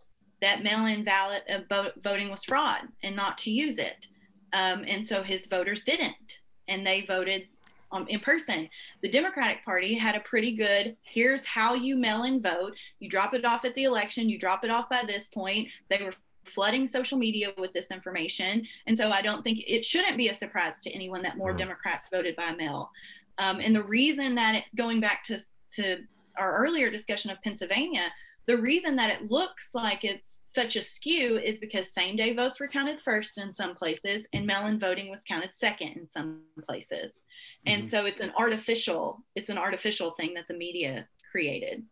that 0.41 0.63
mail-in 0.63 1.03
ballot 1.03 1.43
uh, 1.49 1.89
voting 2.01 2.29
was 2.29 2.43
fraud 2.43 2.81
and 3.03 3.15
not 3.15 3.37
to 3.39 3.51
use 3.51 3.77
it, 3.77 4.07
um, 4.51 4.83
and 4.87 5.07
so 5.07 5.21
his 5.21 5.45
voters 5.45 5.83
didn't, 5.83 6.39
and 6.67 6.85
they 6.85 7.01
voted 7.01 7.47
um, 7.93 8.07
in 8.09 8.19
person. 8.19 8.67
The 9.01 9.09
Democratic 9.09 9.63
Party 9.63 9.93
had 9.93 10.15
a 10.15 10.19
pretty 10.21 10.55
good 10.55 10.97
here's 11.03 11.45
how 11.45 11.75
you 11.75 11.95
mail 11.95 12.23
in 12.23 12.41
vote. 12.41 12.75
You 12.99 13.09
drop 13.09 13.33
it 13.33 13.45
off 13.45 13.63
at 13.63 13.75
the 13.75 13.83
election, 13.83 14.29
you 14.29 14.37
drop 14.37 14.65
it 14.65 14.71
off 14.71 14.89
by 14.89 15.03
this 15.07 15.27
point. 15.27 15.69
They 15.89 16.03
were 16.03 16.13
flooding 16.45 16.87
social 16.87 17.17
media 17.17 17.53
with 17.57 17.71
this 17.71 17.91
information. 17.91 18.67
And 18.87 18.97
so 18.97 19.11
I 19.11 19.21
don't 19.21 19.43
think 19.43 19.63
it 19.65 19.85
shouldn't 19.85 20.17
be 20.17 20.27
a 20.27 20.35
surprise 20.35 20.79
to 20.81 20.91
anyone 20.91 21.21
that 21.21 21.37
more 21.37 21.53
Democrats 21.53 22.09
voted 22.11 22.35
by 22.35 22.51
mail. 22.51 22.91
Um, 23.37 23.61
and 23.61 23.73
the 23.73 23.83
reason 23.83 24.35
that 24.35 24.55
it's 24.55 24.73
going 24.73 24.99
back 24.99 25.23
to, 25.25 25.39
to 25.75 25.99
our 26.37 26.57
earlier 26.57 26.89
discussion 26.89 27.31
of 27.31 27.41
Pennsylvania, 27.41 28.11
the 28.45 28.57
reason 28.57 28.95
that 28.97 29.09
it 29.09 29.31
looks 29.31 29.69
like 29.73 30.03
it's 30.03 30.41
such 30.53 30.75
a 30.75 30.81
skew 30.81 31.39
is 31.39 31.59
because 31.59 31.93
same 31.93 32.15
day 32.15 32.33
votes 32.33 32.59
were 32.59 32.67
counted 32.67 32.99
first 33.01 33.37
in 33.37 33.53
some 33.53 33.73
places 33.73 34.25
and 34.33 34.45
mail 34.45 34.67
in 34.67 34.79
voting 34.79 35.09
was 35.09 35.21
counted 35.27 35.51
second 35.55 35.89
in 35.89 36.09
some 36.09 36.41
places. 36.65 37.21
And 37.65 37.83
mm-hmm. 37.83 37.89
so 37.89 38.05
it's 38.05 38.19
an 38.19 38.33
artificial, 38.37 39.23
it's 39.35 39.49
an 39.49 39.57
artificial 39.57 40.11
thing 40.11 40.33
that 40.35 40.47
the 40.47 40.57
media 40.57 41.07
created. 41.31 41.83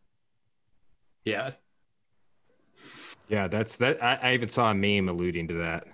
Yeah. 1.26 1.52
Yeah, 3.30 3.48
that's 3.48 3.78
that. 3.78 4.04
I, 4.04 4.20
I 4.22 4.34
even 4.34 4.50
saw 4.50 4.72
a 4.72 4.74
meme 4.74 5.08
alluding 5.08 5.48
to 5.48 5.54
that. 5.56 5.86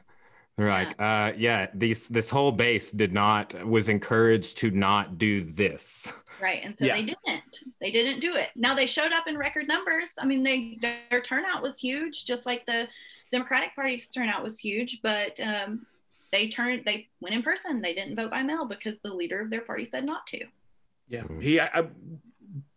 They're 0.58 0.70
yeah. 0.70 1.28
uh, 1.30 1.34
yeah, 1.38 1.68
these 1.76 2.08
this 2.08 2.32
whole 2.32 2.52
base 2.52 2.92
did 2.92 3.14
not 3.14 3.54
was 3.66 3.90
encouraged 3.90 4.58
to 4.58 4.72
not 4.72 5.20
do 5.20 5.44
this. 5.44 6.12
Right, 6.42 6.62
and 6.64 6.76
so 6.78 6.86
yeah. 6.86 6.94
they 6.94 7.04
didn't. 7.04 7.60
They 7.80 7.92
didn't 7.92 8.22
do 8.22 8.36
it. 8.36 8.50
Now 8.56 8.74
they 8.74 8.88
showed 8.88 9.12
up 9.12 9.28
in 9.28 9.38
record 9.38 9.68
numbers. 9.68 10.10
I 10.18 10.26
mean, 10.26 10.42
they 10.42 10.80
their 10.82 11.22
turnout 11.22 11.62
was 11.62 11.80
huge, 11.80 12.26
just 12.26 12.48
like 12.48 12.66
the 12.66 12.88
Democratic 13.32 13.76
Party's 13.76 14.08
turnout 14.08 14.44
was 14.44 14.58
huge. 14.58 15.02
But 15.04 15.40
um, 15.40 15.86
they 16.32 16.50
turned 16.50 16.86
they 16.86 17.08
went 17.22 17.36
in 17.36 17.44
person. 17.44 17.80
They 17.80 17.94
didn't 17.94 18.16
vote 18.16 18.32
by 18.32 18.42
mail 18.42 18.66
because 18.66 18.98
the 19.04 19.14
leader 19.14 19.40
of 19.40 19.52
their 19.52 19.62
party 19.62 19.86
said 19.86 20.06
not 20.06 20.26
to. 20.28 20.44
Yeah, 21.08 21.22
mm-hmm. 21.22 21.40
he. 21.40 21.60
I, 21.60 21.86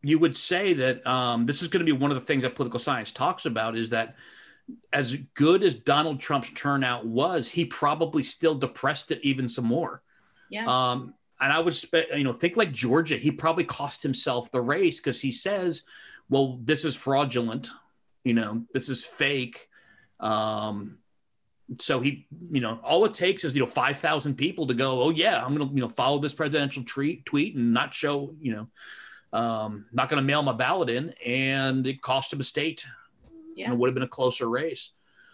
you 0.03 0.19
would 0.19 0.37
say 0.37 0.75
that 0.75 1.07
um, 1.07 1.47
this 1.47 1.63
is 1.63 1.69
going 1.69 1.85
to 1.85 1.91
be 1.91 1.97
one 1.99 2.11
of 2.11 2.15
the 2.15 2.25
things 2.27 2.43
that 2.43 2.55
political 2.55 2.81
science 2.81 3.11
talks 3.11 3.47
about 3.47 3.77
is 3.77 3.91
that 3.91 4.17
as 4.93 5.17
good 5.35 5.63
as 5.63 5.75
Donald 5.75 6.21
Trump's 6.21 6.51
turnout 6.51 7.07
was, 7.07 7.49
he 7.49 7.65
probably 7.65 8.23
still 8.23 8.55
depressed 8.55 9.11
it 9.11 9.21
even 9.23 9.49
some 9.49 9.67
more. 9.67 10.03
Yeah. 10.51 10.67
Um, 10.67 11.15
and 11.41 11.53
I 11.53 11.59
would, 11.59 11.75
spe- 11.75 12.13
you 12.15 12.25
know, 12.25 12.33
think 12.33 12.57
like 12.57 12.73
Georgia, 12.73 13.17
he 13.17 13.31
probably 13.31 13.65
cost 13.65 14.03
himself 14.03 14.51
the 14.51 14.61
race 14.61 15.01
because 15.01 15.21
he 15.21 15.33
says, 15.33 15.85
"Well, 16.29 16.61
this 16.63 16.85
is 16.85 16.95
fraudulent, 16.95 17.71
you 18.25 18.35
know, 18.35 18.65
this 18.75 18.89
is 18.89 19.05
fake." 19.05 19.69
Um, 20.19 20.99
so 21.79 22.01
he, 22.01 22.27
you 22.51 22.61
know, 22.61 22.81
all 22.83 23.05
it 23.05 23.15
takes 23.15 23.45
is 23.45 23.55
you 23.55 23.61
know 23.61 23.67
five 23.67 23.99
thousand 23.99 24.35
people 24.35 24.67
to 24.67 24.75
go, 24.75 25.03
"Oh 25.03 25.11
yeah, 25.11 25.43
I'm 25.43 25.57
gonna 25.57 25.71
you 25.73 25.81
know 25.81 25.89
follow 25.89 26.19
this 26.19 26.35
presidential 26.35 26.83
tweet 26.85 27.25
tweet 27.25 27.55
and 27.55 27.73
not 27.73 27.95
show 27.95 28.35
you 28.41 28.57
know, 28.57 29.39
um, 29.39 29.87
not 29.93 30.09
gonna 30.09 30.23
mail 30.23 30.43
my 30.43 30.53
ballot 30.53 30.91
in," 30.91 31.15
and 31.25 31.87
it 31.87 32.03
cost 32.03 32.33
him 32.33 32.41
a 32.41 32.45
state 32.45 32.85
yeah. 33.55 33.73
it 33.73 33.79
would 33.79 33.89
have 33.89 33.95
been 33.95 34.03
a 34.03 34.09
closer 34.09 34.49
race. 34.49 34.93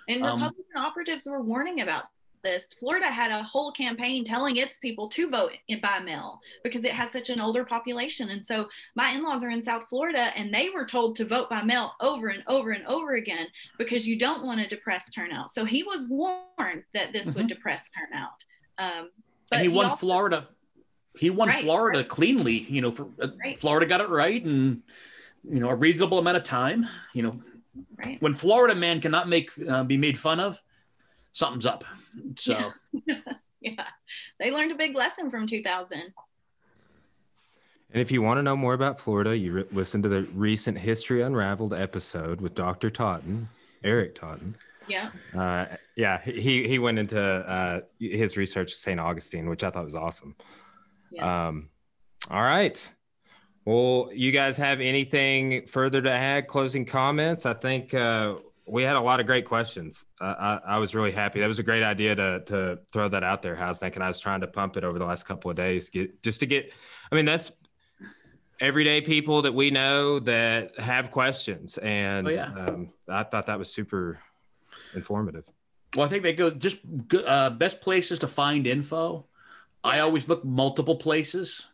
And 0.08 0.22
um, 0.22 0.40
Republican 0.40 0.76
operatives 0.76 1.26
were 1.26 1.42
warning 1.42 1.80
about 1.80 2.04
this, 2.46 2.66
Florida 2.78 3.06
had 3.06 3.30
a 3.30 3.42
whole 3.42 3.72
campaign 3.72 4.24
telling 4.24 4.56
its 4.56 4.78
people 4.78 5.08
to 5.08 5.28
vote 5.28 5.52
in, 5.68 5.80
by 5.80 5.98
mail 5.98 6.40
because 6.62 6.84
it 6.84 6.92
has 6.92 7.10
such 7.10 7.28
an 7.28 7.40
older 7.40 7.64
population. 7.64 8.30
And 8.30 8.46
so 8.46 8.68
my 8.94 9.10
in 9.10 9.22
laws 9.22 9.42
are 9.42 9.50
in 9.50 9.62
South 9.62 9.84
Florida 9.90 10.30
and 10.36 10.54
they 10.54 10.70
were 10.70 10.86
told 10.86 11.16
to 11.16 11.24
vote 11.24 11.50
by 11.50 11.62
mail 11.62 11.92
over 12.00 12.28
and 12.28 12.42
over 12.46 12.70
and 12.70 12.86
over 12.86 13.14
again 13.14 13.48
because 13.78 14.06
you 14.06 14.18
don't 14.18 14.44
want 14.44 14.60
to 14.60 14.66
depress 14.68 15.10
turnout. 15.12 15.50
So 15.50 15.64
he 15.64 15.82
was 15.82 16.06
warned 16.08 16.84
that 16.94 17.12
this 17.12 17.26
mm-hmm. 17.26 17.38
would 17.38 17.46
depress 17.48 17.90
turnout. 17.90 18.44
Um, 18.78 19.10
but 19.50 19.58
and 19.58 19.66
he, 19.66 19.70
he 19.70 19.76
won 19.76 19.86
also, 19.86 19.96
Florida. 19.96 20.48
He 21.18 21.30
won 21.30 21.48
right, 21.48 21.62
Florida 21.62 21.98
right. 21.98 22.08
cleanly. 22.08 22.66
You 22.68 22.82
know, 22.82 22.92
for, 22.92 23.08
uh, 23.20 23.28
right. 23.42 23.58
Florida 23.58 23.86
got 23.86 24.00
it 24.00 24.08
right 24.08 24.42
and 24.44 24.82
you 25.48 25.60
know 25.60 25.68
a 25.68 25.74
reasonable 25.74 26.18
amount 26.18 26.36
of 26.36 26.42
time. 26.42 26.86
You 27.12 27.22
know, 27.22 27.40
when 28.20 28.34
Florida 28.34 28.74
man 28.74 29.00
cannot 29.00 29.28
make 29.28 29.50
uh, 29.68 29.84
be 29.84 29.96
made 29.96 30.18
fun 30.18 30.40
of, 30.40 30.60
something's 31.32 31.66
up. 31.66 31.84
So, 32.36 32.72
yeah. 33.06 33.20
yeah, 33.60 33.86
they 34.38 34.50
learned 34.50 34.72
a 34.72 34.76
big 34.76 34.94
lesson 34.94 35.30
from 35.30 35.46
2000. 35.46 36.00
And 37.92 38.02
if 38.02 38.10
you 38.10 38.20
want 38.20 38.38
to 38.38 38.42
know 38.42 38.56
more 38.56 38.74
about 38.74 38.98
Florida, 38.98 39.36
you 39.36 39.52
re- 39.52 39.64
listen 39.70 40.02
to 40.02 40.08
the 40.08 40.22
recent 40.34 40.76
History 40.78 41.22
Unraveled 41.22 41.72
episode 41.72 42.40
with 42.40 42.54
Dr. 42.54 42.90
Totten, 42.90 43.48
Eric 43.84 44.14
Totten. 44.14 44.56
Yeah. 44.88 45.10
Uh, 45.36 45.66
yeah, 45.96 46.20
he 46.20 46.66
he 46.68 46.78
went 46.78 46.98
into 46.98 47.20
uh, 47.20 47.80
his 47.98 48.36
research 48.36 48.72
at 48.72 48.76
St. 48.76 49.00
Augustine, 49.00 49.48
which 49.48 49.64
I 49.64 49.70
thought 49.70 49.84
was 49.84 49.94
awesome. 49.94 50.36
Yeah. 51.10 51.48
Um, 51.48 51.70
all 52.30 52.42
right. 52.42 52.88
Well, 53.66 54.10
you 54.14 54.30
guys 54.30 54.56
have 54.58 54.80
anything 54.80 55.66
further 55.66 56.00
to 56.00 56.10
add? 56.10 56.46
Closing 56.46 56.86
comments? 56.86 57.46
I 57.46 57.52
think 57.52 57.92
uh, 57.92 58.36
we 58.64 58.84
had 58.84 58.94
a 58.94 59.00
lot 59.00 59.18
of 59.18 59.26
great 59.26 59.44
questions. 59.44 60.06
I, 60.20 60.60
I, 60.64 60.78
was 60.78 60.94
really 60.94 61.10
happy. 61.10 61.40
That 61.40 61.48
was 61.48 61.58
a 61.58 61.64
great 61.64 61.82
idea 61.82 62.14
to 62.14 62.40
to 62.46 62.78
throw 62.92 63.08
that 63.08 63.24
out 63.24 63.42
there, 63.42 63.56
Hausneck. 63.56 63.96
And 63.96 64.04
I 64.04 64.08
was 64.08 64.20
trying 64.20 64.40
to 64.42 64.46
pump 64.46 64.76
it 64.76 64.84
over 64.84 65.00
the 65.00 65.04
last 65.04 65.24
couple 65.24 65.50
of 65.50 65.56
days, 65.56 65.90
get 65.90 66.22
just 66.22 66.38
to 66.40 66.46
get. 66.46 66.72
I 67.10 67.16
mean, 67.16 67.24
that's 67.24 67.50
everyday 68.60 69.00
people 69.00 69.42
that 69.42 69.52
we 69.52 69.72
know 69.72 70.20
that 70.20 70.78
have 70.78 71.10
questions, 71.10 71.76
and 71.78 72.28
oh, 72.28 72.30
yeah. 72.30 72.52
um, 72.54 72.90
I 73.08 73.24
thought 73.24 73.46
that 73.46 73.58
was 73.58 73.72
super 73.72 74.20
informative. 74.94 75.42
Well, 75.96 76.06
I 76.06 76.08
think 76.08 76.22
they 76.22 76.34
go 76.34 76.50
just 76.50 76.78
uh, 77.26 77.50
best 77.50 77.80
places 77.80 78.20
to 78.20 78.28
find 78.28 78.64
info. 78.64 79.26
I 79.82 79.98
always 79.98 80.28
look 80.28 80.44
multiple 80.44 80.96
places. 80.96 81.66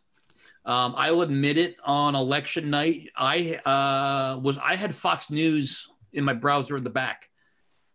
Um, 0.65 0.93
I'll 0.95 1.21
admit 1.21 1.57
it. 1.57 1.75
On 1.85 2.15
election 2.15 2.69
night, 2.69 3.09
I 3.15 3.55
uh, 3.65 4.39
was 4.39 4.57
I 4.57 4.75
had 4.75 4.95
Fox 4.95 5.29
News 5.29 5.89
in 6.13 6.23
my 6.23 6.33
browser 6.33 6.77
in 6.77 6.83
the 6.83 6.89
back. 6.89 7.29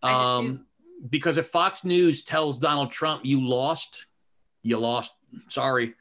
Um, 0.03 0.67
because 1.09 1.39
if 1.39 1.47
Fox 1.47 1.85
News 1.85 2.25
tells 2.25 2.59
Donald 2.59 2.91
Trump 2.91 3.25
you 3.25 3.47
lost, 3.47 4.07
you 4.63 4.79
lost. 4.79 5.13
Sorry. 5.49 5.95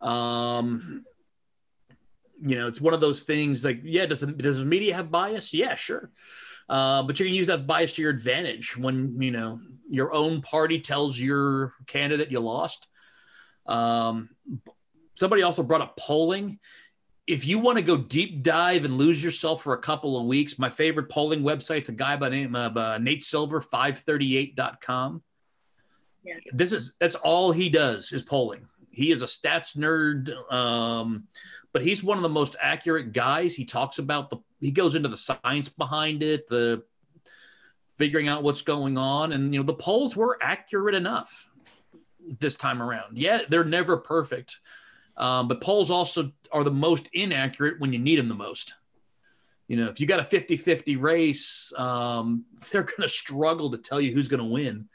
Um, 0.00 1.04
you 2.40 2.56
know, 2.56 2.68
it's 2.68 2.80
one 2.80 2.94
of 2.94 3.00
those 3.00 3.20
things 3.20 3.64
like, 3.64 3.80
yeah, 3.84 4.06
does 4.06 4.20
the, 4.20 4.26
does 4.26 4.58
the 4.58 4.64
media 4.64 4.94
have 4.94 5.10
bias? 5.10 5.54
Yeah, 5.54 5.74
sure. 5.74 6.10
Uh, 6.68 7.02
but 7.02 7.18
you 7.18 7.26
can 7.26 7.34
use 7.34 7.46
that 7.46 7.66
bias 7.66 7.94
to 7.94 8.02
your 8.02 8.10
advantage 8.10 8.76
when, 8.76 9.20
you 9.20 9.30
know, 9.30 9.60
your 9.88 10.12
own 10.12 10.42
party 10.42 10.80
tells 10.80 11.18
your 11.18 11.74
candidate 11.86 12.30
you 12.30 12.40
lost. 12.40 12.86
Um, 13.66 14.30
somebody 15.14 15.42
also 15.42 15.62
brought 15.62 15.80
up 15.80 15.96
polling 15.96 16.58
if 17.26 17.46
you 17.46 17.58
want 17.58 17.78
to 17.78 17.82
go 17.82 17.96
deep 17.96 18.42
dive 18.42 18.84
and 18.84 18.98
lose 18.98 19.22
yourself 19.22 19.62
for 19.62 19.72
a 19.72 19.78
couple 19.78 20.18
of 20.18 20.26
weeks, 20.26 20.58
my 20.58 20.68
favorite 20.68 21.08
polling 21.08 21.42
website's 21.42 21.88
a 21.88 21.92
guy 21.92 22.16
by 22.16 22.28
the 22.28 22.36
name 22.36 22.54
of 22.54 22.76
uh, 22.76 22.98
Nate 22.98 23.22
Silver, 23.22 23.60
538.com. 23.60 25.22
Yeah. 26.22 26.34
This 26.52 26.72
is 26.72 26.94
that's 27.00 27.14
all 27.14 27.52
he 27.52 27.68
does 27.68 28.12
is 28.12 28.22
polling. 28.22 28.66
He 28.90 29.10
is 29.10 29.22
a 29.22 29.26
stats 29.26 29.76
nerd, 29.76 30.30
um, 30.52 31.26
but 31.72 31.82
he's 31.82 32.02
one 32.02 32.16
of 32.16 32.22
the 32.22 32.28
most 32.28 32.56
accurate 32.60 33.12
guys. 33.12 33.54
He 33.54 33.64
talks 33.64 33.98
about 33.98 34.30
the 34.30 34.38
he 34.60 34.70
goes 34.70 34.94
into 34.94 35.08
the 35.08 35.18
science 35.18 35.68
behind 35.68 36.22
it, 36.22 36.46
the 36.46 36.82
figuring 37.98 38.28
out 38.28 38.42
what's 38.42 38.62
going 38.62 38.96
on, 38.96 39.32
and 39.32 39.52
you 39.52 39.60
know 39.60 39.66
the 39.66 39.74
polls 39.74 40.16
were 40.16 40.38
accurate 40.40 40.94
enough 40.94 41.50
this 42.40 42.56
time 42.56 42.80
around. 42.80 43.18
Yeah, 43.18 43.42
they're 43.46 43.64
never 43.64 43.98
perfect 43.98 44.58
um, 45.16 45.48
but 45.48 45.60
polls 45.60 45.90
also 45.90 46.32
are 46.52 46.64
the 46.64 46.70
most 46.70 47.08
inaccurate 47.12 47.80
when 47.80 47.92
you 47.92 47.98
need 47.98 48.18
them 48.18 48.28
the 48.28 48.34
most. 48.34 48.74
You 49.68 49.78
know, 49.78 49.86
if 49.86 50.00
you 50.00 50.06
got 50.06 50.20
a 50.20 50.24
50 50.24 50.56
50 50.56 50.96
race, 50.96 51.72
um, 51.76 52.44
they're 52.72 52.82
going 52.82 53.02
to 53.02 53.08
struggle 53.08 53.70
to 53.70 53.78
tell 53.78 54.00
you 54.00 54.12
who's 54.12 54.28
going 54.28 54.42
to 54.42 54.46
win. 54.46 54.88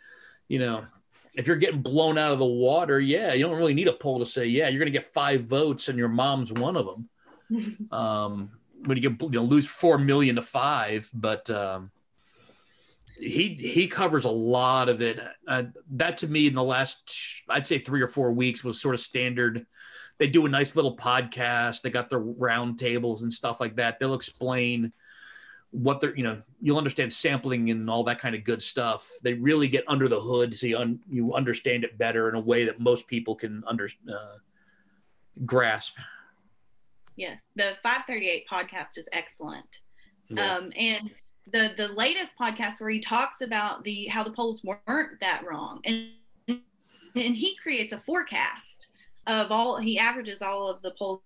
You 0.47 0.59
know, 0.59 0.85
if 1.33 1.47
you're 1.47 1.57
getting 1.57 1.81
blown 1.81 2.17
out 2.17 2.31
of 2.31 2.39
the 2.39 2.45
water, 2.45 2.99
yeah, 2.99 3.33
you 3.33 3.45
don't 3.45 3.57
really 3.57 3.73
need 3.73 3.87
a 3.87 3.93
poll 3.93 4.19
to 4.19 4.25
say, 4.25 4.45
yeah, 4.45 4.67
you're 4.67 4.79
going 4.79 4.91
to 4.91 4.97
get 4.97 5.07
five 5.07 5.45
votes 5.45 5.87
and 5.87 5.97
your 5.97 6.09
mom's 6.09 6.51
one 6.51 6.75
of 6.75 6.85
them. 6.85 7.87
um, 7.91 8.51
when 8.85 8.97
you 8.97 9.09
get 9.09 9.21
you 9.21 9.39
know, 9.39 9.43
lose 9.43 9.67
four 9.67 9.97
million 9.97 10.35
to 10.35 10.41
five, 10.41 11.09
but 11.13 11.49
um, 11.49 11.91
he 13.19 13.55
he 13.55 13.87
covers 13.87 14.25
a 14.25 14.29
lot 14.29 14.89
of 14.89 15.01
it. 15.01 15.19
Uh, 15.47 15.63
that 15.91 16.17
to 16.17 16.27
me, 16.27 16.47
in 16.47 16.55
the 16.55 16.63
last, 16.63 17.43
I'd 17.49 17.67
say 17.67 17.79
three 17.79 18.01
or 18.01 18.07
four 18.07 18.31
weeks, 18.31 18.63
was 18.63 18.79
sort 18.79 18.95
of 18.95 19.01
standard 19.01 19.65
they 20.19 20.27
do 20.27 20.45
a 20.45 20.49
nice 20.49 20.75
little 20.75 20.95
podcast. 20.95 21.81
They 21.81 21.89
got 21.89 22.09
their 22.09 22.19
round 22.19 22.77
tables 22.77 23.23
and 23.23 23.31
stuff 23.31 23.59
like 23.59 23.75
that. 23.77 23.99
They'll 23.99 24.13
explain 24.13 24.91
what 25.71 26.01
they're, 26.01 26.15
you 26.15 26.23
know, 26.23 26.41
you'll 26.61 26.77
understand 26.77 27.11
sampling 27.13 27.69
and 27.71 27.89
all 27.89 28.03
that 28.03 28.19
kind 28.19 28.35
of 28.35 28.43
good 28.43 28.61
stuff. 28.61 29.09
They 29.23 29.33
really 29.33 29.67
get 29.67 29.85
under 29.87 30.07
the 30.07 30.19
hood 30.19 30.55
so 30.55 30.67
you, 30.67 30.77
un, 30.77 30.99
you 31.09 31.33
understand 31.33 31.83
it 31.83 31.97
better 31.97 32.27
in 32.27 32.35
a 32.35 32.39
way 32.39 32.65
that 32.65 32.79
most 32.79 33.07
people 33.07 33.35
can 33.35 33.63
under 33.65 33.89
uh, 34.11 34.37
grasp. 35.45 35.97
Yes, 37.15 37.41
the 37.55 37.77
538 37.81 38.45
podcast 38.51 38.97
is 38.97 39.07
excellent. 39.13 39.81
Yeah. 40.27 40.55
Um, 40.55 40.73
and 40.77 41.11
the 41.51 41.73
the 41.77 41.87
latest 41.89 42.31
podcast 42.39 42.79
where 42.79 42.89
he 42.89 42.99
talks 42.99 43.41
about 43.41 43.83
the 43.83 44.05
how 44.07 44.23
the 44.23 44.31
polls 44.31 44.63
weren't 44.63 45.19
that 45.19 45.43
wrong 45.47 45.81
and 45.83 46.11
and 46.47 47.35
he 47.35 47.55
creates 47.55 47.91
a 47.91 47.97
forecast 48.05 48.89
of 49.29 49.51
all 49.51 49.77
he 49.77 49.99
averages 49.99 50.41
all 50.41 50.67
of 50.67 50.81
the 50.81 50.91
polls. 50.97 51.21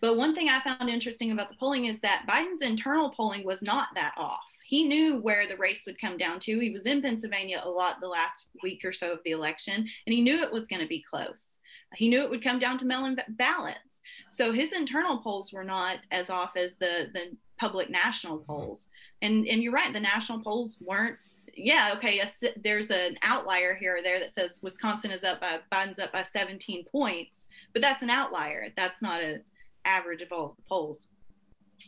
But 0.00 0.16
one 0.16 0.34
thing 0.34 0.48
i 0.48 0.60
found 0.60 0.90
interesting 0.90 1.32
about 1.32 1.48
the 1.48 1.56
polling 1.56 1.86
is 1.86 1.98
that 2.00 2.26
biden's 2.28 2.62
internal 2.62 3.10
polling 3.10 3.44
was 3.44 3.62
not 3.62 3.88
that 3.94 4.12
off. 4.16 4.44
He 4.64 4.84
knew 4.84 5.18
where 5.18 5.46
the 5.46 5.56
race 5.56 5.84
would 5.86 6.00
come 6.00 6.16
down 6.16 6.40
to. 6.40 6.58
He 6.58 6.70
was 6.70 6.82
in 6.82 7.00
pennsylvania 7.00 7.62
a 7.64 7.68
lot 7.68 8.00
the 8.00 8.08
last 8.08 8.46
week 8.62 8.84
or 8.84 8.92
so 8.92 9.12
of 9.12 9.20
the 9.24 9.30
election 9.30 9.74
and 9.74 10.14
he 10.14 10.20
knew 10.20 10.42
it 10.42 10.52
was 10.52 10.68
going 10.68 10.82
to 10.82 10.88
be 10.88 11.04
close. 11.08 11.58
He 11.94 12.08
knew 12.08 12.20
it 12.20 12.30
would 12.30 12.44
come 12.44 12.58
down 12.58 12.76
to 12.78 12.84
mail-in 12.84 13.18
ballots. 13.30 14.00
So 14.30 14.52
his 14.52 14.72
internal 14.72 15.18
polls 15.18 15.52
were 15.52 15.64
not 15.64 16.00
as 16.10 16.28
off 16.28 16.56
as 16.56 16.74
the 16.74 17.10
the 17.14 17.36
public 17.58 17.88
national 17.88 18.38
polls. 18.40 18.90
And 19.22 19.46
and 19.48 19.62
you're 19.62 19.72
right 19.72 19.92
the 19.92 20.00
national 20.00 20.40
polls 20.40 20.78
weren't 20.84 21.16
yeah, 21.56 21.92
okay, 21.96 22.20
a, 22.20 22.28
there's 22.62 22.90
an 22.90 23.16
outlier 23.22 23.74
here 23.74 23.96
or 23.96 24.02
there 24.02 24.18
that 24.18 24.34
says 24.34 24.60
Wisconsin 24.62 25.10
is 25.10 25.24
up 25.24 25.40
by 25.40 25.58
Biden's 25.72 25.98
up 25.98 26.12
by 26.12 26.22
17 26.22 26.84
points, 26.84 27.46
but 27.72 27.82
that's 27.82 28.02
an 28.02 28.10
outlier. 28.10 28.68
That's 28.76 29.00
not 29.00 29.22
an 29.22 29.42
average 29.84 30.22
of 30.22 30.32
all 30.32 30.54
the 30.56 30.62
polls. 30.68 31.08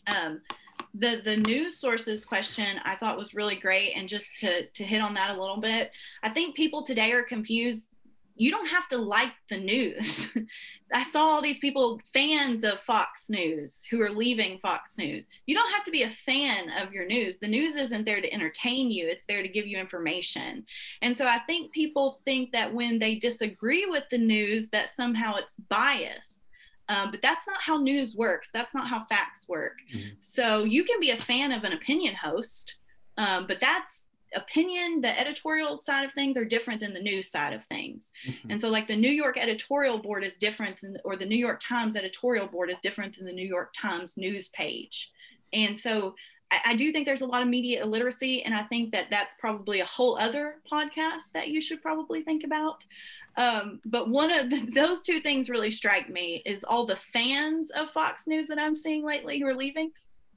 Um, 0.07 0.40
the 0.95 1.20
the 1.24 1.36
news 1.36 1.78
sources 1.78 2.24
question 2.24 2.81
I 2.85 2.95
thought 2.95 3.19
was 3.19 3.35
really 3.35 3.57
great, 3.57 3.93
and 3.95 4.09
just 4.09 4.39
to 4.40 4.66
to 4.66 4.85
hit 4.85 5.03
on 5.03 5.15
that 5.15 5.36
a 5.36 5.40
little 5.40 5.61
bit, 5.61 5.90
I 6.23 6.31
think 6.31 6.57
people 6.57 6.82
today 6.82 7.12
are 7.12 7.23
confused 7.23 7.86
you 8.39 8.51
don't 8.51 8.69
have 8.69 8.89
to 8.89 8.98
like 8.98 9.32
the 9.51 9.59
news. 9.59 10.28
I 10.93 11.05
saw 11.05 11.27
all 11.27 11.43
these 11.43 11.59
people, 11.59 12.01
fans 12.15 12.65
of 12.65 12.81
Fox 12.81 13.28
News, 13.28 13.85
who 13.90 14.01
are 14.01 14.10
leaving 14.10 14.59
Fox 14.60 14.97
News. 14.97 15.28
You 15.47 15.55
don't 15.55 15.73
have 15.73 15.85
to 15.85 15.90
be 15.90 16.05
a 16.05 16.10
fan 16.10 16.70
of 16.81 16.93
your 16.93 17.05
news. 17.05 17.39
The 17.39 17.48
news 17.48 17.77
isn't 17.77 18.06
there 18.06 18.23
to 18.23 18.32
entertain 18.32 18.90
you, 18.90 19.06
it's 19.06 19.27
there 19.27 19.43
to 19.43 19.48
give 19.48 19.66
you 19.66 19.78
information. 19.78 20.65
And 21.02 21.16
so 21.16 21.27
I 21.27 21.39
think 21.40 21.73
people 21.73 22.20
think 22.24 22.52
that 22.52 22.73
when 22.73 22.98
they 22.98 23.16
disagree 23.16 23.85
with 23.86 24.05
the 24.10 24.19
news, 24.19 24.70
that 24.70 24.94
somehow 24.94 25.36
it's 25.36 25.56
bias. 25.69 26.27
Um, 26.89 27.10
but 27.10 27.20
that's 27.20 27.47
not 27.47 27.60
how 27.60 27.77
news 27.77 28.15
works. 28.15 28.51
That's 28.52 28.74
not 28.74 28.89
how 28.89 29.05
facts 29.10 29.47
work. 29.47 29.77
Mm-hmm. 29.94 30.09
So 30.20 30.65
you 30.65 30.85
can 30.85 31.01
be 31.01 31.10
a 31.10 31.19
fan 31.19 31.52
of 31.52 31.65
an 31.65 31.74
opinion 31.74 32.15
host, 32.15 32.77
um, 33.19 33.47
but 33.47 33.60
that's 33.60 34.06
opinion 34.34 35.00
the 35.00 35.18
editorial 35.18 35.76
side 35.78 36.05
of 36.05 36.12
things 36.12 36.36
are 36.36 36.44
different 36.44 36.80
than 36.80 36.92
the 36.92 37.00
news 37.00 37.30
side 37.30 37.52
of 37.52 37.64
things. 37.70 38.12
Mm-hmm. 38.28 38.50
and 38.50 38.60
so 38.60 38.68
like 38.68 38.86
the 38.86 38.96
new 38.96 39.10
york 39.10 39.38
editorial 39.38 39.98
board 39.98 40.24
is 40.24 40.34
different 40.34 40.80
than 40.80 40.96
or 41.05 41.16
the 41.16 41.26
new 41.26 41.36
york 41.36 41.60
times 41.66 41.96
editorial 41.96 42.46
board 42.46 42.70
is 42.70 42.76
different 42.82 43.16
than 43.16 43.26
the 43.26 43.32
new 43.32 43.46
york 43.46 43.72
times 43.76 44.16
news 44.16 44.48
page. 44.48 45.12
And 45.52 45.78
so 45.80 46.14
I, 46.50 46.60
I 46.66 46.76
do 46.76 46.92
think 46.92 47.06
there's 47.06 47.22
a 47.22 47.26
lot 47.26 47.42
of 47.42 47.48
media 47.48 47.82
illiteracy 47.82 48.42
and 48.42 48.55
i 48.55 48.62
think 48.64 48.92
that 48.92 49.10
that's 49.10 49.34
probably 49.38 49.80
a 49.80 49.86
whole 49.86 50.18
other 50.18 50.56
podcast 50.70 51.32
that 51.32 51.48
you 51.48 51.60
should 51.60 51.82
probably 51.82 52.22
think 52.22 52.44
about. 52.44 52.82
Um, 53.36 53.80
but 53.84 54.09
one 54.09 54.32
of 54.36 54.50
the, 54.50 54.68
those 54.74 55.00
two 55.02 55.20
things 55.20 55.48
really 55.48 55.70
strike 55.70 56.10
me 56.10 56.42
is 56.44 56.64
all 56.64 56.86
the 56.86 56.98
fans 57.12 57.70
of 57.70 57.90
fox 57.90 58.26
news 58.26 58.48
that 58.48 58.59
i'm 58.59 58.76
seeing 58.76 59.05
lately 59.05 59.38
who 59.38 59.46
are 59.46 59.55
leaving. 59.55 59.90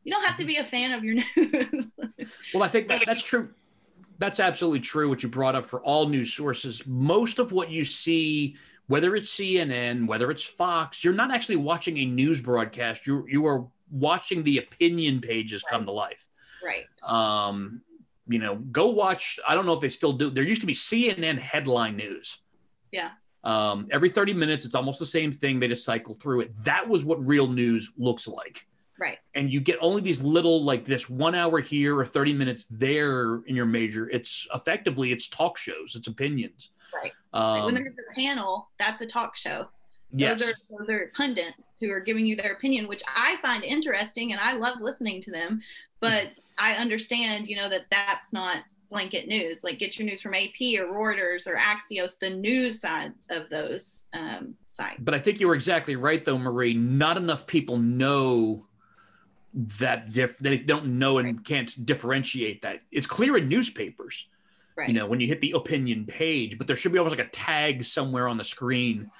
You 0.03 0.11
don't 0.11 0.25
have 0.25 0.37
to 0.37 0.43
mm-hmm. 0.43 0.47
be 0.47 0.57
a 0.57 0.63
fan 0.63 0.93
of 0.93 1.03
your 1.03 1.15
news. 1.35 1.87
Well 2.53 2.63
i 2.63 2.67
think 2.67 2.87
that, 2.87 3.03
that's 3.05 3.23
true 3.23 3.49
that's 4.21 4.39
absolutely 4.39 4.81
true. 4.81 5.09
What 5.09 5.23
you 5.23 5.29
brought 5.29 5.55
up 5.55 5.65
for 5.65 5.81
all 5.81 6.07
news 6.07 6.31
sources, 6.31 6.85
most 6.85 7.39
of 7.39 7.51
what 7.51 7.71
you 7.71 7.83
see, 7.83 8.55
whether 8.85 9.15
it's 9.15 9.35
CNN, 9.35 10.05
whether 10.05 10.29
it's 10.29 10.43
Fox, 10.43 11.03
you're 11.03 11.13
not 11.13 11.31
actually 11.31 11.55
watching 11.55 11.97
a 11.97 12.05
news 12.05 12.39
broadcast. 12.39 13.07
You 13.07 13.25
you 13.27 13.47
are 13.47 13.65
watching 13.89 14.43
the 14.43 14.59
opinion 14.59 15.21
pages 15.21 15.63
right. 15.65 15.71
come 15.71 15.85
to 15.85 15.91
life. 15.91 16.27
Right. 16.63 16.85
Um, 17.01 17.81
you 18.27 18.37
know, 18.37 18.57
go 18.57 18.89
watch. 18.89 19.39
I 19.47 19.55
don't 19.55 19.65
know 19.65 19.73
if 19.73 19.81
they 19.81 19.89
still 19.89 20.13
do. 20.13 20.29
There 20.29 20.43
used 20.43 20.61
to 20.61 20.67
be 20.67 20.75
CNN 20.75 21.39
headline 21.39 21.97
news. 21.97 22.37
Yeah. 22.91 23.09
Um, 23.43 23.87
every 23.89 24.09
30 24.09 24.33
minutes, 24.33 24.65
it's 24.65 24.75
almost 24.75 24.99
the 24.99 25.05
same 25.07 25.31
thing. 25.31 25.59
They 25.59 25.67
just 25.67 25.83
cycle 25.83 26.13
through 26.13 26.41
it. 26.41 26.63
That 26.63 26.87
was 26.87 27.03
what 27.03 27.25
real 27.25 27.47
news 27.47 27.91
looks 27.97 28.27
like. 28.27 28.67
Right. 29.01 29.17
And 29.33 29.51
you 29.51 29.61
get 29.61 29.79
only 29.81 29.99
these 29.99 30.21
little, 30.21 30.63
like 30.63 30.85
this 30.85 31.09
one 31.09 31.33
hour 31.33 31.59
here 31.59 31.97
or 31.97 32.05
30 32.05 32.33
minutes 32.33 32.65
there 32.65 33.37
in 33.47 33.55
your 33.55 33.65
major. 33.65 34.07
It's 34.11 34.47
effectively, 34.53 35.11
it's 35.11 35.27
talk 35.27 35.57
shows, 35.57 35.95
it's 35.95 36.05
opinions. 36.05 36.69
Right. 36.93 37.11
Um, 37.33 37.65
when 37.65 37.73
there's 37.73 37.87
a 37.87 38.13
panel, 38.13 38.69
that's 38.77 39.01
a 39.01 39.07
talk 39.07 39.35
show. 39.35 39.69
Yes. 40.11 40.39
Those 40.39 40.49
are, 40.49 40.53
those 40.77 40.89
are 40.89 41.11
pundits 41.15 41.57
who 41.79 41.89
are 41.89 41.99
giving 41.99 42.27
you 42.27 42.35
their 42.35 42.53
opinion, 42.53 42.87
which 42.87 43.01
I 43.07 43.37
find 43.37 43.63
interesting 43.63 44.33
and 44.33 44.39
I 44.39 44.53
love 44.53 44.81
listening 44.81 45.19
to 45.23 45.31
them. 45.31 45.61
But 45.99 46.33
I 46.59 46.73
understand, 46.73 47.47
you 47.47 47.55
know, 47.55 47.69
that 47.69 47.85
that's 47.89 48.31
not 48.31 48.57
blanket 48.91 49.27
news. 49.27 49.63
Like 49.63 49.79
get 49.79 49.97
your 49.97 50.05
news 50.05 50.21
from 50.21 50.35
AP 50.35 50.61
or 50.77 50.85
Reuters 50.93 51.47
or 51.47 51.55
Axios, 51.55 52.19
the 52.19 52.29
news 52.29 52.79
side 52.79 53.13
of 53.31 53.49
those 53.49 54.05
um, 54.13 54.53
sites. 54.67 54.99
But 54.99 55.15
I 55.15 55.19
think 55.19 55.39
you 55.39 55.47
were 55.47 55.55
exactly 55.55 55.95
right, 55.95 56.23
though, 56.23 56.37
Marie. 56.37 56.75
Not 56.75 57.17
enough 57.17 57.47
people 57.47 57.77
know 57.77 58.67
that 59.53 60.11
diff- 60.11 60.37
they 60.37 60.57
don't 60.57 60.99
know 60.99 61.17
and 61.17 61.37
right. 61.37 61.45
can't 61.45 61.85
differentiate 61.85 62.61
that. 62.61 62.81
It's 62.91 63.07
clear 63.07 63.37
in 63.37 63.47
newspapers. 63.47 64.27
Right. 64.75 64.87
You 64.87 64.93
know, 64.93 65.05
when 65.05 65.19
you 65.19 65.27
hit 65.27 65.41
the 65.41 65.51
opinion 65.51 66.05
page, 66.05 66.57
but 66.57 66.65
there 66.65 66.75
should 66.75 66.93
be 66.93 66.97
almost 66.97 67.17
like 67.17 67.27
a 67.27 67.29
tag 67.29 67.83
somewhere 67.83 68.27
on 68.27 68.37
the 68.37 68.43
screen 68.43 69.11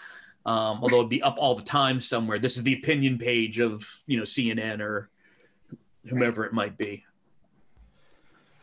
um, 0.46 0.80
although 0.82 0.98
it'd 0.98 1.10
be 1.10 1.22
up 1.22 1.36
all 1.38 1.56
the 1.56 1.64
time 1.64 2.02
somewhere. 2.02 2.40
This 2.40 2.58
is 2.58 2.64
the 2.64 2.74
opinion 2.74 3.18
page 3.18 3.60
of 3.60 3.88
you 4.08 4.18
know 4.18 4.24
CNN 4.24 4.80
or 4.80 5.10
whomever 6.08 6.46
it 6.46 6.54
might 6.54 6.78
be. 6.78 7.06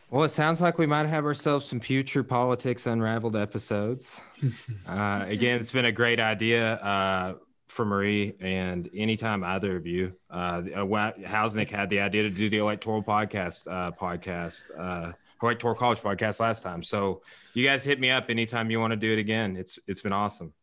Well, 0.09 0.23
it 0.23 0.29
sounds 0.29 0.59
like 0.59 0.79
we 0.79 0.87
might 0.87 1.05
have 1.05 1.23
ourselves 1.23 1.65
some 1.65 1.79
future 1.79 2.23
politics 2.23 2.87
unraveled 2.87 3.35
episodes. 3.35 4.21
uh, 4.87 5.25
again, 5.27 5.59
it's 5.59 5.71
been 5.71 5.85
a 5.85 5.91
great 5.91 6.19
idea 6.19 6.73
uh, 6.75 7.35
for 7.69 7.85
Marie, 7.85 8.35
and 8.41 8.89
anytime 8.93 9.43
either 9.43 9.77
of 9.77 9.87
you, 9.87 10.13
uh, 10.29 10.61
uh 10.75 11.11
Hausnick 11.27 11.69
had 11.71 11.89
the 11.89 12.01
idea 12.01 12.23
to 12.23 12.29
do 12.29 12.49
the 12.49 12.57
electoral 12.57 13.01
podcast 13.01 13.67
uh, 13.67 13.91
podcast. 13.91 14.69
Uh, 14.77 15.13
electoral 15.41 15.75
college 15.75 15.99
podcast 15.99 16.39
last 16.39 16.63
time. 16.63 16.83
So 16.83 17.21
you 17.53 17.65
guys 17.65 17.83
hit 17.83 17.99
me 17.99 18.09
up 18.09 18.29
anytime 18.29 18.69
you 18.69 18.79
want 18.79 18.91
to 18.91 18.97
do 18.97 19.11
it 19.11 19.19
again. 19.19 19.55
It's 19.55 19.79
it's 19.87 20.01
been 20.01 20.13
awesome. 20.13 20.53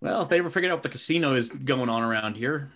Well, 0.00 0.22
if 0.22 0.28
they 0.28 0.38
ever 0.38 0.50
figured 0.50 0.72
out 0.72 0.76
what 0.76 0.82
the 0.82 0.90
casino 0.90 1.34
is 1.34 1.50
going 1.50 1.88
on 1.88 2.02
around 2.02 2.36
here, 2.36 2.70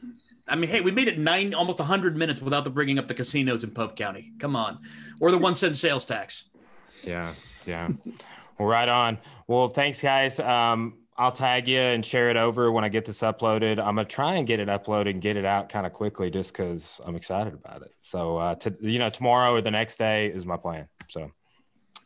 I 0.48 0.57
mean, 0.57 0.70
hey, 0.70 0.81
we 0.81 0.90
made 0.90 1.07
it 1.07 1.19
nine, 1.19 1.52
almost 1.52 1.78
hundred 1.78 2.16
minutes 2.16 2.40
without 2.40 2.65
the 2.65 2.70
bringing 2.70 2.98
up 2.98 3.09
the 3.09 3.15
casinos 3.15 3.62
in 3.62 3.73
Pope 3.73 3.94
County. 3.97 4.32
Come 4.39 4.57
on, 4.57 4.78
or 5.20 5.31
the 5.31 5.39
one 5.39 5.57
cent 5.57 5.77
sales 5.77 6.05
tax. 6.05 6.44
Yeah, 7.05 7.35
yeah. 7.66 7.89
well, 8.59 8.69
right 8.69 8.89
on. 8.89 9.19
Well, 9.47 9.69
thanks, 9.69 10.01
guys. 10.01 10.40
Um, 10.40 10.99
I'll 11.20 11.30
tag 11.30 11.68
you 11.68 11.78
and 11.78 12.02
share 12.02 12.30
it 12.30 12.38
over 12.38 12.72
when 12.72 12.82
I 12.82 12.88
get 12.88 13.05
this 13.05 13.20
uploaded. 13.20 13.78
I'm 13.78 13.97
gonna 13.97 14.06
try 14.06 14.36
and 14.36 14.47
get 14.47 14.59
it 14.59 14.68
uploaded 14.68 15.10
and 15.10 15.20
get 15.20 15.36
it 15.36 15.44
out 15.44 15.68
kind 15.68 15.84
of 15.84 15.92
quickly, 15.92 16.30
just 16.30 16.51
because 16.51 16.98
I'm 17.05 17.14
excited 17.14 17.52
about 17.52 17.82
it. 17.82 17.92
So, 18.01 18.38
uh, 18.38 18.55
to, 18.55 18.74
you 18.80 18.98
know, 18.98 19.10
tomorrow 19.10 19.52
or 19.52 19.60
the 19.60 19.70
next 19.70 19.98
day 19.98 20.28
is 20.28 20.47
my 20.47 20.56
plan. 20.56 20.88
So, 21.09 21.30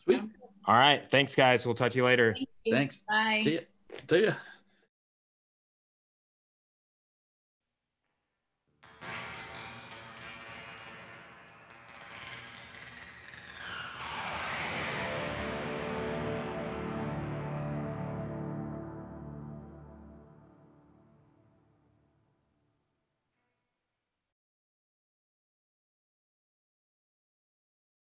Sweet. 0.03 0.20
all 0.66 0.74
right. 0.74 1.09
Thanks, 1.12 1.36
guys. 1.36 1.65
We'll 1.65 1.77
talk 1.77 1.93
to 1.93 1.97
you 1.97 2.05
later. 2.05 2.35
Thank 2.35 2.49
you. 2.65 2.73
Thanks. 2.73 3.03
Bye. 3.09 3.41
See 3.45 3.53
you. 3.53 3.61
See 4.11 4.24
ya. 4.24 4.32